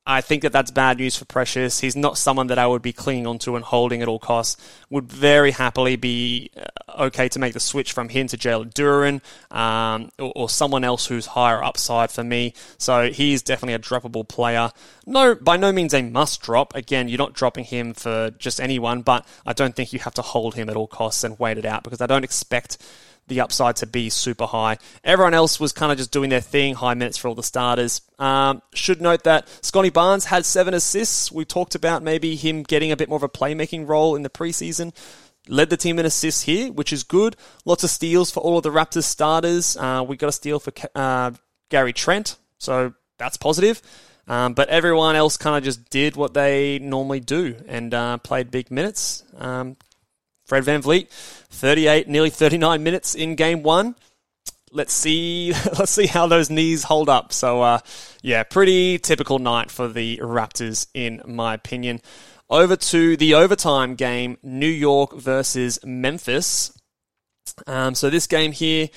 I 0.08 0.20
think 0.20 0.42
that 0.42 0.52
that's 0.52 0.70
bad 0.70 0.98
news 0.98 1.16
for 1.16 1.24
Precious. 1.24 1.80
He's 1.80 1.96
not 1.96 2.16
someone 2.16 2.46
that 2.46 2.58
I 2.58 2.66
would 2.66 2.82
be 2.82 2.92
clinging 2.92 3.26
onto 3.26 3.56
and 3.56 3.64
holding 3.64 4.02
at 4.02 4.08
all 4.08 4.20
costs. 4.20 4.56
Would 4.88 5.10
very 5.10 5.50
happily 5.50 5.96
be 5.96 6.50
uh, 6.56 7.06
okay 7.06 7.28
to 7.28 7.40
make 7.40 7.54
the 7.54 7.60
switch 7.60 7.92
from 7.92 8.08
him 8.08 8.28
to 8.28 8.36
Jalen 8.36 8.72
Duren 8.72 9.20
um, 9.54 10.10
or, 10.18 10.32
or, 10.36 10.48
someone 10.48 10.84
else 10.84 11.06
who's 11.06 11.26
higher 11.26 11.62
upside 11.62 12.12
for 12.12 12.22
me. 12.22 12.54
So 12.78 13.10
he's 13.10 13.42
definitely 13.42 13.74
a 13.74 13.80
droppable 13.80 14.28
player. 14.28 14.70
No, 15.06 15.34
by 15.34 15.56
no 15.56 15.72
means 15.72 15.92
a 15.92 16.02
must 16.02 16.40
drop. 16.40 16.76
Again, 16.76 17.08
you're 17.08 17.18
not 17.18 17.32
dropping 17.32 17.64
him 17.64 17.92
for 17.92 18.30
just 18.38 18.60
anyone, 18.60 19.02
but 19.02 19.26
I 19.44 19.54
don't 19.54 19.74
think 19.74 19.92
you 19.92 19.98
have 20.00 20.14
to 20.14 20.22
hold 20.22 20.54
him 20.54 20.70
at 20.70 20.76
all 20.76 20.86
costs 20.86 21.24
and 21.24 21.36
wait 21.40 21.58
it 21.58 21.64
out 21.64 21.82
because 21.82 22.00
I 22.00 22.06
don't 22.06 22.24
expect 22.24 22.78
the 23.28 23.40
upside 23.40 23.76
to 23.76 23.86
be 23.86 24.08
super 24.08 24.46
high. 24.46 24.78
Everyone 25.02 25.34
else 25.34 25.58
was 25.58 25.72
kind 25.72 25.90
of 25.90 25.98
just 25.98 26.12
doing 26.12 26.30
their 26.30 26.40
thing, 26.40 26.74
high 26.74 26.94
minutes 26.94 27.18
for 27.18 27.28
all 27.28 27.34
the 27.34 27.42
starters. 27.42 28.00
Um, 28.18 28.62
should 28.74 29.00
note 29.00 29.24
that 29.24 29.48
Scottie 29.64 29.90
Barnes 29.90 30.26
had 30.26 30.44
seven 30.44 30.74
assists. 30.74 31.32
We 31.32 31.44
talked 31.44 31.74
about 31.74 32.02
maybe 32.02 32.36
him 32.36 32.62
getting 32.62 32.92
a 32.92 32.96
bit 32.96 33.08
more 33.08 33.16
of 33.16 33.22
a 33.22 33.28
playmaking 33.28 33.88
role 33.88 34.14
in 34.14 34.22
the 34.22 34.30
preseason. 34.30 34.94
Led 35.48 35.70
the 35.70 35.76
team 35.76 35.98
in 35.98 36.06
assists 36.06 36.42
here, 36.42 36.72
which 36.72 36.92
is 36.92 37.02
good. 37.02 37.36
Lots 37.64 37.84
of 37.84 37.90
steals 37.90 38.30
for 38.30 38.40
all 38.40 38.56
of 38.56 38.62
the 38.62 38.70
Raptors 38.70 39.04
starters. 39.04 39.76
Uh, 39.76 40.04
we 40.06 40.16
got 40.16 40.28
a 40.28 40.32
steal 40.32 40.58
for 40.58 40.72
uh, 40.94 41.30
Gary 41.68 41.92
Trent, 41.92 42.36
so 42.58 42.94
that's 43.18 43.36
positive. 43.36 43.80
Um, 44.28 44.54
but 44.54 44.68
everyone 44.68 45.14
else 45.14 45.36
kind 45.36 45.56
of 45.56 45.62
just 45.62 45.88
did 45.88 46.16
what 46.16 46.34
they 46.34 46.80
normally 46.80 47.20
do 47.20 47.56
and 47.68 47.94
uh, 47.94 48.18
played 48.18 48.50
big 48.50 48.72
minutes. 48.72 49.22
Um, 49.38 49.76
Fred 50.46 50.64
Van 50.64 50.80
VanVleet, 50.80 51.08
38, 51.50 52.08
nearly 52.08 52.30
39 52.30 52.82
minutes 52.82 53.14
in 53.14 53.34
game 53.34 53.62
one. 53.62 53.96
Let's 54.72 54.92
see, 54.92 55.52
let's 55.78 55.92
see 55.92 56.06
how 56.06 56.26
those 56.26 56.50
knees 56.50 56.84
hold 56.84 57.08
up. 57.08 57.32
So, 57.32 57.62
uh, 57.62 57.78
yeah, 58.22 58.42
pretty 58.44 58.98
typical 58.98 59.38
night 59.38 59.70
for 59.70 59.88
the 59.88 60.18
Raptors, 60.18 60.86
in 60.94 61.20
my 61.26 61.54
opinion. 61.54 62.00
Over 62.48 62.76
to 62.76 63.16
the 63.16 63.34
overtime 63.34 63.96
game, 63.96 64.38
New 64.42 64.68
York 64.68 65.14
versus 65.14 65.80
Memphis. 65.84 66.72
Um, 67.66 67.94
so 67.96 68.08
this 68.08 68.28
game 68.28 68.52
here, 68.52 68.88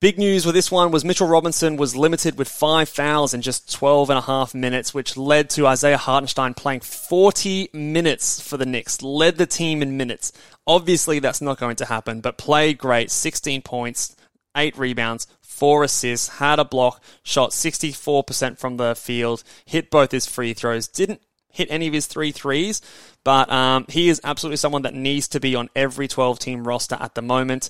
Big 0.00 0.16
news 0.16 0.46
with 0.46 0.54
this 0.54 0.70
one 0.70 0.92
was 0.92 1.04
Mitchell 1.04 1.26
Robinson 1.26 1.76
was 1.76 1.96
limited 1.96 2.38
with 2.38 2.46
five 2.46 2.88
fouls 2.88 3.34
in 3.34 3.42
just 3.42 3.72
12 3.74 4.10
and 4.10 4.18
a 4.18 4.22
half 4.22 4.54
minutes, 4.54 4.94
which 4.94 5.16
led 5.16 5.50
to 5.50 5.66
Isaiah 5.66 5.96
Hartenstein 5.96 6.54
playing 6.54 6.82
40 6.82 7.70
minutes 7.72 8.40
for 8.40 8.56
the 8.56 8.64
Knicks, 8.64 9.02
led 9.02 9.38
the 9.38 9.46
team 9.46 9.82
in 9.82 9.96
minutes. 9.96 10.30
Obviously, 10.68 11.18
that's 11.18 11.40
not 11.40 11.58
going 11.58 11.74
to 11.74 11.84
happen, 11.84 12.20
but 12.20 12.38
played 12.38 12.78
great 12.78 13.10
16 13.10 13.62
points, 13.62 14.14
8 14.56 14.78
rebounds, 14.78 15.26
4 15.40 15.82
assists, 15.82 16.28
had 16.28 16.60
a 16.60 16.64
block, 16.64 17.02
shot 17.24 17.50
64% 17.50 18.56
from 18.56 18.76
the 18.76 18.94
field, 18.94 19.42
hit 19.64 19.90
both 19.90 20.12
his 20.12 20.26
free 20.26 20.54
throws, 20.54 20.86
didn't 20.86 21.22
hit 21.50 21.66
any 21.72 21.88
of 21.88 21.92
his 21.92 22.06
three 22.06 22.30
threes, 22.30 22.80
but 23.24 23.50
um, 23.50 23.84
he 23.88 24.08
is 24.08 24.20
absolutely 24.22 24.58
someone 24.58 24.82
that 24.82 24.94
needs 24.94 25.26
to 25.26 25.40
be 25.40 25.56
on 25.56 25.68
every 25.74 26.06
12 26.06 26.38
team 26.38 26.68
roster 26.68 26.96
at 27.00 27.16
the 27.16 27.22
moment. 27.22 27.68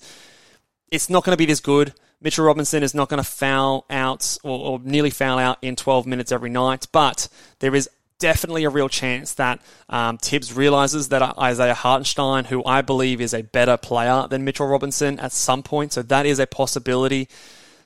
It's 0.90 1.08
not 1.08 1.24
going 1.24 1.32
to 1.32 1.38
be 1.38 1.46
this 1.46 1.60
good. 1.60 1.94
Mitchell 2.20 2.44
Robinson 2.44 2.82
is 2.82 2.94
not 2.94 3.08
going 3.08 3.22
to 3.22 3.28
foul 3.28 3.84
out 3.88 4.38
or, 4.42 4.58
or, 4.58 4.80
nearly 4.82 5.10
foul 5.10 5.38
out 5.38 5.58
in 5.62 5.76
12 5.76 6.06
minutes 6.06 6.32
every 6.32 6.50
night, 6.50 6.86
but 6.90 7.28
there 7.60 7.74
is 7.74 7.88
definitely 8.18 8.64
a 8.64 8.70
real 8.70 8.88
chance 8.88 9.34
that 9.34 9.60
um, 9.88 10.18
Thibs 10.18 10.52
realizes 10.52 11.08
that 11.10 11.22
Isaiah 11.38 11.74
Hartenstein, 11.74 12.46
who 12.46 12.64
I 12.64 12.82
believe 12.82 13.20
is 13.20 13.32
a 13.32 13.42
better 13.42 13.76
player 13.76 14.26
than 14.28 14.44
Mitchell 14.44 14.66
Robinson 14.66 15.20
at 15.20 15.32
some 15.32 15.62
point, 15.62 15.92
so 15.92 16.02
that 16.02 16.26
is 16.26 16.40
a 16.40 16.46
possibility. 16.46 17.28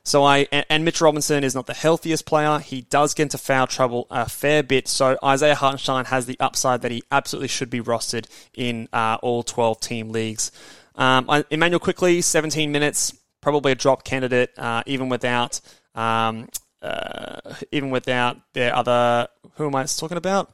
So 0.05 0.25
I 0.25 0.49
and, 0.51 0.67
and 0.69 0.85
Mitch 0.85 1.01
Robinson 1.01 1.45
is 1.45 1.55
not 1.55 1.67
the 1.67 1.75
healthiest 1.75 2.27
player. 2.27 2.59
He 2.59 2.83
does 2.83 3.15
get 3.15 3.25
into 3.25 3.39
foul 3.39 3.69
trouble 3.69 4.09
a 4.11 4.29
fair 4.29 4.63
bit. 4.63 4.89
So 4.89 5.17
Isaiah 5.23 5.55
Hartenstein 5.55 6.07
has 6.07 6.27
the 6.27 6.37
upside 6.41 6.83
that 6.83 6.91
he 6.91 7.05
absolutely 7.13 7.49
should 7.49 7.71
be 7.71 7.81
rostered 7.81 8.27
in 8.55 8.89
uh, 8.93 9.19
all 9.23 9.45
12 9.45 9.81
team 9.81 10.11
leagues. 10.11 10.51
Um, 10.97 11.45
Immanuel 11.51 11.79
Quickley, 11.79 12.21
17 12.21 12.73
minutes 12.73 13.15
probably 13.43 13.73
a 13.73 13.75
drop 13.75 14.05
candidate, 14.05 14.51
uh, 14.57 14.83
even 14.87 15.11
without 15.11 15.61
um, 15.95 16.49
uh, 16.81 17.55
even 17.71 17.91
without 17.91 18.39
their 18.55 18.75
other. 18.75 19.29
Who 19.57 19.67
am 19.67 19.75
I 19.75 19.85
talking 19.85 20.17
about? 20.17 20.51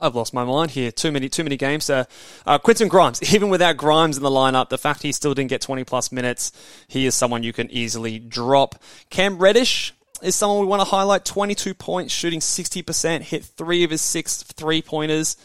I've 0.00 0.14
lost 0.14 0.32
my 0.32 0.44
mind 0.44 0.70
here. 0.70 0.90
Too 0.90 1.12
many, 1.12 1.28
too 1.28 1.44
many 1.44 1.56
games. 1.56 1.90
Uh, 1.90 2.04
uh, 2.46 2.58
Quentin 2.58 2.88
Grimes, 2.88 3.22
even 3.34 3.50
without 3.50 3.76
Grimes 3.76 4.16
in 4.16 4.22
the 4.22 4.30
lineup, 4.30 4.68
the 4.68 4.78
fact 4.78 5.02
he 5.02 5.12
still 5.12 5.34
didn't 5.34 5.50
get 5.50 5.60
20 5.60 5.84
plus 5.84 6.10
minutes, 6.10 6.52
he 6.88 7.04
is 7.06 7.14
someone 7.14 7.42
you 7.42 7.52
can 7.52 7.70
easily 7.70 8.18
drop. 8.18 8.82
Cam 9.10 9.38
Reddish 9.38 9.92
is 10.22 10.34
someone 10.34 10.60
we 10.60 10.66
want 10.66 10.80
to 10.80 10.88
highlight. 10.88 11.24
22 11.24 11.74
points, 11.74 12.14
shooting 12.14 12.40
60%, 12.40 13.22
hit 13.22 13.44
three 13.44 13.84
of 13.84 13.90
his 13.90 14.00
six 14.00 14.42
three 14.42 14.80
pointers. 14.80 15.36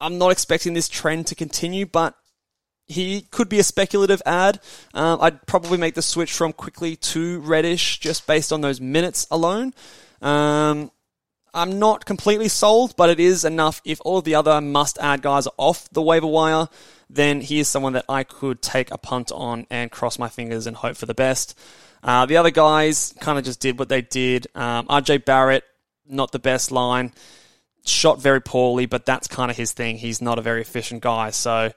I'm 0.00 0.18
not 0.18 0.30
expecting 0.30 0.74
this 0.74 0.88
trend 0.88 1.28
to 1.28 1.34
continue, 1.34 1.86
but 1.86 2.14
he 2.92 3.22
could 3.22 3.48
be 3.48 3.58
a 3.58 3.64
speculative 3.64 4.22
add. 4.24 4.60
Um, 4.94 5.18
I'd 5.20 5.46
probably 5.46 5.78
make 5.78 5.94
the 5.94 6.02
switch 6.02 6.32
from 6.32 6.52
Quickley 6.52 6.96
to 6.96 7.40
Reddish 7.40 7.98
just 7.98 8.26
based 8.26 8.52
on 8.52 8.60
those 8.60 8.80
minutes 8.80 9.26
alone. 9.30 9.74
Um, 10.20 10.90
I'm 11.54 11.78
not 11.78 12.06
completely 12.06 12.48
sold, 12.48 12.96
but 12.96 13.10
it 13.10 13.20
is 13.20 13.44
enough. 13.44 13.82
If 13.84 14.00
all 14.04 14.22
the 14.22 14.34
other 14.34 14.60
must 14.60 14.98
add 14.98 15.20
guys 15.20 15.46
are 15.46 15.52
off 15.58 15.88
the 15.90 16.00
waiver 16.00 16.26
wire, 16.26 16.68
then 17.10 17.42
he 17.42 17.60
is 17.60 17.68
someone 17.68 17.92
that 17.92 18.06
I 18.08 18.24
could 18.24 18.62
take 18.62 18.90
a 18.90 18.96
punt 18.96 19.30
on 19.32 19.66
and 19.68 19.90
cross 19.90 20.18
my 20.18 20.28
fingers 20.28 20.66
and 20.66 20.76
hope 20.76 20.96
for 20.96 21.04
the 21.06 21.14
best. 21.14 21.58
Uh, 22.02 22.26
the 22.26 22.38
other 22.38 22.50
guys 22.50 23.14
kind 23.20 23.38
of 23.38 23.44
just 23.44 23.60
did 23.60 23.78
what 23.78 23.88
they 23.88 24.00
did. 24.00 24.46
Um, 24.54 24.86
RJ 24.86 25.24
Barrett, 25.24 25.64
not 26.06 26.32
the 26.32 26.38
best 26.38 26.72
line. 26.72 27.12
Shot 27.84 28.20
very 28.20 28.40
poorly, 28.40 28.86
but 28.86 29.04
that's 29.04 29.28
kind 29.28 29.50
of 29.50 29.56
his 29.56 29.72
thing. 29.72 29.98
He's 29.98 30.22
not 30.22 30.38
a 30.38 30.42
very 30.42 30.62
efficient 30.62 31.02
guy. 31.02 31.30
So 31.30 31.72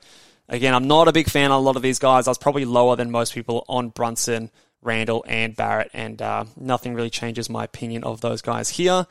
Again, 0.47 0.75
I'm 0.75 0.87
not 0.87 1.07
a 1.07 1.11
big 1.11 1.29
fan 1.29 1.51
of 1.51 1.57
a 1.57 1.63
lot 1.63 1.75
of 1.75 1.81
these 1.81 1.99
guys. 1.99 2.27
I 2.27 2.31
was 2.31 2.37
probably 2.37 2.65
lower 2.65 2.95
than 2.95 3.09
most 3.09 3.33
people 3.33 3.65
on 3.67 3.89
Brunson, 3.89 4.51
Randle, 4.85 5.25
and 5.27 5.55
Barrett, 5.55 5.91
and 5.93 6.21
uh, 6.21 6.45
nothing 6.55 6.93
really 6.93 7.09
changes 7.09 7.49
my 7.49 7.63
opinion 7.63 8.03
of 8.03 8.21
those 8.21 8.41
guys 8.41 8.69
here. 8.69 9.07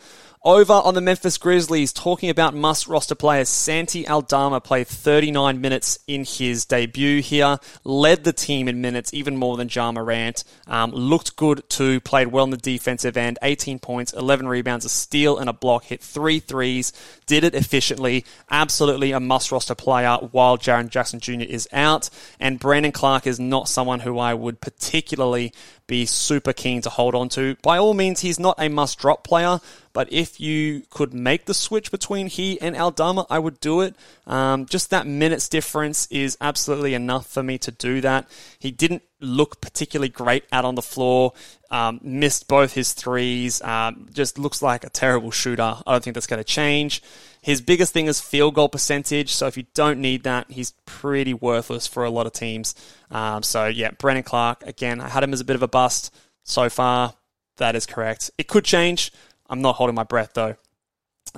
Over 0.46 0.74
on 0.74 0.92
the 0.92 1.00
Memphis 1.00 1.38
Grizzlies, 1.38 1.90
talking 1.90 2.28
about 2.28 2.54
must 2.54 2.86
roster 2.86 3.14
players, 3.14 3.48
Santi 3.48 4.06
Aldama 4.06 4.60
played 4.60 4.86
39 4.86 5.58
minutes 5.58 5.98
in 6.06 6.26
his 6.26 6.66
debut 6.66 7.22
here, 7.22 7.58
led 7.82 8.24
the 8.24 8.32
team 8.34 8.68
in 8.68 8.82
minutes 8.82 9.14
even 9.14 9.38
more 9.38 9.56
than 9.56 9.70
Ja 9.70 9.90
Morant. 9.90 10.44
Um, 10.66 10.90
looked 10.90 11.36
good 11.36 11.66
too, 11.70 11.98
played 12.00 12.26
well 12.26 12.44
in 12.44 12.50
the 12.50 12.58
defensive 12.58 13.16
end, 13.16 13.38
18 13.40 13.78
points, 13.78 14.12
11 14.12 14.46
rebounds, 14.46 14.84
a 14.84 14.90
steal, 14.90 15.38
and 15.38 15.48
a 15.48 15.54
block, 15.54 15.84
hit 15.84 16.02
three 16.02 16.40
threes, 16.40 16.92
did 17.24 17.42
it 17.42 17.54
efficiently. 17.54 18.26
Absolutely 18.50 19.12
a 19.12 19.20
must 19.20 19.50
roster 19.50 19.74
player 19.74 20.18
while 20.32 20.58
Jaren 20.58 20.90
Jackson 20.90 21.20
Jr. 21.20 21.40
is 21.40 21.66
out. 21.72 22.10
And 22.38 22.58
Brandon 22.58 22.92
Clarke 22.92 23.26
is 23.26 23.40
not 23.40 23.66
someone 23.66 24.00
who 24.00 24.18
I 24.18 24.34
would 24.34 24.60
particularly 24.60 25.54
be 25.86 26.06
super 26.06 26.52
keen 26.52 26.82
to 26.82 26.90
hold 26.90 27.14
on 27.14 27.28
to. 27.30 27.56
By 27.62 27.78
all 27.78 27.94
means, 27.94 28.20
he's 28.20 28.38
not 28.38 28.56
a 28.58 28.68
must 28.68 28.98
drop 28.98 29.24
player, 29.24 29.60
but 29.94 30.12
if 30.12 30.40
you 30.40 30.82
could 30.90 31.14
make 31.14 31.46
the 31.46 31.54
switch 31.54 31.92
between 31.92 32.26
he 32.26 32.60
and 32.60 32.76
Aldama, 32.76 33.26
I 33.30 33.38
would 33.38 33.60
do 33.60 33.80
it. 33.80 33.94
Um, 34.26 34.66
just 34.66 34.90
that 34.90 35.06
minutes 35.06 35.48
difference 35.48 36.08
is 36.10 36.36
absolutely 36.40 36.94
enough 36.94 37.28
for 37.28 37.44
me 37.44 37.58
to 37.58 37.70
do 37.70 38.00
that. 38.00 38.28
He 38.58 38.72
didn't 38.72 39.04
look 39.20 39.60
particularly 39.60 40.08
great 40.08 40.44
out 40.50 40.64
on 40.64 40.74
the 40.74 40.82
floor. 40.82 41.32
Um, 41.70 42.00
missed 42.02 42.48
both 42.48 42.74
his 42.74 42.92
threes. 42.92 43.62
Um, 43.62 44.08
just 44.12 44.36
looks 44.36 44.60
like 44.60 44.82
a 44.82 44.90
terrible 44.90 45.30
shooter. 45.30 45.76
I 45.86 45.92
don't 45.92 46.02
think 46.02 46.14
that's 46.14 46.26
going 46.26 46.38
to 46.38 46.44
change. 46.44 47.00
His 47.40 47.60
biggest 47.60 47.92
thing 47.92 48.06
is 48.06 48.20
field 48.20 48.56
goal 48.56 48.68
percentage. 48.68 49.32
So 49.32 49.46
if 49.46 49.56
you 49.56 49.64
don't 49.74 50.00
need 50.00 50.24
that, 50.24 50.50
he's 50.50 50.72
pretty 50.86 51.34
worthless 51.34 51.86
for 51.86 52.04
a 52.04 52.10
lot 52.10 52.26
of 52.26 52.32
teams. 52.32 52.74
Um, 53.12 53.44
so 53.44 53.66
yeah, 53.66 53.92
Brandon 53.92 54.24
Clarke 54.24 54.64
again. 54.66 55.00
I 55.00 55.08
had 55.08 55.22
him 55.22 55.32
as 55.32 55.40
a 55.40 55.44
bit 55.44 55.56
of 55.56 55.62
a 55.62 55.68
bust 55.68 56.12
so 56.42 56.68
far. 56.68 57.14
That 57.58 57.76
is 57.76 57.86
correct. 57.86 58.32
It 58.38 58.48
could 58.48 58.64
change. 58.64 59.12
I'm 59.48 59.62
not 59.62 59.76
holding 59.76 59.94
my 59.94 60.04
breath 60.04 60.30
though. 60.34 60.56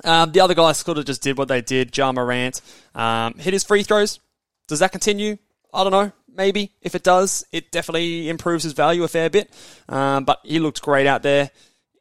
Um, 0.03 0.31
the 0.31 0.41
other 0.41 0.53
guys 0.53 0.77
sort 0.77 0.97
of 0.97 1.05
just 1.05 1.21
did 1.21 1.37
what 1.37 1.47
they 1.47 1.61
did. 1.61 1.95
Ja 1.95 2.11
Morant 2.11 2.61
um, 2.93 3.33
hit 3.35 3.53
his 3.53 3.63
free 3.63 3.83
throws. 3.83 4.19
Does 4.67 4.79
that 4.79 4.91
continue? 4.91 5.37
I 5.73 5.83
don't 5.83 5.91
know. 5.91 6.11
Maybe 6.33 6.71
if 6.81 6.93
it 6.93 7.03
does, 7.03 7.45
it 7.51 7.71
definitely 7.71 8.29
improves 8.29 8.63
his 8.63 8.73
value 8.73 9.03
a 9.03 9.07
fair 9.07 9.29
bit. 9.29 9.51
Um, 9.89 10.23
but 10.23 10.39
he 10.43 10.59
looked 10.59 10.81
great 10.81 11.07
out 11.07 11.23
there. 11.23 11.49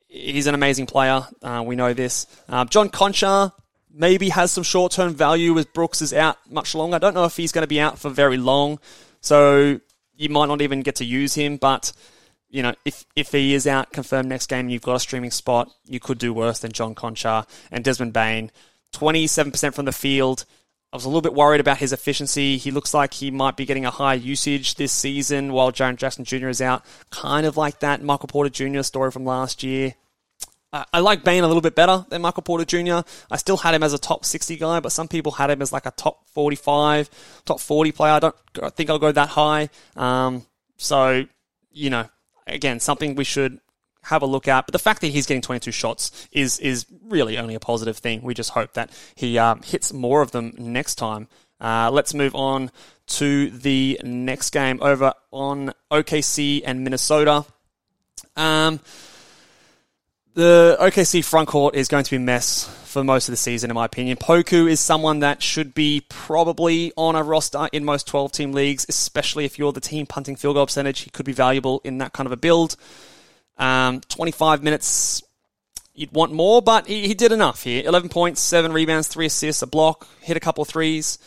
He's 0.09 0.47
an 0.47 0.55
amazing 0.55 0.87
player. 0.87 1.27
Uh, 1.43 1.63
we 1.67 1.75
know 1.75 1.95
this. 1.95 2.27
Uh, 2.49 2.65
John 2.67 2.91
Konchar 2.91 3.53
maybe 3.91 4.29
has 4.29 4.51
some 4.53 4.65
short 4.65 4.93
term 4.93 5.15
value 5.15 5.59
as 5.59 5.65
Brooks 5.65 6.03
is 6.03 6.13
out 6.13 6.37
much 6.51 6.75
longer. 6.75 6.97
I 6.97 6.99
don't 6.99 7.15
know 7.15 7.25
if 7.25 7.37
he's 7.37 7.53
going 7.53 7.63
to 7.63 7.69
be 7.69 7.81
out 7.81 7.99
for 7.99 8.11
very 8.11 8.37
long, 8.37 8.79
so 9.21 9.81
you 10.15 10.29
might 10.29 10.47
not 10.47 10.61
even 10.61 10.83
get 10.83 10.97
to 10.97 11.05
use 11.05 11.35
him. 11.35 11.57
But 11.57 11.93
you 12.49 12.63
know, 12.63 12.75
if 12.85 13.05
if 13.15 13.33
he 13.33 13.55
is 13.55 13.67
out 13.67 13.93
confirmed 13.93 14.29
next 14.29 14.49
game, 14.49 14.69
you've 14.69 14.83
got 14.83 14.97
a 14.97 15.01
streaming 15.01 15.31
spot. 15.31 15.71
You 15.87 16.01
could 16.01 16.19
do 16.19 16.33
worse 16.33 16.61
than 16.61 16.73
John 16.73 16.95
Konchar 16.95 17.47
and 17.71 17.85
Desmond 17.85 18.13
Bane. 18.13 18.51
Twenty 18.93 19.27
seven 19.27 19.53
percent 19.53 19.75
from 19.75 19.85
the 19.85 19.93
field. 19.93 20.45
I 20.93 20.97
was 20.97 21.05
a 21.05 21.09
little 21.09 21.23
bit 21.23 21.35
worried 21.35 21.61
about 21.61 21.79
his 21.79 21.93
efficiency. 21.93 22.57
He 22.57 22.71
looks 22.71 22.95
like 22.95 23.15
he 23.15 23.31
might 23.31 23.57
be 23.57 23.67
getting 23.67 23.85
a 23.85 23.91
high 23.91 24.15
usage 24.15 24.77
this 24.77 24.93
season 24.93 25.53
while 25.53 25.73
Jaren 25.73 25.97
Jackson 25.97 26.25
Jr. 26.25 26.49
is 26.49 26.63
out. 26.63 26.85
Kind 27.11 27.45
of 27.45 27.57
like 27.57 27.81
that 27.81 28.03
Michael 28.03 28.29
Porter 28.29 28.51
Jr. 28.51 28.83
story 28.83 29.11
from 29.11 29.25
last 29.25 29.63
year. 29.63 29.95
I 30.93 31.01
like 31.01 31.25
Bane 31.25 31.43
a 31.43 31.47
little 31.47 31.63
bit 31.63 31.75
better 31.75 32.05
than 32.09 32.23
Michael 32.23 32.43
Porter 32.43 32.65
Jr. 32.65 33.09
I 33.31 33.37
still 33.37 33.57
had 33.57 33.75
him 33.75 33.83
as 33.83 33.93
a 33.93 33.99
top 33.99 34.25
60 34.25 34.57
guy, 34.57 34.81
but 34.81 34.93
some 34.93 35.09
people 35.09 35.33
had 35.33 35.51
him 35.51 35.63
as 35.63 35.73
like 35.73 35.87
a 35.87 35.91
top 35.93 36.29
45, 36.31 37.09
top 37.45 37.61
40 37.61 37.93
player. 37.93 38.13
I 38.13 38.19
don't 38.19 38.37
think 38.75 38.91
I'll 38.91 38.99
go 38.99 39.13
that 39.13 39.29
high. 39.29 39.71
Um, 39.95 40.45
so, 40.77 41.25
you 41.73 41.91
know, 41.91 42.07
again, 42.47 42.81
something 42.81 43.15
we 43.15 43.25
should 43.25 43.61
have 44.05 44.23
a 44.23 44.27
look 44.27 44.49
at. 44.49 44.67
But 44.67 44.73
the 44.73 44.79
fact 44.79 45.01
that 45.01 45.09
he's 45.09 45.27
getting 45.27 45.43
22 45.43 45.73
shots 45.73 46.29
is 46.33 46.59
is 46.61 46.87
really 47.03 47.39
only 47.39 47.55
a 47.55 47.61
positive 47.61 47.99
thing. 47.99 48.23
We 48.23 48.35
just 48.35 48.51
hope 48.51 48.73
that 48.75 48.91
he 49.15 49.39
um, 49.39 49.63
hits 49.63 49.93
more 49.93 50.23
of 50.23 50.31
them 50.33 50.55
next 50.57 50.97
time. 50.97 51.29
Uh, 51.61 51.91
let's 51.93 52.15
move 52.15 52.35
on 52.35 52.71
to 53.07 53.51
the 53.51 54.01
next 54.05 54.51
game 54.51 54.79
over 54.83 55.13
on 55.31 55.73
OKC 55.91 56.63
and 56.65 56.85
Minnesota. 56.85 57.47
Um, 58.37 58.81
the 60.37 60.77
OKC 60.79 61.25
front 61.25 61.49
court 61.49 61.75
is 61.75 61.89
going 61.89 62.05
to 62.05 62.11
be 62.11 62.19
a 62.19 62.21
mess 62.21 62.69
for 62.85 63.03
most 63.03 63.27
of 63.27 63.33
the 63.33 63.39
season, 63.39 63.71
in 63.71 63.75
my 63.75 63.87
opinion. 63.87 64.19
Poku 64.19 64.71
is 64.71 64.81
someone 64.81 65.21
that 65.21 65.43
should 65.43 65.73
be 65.73 66.05
probably 66.11 66.93
on 66.95 67.17
a 67.17 67.23
roster 67.23 67.71
in 67.73 67.87
most 67.87 68.07
12 68.07 68.33
team 68.33 68.53
leagues, 68.53 68.85
especially 68.87 69.47
if 69.47 69.59
you're 69.59 69.73
the 69.73 69.81
team 69.81 70.05
punting 70.05 70.37
field 70.37 70.57
goal 70.57 70.67
percentage. 70.67 71.01
He 71.01 71.11
could 71.11 71.25
be 71.25 71.33
valuable 71.33 71.81
in 71.85 71.99
that 71.99 72.13
kind 72.13 72.27
of 72.27 72.33
a 72.33 72.37
build. 72.37 72.77
Um, 73.57 74.03
25 74.03 74.63
minutes, 74.63 75.23
you'd 75.95 76.13
want 76.13 76.33
more, 76.33 76.61
but 76.61 76.87
he, 76.87 77.09
he 77.09 77.15
did 77.15 77.33
enough 77.33 77.63
here. 77.63 77.83
11 77.87 78.11
points, 78.11 78.43
7 78.43 78.75
rebounds, 78.75 79.09
3 79.09 79.25
assists, 79.25 79.63
a 79.63 79.67
block, 79.67 80.07
hit 80.21 80.37
a 80.37 80.41
couple 80.41 80.67
threes. 80.67 81.19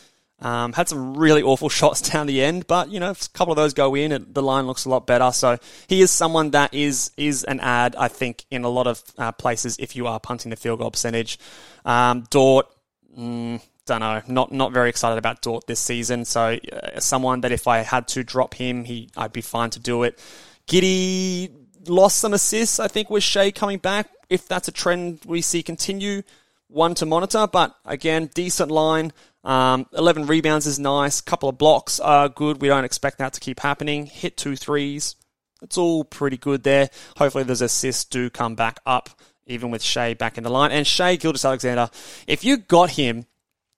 Um, 0.41 0.71
had 0.73 0.87
some 0.87 1.17
really 1.17 1.43
awful 1.43 1.69
shots 1.79 2.01
down 2.01 2.27
the 2.27 2.41
end, 2.41 2.67
but 2.67 2.89
you 2.89 2.99
know, 2.99 3.11
a 3.11 3.15
couple 3.33 3.51
of 3.51 3.57
those 3.57 3.73
go 3.73 3.95
in, 3.95 4.25
the 4.31 4.41
line 4.41 4.67
looks 4.67 4.85
a 4.85 4.89
lot 4.89 5.05
better. 5.05 5.31
So 5.31 5.57
he 5.87 6.01
is 6.01 6.11
someone 6.11 6.51
that 6.51 6.73
is 6.73 7.11
is 7.17 7.43
an 7.43 7.59
add, 7.59 7.95
I 7.95 8.07
think, 8.07 8.45
in 8.49 8.63
a 8.63 8.69
lot 8.69 8.87
of 8.87 9.03
uh, 9.17 9.31
places 9.33 9.77
if 9.79 9.95
you 9.95 10.07
are 10.07 10.19
punting 10.19 10.49
the 10.49 10.55
field 10.55 10.79
goal 10.79 10.91
percentage. 10.91 11.39
Um, 11.85 12.23
Dort, 12.29 12.67
mm, 13.17 13.61
don't 13.85 13.99
know, 13.99 14.21
not 14.27 14.51
not 14.51 14.71
very 14.71 14.89
excited 14.89 15.17
about 15.17 15.41
Dort 15.41 15.67
this 15.67 15.79
season. 15.79 16.23
So 16.25 16.57
uh, 16.71 16.99
someone 16.99 17.41
that 17.41 17.51
if 17.51 17.67
I 17.67 17.79
had 17.79 18.07
to 18.09 18.23
drop 18.23 18.53
him, 18.53 18.85
he 18.85 19.09
I'd 19.17 19.33
be 19.33 19.41
fine 19.41 19.71
to 19.71 19.79
do 19.79 20.03
it. 20.03 20.19
Giddey 20.67 21.51
lost 21.87 22.17
some 22.17 22.33
assists, 22.33 22.79
I 22.79 22.87
think, 22.87 23.09
with 23.09 23.23
Shai 23.23 23.51
coming 23.51 23.79
back. 23.79 24.09
If 24.29 24.47
that's 24.47 24.67
a 24.67 24.71
trend 24.71 25.21
we 25.25 25.41
see 25.41 25.63
continue, 25.63 26.21
one 26.67 26.93
to 26.95 27.05
monitor. 27.05 27.47
But 27.51 27.75
again, 27.85 28.29
decent 28.33 28.71
line. 28.71 29.11
Um, 29.43 29.87
11 29.93 30.27
rebounds 30.27 30.67
is 30.67 30.79
nice. 30.79 31.21
Couple 31.21 31.49
of 31.49 31.57
blocks 31.57 31.99
are 31.99 32.29
good. 32.29 32.61
We 32.61 32.67
don't 32.67 32.83
expect 32.83 33.17
that 33.19 33.33
to 33.33 33.39
keep 33.39 33.59
happening. 33.59 34.05
Hit 34.05 34.37
two 34.37 34.55
threes. 34.55 35.15
It's 35.61 35.77
all 35.77 36.03
pretty 36.03 36.37
good 36.37 36.63
there. 36.63 36.89
Hopefully, 37.17 37.43
those 37.43 37.61
assists 37.61 38.05
do 38.05 38.29
come 38.29 38.55
back 38.55 38.79
up, 38.85 39.09
even 39.45 39.71
with 39.71 39.81
Shai 39.81 40.13
back 40.13 40.37
in 40.37 40.43
the 40.43 40.49
line. 40.49 40.71
And 40.71 40.87
Shai 40.87 41.15
Gilgeous-Alexander, 41.15 41.89
if 42.27 42.43
you 42.43 42.57
got 42.57 42.91
him 42.91 43.25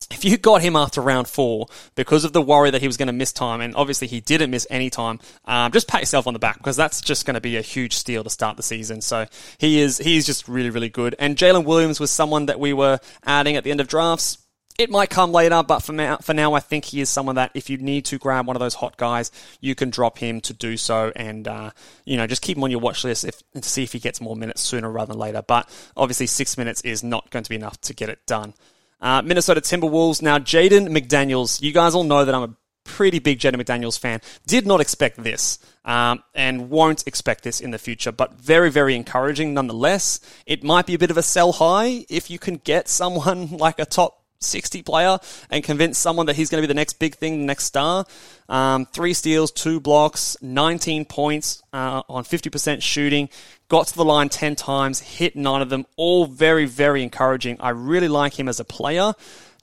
if 0.09 0.25
you 0.25 0.37
got 0.37 0.61
him 0.61 0.75
after 0.75 1.01
round 1.01 1.27
four 1.27 1.67
because 1.95 2.23
of 2.23 2.33
the 2.33 2.41
worry 2.41 2.71
that 2.71 2.81
he 2.81 2.87
was 2.87 2.97
going 2.97 3.07
to 3.07 3.13
miss 3.13 3.31
time, 3.31 3.61
and 3.61 3.75
obviously 3.75 4.07
he 4.07 4.19
didn't 4.19 4.51
miss 4.51 4.67
any 4.69 4.89
time, 4.89 5.19
um, 5.45 5.71
just 5.71 5.87
pat 5.87 6.01
yourself 6.01 6.27
on 6.27 6.33
the 6.33 6.39
back 6.39 6.57
because 6.57 6.75
that's 6.75 7.01
just 7.01 7.25
going 7.25 7.35
to 7.35 7.41
be 7.41 7.57
a 7.57 7.61
huge 7.61 7.93
steal 7.93 8.23
to 8.23 8.29
start 8.29 8.57
the 8.57 8.63
season. 8.63 9.01
So 9.01 9.25
he 9.57 9.79
is 9.79 9.97
he's 9.97 10.25
just 10.25 10.47
really 10.47 10.69
really 10.69 10.89
good. 10.89 11.15
And 11.19 11.37
Jalen 11.37 11.65
Williams 11.65 11.99
was 11.99 12.11
someone 12.11 12.47
that 12.47 12.59
we 12.59 12.73
were 12.73 12.99
adding 13.25 13.55
at 13.55 13.63
the 13.63 13.71
end 13.71 13.81
of 13.81 13.87
drafts. 13.87 14.37
It 14.81 14.89
might 14.89 15.11
come 15.11 15.31
later, 15.31 15.61
but 15.61 15.81
for 15.81 15.93
now, 15.93 16.17
for 16.17 16.33
now, 16.33 16.55
I 16.55 16.59
think 16.59 16.85
he 16.85 17.01
is 17.01 17.09
someone 17.09 17.35
that 17.35 17.51
if 17.53 17.69
you 17.69 17.77
need 17.77 18.03
to 18.05 18.17
grab 18.17 18.47
one 18.47 18.55
of 18.55 18.59
those 18.59 18.73
hot 18.73 18.97
guys, 18.97 19.31
you 19.59 19.75
can 19.75 19.91
drop 19.91 20.17
him 20.17 20.41
to 20.41 20.53
do 20.53 20.75
so, 20.75 21.11
and 21.15 21.47
uh, 21.47 21.69
you 22.03 22.17
know 22.17 22.25
just 22.25 22.41
keep 22.41 22.57
him 22.57 22.63
on 22.63 22.71
your 22.71 22.79
watch 22.79 23.03
list 23.03 23.23
if, 23.23 23.43
to 23.53 23.61
see 23.61 23.83
if 23.83 23.93
he 23.93 23.99
gets 23.99 24.19
more 24.19 24.35
minutes 24.35 24.59
sooner 24.63 24.89
rather 24.89 25.13
than 25.13 25.19
later. 25.19 25.43
But 25.43 25.69
obviously, 25.95 26.25
six 26.25 26.57
minutes 26.57 26.81
is 26.81 27.03
not 27.03 27.29
going 27.29 27.43
to 27.43 27.49
be 27.49 27.57
enough 27.57 27.79
to 27.81 27.93
get 27.93 28.09
it 28.09 28.25
done. 28.25 28.55
Uh, 28.99 29.21
Minnesota 29.21 29.61
Timberwolves. 29.61 30.23
Now, 30.23 30.39
Jaden 30.39 30.87
McDaniels. 30.87 31.61
You 31.61 31.73
guys 31.73 31.93
all 31.93 32.03
know 32.03 32.25
that 32.25 32.33
I'm 32.33 32.41
a 32.41 32.55
pretty 32.83 33.19
big 33.19 33.37
Jaden 33.37 33.61
McDaniels 33.61 33.99
fan. 33.99 34.19
Did 34.47 34.65
not 34.65 34.81
expect 34.81 35.23
this 35.23 35.59
um, 35.85 36.23
and 36.33 36.71
won't 36.71 37.05
expect 37.05 37.43
this 37.43 37.61
in 37.61 37.69
the 37.69 37.77
future, 37.77 38.11
but 38.11 38.33
very, 38.33 38.71
very 38.71 38.95
encouraging 38.95 39.53
nonetheless. 39.53 40.19
It 40.47 40.63
might 40.63 40.87
be 40.87 40.95
a 40.95 40.99
bit 40.99 41.11
of 41.11 41.17
a 41.17 41.23
sell 41.23 41.51
high 41.51 42.03
if 42.09 42.31
you 42.31 42.39
can 42.39 42.55
get 42.55 42.87
someone 42.87 43.47
like 43.57 43.77
a 43.77 43.85
top 43.85 44.20
60 44.41 44.81
player 44.83 45.19
and 45.49 45.63
convince 45.63 45.97
someone 45.97 46.25
that 46.25 46.35
he's 46.35 46.49
going 46.49 46.61
to 46.61 46.67
be 46.67 46.71
the 46.71 46.75
next 46.75 46.93
big 46.93 47.15
thing, 47.15 47.39
the 47.39 47.45
next 47.45 47.65
star. 47.65 48.05
Um, 48.49 48.85
three 48.85 49.13
steals, 49.13 49.51
two 49.51 49.79
blocks, 49.79 50.35
19 50.41 51.05
points 51.05 51.63
uh, 51.73 52.03
on 52.09 52.23
50% 52.23 52.81
shooting. 52.81 53.29
Got 53.69 53.87
to 53.87 53.95
the 53.95 54.05
line 54.05 54.29
10 54.29 54.55
times, 54.55 54.99
hit 54.99 55.35
nine 55.35 55.61
of 55.61 55.69
them. 55.69 55.85
All 55.95 56.25
very, 56.25 56.65
very 56.65 57.03
encouraging. 57.03 57.57
I 57.59 57.69
really 57.69 58.09
like 58.09 58.37
him 58.37 58.49
as 58.49 58.59
a 58.59 58.65
player. 58.65 59.13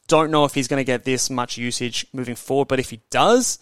Don't 0.06 0.30
know 0.30 0.46
if 0.46 0.54
he's 0.54 0.68
going 0.68 0.80
to 0.80 0.84
get 0.84 1.04
this 1.04 1.28
much 1.28 1.58
usage 1.58 2.06
moving 2.14 2.34
forward, 2.34 2.68
but 2.68 2.80
if 2.80 2.88
he 2.90 3.00
does, 3.10 3.58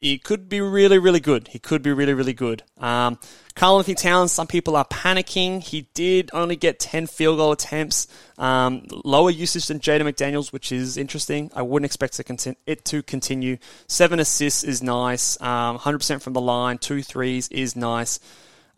he 0.00 0.16
could 0.18 0.48
be 0.48 0.62
really, 0.62 0.98
really 0.98 1.20
good. 1.20 1.48
He 1.48 1.58
could 1.58 1.82
be 1.82 1.92
really, 1.92 2.14
really 2.14 2.32
good. 2.32 2.62
Um, 2.78 3.18
Karl-Anthony 3.54 3.96
Towns, 3.96 4.32
some 4.32 4.46
people 4.46 4.74
are 4.74 4.86
panicking. 4.86 5.62
He 5.62 5.88
did 5.92 6.30
only 6.32 6.56
get 6.56 6.78
10 6.78 7.06
field 7.06 7.36
goal 7.36 7.52
attempts, 7.52 8.08
um, 8.38 8.86
lower 9.04 9.30
usage 9.30 9.66
than 9.66 9.78
Jaden 9.78 10.02
McDaniels, 10.02 10.54
which 10.54 10.72
is 10.72 10.96
interesting. 10.96 11.50
I 11.54 11.60
wouldn't 11.60 11.84
expect 11.84 12.18
it 12.18 12.84
to 12.86 13.02
continue. 13.02 13.58
Seven 13.88 14.20
assists 14.20 14.64
is 14.64 14.82
nice. 14.82 15.38
Um, 15.42 15.78
100% 15.78 16.22
from 16.22 16.32
the 16.32 16.40
line, 16.40 16.78
two 16.78 17.02
threes 17.02 17.48
is 17.48 17.76
nice. 17.76 18.20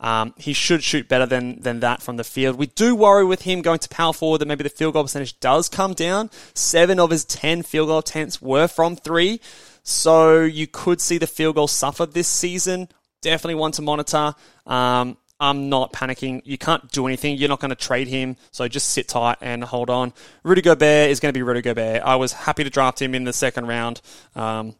Um, 0.01 0.33
he 0.37 0.51
should 0.51 0.83
shoot 0.83 1.07
better 1.07 1.25
than, 1.25 1.61
than 1.61 1.79
that 1.79 2.01
from 2.01 2.17
the 2.17 2.25
field. 2.25 2.57
We 2.57 2.67
do 2.67 2.93
worry 2.93 3.23
with 3.23 3.43
him 3.43 3.61
going 3.61 3.79
to 3.79 3.87
power 3.87 4.11
forward 4.11 4.39
that 4.39 4.47
maybe 4.47 4.63
the 4.63 4.69
field 4.69 4.95
goal 4.95 5.03
percentage 5.03 5.39
does 5.39 5.69
come 5.69 5.93
down. 5.93 6.29
Seven 6.53 6.99
of 6.99 7.09
his 7.09 7.23
10 7.23 7.63
field 7.63 7.87
goal 7.87 7.99
attempts 7.99 8.41
were 8.41 8.67
from 8.67 8.97
three. 8.97 9.39
So 9.83 10.41
you 10.41 10.65
could 10.67 11.01
see 11.01 11.17
the 11.17 11.27
field 11.27 11.55
goal 11.55 11.67
suffer 11.67 12.05
this 12.05 12.27
season. 12.27 12.87
Definitely 13.21 13.55
one 13.55 13.71
to 13.73 13.81
monitor. 13.81 14.33
Um, 14.65 15.17
I'm 15.39 15.67
not 15.67 15.91
panicking. 15.91 16.41
You 16.45 16.57
can't 16.57 16.89
do 16.91 17.05
anything. 17.05 17.37
You're 17.37 17.49
not 17.49 17.59
going 17.59 17.69
to 17.69 17.75
trade 17.75 18.07
him. 18.07 18.37
So 18.51 18.67
just 18.67 18.89
sit 18.89 19.09
tight 19.09 19.37
and 19.41 19.63
hold 19.63 19.89
on. 19.89 20.13
Rudy 20.43 20.61
Gobert 20.61 21.09
is 21.09 21.19
going 21.19 21.33
to 21.33 21.37
be 21.37 21.43
Rudy 21.43 21.61
Gobert. 21.61 22.01
I 22.01 22.15
was 22.15 22.31
happy 22.31 22.63
to 22.63 22.69
draft 22.69 23.01
him 23.01 23.13
in 23.13 23.25
the 23.25 23.33
second 23.33 23.67
round. 23.67 24.01
Um, 24.35 24.75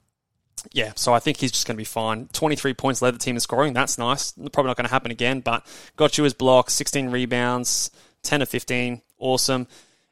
yeah, 0.71 0.93
so 0.95 1.13
I 1.13 1.19
think 1.19 1.37
he's 1.37 1.51
just 1.51 1.67
going 1.67 1.75
to 1.75 1.81
be 1.81 1.85
fine. 1.85 2.29
23 2.31 2.73
points 2.75 3.01
led 3.01 3.13
the 3.13 3.19
team 3.19 3.35
in 3.35 3.41
scoring. 3.41 3.73
That's 3.73 3.97
nice. 3.97 4.31
Probably 4.31 4.69
not 4.69 4.77
going 4.77 4.87
to 4.87 4.93
happen 4.93 5.11
again, 5.11 5.41
but 5.41 5.65
got 5.97 6.17
you 6.17 6.23
his 6.23 6.33
block, 6.33 6.69
16 6.69 7.09
rebounds, 7.09 7.91
10 8.21 8.41
of 8.41 8.47
15. 8.47 9.01
Awesome. 9.17 9.67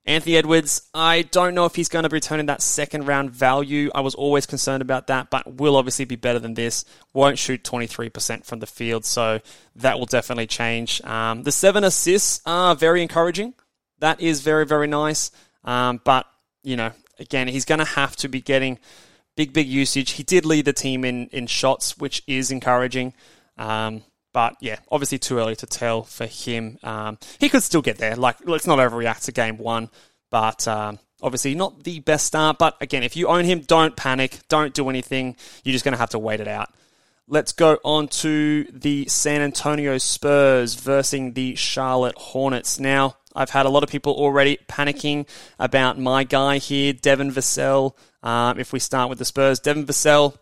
Anthony 0.06 0.36
Edwards, 0.36 0.82
I 0.96 1.22
don't 1.22 1.54
know 1.54 1.66
if 1.66 1.76
he's 1.76 1.90
going 1.90 2.04
to 2.04 2.10
return 2.10 2.40
in 2.40 2.48
that 2.48 2.64
second 2.64 3.06
round 3.06 3.30
value. 3.30 3.92
I 3.94 4.02
was 4.02 4.16
always 4.16 4.48
concerned 4.48 4.82
about 4.82 5.08
that, 5.08 5.30
but 5.30 5.56
will 5.58 5.76
obviously 5.76 6.06
be 6.06 6.16
better 6.16 6.40
than 6.40 6.56
this. 6.56 6.86
Won't 7.14 7.38
shoot 7.38 7.64
23% 7.64 8.44
from 8.44 8.60
the 8.60 8.68
field, 8.68 9.06
so 9.06 9.42
that 9.76 10.00
will 10.00 10.08
definitely 10.08 10.48
change. 10.48 11.02
Um, 11.04 11.44
the 11.44 11.52
seven 11.52 11.84
assists 11.84 12.42
are 12.48 12.76
very 12.76 13.04
encouraging. 13.04 13.54
That 14.00 14.20
is 14.20 14.42
very, 14.42 14.66
very 14.66 14.88
nice. 14.88 15.30
Um, 15.64 16.02
but, 16.04 16.26
you 16.64 16.76
know, 16.76 16.92
again, 17.20 17.48
he's 17.48 17.66
going 17.66 17.80
to 17.80 17.86
have 17.86 18.16
to 18.18 18.28
be 18.28 18.42
getting 18.42 18.80
big, 19.36 19.54
big 19.54 19.68
usage. 19.68 20.12
He 20.12 20.24
did 20.24 20.46
lead 20.46 20.66
the 20.66 20.74
team 20.74 21.06
in, 21.06 21.28
in 21.28 21.46
shots, 21.46 21.98
which 22.00 22.24
is 22.26 22.50
encouraging. 22.50 23.14
Um, 23.60 24.02
but 24.34 24.56
yeah, 24.62 24.80
obviously 24.92 25.18
too 25.20 25.38
early 25.38 25.56
to 25.58 25.66
tell 25.66 26.04
for 26.04 26.26
him. 26.26 26.78
Um, 26.84 27.18
he 27.40 27.50
could 27.50 27.64
still 27.64 27.82
get 27.82 27.98
there. 27.98 28.16
Like, 28.16 28.38
let's 28.46 28.68
not 28.68 28.80
overreact 28.80 29.26
to 29.26 29.32
game 29.32 29.58
one. 29.58 29.90
But 30.30 30.68
um, 30.68 31.00
obviously 31.22 31.56
not 31.56 31.84
the 31.84 32.00
best 32.00 32.26
start. 32.26 32.58
But 32.58 32.78
again, 32.82 33.04
if 33.04 33.16
you 33.16 33.28
own 33.28 33.46
him, 33.46 33.62
don't 33.62 33.96
panic. 33.96 34.40
Don't 34.48 34.74
do 34.74 34.90
anything. 34.90 35.36
You're 35.64 35.74
just 35.74 35.86
going 35.86 35.94
to 35.94 36.00
have 36.00 36.12
to 36.12 36.20
wait 36.20 36.40
it 36.40 36.48
out. 36.48 36.74
Let's 37.28 37.52
go 37.52 37.78
on 37.84 38.08
to 38.08 38.66
the 38.72 39.08
San 39.08 39.42
Antonio 39.42 39.98
Spurs 39.98 40.76
versus 40.76 41.34
the 41.34 41.56
Charlotte 41.56 42.16
Hornets. 42.18 42.80
Now, 42.80 43.18
I've 43.34 43.52
had 43.52 43.66
a 43.66 43.70
lot 43.70 43.84
of 43.84 43.90
people 43.90 44.14
already 44.14 44.58
panicking 44.68 45.28
about 45.58 45.98
my 46.00 46.24
guy 46.24 46.58
here, 46.58 46.92
Devin 46.94 47.32
Vassell. 47.32 47.94
Um, 48.24 48.60
if 48.60 48.74
we 48.74 48.80
start 48.80 49.10
with 49.10 49.20
the 49.20 49.26
Spurs, 49.26 49.60
Devin 49.60 49.86
Vassell, 49.86 50.36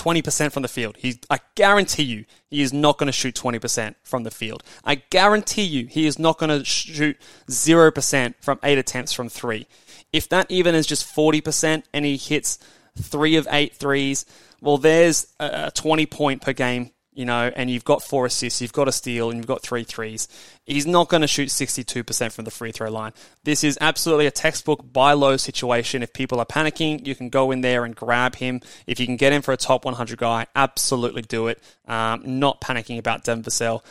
20% 0.00 0.52
from 0.52 0.62
the 0.62 0.68
field. 0.68 0.96
He, 0.98 1.20
I 1.28 1.40
guarantee 1.54 2.04
you, 2.04 2.24
he 2.48 2.62
is 2.62 2.72
not 2.72 2.98
going 2.98 3.08
to 3.08 3.12
shoot 3.12 3.34
20% 3.34 3.94
from 4.02 4.22
the 4.22 4.30
field. 4.30 4.62
I 4.84 4.96
guarantee 4.96 5.64
you, 5.64 5.86
he 5.86 6.06
is 6.06 6.18
not 6.18 6.38
going 6.38 6.56
to 6.56 6.64
shoot 6.64 7.16
0% 7.48 8.34
from 8.40 8.58
eight 8.62 8.78
attempts 8.78 9.12
from 9.12 9.28
three. 9.28 9.66
If 10.12 10.28
that 10.30 10.50
even 10.50 10.74
is 10.74 10.86
just 10.86 11.14
40% 11.14 11.82
and 11.92 12.04
he 12.04 12.16
hits 12.16 12.58
three 12.96 13.36
of 13.36 13.46
eight 13.50 13.74
threes, 13.74 14.24
well, 14.60 14.78
there's 14.78 15.26
a 15.38 15.70
20 15.74 16.06
point 16.06 16.42
per 16.42 16.52
game 16.52 16.90
you 17.18 17.24
know, 17.24 17.50
and 17.56 17.68
you've 17.68 17.84
got 17.84 18.00
four 18.00 18.26
assists, 18.26 18.62
you've 18.62 18.72
got 18.72 18.86
a 18.86 18.92
steal, 18.92 19.28
and 19.28 19.38
you've 19.38 19.46
got 19.48 19.60
three 19.60 19.82
threes. 19.82 20.28
He's 20.66 20.86
not 20.86 21.08
going 21.08 21.22
to 21.22 21.26
shoot 21.26 21.48
62% 21.48 22.30
from 22.30 22.44
the 22.44 22.52
free 22.52 22.70
throw 22.70 22.88
line. 22.92 23.12
This 23.42 23.64
is 23.64 23.76
absolutely 23.80 24.26
a 24.26 24.30
textbook 24.30 24.92
buy 24.92 25.14
low 25.14 25.36
situation. 25.36 26.04
If 26.04 26.12
people 26.12 26.38
are 26.38 26.46
panicking, 26.46 27.04
you 27.04 27.16
can 27.16 27.28
go 27.28 27.50
in 27.50 27.60
there 27.60 27.84
and 27.84 27.96
grab 27.96 28.36
him. 28.36 28.60
If 28.86 29.00
you 29.00 29.06
can 29.06 29.16
get 29.16 29.32
him 29.32 29.42
for 29.42 29.52
a 29.52 29.56
top 29.56 29.84
100 29.84 30.16
guy, 30.16 30.46
absolutely 30.54 31.22
do 31.22 31.48
it. 31.48 31.60
Um, 31.88 32.22
not 32.38 32.60
panicking 32.60 33.00
about 33.00 33.24
Devin 33.24 33.42
Vassell. 33.42 33.82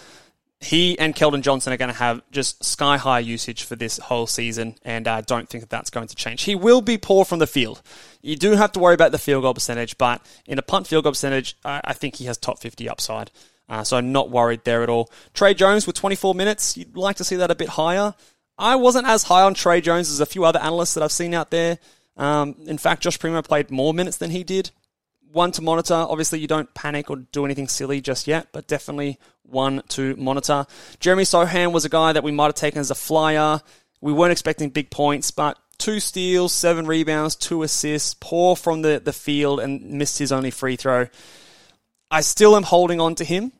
He 0.59 0.97
and 0.97 1.15
Keldon 1.15 1.41
Johnson 1.41 1.71
are 1.71 1.77
going 1.77 1.91
to 1.91 1.97
have 1.97 2.21
just 2.31 2.63
sky 2.63 2.97
high 2.97 3.19
usage 3.19 3.63
for 3.63 3.75
this 3.75 3.99
whole 3.99 4.25
season, 4.25 4.75
and 4.83 5.07
I 5.07 5.19
uh, 5.19 5.21
don't 5.21 5.47
think 5.47 5.61
that 5.61 5.69
that's 5.69 5.91
going 5.91 6.07
to 6.07 6.15
change. 6.15 6.43
He 6.43 6.55
will 6.55 6.81
be 6.81 6.97
poor 6.97 7.25
from 7.25 7.37
the 7.37 7.45
field. 7.45 7.83
You 8.23 8.35
do 8.35 8.51
have 8.53 8.71
to 8.71 8.79
worry 8.79 8.95
about 8.95 9.11
the 9.11 9.19
field 9.19 9.43
goal 9.43 9.53
percentage, 9.53 9.99
but 9.99 10.25
in 10.47 10.57
a 10.57 10.63
punt 10.63 10.87
field 10.87 11.03
goal 11.03 11.11
percentage, 11.11 11.55
I, 11.63 11.81
I 11.83 11.93
think 11.93 12.15
he 12.15 12.25
has 12.25 12.38
top 12.38 12.59
50 12.59 12.89
upside. 12.89 13.29
Uh, 13.69 13.84
so 13.84 13.97
I'm 13.97 14.11
not 14.11 14.31
worried 14.31 14.61
there 14.63 14.81
at 14.81 14.89
all. 14.89 15.11
Tre 15.35 15.53
Jones 15.53 15.85
with 15.85 15.95
24 15.95 16.34
minutes, 16.34 16.75
you'd 16.75 16.97
like 16.97 17.17
to 17.17 17.23
see 17.23 17.35
that 17.35 17.51
a 17.51 17.55
bit 17.55 17.69
higher. 17.69 18.15
I 18.57 18.77
wasn't 18.77 19.07
as 19.07 19.23
high 19.23 19.43
on 19.43 19.53
Tre 19.53 19.79
Jones 19.79 20.09
as 20.09 20.21
a 20.21 20.25
few 20.25 20.43
other 20.43 20.59
analysts 20.59 20.95
that 20.95 21.03
I've 21.03 21.11
seen 21.11 21.35
out 21.35 21.51
there. 21.51 21.77
Um, 22.15 22.55
in 22.65 22.79
fact, 22.79 23.03
Josh 23.03 23.19
Primo 23.19 23.43
played 23.43 23.69
more 23.69 23.93
minutes 23.93 24.17
than 24.17 24.31
he 24.31 24.43
did 24.43 24.71
one 25.31 25.51
to 25.51 25.61
monitor. 25.61 25.93
Obviously, 25.93 26.39
you 26.39 26.47
don't 26.47 26.73
panic 26.73 27.09
or 27.09 27.17
do 27.17 27.45
anything 27.45 27.67
silly 27.67 28.01
just 28.01 28.27
yet, 28.27 28.47
but 28.51 28.67
definitely 28.67 29.19
one 29.48 29.82
to 29.90 30.15
monitor. 30.15 30.65
Jeremy 30.99 31.24
Sochan 31.24 31.72
was 31.72 31.86
a 31.86 31.90
guy 31.90 32.14
that 32.14 32.24
we 32.24 32.32
might 32.32 32.45
have 32.45 32.56
taken 32.56 32.80
as 32.80 32.91
a 32.91 32.95
flyer. 32.95 33.61
We 34.02 34.14
weren't 34.14 34.32
expecting 34.32 34.69
big 34.69 34.90
points, 34.90 35.32
but 35.32 35.57
two 35.78 35.99
steals, 35.99 36.53
seven 36.53 36.86
rebounds, 36.86 37.36
two 37.36 37.64
assists, 37.64 38.14
poor 38.14 38.56
from 38.56 38.82
the, 38.82 39.02
the 39.03 39.14
field, 39.14 39.60
and 39.60 39.82
missed 39.94 40.19
his 40.19 40.32
only 40.32 40.52
free 40.52 40.76
throw. 40.76 41.07
I 42.10 42.22
still 42.22 42.56
am 42.56 42.64
holding 42.64 43.02
on 43.02 43.15
to 43.15 43.24
him. 43.24 43.52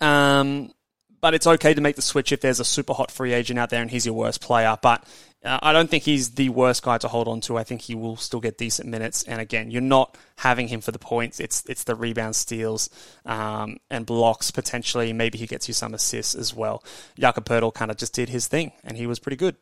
Um, 0.00 0.72
but 1.20 1.34
it's 1.34 1.46
okay 1.46 1.74
to 1.74 1.80
make 1.80 1.96
the 1.96 2.02
switch 2.02 2.32
if 2.32 2.40
there's 2.40 2.60
a 2.60 2.64
super 2.64 2.94
hot 2.94 3.10
free 3.10 3.32
agent 3.32 3.58
out 3.58 3.70
there 3.70 3.82
and 3.82 3.90
he's 3.90 4.06
your 4.06 4.14
worst 4.14 4.40
player. 4.40 4.76
But 4.80 5.04
uh, 5.42 5.58
I 5.62 5.72
don't 5.72 5.88
think 5.88 6.04
he's 6.04 6.32
the 6.32 6.50
worst 6.50 6.82
guy 6.82 6.98
to 6.98 7.08
hold 7.08 7.26
on 7.26 7.40
to. 7.42 7.56
I 7.56 7.64
think 7.64 7.80
he 7.80 7.94
will 7.94 8.16
still 8.16 8.40
get 8.40 8.58
decent 8.58 8.88
minutes. 8.88 9.22
And 9.22 9.40
again, 9.40 9.70
you're 9.70 9.80
not 9.80 10.18
having 10.36 10.68
him 10.68 10.80
for 10.80 10.92
the 10.92 10.98
points. 10.98 11.40
It's 11.40 11.64
it's 11.66 11.84
the 11.84 11.94
rebound 11.94 12.36
steals 12.36 12.90
um, 13.24 13.78
and 13.90 14.04
blocks 14.04 14.50
potentially. 14.50 15.12
Maybe 15.12 15.38
he 15.38 15.46
gets 15.46 15.66
you 15.66 15.74
some 15.74 15.94
assists 15.94 16.34
as 16.34 16.54
well. 16.54 16.84
Jakob 17.18 17.46
Poeltl 17.46 17.72
kind 17.72 17.90
of 17.90 17.96
just 17.96 18.14
did 18.14 18.28
his 18.28 18.48
thing, 18.48 18.72
and 18.84 18.96
he 18.96 19.06
was 19.06 19.18
pretty 19.18 19.36
good. 19.36 19.56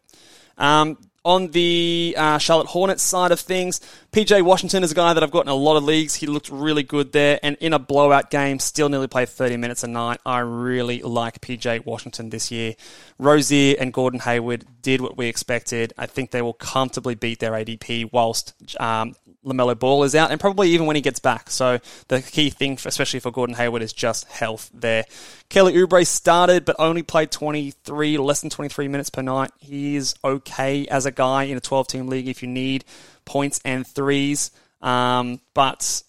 Um, 0.56 0.98
on 1.28 1.48
the 1.48 2.14
uh, 2.16 2.38
Charlotte 2.38 2.68
Hornets 2.68 3.02
side 3.02 3.32
of 3.32 3.38
things, 3.38 3.82
PJ 4.12 4.40
Washington 4.40 4.82
is 4.82 4.92
a 4.92 4.94
guy 4.94 5.12
that 5.12 5.22
I've 5.22 5.30
got 5.30 5.44
in 5.44 5.50
a 5.50 5.55
lot 5.55 5.76
of 5.76 5.84
leagues. 5.84 6.14
He 6.14 6.26
looked 6.26 6.48
really 6.48 6.82
good 6.82 7.12
there, 7.12 7.38
and 7.42 7.55
in 7.60 7.74
a 7.74 7.78
blowout 7.78 8.30
game, 8.30 8.59
still 8.59 8.88
nearly 8.88 9.09
played 9.09 9.28
30 9.28 9.59
minutes 9.59 9.84
a 9.84 9.88
night. 9.88 10.20
I 10.24 10.38
really 10.38 11.02
like 11.02 11.42
PJ 11.42 11.84
Washington 11.84 12.30
this 12.30 12.50
year. 12.50 12.76
Rozier 13.18 13.76
and 13.78 13.92
Gordon 13.92 14.20
Hayward 14.20 14.64
did 14.80 15.02
what 15.02 15.18
we 15.18 15.26
expected. 15.26 15.92
I 15.98 16.06
think 16.06 16.30
they 16.30 16.40
will 16.40 16.55
comfortably 16.55 17.14
beat 17.14 17.40
their 17.40 17.52
ADP 17.52 18.10
whilst 18.10 18.55
um, 18.80 19.14
LaMelo 19.44 19.78
Ball 19.78 20.05
is 20.05 20.14
out, 20.14 20.30
and 20.30 20.40
probably 20.40 20.70
even 20.70 20.86
when 20.86 20.96
he 20.96 21.02
gets 21.02 21.20
back. 21.20 21.50
So 21.50 21.78
the 22.09 22.22
key 22.22 22.50
thing, 22.50 22.78
especially 22.84 23.20
for 23.20 23.30
Gordon 23.30 23.56
Hayward, 23.56 23.82
is 23.82 23.92
just 23.92 24.26
health 24.28 24.70
there. 24.72 25.05
Kelly 25.48 25.74
Oubre 25.74 26.06
started, 26.06 26.64
but 26.64 26.76
only 26.78 27.02
played 27.02 27.30
23, 27.30 28.18
less 28.18 28.40
than 28.40 28.50
23 28.50 28.88
minutes 28.88 29.10
per 29.10 29.22
night. 29.22 29.50
He 29.59 29.96
is 29.96 30.14
okay 30.22 30.86
as 30.88 31.06
a 31.06 31.10
guy 31.18 31.42
in 31.44 31.56
a 31.56 31.60
12-team 31.60 32.06
league 32.06 32.28
if 32.28 32.42
you 32.42 32.48
need 32.48 32.84
points 33.24 33.60
and 33.64 33.84
threes, 33.86 34.52
um, 34.80 35.40
but 35.52 36.02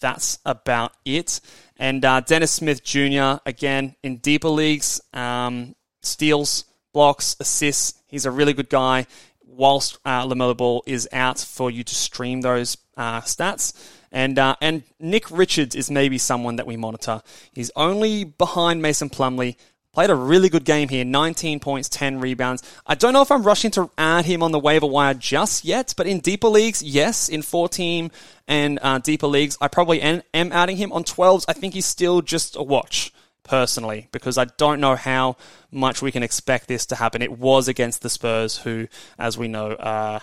that's 0.00 0.38
about 0.44 0.92
it. 1.04 1.40
And 1.78 2.04
uh, 2.04 2.20
Dennis 2.20 2.50
Smith 2.50 2.82
Jr. 2.82 3.40
again 3.46 3.94
in 4.02 4.16
deeper 4.18 4.48
leagues, 4.48 5.00
um, 5.14 5.76
steals, 6.02 6.64
blocks, 6.92 7.36
assists. 7.38 7.94
He's 8.08 8.26
a 8.26 8.30
really 8.30 8.52
good 8.52 8.68
guy 8.68 9.06
whilst 9.46 9.98
uh, 10.04 10.26
LaMelo 10.26 10.56
Ball 10.56 10.82
is 10.86 11.08
out 11.12 11.38
for 11.38 11.70
you 11.70 11.84
to 11.84 11.94
stream 11.94 12.40
those 12.40 12.76
uh, 12.96 13.20
stats. 13.22 13.72
And 14.10 14.38
uh, 14.38 14.56
and 14.60 14.84
Nick 14.98 15.30
Richards 15.30 15.74
is 15.74 15.90
maybe 15.90 16.18
someone 16.18 16.56
that 16.56 16.66
we 16.66 16.76
monitor. 16.76 17.20
He's 17.52 17.70
only 17.76 18.24
behind 18.24 18.80
Mason 18.82 19.10
Plumlee. 19.10 19.56
Played 19.98 20.10
a 20.10 20.14
really 20.14 20.48
good 20.48 20.64
game 20.64 20.88
here, 20.88 21.04
19 21.04 21.58
points, 21.58 21.88
10 21.88 22.20
rebounds. 22.20 22.62
I 22.86 22.94
don't 22.94 23.12
know 23.12 23.22
if 23.22 23.32
I'm 23.32 23.42
rushing 23.42 23.72
to 23.72 23.90
add 23.98 24.26
him 24.26 24.44
on 24.44 24.52
the 24.52 24.58
waiver 24.60 24.86
wire 24.86 25.12
just 25.12 25.64
yet, 25.64 25.92
but 25.96 26.06
in 26.06 26.20
deeper 26.20 26.46
leagues, 26.46 26.84
yes. 26.84 27.28
In 27.28 27.42
14 27.42 28.12
and 28.46 28.78
uh, 28.80 29.00
deeper 29.00 29.26
leagues, 29.26 29.58
I 29.60 29.66
probably 29.66 30.00
am, 30.00 30.22
am 30.32 30.52
adding 30.52 30.76
him. 30.76 30.92
On 30.92 31.02
12s, 31.02 31.46
I 31.48 31.52
think 31.52 31.74
he's 31.74 31.84
still 31.84 32.22
just 32.22 32.54
a 32.54 32.62
watch 32.62 33.12
personally, 33.42 34.06
because 34.12 34.38
I 34.38 34.44
don't 34.44 34.80
know 34.80 34.94
how 34.94 35.36
much 35.72 36.00
we 36.00 36.12
can 36.12 36.22
expect 36.22 36.68
this 36.68 36.86
to 36.86 36.94
happen. 36.94 37.20
It 37.20 37.36
was 37.36 37.66
against 37.66 38.02
the 38.02 38.08
Spurs, 38.08 38.58
who, 38.58 38.86
as 39.18 39.36
we 39.36 39.48
know, 39.48 39.74
are 39.80 40.20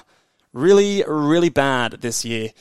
really, 0.53 1.03
really 1.06 1.49
bad 1.49 1.99
this 1.99 2.23
year. 2.23 2.52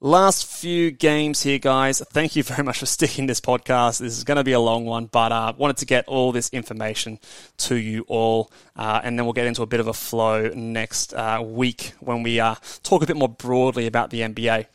Last 0.00 0.46
few 0.46 0.92
games 0.92 1.42
here, 1.42 1.58
guys. 1.58 2.00
Thank 2.12 2.36
you 2.36 2.44
very 2.44 2.62
much 2.62 2.78
for 2.78 2.86
sticking 2.86 3.26
this 3.26 3.40
podcast. 3.40 3.98
This 3.98 4.16
is 4.16 4.22
going 4.22 4.36
to 4.36 4.44
be 4.44 4.52
a 4.52 4.60
long 4.60 4.84
one, 4.84 5.06
but 5.06 5.32
uh, 5.32 5.52
wanted 5.56 5.78
to 5.78 5.86
get 5.86 6.06
all 6.06 6.30
this 6.30 6.48
information 6.50 7.18
to 7.56 7.74
you 7.74 8.04
all, 8.06 8.52
uh, 8.76 9.00
and 9.02 9.18
then 9.18 9.26
we'll 9.26 9.32
get 9.32 9.48
into 9.48 9.62
a 9.62 9.66
bit 9.66 9.80
of 9.80 9.88
a 9.88 9.92
flow 9.92 10.50
next 10.54 11.14
uh, 11.14 11.42
week 11.44 11.94
when 11.98 12.22
we 12.22 12.38
uh, 12.38 12.54
talk 12.84 13.02
a 13.02 13.06
bit 13.06 13.16
more 13.16 13.28
broadly 13.28 13.88
about 13.88 14.10
the 14.10 14.20
NBA. 14.20 14.66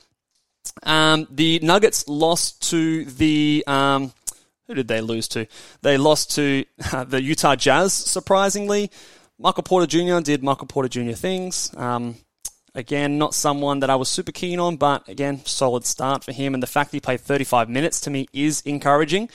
Um, 0.84 1.26
the 1.32 1.58
Nuggets 1.60 2.06
lost 2.10 2.70
to 2.72 3.06
the 3.06 3.64
um, 3.66 4.12
who 4.68 4.74
did 4.74 4.90
they 4.90 5.00
lose 5.00 5.30
to? 5.30 5.48
They 5.82 5.98
lost 5.98 6.36
to 6.36 6.66
the 7.08 7.22
Utah 7.22 7.56
Jazz, 7.56 7.94
surprisingly. 7.94 8.92
Michael 9.40 9.64
Porter 9.64 9.88
Jr. 9.88 10.20
did 10.20 10.44
Michael 10.44 10.68
Porter 10.68 10.90
Jr. 10.90 11.14
things. 11.14 11.74
Um, 11.78 12.18
again, 12.76 13.18
not 13.18 13.34
someone 13.34 13.80
that 13.80 13.90
I 13.90 13.96
was 13.96 14.10
super 14.10 14.32
keen 14.32 14.60
on, 14.60 14.78
but 14.78 15.08
again, 15.08 15.46
solid 15.46 15.86
start 15.86 16.24
for 16.24 16.32
him. 16.32 16.54
And 16.54 16.64
the 16.64 16.68
fact 16.68 16.92
that 16.92 16.98
he 16.98 17.02
played 17.02 17.22
35 17.22 17.70
minutes 17.70 18.02
to 18.02 18.10
me 18.10 18.28
is 18.34 18.62
encouraging. 18.62 19.30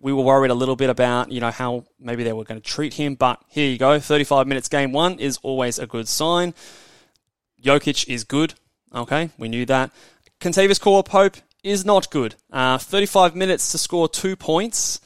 We 0.00 0.12
were 0.12 0.22
worried 0.22 0.50
a 0.50 0.54
little 0.54 0.76
bit 0.76 0.90
about, 0.90 1.32
you 1.32 1.40
know, 1.40 1.50
how 1.50 1.84
maybe 1.98 2.24
they 2.24 2.32
were 2.32 2.44
going 2.44 2.60
to 2.60 2.66
treat 2.66 2.94
him, 2.94 3.14
but 3.14 3.42
here 3.48 3.70
you 3.70 3.78
go. 3.78 3.98
35 3.98 4.46
minutes 4.46 4.68
game 4.68 4.92
one 4.92 5.18
is 5.18 5.38
always 5.42 5.78
a 5.78 5.86
good 5.86 6.08
sign. 6.08 6.52
Jokic 7.62 8.08
is 8.12 8.24
good. 8.24 8.54
Okay, 8.94 9.30
we 9.38 9.48
knew 9.48 9.64
that. 9.66 9.90
Kentavious 10.40 10.80
Caldwell 10.80 11.02
Pope 11.02 11.36
is 11.62 11.84
not 11.84 12.10
good. 12.10 12.34
Uh, 12.52 12.76
35 12.78 13.34
minutes 13.34 13.72
to 13.72 13.78
score 13.78 14.08
two 14.08 14.36
points. 14.36 15.00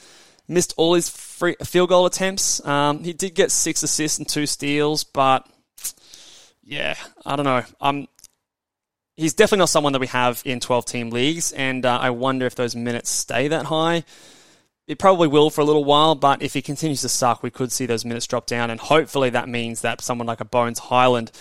Missed 0.48 0.74
all 0.76 0.94
his 0.94 1.08
free, 1.08 1.56
field 1.62 1.90
goal 1.90 2.06
attempts. 2.06 2.64
Um, 2.66 3.04
he 3.04 3.12
did 3.12 3.34
get 3.34 3.52
six 3.52 3.82
assists 3.82 4.18
and 4.18 4.28
two 4.28 4.46
steals, 4.46 5.04
but 5.04 5.46
yeah, 6.68 6.96
I 7.24 7.36
don't 7.36 7.46
know. 7.46 7.62
Um, 7.80 8.08
he's 9.16 9.34
definitely 9.34 9.60
not 9.60 9.70
someone 9.70 9.94
that 9.94 10.00
we 10.00 10.06
have 10.08 10.42
in 10.44 10.60
12 10.60 10.84
team 10.84 11.10
leagues, 11.10 11.52
and 11.52 11.84
uh, 11.86 11.98
I 11.98 12.10
wonder 12.10 12.44
if 12.44 12.54
those 12.54 12.76
minutes 12.76 13.08
stay 13.10 13.48
that 13.48 13.66
high. 13.66 14.04
It 14.86 14.98
probably 14.98 15.28
will 15.28 15.50
for 15.50 15.62
a 15.62 15.64
little 15.64 15.84
while, 15.84 16.14
but 16.14 16.42
if 16.42 16.54
he 16.54 16.62
continues 16.62 17.00
to 17.02 17.08
suck, 17.08 17.42
we 17.42 17.50
could 17.50 17.72
see 17.72 17.86
those 17.86 18.04
minutes 18.04 18.26
drop 18.26 18.46
down, 18.46 18.70
and 18.70 18.78
hopefully 18.78 19.30
that 19.30 19.48
means 19.48 19.80
that 19.80 20.02
someone 20.02 20.26
like 20.26 20.40
a 20.40 20.44
Bones 20.44 20.78
Hyland 20.78 21.32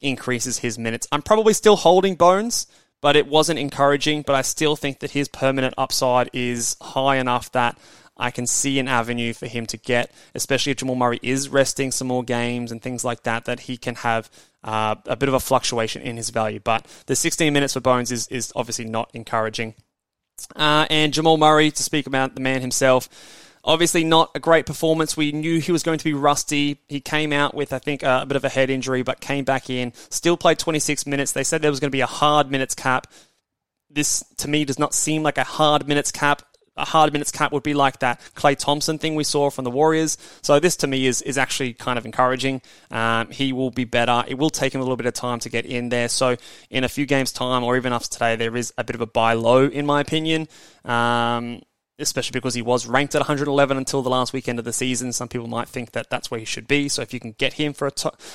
increases 0.00 0.58
his 0.58 0.78
minutes. 0.78 1.08
I'm 1.10 1.22
probably 1.22 1.52
still 1.52 1.76
holding 1.76 2.14
Bones 2.14 2.66
but 3.00 3.16
it 3.16 3.26
wasn't 3.26 3.58
encouraging. 3.58 4.22
But 4.22 4.34
I 4.34 4.42
still 4.42 4.76
think 4.76 5.00
that 5.00 5.12
his 5.12 5.28
permanent 5.28 5.74
upside 5.78 6.30
is 6.32 6.76
high 6.80 7.16
enough 7.16 7.52
that 7.52 7.78
I 8.16 8.30
can 8.30 8.46
see 8.46 8.78
an 8.78 8.88
avenue 8.88 9.34
for 9.34 9.46
him 9.46 9.66
to 9.66 9.76
get, 9.76 10.10
especially 10.34 10.72
if 10.72 10.78
Jamal 10.78 10.96
Murray 10.96 11.20
is 11.22 11.48
resting 11.48 11.92
some 11.92 12.08
more 12.08 12.24
games 12.24 12.72
and 12.72 12.80
things 12.80 13.04
like 13.04 13.24
that, 13.24 13.44
that 13.44 13.60
he 13.60 13.76
can 13.76 13.96
have 13.96 14.30
uh, 14.66 14.96
a 15.06 15.16
bit 15.16 15.28
of 15.28 15.34
a 15.34 15.40
fluctuation 15.40 16.02
in 16.02 16.18
his 16.18 16.28
value. 16.30 16.60
But 16.60 16.86
the 17.06 17.16
16 17.16 17.52
minutes 17.52 17.72
for 17.72 17.80
Bones 17.80 18.12
is, 18.12 18.26
is 18.28 18.52
obviously 18.54 18.84
not 18.84 19.10
encouraging. 19.14 19.74
Uh, 20.54 20.86
and 20.90 21.14
Jamal 21.14 21.38
Murray, 21.38 21.70
to 21.70 21.82
speak 21.82 22.06
about 22.06 22.34
the 22.34 22.40
man 22.42 22.60
himself, 22.60 23.08
Obviously, 23.66 24.04
not 24.04 24.30
a 24.36 24.38
great 24.38 24.64
performance. 24.64 25.16
We 25.16 25.32
knew 25.32 25.58
he 25.58 25.72
was 25.72 25.82
going 25.82 25.98
to 25.98 26.04
be 26.04 26.14
rusty. 26.14 26.78
He 26.86 27.00
came 27.00 27.32
out 27.32 27.52
with, 27.52 27.72
I 27.72 27.80
think, 27.80 28.04
a 28.04 28.24
bit 28.24 28.36
of 28.36 28.44
a 28.44 28.48
head 28.48 28.70
injury, 28.70 29.02
but 29.02 29.18
came 29.18 29.44
back 29.44 29.68
in. 29.68 29.92
Still 30.08 30.36
played 30.36 30.60
26 30.60 31.04
minutes. 31.04 31.32
They 31.32 31.42
said 31.42 31.62
there 31.62 31.70
was 31.72 31.80
going 31.80 31.90
to 31.90 31.96
be 31.96 32.00
a 32.00 32.06
hard 32.06 32.48
minutes 32.48 32.76
cap. 32.76 33.08
This, 33.90 34.22
to 34.36 34.46
me, 34.46 34.64
does 34.64 34.78
not 34.78 34.94
seem 34.94 35.24
like 35.24 35.36
a 35.36 35.42
hard 35.42 35.88
minutes 35.88 36.12
cap 36.12 36.42
a 36.76 36.84
hard 36.84 37.12
minutes 37.12 37.30
cap 37.30 37.52
would 37.52 37.62
be 37.62 37.74
like 37.74 38.00
that 38.00 38.20
Klay 38.34 38.56
Thompson 38.56 38.98
thing 38.98 39.14
we 39.14 39.24
saw 39.24 39.50
from 39.50 39.64
the 39.64 39.70
Warriors. 39.70 40.18
So 40.42 40.60
this 40.60 40.76
to 40.76 40.86
me 40.86 41.06
is 41.06 41.22
is 41.22 41.38
actually 41.38 41.74
kind 41.74 41.98
of 41.98 42.04
encouraging. 42.04 42.62
Um, 42.90 43.30
he 43.30 43.52
will 43.52 43.70
be 43.70 43.84
better. 43.84 44.24
It 44.26 44.38
will 44.38 44.50
take 44.50 44.74
him 44.74 44.80
a 44.80 44.84
little 44.84 44.96
bit 44.96 45.06
of 45.06 45.14
time 45.14 45.38
to 45.40 45.48
get 45.48 45.66
in 45.66 45.88
there. 45.88 46.08
So 46.08 46.36
in 46.70 46.84
a 46.84 46.88
few 46.88 47.06
games 47.06 47.32
time, 47.32 47.64
or 47.64 47.76
even 47.76 47.92
after 47.92 48.08
today, 48.08 48.36
there 48.36 48.56
is 48.56 48.72
a 48.78 48.84
bit 48.84 48.94
of 48.94 49.00
a 49.00 49.06
buy 49.06 49.32
low 49.34 49.66
in 49.66 49.86
my 49.86 50.00
opinion. 50.00 50.48
Um, 50.84 51.62
especially 51.98 52.32
because 52.32 52.54
he 52.54 52.62
was 52.62 52.86
ranked 52.86 53.14
at 53.14 53.20
111 53.20 53.76
until 53.76 54.02
the 54.02 54.10
last 54.10 54.32
weekend 54.32 54.58
of 54.58 54.64
the 54.64 54.72
season. 54.72 55.12
Some 55.12 55.28
people 55.28 55.46
might 55.46 55.68
think 55.68 55.92
that 55.92 56.10
that's 56.10 56.30
where 56.30 56.38
he 56.38 56.44
should 56.44 56.68
be. 56.68 56.88
So 56.88 57.02
if 57.02 57.14
you 57.14 57.20
can 57.20 57.32
get 57.32 57.54
him 57.54 57.72
for 57.72 57.90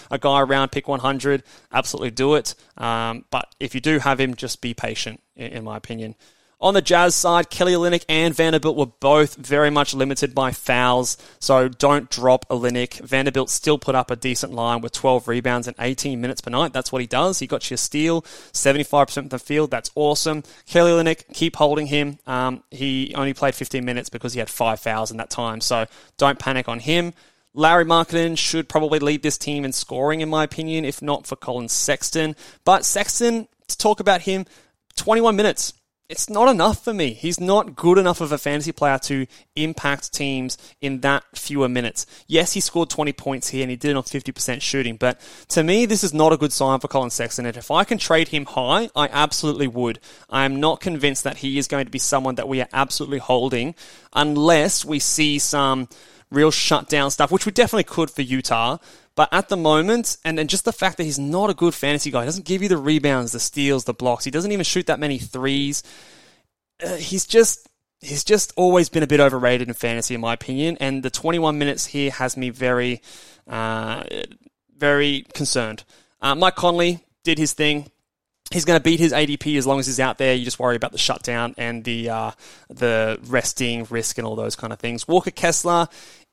a, 0.10 0.18
guy 0.18 0.42
around 0.42 0.72
pick 0.72 0.88
100, 0.88 1.44
absolutely 1.72 2.12
do 2.12 2.36
it. 2.36 2.56
Um, 2.78 3.26
but 3.30 3.54
if 3.60 3.76
you 3.76 3.82
do 3.82 4.00
have 4.00 4.20
him, 4.20 4.36
just 4.36 4.62
be 4.62 4.74
patient, 4.74 5.22
in, 5.36 5.52
in 5.52 5.64
my 5.64 5.78
opinion. 5.78 6.16
On 6.62 6.76
the 6.76 6.82
Jazz 6.82 7.16
side, 7.16 7.50
Kelly 7.50 7.74
Olynyk 7.74 8.06
and 8.08 8.36
Vanderbilt 8.36 8.78
were 8.78 8.86
both 8.86 9.36
very 9.36 9.72
much 9.72 9.96
limited 9.96 10.36
by 10.36 10.52
fouls, 10.52 11.18
so 11.40 11.68
don't 11.68 12.08
drop 12.12 12.48
Olynyk. 12.50 13.00
Vanderbilt 13.00 13.50
still 13.50 13.80
put 13.80 13.96
up 13.96 14.12
a 14.12 14.16
decent 14.16 14.54
line 14.54 14.82
with 14.82 14.92
12 14.92 15.28
rebounds 15.28 15.68
and 15.68 15.76
18 15.80 16.22
minutes 16.22 16.40
per 16.40 16.52
night. 16.52 16.72
That's 16.72 16.92
what 16.92 17.02
he 17.02 17.08
does. 17.08 17.40
He 17.40 17.48
got 17.48 17.72
you 17.72 17.74
a 17.74 17.78
steal, 17.78 18.22
75% 18.22 19.18
of 19.18 19.30
the 19.32 19.40
field. 19.40 19.72
That's 19.72 19.90
awesome. 19.96 20.44
Kelly 20.68 20.92
Olynyk, 20.92 21.34
keep 21.34 21.56
holding 21.56 21.88
him. 21.88 22.20
Um, 22.28 22.64
he 22.70 23.12
only 23.16 23.34
played 23.34 23.56
15 23.56 23.84
minutes 23.84 24.10
because 24.10 24.34
he 24.34 24.40
had 24.40 24.50
five 24.50 24.80
fouls 24.80 25.10
in 25.10 25.18
that 25.18 25.32
time, 25.32 25.62
so 25.62 25.88
don't 26.18 26.38
panic 26.38 26.70
on 26.70 26.80
him. 26.80 27.14
Lauri 27.56 27.86
Markkanen 27.86 28.38
should 28.38 28.70
probably 28.70 29.00
lead 29.00 29.24
this 29.24 29.40
team 29.40 29.66
in 29.66 29.74
scoring, 29.74 30.22
in 30.22 30.30
my 30.30 30.44
opinion, 30.44 30.86
if 30.86 31.02
not 31.02 31.26
for 31.26 31.36
Collin 31.36 31.70
Sexton. 31.70 32.36
But 32.66 32.86
Sexton, 32.86 33.48
to 33.68 33.78
talk 33.80 34.00
about 34.00 34.22
him, 34.22 34.46
21 34.96 35.36
minutes 35.36 35.74
it's 36.12 36.30
not 36.30 36.50
enough 36.50 36.84
for 36.84 36.94
me. 36.94 37.14
He's 37.14 37.40
not 37.40 37.78
good 37.78 37.98
enough 37.98 38.20
of 38.20 38.34
a 38.34 38.38
fantasy 38.38 38.74
player 38.74 39.00
to 39.00 39.26
impact 39.56 40.14
teams 40.14 40.58
in 40.82 41.00
that 41.00 41.24
fewer 41.34 41.70
minutes. 41.70 42.06
Yes, 42.28 42.52
he 42.52 42.60
scored 42.60 42.90
20 42.90 43.14
points 43.14 43.48
here 43.48 43.62
and 43.62 43.72
he 43.72 43.78
did 43.78 43.92
it 43.92 43.96
on 43.96 44.04
50% 44.04 44.62
shooting, 44.62 44.98
but 44.98 45.22
to 45.48 45.64
me, 45.64 45.86
this 45.86 46.04
is 46.04 46.14
not 46.14 46.34
a 46.34 46.38
good 46.38 46.52
sign 46.52 46.82
for 46.82 46.90
Collin 46.90 47.12
Sexton. 47.12 47.46
And 47.46 47.56
if 47.56 47.72
I 47.72 47.86
can 47.86 47.98
trade 47.98 48.28
him 48.28 48.46
high, 48.46 48.90
I 48.94 49.08
absolutely 49.08 49.68
would. 49.68 50.00
I 50.30 50.44
am 50.44 50.60
not 50.60 50.82
convinced 50.82 51.24
that 51.24 51.38
he 51.38 51.58
is 51.58 51.70
going 51.70 51.86
to 51.86 51.92
be 51.92 51.98
someone 51.98 52.36
that 52.36 52.50
we 52.50 52.60
are 52.60 52.70
absolutely 52.74 53.20
holding 53.20 53.74
unless 54.12 54.84
we 54.84 55.00
see 55.00 55.40
some 55.40 55.88
real 56.30 56.52
shutdown 56.52 57.12
stuff, 57.12 57.32
which 57.32 57.46
we 57.46 57.54
definitely 57.54 57.86
could 57.86 58.12
for 58.12 58.22
Utah. 58.22 58.78
But 59.16 59.30
at 59.32 59.50
the 59.50 59.58
moment, 59.58 60.18
and, 60.24 60.40
and 60.40 60.50
just 60.50 60.66
the 60.66 60.72
fact 60.72 60.98
that 60.98 61.04
he's 61.04 61.20
not 61.20 61.50
a 61.50 61.54
good 61.54 61.74
fantasy 61.74 62.12
guy, 62.12 62.22
he 62.22 62.26
doesn't 62.26 62.46
give 62.46 62.62
you 62.62 62.70
the 62.70 62.78
rebounds, 62.78 63.34
the 63.34 63.40
steals, 63.40 63.84
the 63.84 63.94
blocks. 63.94 64.24
He 64.24 64.32
doesn't 64.32 64.52
even 64.52 64.64
shoot 64.64 64.88
that 64.88 65.00
many 65.00 65.18
threes. 65.18 65.84
Uh, 66.84 66.96
he's 66.96 67.26
just 67.26 67.68
he's 68.02 68.24
just 68.24 68.52
always 68.56 68.90
been 68.90 69.04
a 69.04 69.08
bit 69.08 69.20
overrated 69.20 69.68
in 69.68 69.74
fantasy, 69.74 70.16
in 70.16 70.22
my 70.22 70.34
opinion. 70.34 70.78
And 70.80 71.04
the 71.04 71.10
21 71.10 71.58
minutes 71.58 71.86
here 71.86 72.12
has 72.12 72.36
me 72.36 72.50
very, 72.50 73.02
uh, 73.48 74.04
very 74.76 75.26
concerned. 75.34 75.84
Uh, 76.22 76.36
Mike 76.36 76.56
Conley 76.56 77.06
did 77.24 77.38
his 77.38 77.54
thing. 77.54 77.90
He's 78.52 78.66
going 78.66 78.78
to 78.78 78.84
beat 78.84 79.00
his 79.00 79.14
ADP 79.14 79.58
as 79.58 79.66
long 79.66 79.80
as 79.80 79.86
he's 79.86 80.00
out 80.00 80.18
there. 80.18 80.34
You 80.34 80.44
just 80.44 80.60
worry 80.60 80.76
about 80.76 80.92
the 80.92 80.98
shutdown 80.98 81.56
and 81.58 81.86
the 81.86 82.10
uh, 82.10 82.32
the 82.70 83.18
resting 83.28 83.88
risk 83.90 84.18
and 84.18 84.28
all 84.28 84.36
those 84.36 84.58
kind 84.58 84.74
of 84.74 84.80
things. 84.80 85.08
Walker 85.08 85.32
Kessler, 85.32 85.88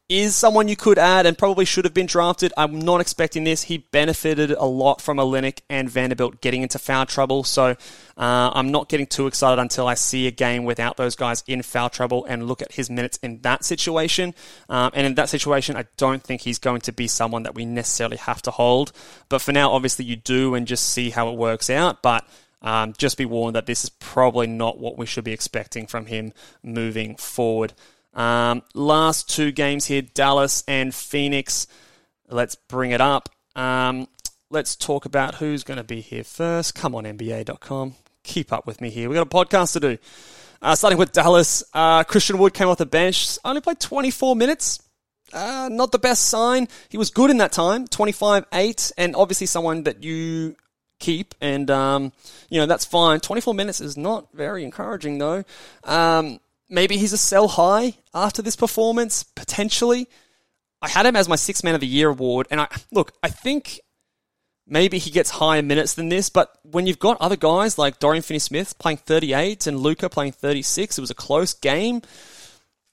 is 0.09 0.35
someone 0.35 0.69
you 0.69 0.77
could 0.77 0.99
add 0.99 1.27
and 1.27 1.37
probably 1.37 1.67
should 1.67 1.85
have 1.85 1.93
been 1.93 2.07
drafted. 2.07 2.51
I'm 2.57 2.79
not 2.79 3.03
expecting 3.03 3.45
this. 3.45 3.65
He 3.65 3.79
benefited 3.79 4.51
a 4.53 4.65
lot 4.65 5.03
from 5.03 5.19
Olynyk 5.19 5.61
and 5.69 5.91
Vanderbilt 5.91 6.41
getting 6.41 6.63
into 6.63 6.79
foul 6.79 7.05
trouble, 7.05 7.45
so 7.45 7.77
uh, 8.17 8.51
I'm 8.55 8.71
not 8.71 8.89
getting 8.89 9.07
too 9.07 9.27
excited 9.27 9.61
until 9.61 9.87
I 9.87 9.95
see 9.95 10.27
a 10.27 10.31
game 10.31 10.65
without 10.65 10.97
those 10.97 11.15
guys 11.15 11.45
in 11.47 11.61
foul 11.63 11.91
trouble 11.91 12.25
and 12.25 12.47
look 12.47 12.63
at 12.63 12.73
his 12.73 12.89
minutes 12.89 13.19
in 13.23 13.43
that 13.43 13.65
situation. 13.65 14.35
Um, 14.71 14.93
and 14.95 15.07
in 15.07 15.15
that 15.17 15.29
situation, 15.29 15.77
I 15.77 15.85
don't 15.99 16.23
think 16.23 16.41
he's 16.41 16.59
going 16.59 16.81
to 16.83 16.93
be 16.93 17.07
someone 17.07 17.43
that 17.43 17.55
we 17.55 17.67
necessarily 17.67 18.17
have 18.17 18.41
to 18.43 18.51
hold. 18.51 18.93
But 19.29 19.43
for 19.43 19.53
now, 19.53 19.73
obviously, 19.73 20.07
you 20.07 20.17
do 20.17 20.55
and 20.55 20.67
just 20.67 20.89
see 20.89 21.11
how 21.11 21.29
it 21.29 21.37
works 21.37 21.69
out. 21.69 22.03
But 22.03 22.27
um, 22.63 22.95
just 22.97 23.19
be 23.19 23.27
warned 23.27 23.57
that 23.57 23.67
this 23.67 23.85
is 23.85 23.91
probably 23.91 24.47
not 24.47 24.79
what 24.79 24.97
we 24.97 25.07
should 25.07 25.25
be 25.25 25.33
expecting 25.33 25.87
from 25.87 26.07
him 26.07 26.33
moving 26.63 27.17
forward. 27.17 27.75
Um, 28.15 28.63
last 28.75 29.29
two 29.29 29.53
games 29.53 29.87
here 29.87 30.03
Dallas 30.03 30.65
and 30.67 30.95
Phoenix. 30.95 31.67
Let's 32.29 32.55
bring 32.55 32.91
it 32.91 33.01
up. 33.01 33.29
Um, 33.57 34.09
let's 34.51 34.77
talk 34.77 35.05
about 35.05 35.37
who's 35.37 35.65
going 35.65 35.79
to 35.79 35.85
be 35.85 36.01
here 36.01 36.25
first. 36.25 36.75
Come 36.75 36.95
on, 36.95 37.05
NBA.com. 37.05 37.95
Keep 38.25 38.53
up 38.53 38.67
with 38.67 38.81
me 38.81 38.91
here. 38.91 39.09
We've 39.09 39.17
got 39.17 39.27
a 39.27 39.47
podcast 39.47 39.73
to 39.75 39.81
do. 39.81 39.99
Uh, 40.61 40.75
starting 40.75 40.99
with 40.99 41.13
Dallas, 41.13 41.63
uh, 41.73 42.03
Christian 42.05 42.39
Wood 42.39 42.53
came 42.53 42.69
off 42.69 42.79
the 42.79 42.87
bench, 42.87 43.39
only 43.45 43.61
played 43.61 43.79
24 43.79 44.35
minutes. 44.35 44.83
Uh, 45.33 45.69
not 45.71 45.93
the 45.93 45.99
best 45.99 46.27
sign. 46.27 46.69
He 46.89 46.97
was 46.97 47.11
good 47.11 47.31
in 47.31 47.37
that 47.39 47.53
time, 47.53 47.87
25 47.87 48.47
8, 48.53 48.93
and 48.97 49.15
obviously 49.15 49.47
someone 49.47 49.85
that 49.85 50.03
you 50.03 50.57
keep, 50.99 51.35
and, 51.41 51.71
um, 51.71 52.13
you 52.49 52.59
know, 52.59 52.67
that's 52.67 52.85
fine. 52.85 53.21
24 53.21 53.55
minutes 53.55 53.81
is 53.81 53.97
not 53.97 54.33
very 54.33 54.65
encouraging, 54.65 55.19
though. 55.19 55.45
Um, 55.85 56.41
maybe 56.69 56.97
he's 56.97 57.13
a 57.13 57.19
sell 57.19 57.49
high 57.49 57.95
after 58.15 58.43
this 58.43 58.57
performance, 58.57 59.23
potentially. 59.23 60.09
I 60.81 60.89
had 60.89 61.07
him 61.07 61.17
as 61.17 61.29
my 61.29 61.37
six 61.37 61.65
man 61.65 61.75
of 61.75 61.81
the 61.81 61.87
year 61.87 62.11
award, 62.11 62.47
and 62.51 62.61
I 62.61 62.69
look, 62.93 63.13
I 63.23 63.29
think 63.29 63.81
maybe 64.67 64.99
he 64.99 65.11
gets 65.11 65.31
higher 65.31 65.63
minutes 65.63 65.95
than 65.95 66.09
this, 66.09 66.29
but 66.29 66.57
when 66.63 66.87
you've 66.87 66.99
got 66.99 67.21
other 67.21 67.37
guys 67.37 67.79
like 67.79 67.99
Dorian 67.99 68.23
Finney 68.23 68.39
Smith 68.39 68.79
playing 68.79 68.99
38 68.99 69.67
and 69.67 69.81
Luka 69.81 70.09
playing 70.09 70.33
36, 70.33 70.99
it 70.99 71.01
was 71.01 71.11
a 71.11 71.15
close 71.15 71.55
game. 71.55 72.03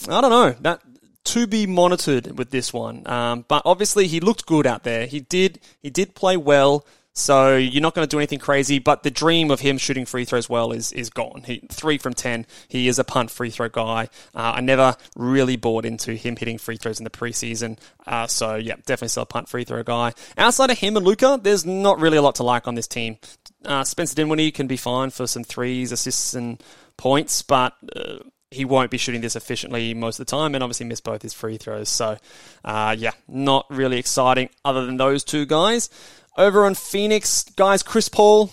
I 0.10 0.22
don't 0.22 0.32
know. 0.32 0.56
That 0.62 0.82
to 1.26 1.48
be 1.48 1.66
monitored 1.66 2.38
with 2.38 2.52
this 2.52 2.72
one. 2.72 3.06
Um, 3.08 3.46
but 3.48 3.64
obviously 3.66 4.08
he 4.08 4.20
looked 4.20 4.46
good 4.46 4.68
out 4.68 4.84
there. 4.84 5.06
He 5.08 5.20
did 5.20 5.60
he 5.82 5.90
did 5.90 6.16
play 6.16 6.38
well. 6.38 6.86
So 7.18 7.56
you're 7.56 7.82
not 7.82 7.96
going 7.96 8.06
to 8.06 8.14
do 8.14 8.20
anything 8.20 8.40
crazy, 8.40 8.78
but 8.78 9.04
the 9.04 9.10
dream 9.10 9.50
of 9.50 9.62
him 9.62 9.78
shooting 9.78 10.06
free 10.06 10.26
throws 10.26 10.50
well 10.50 10.74
is 10.74 10.92
is 10.92 11.10
gone. 11.10 11.44
He 11.46 11.66
three 11.72 11.98
from 11.98 12.14
ten. 12.14 12.46
He 12.68 12.90
is 12.90 13.00
a 13.00 13.06
punt 13.06 13.32
free 13.32 13.50
throw 13.50 13.70
guy. 13.70 14.10
Uh, 14.36 14.54
I 14.56 14.62
never 14.62 14.98
really 15.16 15.56
bought 15.56 15.86
into 15.86 16.14
him 16.14 16.36
hitting 16.36 16.58
free 16.58 16.76
throws 16.76 17.00
in 17.00 17.06
the 17.06 17.10
preseason. 17.10 17.80
Uh, 18.06 18.28
so 18.28 18.56
yeah, 18.56 18.76
definitely 18.86 19.08
still 19.08 19.24
a 19.24 19.28
punt 19.28 19.48
free 19.48 19.64
throw 19.64 19.82
guy. 19.82 20.14
Outside 20.38 20.72
of 20.72 20.80
him 20.80 20.98
and 20.98 21.06
Luka, 21.06 21.40
there's 21.42 21.66
not 21.66 22.00
really 22.02 22.18
a 22.18 22.22
lot 22.22 22.36
to 22.36 22.44
like 22.44 22.68
on 22.68 22.76
this 22.76 22.88
team. 22.88 23.18
Uh, 23.64 23.86
Spencer 23.86 24.16
Dinwiddie 24.16 24.52
can 24.52 24.68
be 24.68 24.78
fine 24.78 25.10
for 25.10 25.26
some 25.26 25.46
threes, 25.46 25.94
assists, 25.94 26.34
and 26.34 26.62
points, 26.98 27.42
but 27.42 27.74
uh, 27.96 28.18
he 28.52 28.66
won't 28.66 28.92
be 28.92 28.98
shooting 28.98 29.22
this 29.22 29.36
efficiently 29.36 29.94
most 29.94 30.20
of 30.20 30.26
the 30.26 30.30
time 30.30 30.54
and 30.54 30.64
obviously 30.64 30.86
miss 30.86 31.02
both 31.02 31.22
his 31.22 31.34
free 31.34 31.58
throws. 31.58 31.90
So, 31.90 32.18
uh, 32.64 32.96
yeah, 32.98 33.12
not 33.28 33.66
really 33.70 33.98
exciting 34.00 34.50
other 34.64 34.86
than 34.86 34.98
those 34.98 35.24
two 35.24 35.46
guys. 35.46 35.90
Over 36.38 36.66
on 36.66 36.76
Phoenix, 36.76 37.44
guys, 37.56 37.82
Chris 37.84 38.10
Paul, 38.10 38.52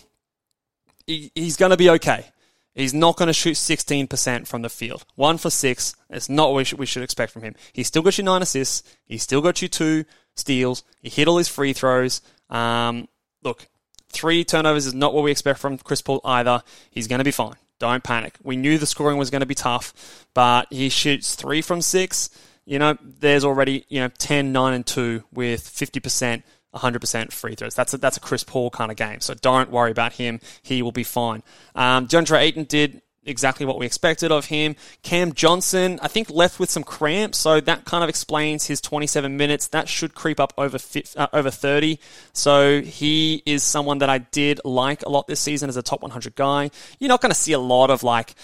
he, 1.06 1.32
he's 1.34 1.56
going 1.56 1.70
to 1.70 1.76
be 1.76 1.90
okay. 1.90 2.26
He's 2.74 2.94
not 2.94 3.16
going 3.16 3.26
to 3.26 3.34
shoot 3.34 3.56
16% 3.56 4.46
from 4.46 4.62
the 4.62 4.70
field. 4.70 5.04
One 5.14 5.36
for 5.36 5.50
six. 5.50 5.94
It's 6.08 6.28
not 6.28 6.48
what 6.48 6.56
we 6.56 6.64
should, 6.64 6.78
we 6.78 6.86
should 6.86 7.02
expect 7.02 7.32
from 7.32 7.42
him. 7.42 7.54
He 7.72 7.82
still 7.82 8.02
got 8.02 8.16
you 8.16 8.24
nine 8.24 8.40
assists. 8.40 8.82
He 9.04 9.18
still 9.18 9.42
got 9.42 9.60
you 9.60 9.68
two 9.68 10.04
steals. 10.36 10.82
He 11.02 11.10
hit 11.10 11.28
all 11.28 11.36
his 11.36 11.48
free 11.48 11.74
throws. 11.74 12.22
Um, 12.48 13.08
look, 13.42 13.66
three 14.10 14.44
turnovers 14.44 14.86
is 14.86 14.94
not 14.94 15.12
what 15.12 15.24
we 15.24 15.30
expect 15.30 15.58
from 15.58 15.76
Chris 15.78 16.00
Paul 16.00 16.20
either. 16.24 16.62
He's 16.90 17.08
going 17.08 17.18
to 17.18 17.24
be 17.24 17.30
fine. 17.30 17.56
Don't 17.78 18.04
panic. 18.04 18.36
We 18.42 18.56
knew 18.56 18.78
the 18.78 18.86
scoring 18.86 19.18
was 19.18 19.30
going 19.30 19.40
to 19.40 19.46
be 19.46 19.56
tough, 19.56 20.26
but 20.34 20.68
he 20.70 20.88
shoots 20.88 21.34
three 21.34 21.60
from 21.60 21.82
six. 21.82 22.30
You 22.64 22.78
know, 22.78 22.96
there's 23.02 23.44
already, 23.44 23.84
you 23.88 24.00
know, 24.00 24.08
10, 24.08 24.52
9, 24.52 24.72
and 24.72 24.86
2 24.86 25.24
with 25.32 25.62
50%. 25.62 26.42
100% 26.74 27.32
free 27.32 27.54
throws. 27.54 27.74
That's 27.74 27.94
a, 27.94 27.98
that's 27.98 28.16
a 28.16 28.20
Chris 28.20 28.44
Paul 28.44 28.70
kind 28.70 28.90
of 28.90 28.96
game. 28.96 29.20
So 29.20 29.34
don't 29.34 29.70
worry 29.70 29.90
about 29.90 30.14
him. 30.14 30.40
He 30.62 30.82
will 30.82 30.92
be 30.92 31.04
fine. 31.04 31.42
Um, 31.74 32.08
DeAndre 32.08 32.40
Ayton 32.40 32.64
did 32.64 33.02
exactly 33.24 33.64
what 33.66 33.78
we 33.78 33.86
expected 33.86 34.32
of 34.32 34.46
him. 34.46 34.76
Cam 35.02 35.32
Johnson, 35.32 35.98
I 36.02 36.08
think, 36.08 36.30
left 36.30 36.58
with 36.58 36.70
some 36.70 36.82
cramps, 36.82 37.38
so 37.38 37.60
that 37.60 37.84
kind 37.84 38.02
of 38.02 38.10
explains 38.10 38.66
his 38.66 38.80
27 38.80 39.36
minutes. 39.36 39.68
That 39.68 39.88
should 39.88 40.14
creep 40.14 40.40
up 40.40 40.52
over 40.58 40.78
uh, 41.16 41.26
over 41.32 41.50
30. 41.50 41.98
So 42.32 42.80
he 42.80 43.42
is 43.46 43.62
someone 43.62 43.98
that 43.98 44.10
I 44.10 44.18
did 44.18 44.60
like 44.64 45.02
a 45.04 45.08
lot 45.08 45.26
this 45.26 45.40
season 45.40 45.68
as 45.68 45.76
a 45.76 45.82
top 45.82 46.02
100 46.02 46.34
guy. 46.34 46.70
You're 46.98 47.08
not 47.08 47.20
going 47.20 47.30
to 47.30 47.38
see 47.38 47.52
a 47.52 47.58
lot 47.58 47.90
of 47.90 48.02
like 48.02 48.34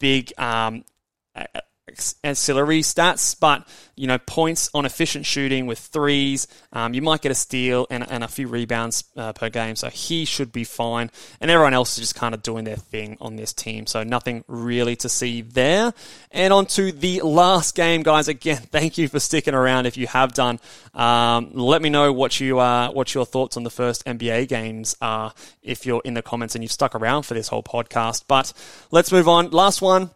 big 0.00 0.32
um, 0.38 0.84
ancillary 2.22 2.80
stats, 2.80 3.38
but 3.38 3.66
you 3.94 4.06
know 4.06 4.18
points 4.18 4.70
on 4.72 4.86
efficient 4.86 5.26
shooting 5.26 5.66
with 5.66 5.78
threes. 5.78 6.48
Um, 6.72 6.94
you 6.94 7.02
might 7.02 7.20
get 7.20 7.30
a 7.30 7.34
steal 7.34 7.86
and, 7.90 8.08
and 8.10 8.24
a 8.24 8.28
few 8.28 8.48
rebounds 8.48 9.04
uh, 9.16 9.32
per 9.32 9.50
game, 9.50 9.76
so 9.76 9.90
he 9.90 10.24
should 10.24 10.50
be 10.50 10.64
fine. 10.64 11.10
And 11.40 11.50
everyone 11.50 11.74
else 11.74 11.98
is 11.98 12.04
just 12.04 12.14
kind 12.14 12.34
of 12.34 12.42
doing 12.42 12.64
their 12.64 12.76
thing 12.76 13.18
on 13.20 13.36
this 13.36 13.52
team, 13.52 13.86
so 13.86 14.02
nothing 14.02 14.44
really 14.48 14.96
to 14.96 15.08
see 15.08 15.42
there. 15.42 15.92
And 16.30 16.52
on 16.52 16.66
to 16.66 16.90
the 16.90 17.20
last 17.20 17.74
game, 17.74 18.02
guys. 18.02 18.28
Again, 18.28 18.56
thank 18.72 18.96
you 18.96 19.08
for 19.08 19.20
sticking 19.20 19.54
around. 19.54 19.86
If 19.86 19.96
you 19.96 20.06
have 20.06 20.32
done, 20.32 20.60
um, 20.94 21.50
let 21.52 21.82
me 21.82 21.90
know 21.90 22.12
what 22.12 22.40
you 22.40 22.58
uh, 22.58 22.90
what 22.92 23.14
your 23.14 23.26
thoughts 23.26 23.56
on 23.56 23.62
the 23.62 23.70
first 23.70 24.04
NBA 24.06 24.48
games 24.48 24.96
are. 25.00 25.34
If 25.62 25.84
you're 25.84 26.02
in 26.04 26.14
the 26.14 26.22
comments 26.22 26.54
and 26.54 26.64
you've 26.64 26.72
stuck 26.72 26.94
around 26.94 27.24
for 27.24 27.34
this 27.34 27.48
whole 27.48 27.62
podcast, 27.62 28.24
but 28.26 28.52
let's 28.90 29.12
move 29.12 29.28
on. 29.28 29.50
Last 29.50 29.82
one. 29.82 30.10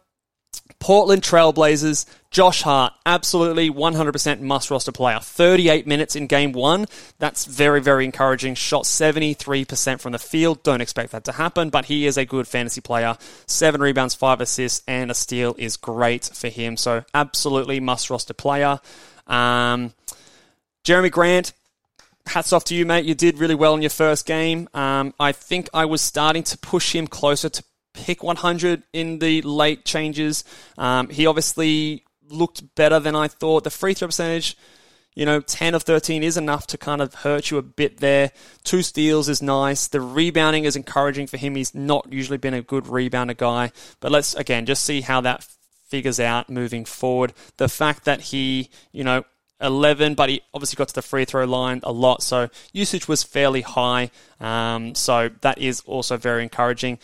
Portland 0.79 1.21
Trailblazers, 1.21 2.05
Josh 2.31 2.61
Hart, 2.61 2.93
absolutely 3.05 3.69
100% 3.69 4.39
must 4.39 4.71
roster 4.71 4.91
player. 4.91 5.19
38 5.19 5.85
minutes 5.85 6.15
in 6.15 6.27
game 6.27 6.53
one. 6.53 6.85
That's 7.17 7.45
very, 7.45 7.81
very 7.81 8.05
encouraging. 8.05 8.55
Shot 8.55 8.83
73% 8.83 9.99
from 9.99 10.13
the 10.13 10.19
field. 10.19 10.63
Don't 10.63 10.81
expect 10.81 11.11
that 11.11 11.25
to 11.25 11.33
happen, 11.33 11.69
but 11.69 11.85
he 11.85 12.05
is 12.05 12.17
a 12.17 12.25
good 12.25 12.47
fantasy 12.47 12.81
player. 12.81 13.17
Seven 13.45 13.81
rebounds, 13.81 14.15
five 14.15 14.39
assists, 14.39 14.81
and 14.87 15.11
a 15.11 15.13
steal 15.13 15.55
is 15.57 15.75
great 15.75 16.25
for 16.33 16.47
him. 16.47 16.77
So, 16.77 17.03
absolutely 17.13 17.79
must 17.79 18.09
roster 18.09 18.33
player. 18.33 18.79
Um, 19.27 19.93
Jerami 20.85 21.11
Grant, 21.11 21.53
hats 22.25 22.53
off 22.53 22.63
to 22.65 22.75
you, 22.75 22.85
mate. 22.85 23.05
You 23.05 23.15
did 23.15 23.37
really 23.37 23.55
well 23.55 23.75
in 23.75 23.81
your 23.81 23.89
first 23.89 24.25
game. 24.25 24.69
Um, 24.73 25.13
I 25.19 25.33
think 25.33 25.69
I 25.73 25.85
was 25.85 26.01
starting 26.01 26.43
to 26.43 26.57
push 26.57 26.95
him 26.95 27.07
closer 27.07 27.49
to 27.49 27.63
pick 27.93 28.23
100 28.23 28.83
in 28.93 29.19
the 29.19 29.41
late 29.41 29.85
changes. 29.85 30.43
Um, 30.77 31.09
he 31.09 31.25
obviously 31.25 32.03
looked 32.29 32.75
better 32.75 32.99
than 32.99 33.15
I 33.15 33.27
thought. 33.27 33.63
The 33.63 33.69
free 33.69 33.93
throw 33.93 34.07
percentage, 34.07 34.57
you 35.15 35.25
know, 35.25 35.41
10 35.41 35.75
of 35.75 35.83
13 35.83 36.23
is 36.23 36.37
enough 36.37 36.67
to 36.67 36.77
kind 36.77 37.01
of 37.01 37.13
hurt 37.13 37.51
you 37.51 37.57
a 37.57 37.61
bit 37.61 37.97
there. 37.97 38.31
Two 38.63 38.81
steals 38.81 39.27
is 39.27 39.41
nice. 39.41 39.87
The 39.87 40.01
rebounding 40.01 40.65
is 40.65 40.75
encouraging 40.75 41.27
for 41.27 41.37
him. 41.37 41.55
He's 41.55 41.75
not 41.75 42.11
usually 42.11 42.37
been 42.37 42.53
a 42.53 42.61
good 42.61 42.85
rebounder 42.85 43.35
guy. 43.35 43.71
But 43.99 44.11
let's, 44.11 44.33
again, 44.35 44.65
just 44.65 44.83
see 44.83 45.01
how 45.01 45.21
that 45.21 45.45
figures 45.87 46.19
out 46.19 46.49
moving 46.49 46.85
forward. 46.85 47.33
The 47.57 47.67
fact 47.67 48.05
that 48.05 48.21
he, 48.21 48.69
you 48.91 49.03
know, 49.03 49.23
11, 49.61 50.15
but 50.15 50.29
he 50.29 50.41
obviously 50.53 50.77
got 50.77 50.87
to 50.89 50.95
the 50.95 51.01
free 51.01 51.25
throw 51.25 51.45
line 51.45 51.81
a 51.83 51.91
lot, 51.91 52.23
so 52.23 52.49
usage 52.71 53.07
was 53.07 53.23
fairly 53.23 53.61
high. 53.61 54.09
Um, 54.39 54.95
so 54.95 55.29
that 55.41 55.57
is 55.57 55.81
also 55.81 56.15
very 56.15 56.43
encouraging. 56.43 56.99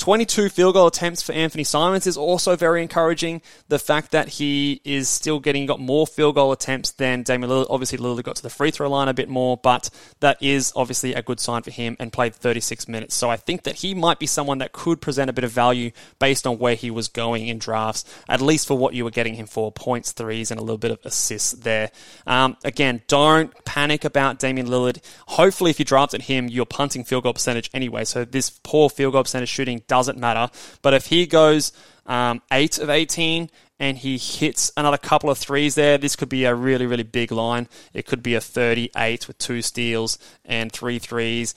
22 0.00 0.48
field 0.48 0.72
goal 0.72 0.86
attempts 0.86 1.20
for 1.20 1.32
Anthony 1.32 1.62
Simons 1.62 2.06
is 2.06 2.16
also 2.16 2.56
very 2.56 2.80
encouraging. 2.80 3.42
The 3.68 3.78
fact 3.78 4.12
that 4.12 4.30
he 4.30 4.80
is 4.82 5.10
still 5.10 5.38
getting 5.40 5.66
got 5.66 5.78
more 5.78 6.06
field 6.06 6.36
goal 6.36 6.52
attempts 6.52 6.92
than 6.92 7.22
Damian 7.22 7.50
Lillard. 7.50 7.66
Obviously, 7.68 7.98
Lillard 7.98 8.22
got 8.22 8.36
to 8.36 8.42
the 8.42 8.48
free 8.48 8.70
throw 8.70 8.88
line 8.88 9.08
a 9.08 9.14
bit 9.14 9.28
more, 9.28 9.58
but 9.58 9.90
that 10.20 10.42
is 10.42 10.72
obviously 10.74 11.12
a 11.12 11.20
good 11.20 11.38
sign 11.38 11.60
for 11.60 11.70
him 11.70 11.98
and 12.00 12.14
played 12.14 12.34
36 12.34 12.88
minutes. 12.88 13.14
So 13.14 13.28
I 13.28 13.36
think 13.36 13.64
that 13.64 13.76
he 13.76 13.92
might 13.92 14.18
be 14.18 14.26
someone 14.26 14.56
that 14.58 14.72
could 14.72 15.02
present 15.02 15.28
a 15.28 15.34
bit 15.34 15.44
of 15.44 15.50
value 15.50 15.90
based 16.18 16.46
on 16.46 16.58
where 16.58 16.76
he 16.76 16.90
was 16.90 17.08
going 17.08 17.46
in 17.48 17.58
drafts, 17.58 18.06
at 18.26 18.40
least 18.40 18.66
for 18.66 18.78
what 18.78 18.94
you 18.94 19.04
were 19.04 19.10
getting 19.10 19.34
him 19.34 19.46
for 19.46 19.70
points, 19.70 20.12
threes, 20.12 20.50
and 20.50 20.58
a 20.58 20.62
little 20.62 20.78
bit 20.78 20.92
of 20.92 20.98
assists 21.04 21.52
there. 21.52 21.90
Um, 22.26 22.56
again, 22.64 23.02
don't 23.06 23.52
panic 23.66 24.06
about 24.06 24.38
Damian 24.38 24.66
Lillard. 24.66 25.04
Hopefully, 25.28 25.70
if 25.70 25.78
you 25.78 25.84
drafted 25.84 26.22
him, 26.22 26.48
you're 26.48 26.64
punting 26.64 27.04
field 27.04 27.24
goal 27.24 27.34
percentage 27.34 27.68
anyway. 27.74 28.06
So 28.06 28.24
this 28.24 28.48
poor 28.48 28.88
field 28.88 29.12
goal 29.12 29.24
percentage 29.24 29.50
shooting 29.50 29.82
doesn't 29.90 30.16
matter. 30.16 30.50
But 30.80 30.94
if 30.94 31.06
he 31.06 31.26
goes 31.26 31.72
um, 32.06 32.40
8 32.50 32.78
of 32.78 32.88
18 32.88 33.50
and 33.78 33.98
he 33.98 34.16
hits 34.16 34.72
another 34.76 34.96
couple 34.96 35.28
of 35.28 35.36
threes 35.36 35.74
there, 35.74 35.98
this 35.98 36.16
could 36.16 36.28
be 36.28 36.44
a 36.44 36.54
really, 36.54 36.86
really 36.86 37.02
big 37.02 37.32
line. 37.32 37.68
It 37.92 38.06
could 38.06 38.22
be 38.22 38.34
a 38.36 38.40
38 38.40 39.26
with 39.26 39.36
two 39.38 39.60
steals 39.60 40.16
and 40.44 40.72
three 40.72 40.98
threes. 41.00 41.54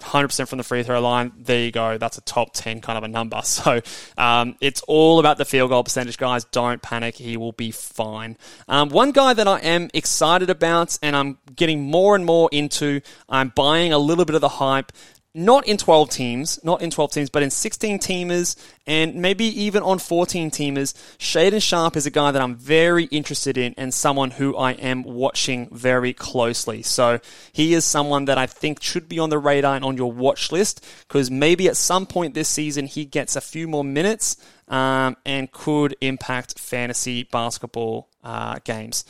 100% 0.00 0.48
from 0.48 0.58
the 0.58 0.64
free 0.64 0.82
throw 0.82 1.00
line. 1.00 1.32
There 1.36 1.60
you 1.60 1.70
go. 1.70 1.98
That's 1.98 2.18
a 2.18 2.22
top 2.22 2.52
10 2.54 2.80
kind 2.80 2.96
of 2.96 3.04
a 3.04 3.08
number. 3.08 3.40
So 3.50 3.80
um, 4.16 4.56
it's 4.60 4.80
all 4.82 5.18
about 5.18 5.36
the 5.36 5.44
field 5.44 5.70
goal 5.70 5.84
percentage, 5.84 6.16
guys. 6.16 6.44
Don't 6.44 6.80
panic. 6.80 7.16
He 7.16 7.36
will 7.36 7.52
be 7.52 7.70
fine. 7.70 8.38
Um, 8.68 8.88
one 8.88 9.10
guy 9.10 9.34
that 9.34 9.46
I 9.46 9.58
am 9.58 9.90
excited 9.92 10.48
about 10.48 10.98
and 11.02 11.14
I'm 11.14 11.38
getting 11.54 11.82
more 11.82 12.14
and 12.16 12.24
more 12.24 12.48
into, 12.52 13.00
I'm 13.28 13.50
buying 13.50 13.92
a 13.92 13.98
little 13.98 14.24
bit 14.24 14.34
of 14.34 14.40
the 14.40 14.48
hype 14.48 14.92
not 15.34 15.66
in 15.68 15.76
12 15.76 16.10
teams, 16.10 16.58
not 16.64 16.82
in 16.82 16.90
12 16.90 17.12
teams, 17.12 17.30
but 17.30 17.42
in 17.42 17.50
16 17.50 18.00
teamers 18.00 18.56
and 18.86 19.14
maybe 19.14 19.44
even 19.44 19.82
on 19.82 20.00
14 20.00 20.50
teamers. 20.50 20.92
Shaedon 21.18 21.62
Sharpe 21.62 21.96
is 21.96 22.04
a 22.04 22.10
guy 22.10 22.32
that 22.32 22.42
I'm 22.42 22.56
very 22.56 23.04
interested 23.04 23.56
in 23.56 23.74
and 23.76 23.94
someone 23.94 24.32
who 24.32 24.56
I 24.56 24.72
am 24.72 25.04
watching 25.04 25.68
very 25.70 26.12
closely. 26.12 26.82
So 26.82 27.20
he 27.52 27.74
is 27.74 27.84
someone 27.84 28.24
that 28.24 28.38
I 28.38 28.46
think 28.46 28.82
should 28.82 29.08
be 29.08 29.20
on 29.20 29.30
the 29.30 29.38
radar 29.38 29.76
and 29.76 29.84
on 29.84 29.96
your 29.96 30.10
watch 30.10 30.50
list 30.50 30.84
because 31.06 31.30
maybe 31.30 31.68
at 31.68 31.76
some 31.76 32.06
point 32.06 32.34
this 32.34 32.48
season 32.48 32.86
he 32.86 33.04
gets 33.04 33.36
a 33.36 33.40
few 33.40 33.68
more 33.68 33.84
minutes 33.84 34.36
um, 34.66 35.16
and 35.24 35.50
could 35.52 35.96
impact 36.00 36.58
fantasy 36.58 37.22
basketball 37.22 38.08
uh, 38.24 38.58
games. 38.64 39.04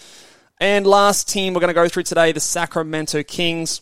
And 0.58 0.86
last 0.86 1.30
team 1.30 1.54
we're 1.54 1.60
going 1.60 1.68
to 1.68 1.74
go 1.74 1.88
through 1.88 2.02
today, 2.02 2.32
the 2.32 2.40
Sacramento 2.40 3.22
Kings. 3.22 3.80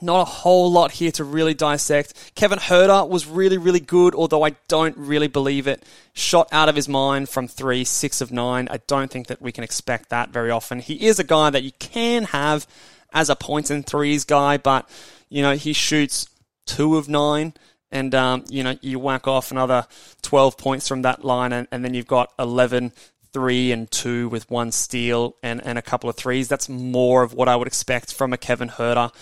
Not 0.00 0.20
a 0.20 0.24
whole 0.24 0.70
lot 0.70 0.92
here 0.92 1.10
to 1.12 1.24
really 1.24 1.54
dissect. 1.54 2.34
Kevin 2.34 2.58
Huerter 2.58 3.08
was 3.08 3.26
really, 3.26 3.58
really 3.58 3.80
good, 3.80 4.14
although 4.14 4.44
I 4.44 4.56
don't 4.68 4.96
really 4.96 5.28
believe 5.28 5.66
it. 5.66 5.82
Shot 6.12 6.48
out 6.52 6.68
of 6.68 6.76
his 6.76 6.88
mind 6.88 7.28
from 7.28 7.48
three, 7.48 7.84
six 7.84 8.20
of 8.20 8.32
nine. 8.32 8.68
I 8.70 8.78
don't 8.86 9.10
think 9.10 9.26
that 9.28 9.42
we 9.42 9.52
can 9.52 9.64
expect 9.64 10.10
that 10.10 10.30
very 10.30 10.50
often. 10.50 10.80
He 10.80 11.06
is 11.06 11.18
a 11.18 11.24
guy 11.24 11.50
that 11.50 11.62
you 11.62 11.72
can 11.78 12.24
have 12.24 12.66
as 13.12 13.30
a 13.30 13.36
points 13.36 13.70
and 13.70 13.86
threes 13.86 14.24
guy, 14.24 14.56
but, 14.56 14.88
you 15.28 15.42
know, 15.42 15.54
he 15.54 15.72
shoots 15.72 16.28
two 16.66 16.96
of 16.96 17.08
nine 17.08 17.54
and 17.90 18.14
um, 18.14 18.44
you 18.48 18.62
know 18.62 18.76
you 18.80 18.98
whack 18.98 19.26
off 19.26 19.50
another 19.50 19.86
12 20.22 20.58
points 20.58 20.88
from 20.88 21.02
that 21.02 21.24
line 21.24 21.52
and, 21.52 21.68
and, 21.70 21.84
then 21.84 21.94
you've 21.94 22.06
got 22.06 22.32
11 22.38 22.92
3 23.32 23.72
and 23.72 23.90
2 23.90 24.28
with 24.28 24.50
one 24.50 24.72
steal 24.72 25.36
and, 25.42 25.64
and 25.64 25.78
a 25.78 25.82
couple 25.82 26.10
of 26.10 26.16
threes 26.16 26.48
that's 26.48 26.68
more 26.68 27.22
of 27.22 27.32
what 27.32 27.48
i 27.48 27.56
would 27.56 27.68
expect 27.68 28.12
from 28.12 28.32
a 28.32 28.38
kevin 28.38 28.68
Huerter. 28.68 29.12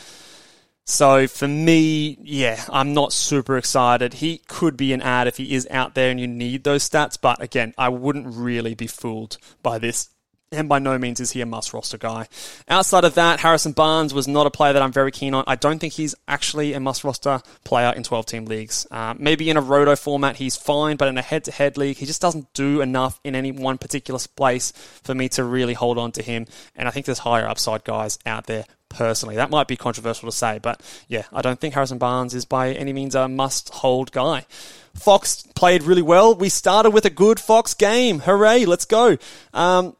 So 0.87 1.27
for 1.27 1.49
me, 1.49 2.19
yeah, 2.23 2.63
I'm 2.69 2.93
not 2.93 3.13
super 3.13 3.57
excited. 3.57 4.15
He 4.15 4.39
could 4.49 4.77
be 4.77 4.93
an 4.93 5.01
add 5.01 5.27
if 5.27 5.39
he 5.39 5.55
is 5.55 5.67
out 5.71 5.95
there 5.95 6.11
and 6.11 6.21
you 6.21 6.27
need 6.27 6.65
those 6.65 6.89
stats, 6.89 7.19
but 7.21 7.43
again, 7.43 7.73
I 7.79 7.89
wouldn't 7.89 8.27
really 8.27 8.75
be 8.75 8.87
fooled 8.87 9.39
by 9.63 9.79
this. 9.79 10.11
And 10.53 10.69
by 10.69 10.79
no 10.79 10.99
means 10.99 11.19
is 11.19 11.33
he 11.33 11.41
a 11.41 11.47
must 11.47 11.73
roster 11.73 11.99
guy. 11.99 12.29
Outside 12.69 13.05
of 13.05 13.15
that, 13.15 13.41
Harrison 13.41 13.73
Barnes 13.73 14.15
was 14.15 14.29
not 14.29 14.47
a 14.47 14.51
player 14.51 14.75
that 14.75 14.83
I'm 14.83 14.93
very 14.93 15.11
keen 15.11 15.35
on. 15.35 15.43
I 15.49 15.57
don't 15.57 15.81
think 15.81 15.95
he's 15.95 16.15
actually 16.29 16.75
a 16.75 16.81
must 16.81 17.03
roster 17.03 17.41
player 17.65 17.93
in 17.97 18.05
12 18.05 18.27
team 18.27 18.45
leagues. 18.45 18.87
Uh, 18.91 19.15
maybe 19.19 19.51
in 19.51 19.57
a 19.57 19.61
roto 19.61 19.97
format, 19.97 20.37
he's 20.37 20.55
fine, 20.55 20.97
but 20.97 21.09
in 21.09 21.19
a 21.19 21.23
head 21.23 21.45
to 21.45 21.51
head 21.51 21.77
league, 21.77 21.97
he 21.97 22.07
just 22.07 22.21
doesn't 22.21 22.53
do 22.53 22.83
enough 22.83 23.19
in 23.25 23.35
any 23.35 23.51
one 23.51 23.79
particular 23.79 24.21
place 24.37 24.71
for 25.03 25.15
me 25.15 25.29
to 25.31 25.43
really 25.43 25.75
hold 25.75 25.99
on 25.99 26.13
to 26.13 26.23
him. 26.23 26.47
And 26.77 26.87
I 26.87 26.93
think 26.93 27.07
there's 27.07 27.21
higher 27.21 27.49
upside 27.49 27.83
guys 27.83 28.19
out 28.25 28.47
there 28.47 28.67
personally. 28.95 29.37
That 29.37 29.51
might 29.51 29.69
be 29.69 29.77
controversial 29.77 30.31
to 30.31 30.37
say, 30.37 30.59
but 30.59 30.81
yeah, 31.09 31.25
I 31.33 31.43
don't 31.43 31.61
think 31.61 31.75
Harrison 31.75 31.99
Barnes 31.99 32.35
is 32.35 32.45
by 32.45 32.73
any 32.73 32.93
means 32.93 33.15
a 33.15 33.29
must 33.29 33.71
hold 33.71 34.13
guy. 34.13 34.47
Fox 34.95 35.43
played 35.55 35.83
really 35.83 36.03
well. 36.03 36.35
We 36.35 36.49
started 36.49 36.91
with 36.91 37.05
a 37.05 37.11
good 37.11 37.41
Fox 37.41 37.75
game. 37.75 38.21
Hooray, 38.21 38.65
let's 38.65 38.85
go. 38.85 39.19
Um, 39.53 39.97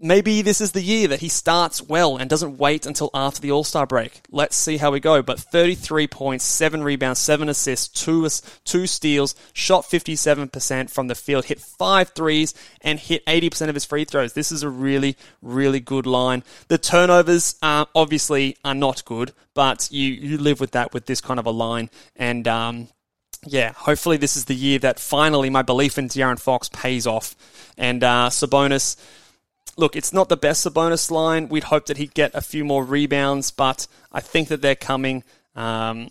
maybe 0.00 0.42
this 0.42 0.60
is 0.60 0.72
the 0.72 0.82
year 0.82 1.08
that 1.08 1.20
he 1.20 1.28
starts 1.28 1.82
well 1.82 2.16
and 2.16 2.30
doesn't 2.30 2.58
wait 2.58 2.86
until 2.86 3.10
after 3.14 3.40
the 3.40 3.50
All 3.50 3.64
Star 3.64 3.86
break. 3.86 4.20
Let's 4.30 4.56
see 4.56 4.76
how 4.76 4.90
we 4.90 5.00
go. 5.00 5.22
But 5.22 5.40
33 5.40 6.06
points, 6.06 6.44
7 6.44 6.82
rebounds, 6.82 7.18
7 7.18 7.48
assists, 7.48 7.88
2, 8.04 8.28
two 8.64 8.86
steals, 8.86 9.34
shot 9.52 9.84
57% 9.84 10.90
from 10.90 11.08
the 11.08 11.14
field, 11.14 11.46
hit 11.46 11.60
5 11.60 12.10
threes, 12.10 12.54
and 12.80 12.98
hit 12.98 13.24
80% 13.26 13.68
of 13.68 13.74
his 13.74 13.84
free 13.84 14.04
throws. 14.04 14.32
This 14.32 14.52
is 14.52 14.62
a 14.62 14.68
really, 14.68 15.16
really 15.42 15.80
good 15.80 16.06
line. 16.06 16.44
The 16.68 16.78
turnovers 16.78 17.56
uh, 17.62 17.86
obviously 17.94 18.56
are 18.64 18.74
not 18.74 19.04
good, 19.04 19.32
but 19.54 19.88
you, 19.90 20.12
you 20.12 20.38
live 20.38 20.60
with 20.60 20.72
that 20.72 20.92
with 20.92 21.06
this 21.06 21.20
kind 21.20 21.40
of 21.40 21.46
a 21.46 21.50
line. 21.50 21.90
And, 22.16 22.46
um, 22.46 22.88
yeah, 23.46 23.72
hopefully 23.72 24.16
this 24.16 24.36
is 24.36 24.46
the 24.46 24.54
year 24.54 24.78
that 24.80 24.98
finally 24.98 25.48
my 25.48 25.62
belief 25.62 25.96
in 25.96 26.08
De'Aaron 26.08 26.40
Fox 26.40 26.68
pays 26.68 27.06
off. 27.06 27.36
And 27.76 28.02
uh, 28.02 28.28
Sabonis, 28.30 28.96
look, 29.78 29.96
it's 29.96 30.12
not 30.12 30.28
the 30.28 30.36
best 30.36 30.66
Sabonis 30.66 31.10
line. 31.10 31.48
We'd 31.48 31.64
hope 31.64 31.86
that 31.86 31.96
he'd 31.96 32.12
get 32.12 32.34
a 32.34 32.40
few 32.40 32.64
more 32.64 32.84
rebounds, 32.84 33.50
but 33.50 33.86
I 34.12 34.20
think 34.20 34.48
that 34.48 34.60
they're 34.60 34.74
coming. 34.74 35.24
Um, 35.54 36.10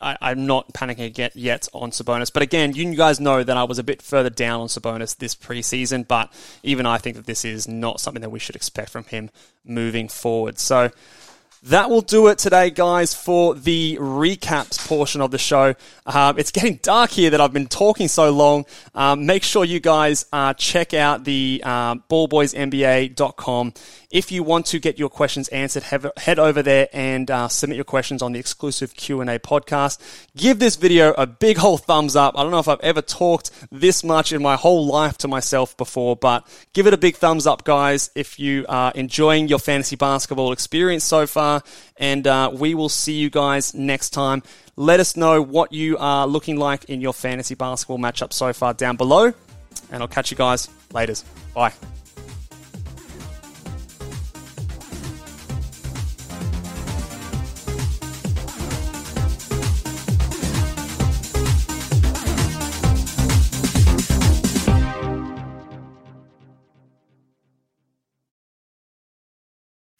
I, 0.00 0.32
am 0.32 0.46
not 0.46 0.72
panicking 0.72 1.16
yet, 1.16 1.36
yet 1.36 1.68
on 1.72 1.90
Sabonis. 1.90 2.32
But 2.32 2.42
again, 2.42 2.74
you 2.74 2.94
guys 2.94 3.20
know 3.20 3.42
that 3.42 3.56
I 3.56 3.64
was 3.64 3.78
a 3.78 3.84
bit 3.84 4.02
further 4.02 4.30
down 4.30 4.60
on 4.60 4.66
Sabonis 4.66 5.16
this 5.16 5.34
preseason, 5.34 6.06
but 6.06 6.32
even 6.62 6.84
I 6.84 6.98
think 6.98 7.16
that 7.16 7.26
this 7.26 7.44
is 7.44 7.68
not 7.68 8.00
something 8.00 8.20
that 8.22 8.30
we 8.30 8.38
should 8.38 8.56
expect 8.56 8.90
from 8.90 9.04
him 9.04 9.30
moving 9.64 10.08
forward. 10.08 10.58
So 10.58 10.90
that 11.64 11.88
will 11.88 12.02
do 12.02 12.26
it 12.28 12.36
today, 12.36 12.68
guys, 12.70 13.14
for 13.14 13.54
the 13.54 13.96
recaps 13.98 14.86
portion 14.86 15.22
of 15.22 15.30
the 15.30 15.38
show. 15.38 15.74
Uh, 16.04 16.34
it's 16.36 16.50
getting 16.50 16.78
dark 16.82 17.10
here 17.10 17.30
that 17.30 17.40
I've 17.40 17.54
been 17.54 17.68
talking 17.68 18.06
so 18.08 18.30
long. 18.30 18.66
Um, 18.94 19.24
make 19.24 19.42
sure 19.42 19.64
you 19.64 19.80
guys 19.80 20.26
uh, 20.30 20.52
check 20.54 20.92
out 20.92 21.24
the 21.24 21.62
uh, 21.64 21.94
ballboysnba.com. 21.94 23.72
If 24.14 24.30
you 24.30 24.44
want 24.44 24.66
to 24.66 24.78
get 24.78 24.96
your 24.96 25.08
questions 25.08 25.48
answered, 25.48 25.82
have, 25.82 26.08
head 26.16 26.38
over 26.38 26.62
there 26.62 26.88
and 26.92 27.28
uh, 27.28 27.48
submit 27.48 27.74
your 27.74 27.84
questions 27.84 28.22
on 28.22 28.30
the 28.30 28.38
exclusive 28.38 28.94
Q&A 28.94 29.40
podcast. 29.40 29.98
Give 30.36 30.60
this 30.60 30.76
video 30.76 31.14
a 31.18 31.26
big 31.26 31.56
whole 31.56 31.78
thumbs 31.78 32.14
up. 32.14 32.38
I 32.38 32.44
don't 32.44 32.52
know 32.52 32.60
if 32.60 32.68
I've 32.68 32.78
ever 32.78 33.02
talked 33.02 33.50
this 33.72 34.04
much 34.04 34.30
in 34.30 34.40
my 34.40 34.54
whole 34.54 34.86
life 34.86 35.18
to 35.18 35.26
myself 35.26 35.76
before, 35.76 36.14
but 36.14 36.46
give 36.74 36.86
it 36.86 36.94
a 36.94 36.96
big 36.96 37.16
thumbs 37.16 37.44
up, 37.44 37.64
guys, 37.64 38.12
if 38.14 38.38
you 38.38 38.64
are 38.68 38.92
enjoying 38.94 39.48
your 39.48 39.58
fantasy 39.58 39.96
basketball 39.96 40.52
experience 40.52 41.02
so 41.02 41.26
far. 41.26 41.64
And 41.96 42.24
uh, 42.28 42.52
we 42.54 42.76
will 42.76 42.88
see 42.88 43.14
you 43.14 43.30
guys 43.30 43.74
next 43.74 44.10
time. 44.10 44.44
Let 44.76 45.00
us 45.00 45.16
know 45.16 45.42
what 45.42 45.72
you 45.72 45.98
are 45.98 46.28
looking 46.28 46.56
like 46.56 46.84
in 46.84 47.00
your 47.00 47.14
fantasy 47.14 47.56
basketball 47.56 47.98
matchup 47.98 48.32
so 48.32 48.52
far 48.52 48.74
down 48.74 48.96
below. 48.96 49.32
And 49.90 50.02
I'll 50.04 50.08
catch 50.08 50.30
you 50.30 50.36
guys 50.36 50.68
later. 50.92 51.14
Bye. 51.52 51.72